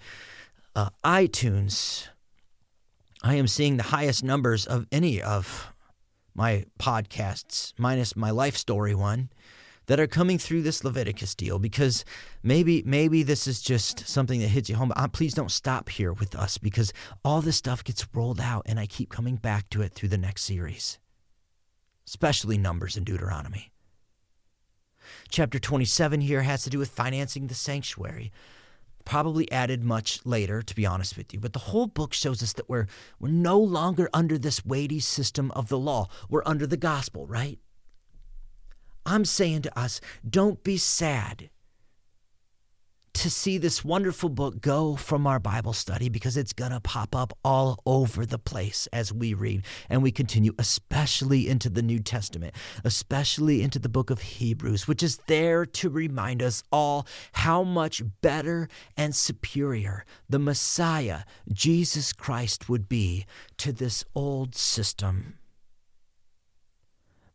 uh, 0.77 0.91
iTunes, 1.03 2.07
I 3.23 3.35
am 3.37 3.49
seeing 3.49 3.79
the 3.79 3.85
highest 3.85 4.23
numbers 4.23 4.67
of 4.67 4.87
any 4.93 5.23
of 5.23 5.73
my 6.35 6.67
podcasts, 6.79 7.73
minus 7.79 8.15
my 8.15 8.31
life 8.31 8.59
story 8.59 8.95
one, 8.95 9.31
that 9.87 9.99
are 9.99 10.07
coming 10.07 10.37
through 10.37 10.61
this 10.61 10.85
Leviticus 10.85 11.35
deal. 11.35 11.59
Because 11.59 12.05
maybe 12.43 12.83
maybe 12.85 13.23
this 13.23 13.47
is 13.47 13.63
just 13.63 14.07
something 14.07 14.41
that 14.41 14.49
hits 14.49 14.69
you 14.69 14.77
home. 14.77 14.89
But 14.91 14.99
uh, 14.99 15.09
please 15.09 15.33
don't 15.33 15.51
stop 15.51 15.89
here 15.89 16.13
with 16.13 16.37
us 16.37 16.59
because 16.59 16.93
all 17.25 17.41
this 17.41 17.57
stuff 17.57 17.83
gets 17.83 18.07
rolled 18.13 18.41
out, 18.41 18.65
and 18.67 18.79
I 18.79 18.87
keep 18.87 19.09
coming 19.09 19.37
back 19.37 19.71
to 19.71 19.81
it 19.81 19.95
through 19.95 20.11
the 20.11 20.19
next 20.19 20.43
series, 20.43 20.99
especially 22.07 22.59
Numbers 22.59 22.99
and 22.99 23.07
Deuteronomy. 23.07 23.73
Chapter 25.31 25.59
27 25.59 26.21
here 26.21 26.43
has 26.43 26.65
to 26.65 26.71
do 26.71 26.79
with 26.79 26.91
financing 26.91 27.47
the 27.47 27.55
sanctuary 27.55 28.31
probably 29.07 29.51
added 29.51 29.83
much 29.83 30.21
later, 30.27 30.61
to 30.61 30.75
be 30.75 30.85
honest 30.85 31.17
with 31.17 31.33
you. 31.33 31.41
But 31.41 31.55
the 31.55 31.61
whole 31.61 31.87
book 31.87 32.13
shows 32.13 32.43
us 32.43 32.53
that 32.53 32.69
we're, 32.69 32.87
we're 33.19 33.31
no 33.31 33.59
longer 33.59 34.11
under 34.13 34.37
this 34.37 34.67
weighty 34.67 35.01
system 35.01 35.51
of 35.53 35.69
the 35.69 35.79
law. 35.79 36.09
We're 36.29 36.43
under 36.45 36.67
the 36.67 36.77
gospel, 36.77 37.27
right? 37.27 37.59
I'm 39.07 39.25
saying 39.25 39.63
to 39.63 39.79
us, 39.79 40.01
don't 40.29 40.63
be 40.63 40.77
sad 40.77 41.49
to 43.17 43.31
see 43.31 43.57
this 43.57 43.83
wonderful 43.83 44.29
book 44.29 44.61
go 44.61 44.95
from 44.95 45.27
our 45.27 45.41
Bible 45.41 45.73
study 45.73 46.11
because 46.11 46.37
it's 46.37 46.53
going 46.53 46.71
to 46.71 46.81
pop 46.81 47.17
up 47.17 47.33
all 47.43 47.81
over 47.87 48.27
the 48.27 48.39
place 48.39 48.87
as 48.93 49.11
we 49.11 49.33
read 49.33 49.65
and 49.89 50.03
we 50.03 50.11
continue, 50.13 50.53
especially 50.59 51.49
into 51.49 51.71
the 51.71 51.81
New 51.81 51.99
Testament, 51.99 52.55
especially 52.85 53.63
into 53.63 53.79
the 53.79 53.89
book 53.89 54.11
of 54.11 54.21
Hebrews, 54.21 54.87
which 54.87 55.03
is 55.03 55.19
there 55.29 55.65
to 55.65 55.89
remind 55.89 56.43
us 56.43 56.63
all 56.71 57.07
how 57.33 57.63
much 57.63 58.03
better 58.21 58.69
and 58.99 59.15
superior 59.15 60.05
the 60.29 60.39
Messiah, 60.39 61.21
Jesus 61.51 62.13
Christ, 62.13 62.69
would 62.69 62.87
be 62.87 63.25
to 63.57 63.73
this 63.73 64.05
old 64.15 64.55
system. 64.55 65.39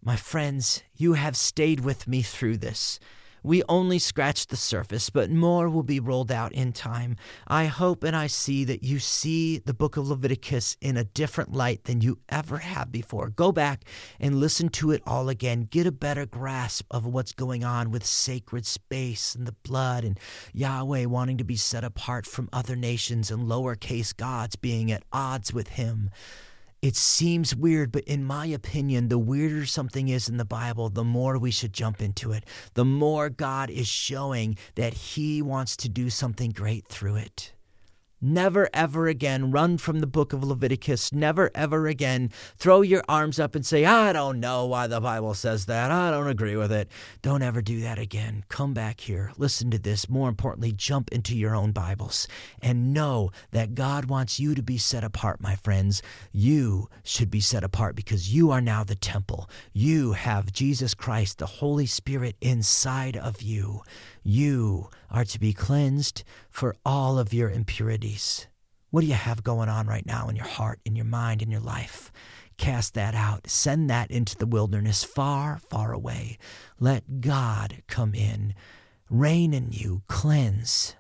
My 0.03 0.15
friends, 0.15 0.83
you 0.95 1.13
have 1.13 1.35
stayed 1.35 1.79
with 1.79 2.07
me 2.07 2.21
through 2.21 2.57
this. 2.57 2.99
We 3.43 3.63
only 3.67 3.97
scratched 3.97 4.49
the 4.49 4.57
surface, 4.57 5.09
but 5.09 5.31
more 5.31 5.69
will 5.69 5.83
be 5.83 5.99
rolled 5.99 6.31
out 6.31 6.51
in 6.51 6.73
time. 6.73 7.15
I 7.47 7.65
hope 7.65 8.03
and 8.03 8.15
I 8.15 8.27
see 8.27 8.63
that 8.65 8.83
you 8.83 8.99
see 8.99 9.57
the 9.57 9.73
book 9.73 9.97
of 9.97 10.07
Leviticus 10.07 10.77
in 10.79 10.95
a 10.95 11.03
different 11.03 11.51
light 11.51 11.85
than 11.85 12.01
you 12.01 12.19
ever 12.29 12.59
have 12.59 12.91
before. 12.91 13.29
Go 13.29 13.51
back 13.51 13.83
and 14.19 14.39
listen 14.39 14.69
to 14.69 14.91
it 14.91 15.01
all 15.07 15.27
again. 15.27 15.67
Get 15.71 15.87
a 15.87 15.91
better 15.91 16.27
grasp 16.27 16.85
of 16.91 17.05
what's 17.05 17.33
going 17.33 17.63
on 17.63 17.89
with 17.89 18.05
sacred 18.05 18.65
space 18.65 19.33
and 19.33 19.47
the 19.47 19.55
blood 19.63 20.03
and 20.03 20.19
Yahweh 20.53 21.05
wanting 21.05 21.37
to 21.37 21.43
be 21.43 21.55
set 21.55 21.83
apart 21.83 22.27
from 22.27 22.49
other 22.53 22.75
nations 22.75 23.31
and 23.31 23.47
lowercase 23.47 24.15
gods 24.15 24.55
being 24.55 24.91
at 24.91 25.03
odds 25.11 25.51
with 25.51 25.69
him. 25.69 26.11
It 26.81 26.95
seems 26.95 27.55
weird, 27.55 27.91
but 27.91 28.05
in 28.05 28.23
my 28.23 28.47
opinion, 28.47 29.09
the 29.09 29.19
weirder 29.19 29.67
something 29.67 30.07
is 30.07 30.27
in 30.27 30.37
the 30.37 30.45
Bible, 30.45 30.89
the 30.89 31.03
more 31.03 31.37
we 31.37 31.51
should 31.51 31.73
jump 31.73 32.01
into 32.01 32.31
it. 32.31 32.43
The 32.73 32.85
more 32.85 33.29
God 33.29 33.69
is 33.69 33.87
showing 33.87 34.57
that 34.73 34.93
He 34.93 35.43
wants 35.43 35.77
to 35.77 35.89
do 35.89 36.09
something 36.09 36.49
great 36.49 36.87
through 36.87 37.17
it. 37.17 37.53
Never 38.23 38.69
ever 38.71 39.07
again 39.07 39.49
run 39.49 39.79
from 39.79 39.99
the 39.99 40.05
book 40.05 40.31
of 40.31 40.43
Leviticus. 40.43 41.11
Never 41.11 41.49
ever 41.55 41.87
again 41.87 42.29
throw 42.55 42.81
your 42.81 43.03
arms 43.09 43.39
up 43.39 43.55
and 43.55 43.65
say, 43.65 43.83
I 43.83 44.13
don't 44.13 44.39
know 44.39 44.67
why 44.67 44.85
the 44.85 45.01
Bible 45.01 45.33
says 45.33 45.65
that. 45.65 45.89
I 45.89 46.11
don't 46.11 46.27
agree 46.27 46.55
with 46.55 46.71
it. 46.71 46.87
Don't 47.23 47.41
ever 47.41 47.63
do 47.63 47.81
that 47.81 47.97
again. 47.97 48.45
Come 48.47 48.75
back 48.75 49.01
here. 49.01 49.31
Listen 49.39 49.71
to 49.71 49.79
this. 49.79 50.07
More 50.07 50.29
importantly, 50.29 50.71
jump 50.71 51.11
into 51.11 51.35
your 51.35 51.55
own 51.55 51.71
Bibles 51.71 52.27
and 52.61 52.93
know 52.93 53.31
that 53.49 53.73
God 53.73 54.05
wants 54.05 54.39
you 54.39 54.53
to 54.53 54.61
be 54.61 54.77
set 54.77 55.03
apart, 55.03 55.41
my 55.41 55.55
friends. 55.55 56.03
You 56.31 56.89
should 57.03 57.31
be 57.31 57.41
set 57.41 57.63
apart 57.63 57.95
because 57.95 58.31
you 58.31 58.51
are 58.51 58.61
now 58.61 58.83
the 58.83 58.93
temple. 58.93 59.49
You 59.73 60.11
have 60.11 60.53
Jesus 60.53 60.93
Christ, 60.93 61.39
the 61.39 61.47
Holy 61.47 61.87
Spirit 61.87 62.35
inside 62.39 63.17
of 63.17 63.41
you 63.41 63.81
you 64.23 64.89
are 65.09 65.25
to 65.25 65.39
be 65.39 65.53
cleansed 65.53 66.23
for 66.49 66.75
all 66.85 67.17
of 67.17 67.33
your 67.33 67.49
impurities. 67.49 68.47
What 68.89 69.01
do 69.01 69.07
you 69.07 69.13
have 69.13 69.43
going 69.43 69.69
on 69.69 69.87
right 69.87 70.05
now 70.05 70.27
in 70.27 70.35
your 70.35 70.45
heart, 70.45 70.79
in 70.85 70.95
your 70.95 71.05
mind, 71.05 71.41
in 71.41 71.49
your 71.49 71.61
life? 71.61 72.11
Cast 72.57 72.93
that 72.93 73.15
out. 73.15 73.49
Send 73.49 73.89
that 73.89 74.11
into 74.11 74.37
the 74.37 74.45
wilderness 74.45 75.03
far, 75.03 75.57
far 75.57 75.93
away. 75.93 76.37
Let 76.79 77.21
God 77.21 77.83
come 77.87 78.13
in, 78.13 78.53
reign 79.09 79.53
in 79.53 79.71
you, 79.71 80.03
cleanse. 80.07 80.95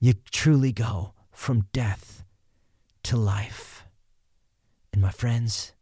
You 0.00 0.14
truly 0.32 0.72
go 0.72 1.12
from 1.30 1.68
death 1.72 2.24
to 3.04 3.16
life. 3.16 3.84
And 4.92 5.00
my 5.00 5.10
friends, 5.10 5.72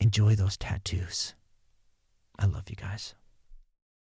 enjoy 0.00 0.34
those 0.34 0.56
tattoos. 0.56 1.34
I 2.38 2.46
love 2.46 2.68
you 2.68 2.76
guys. 2.76 3.14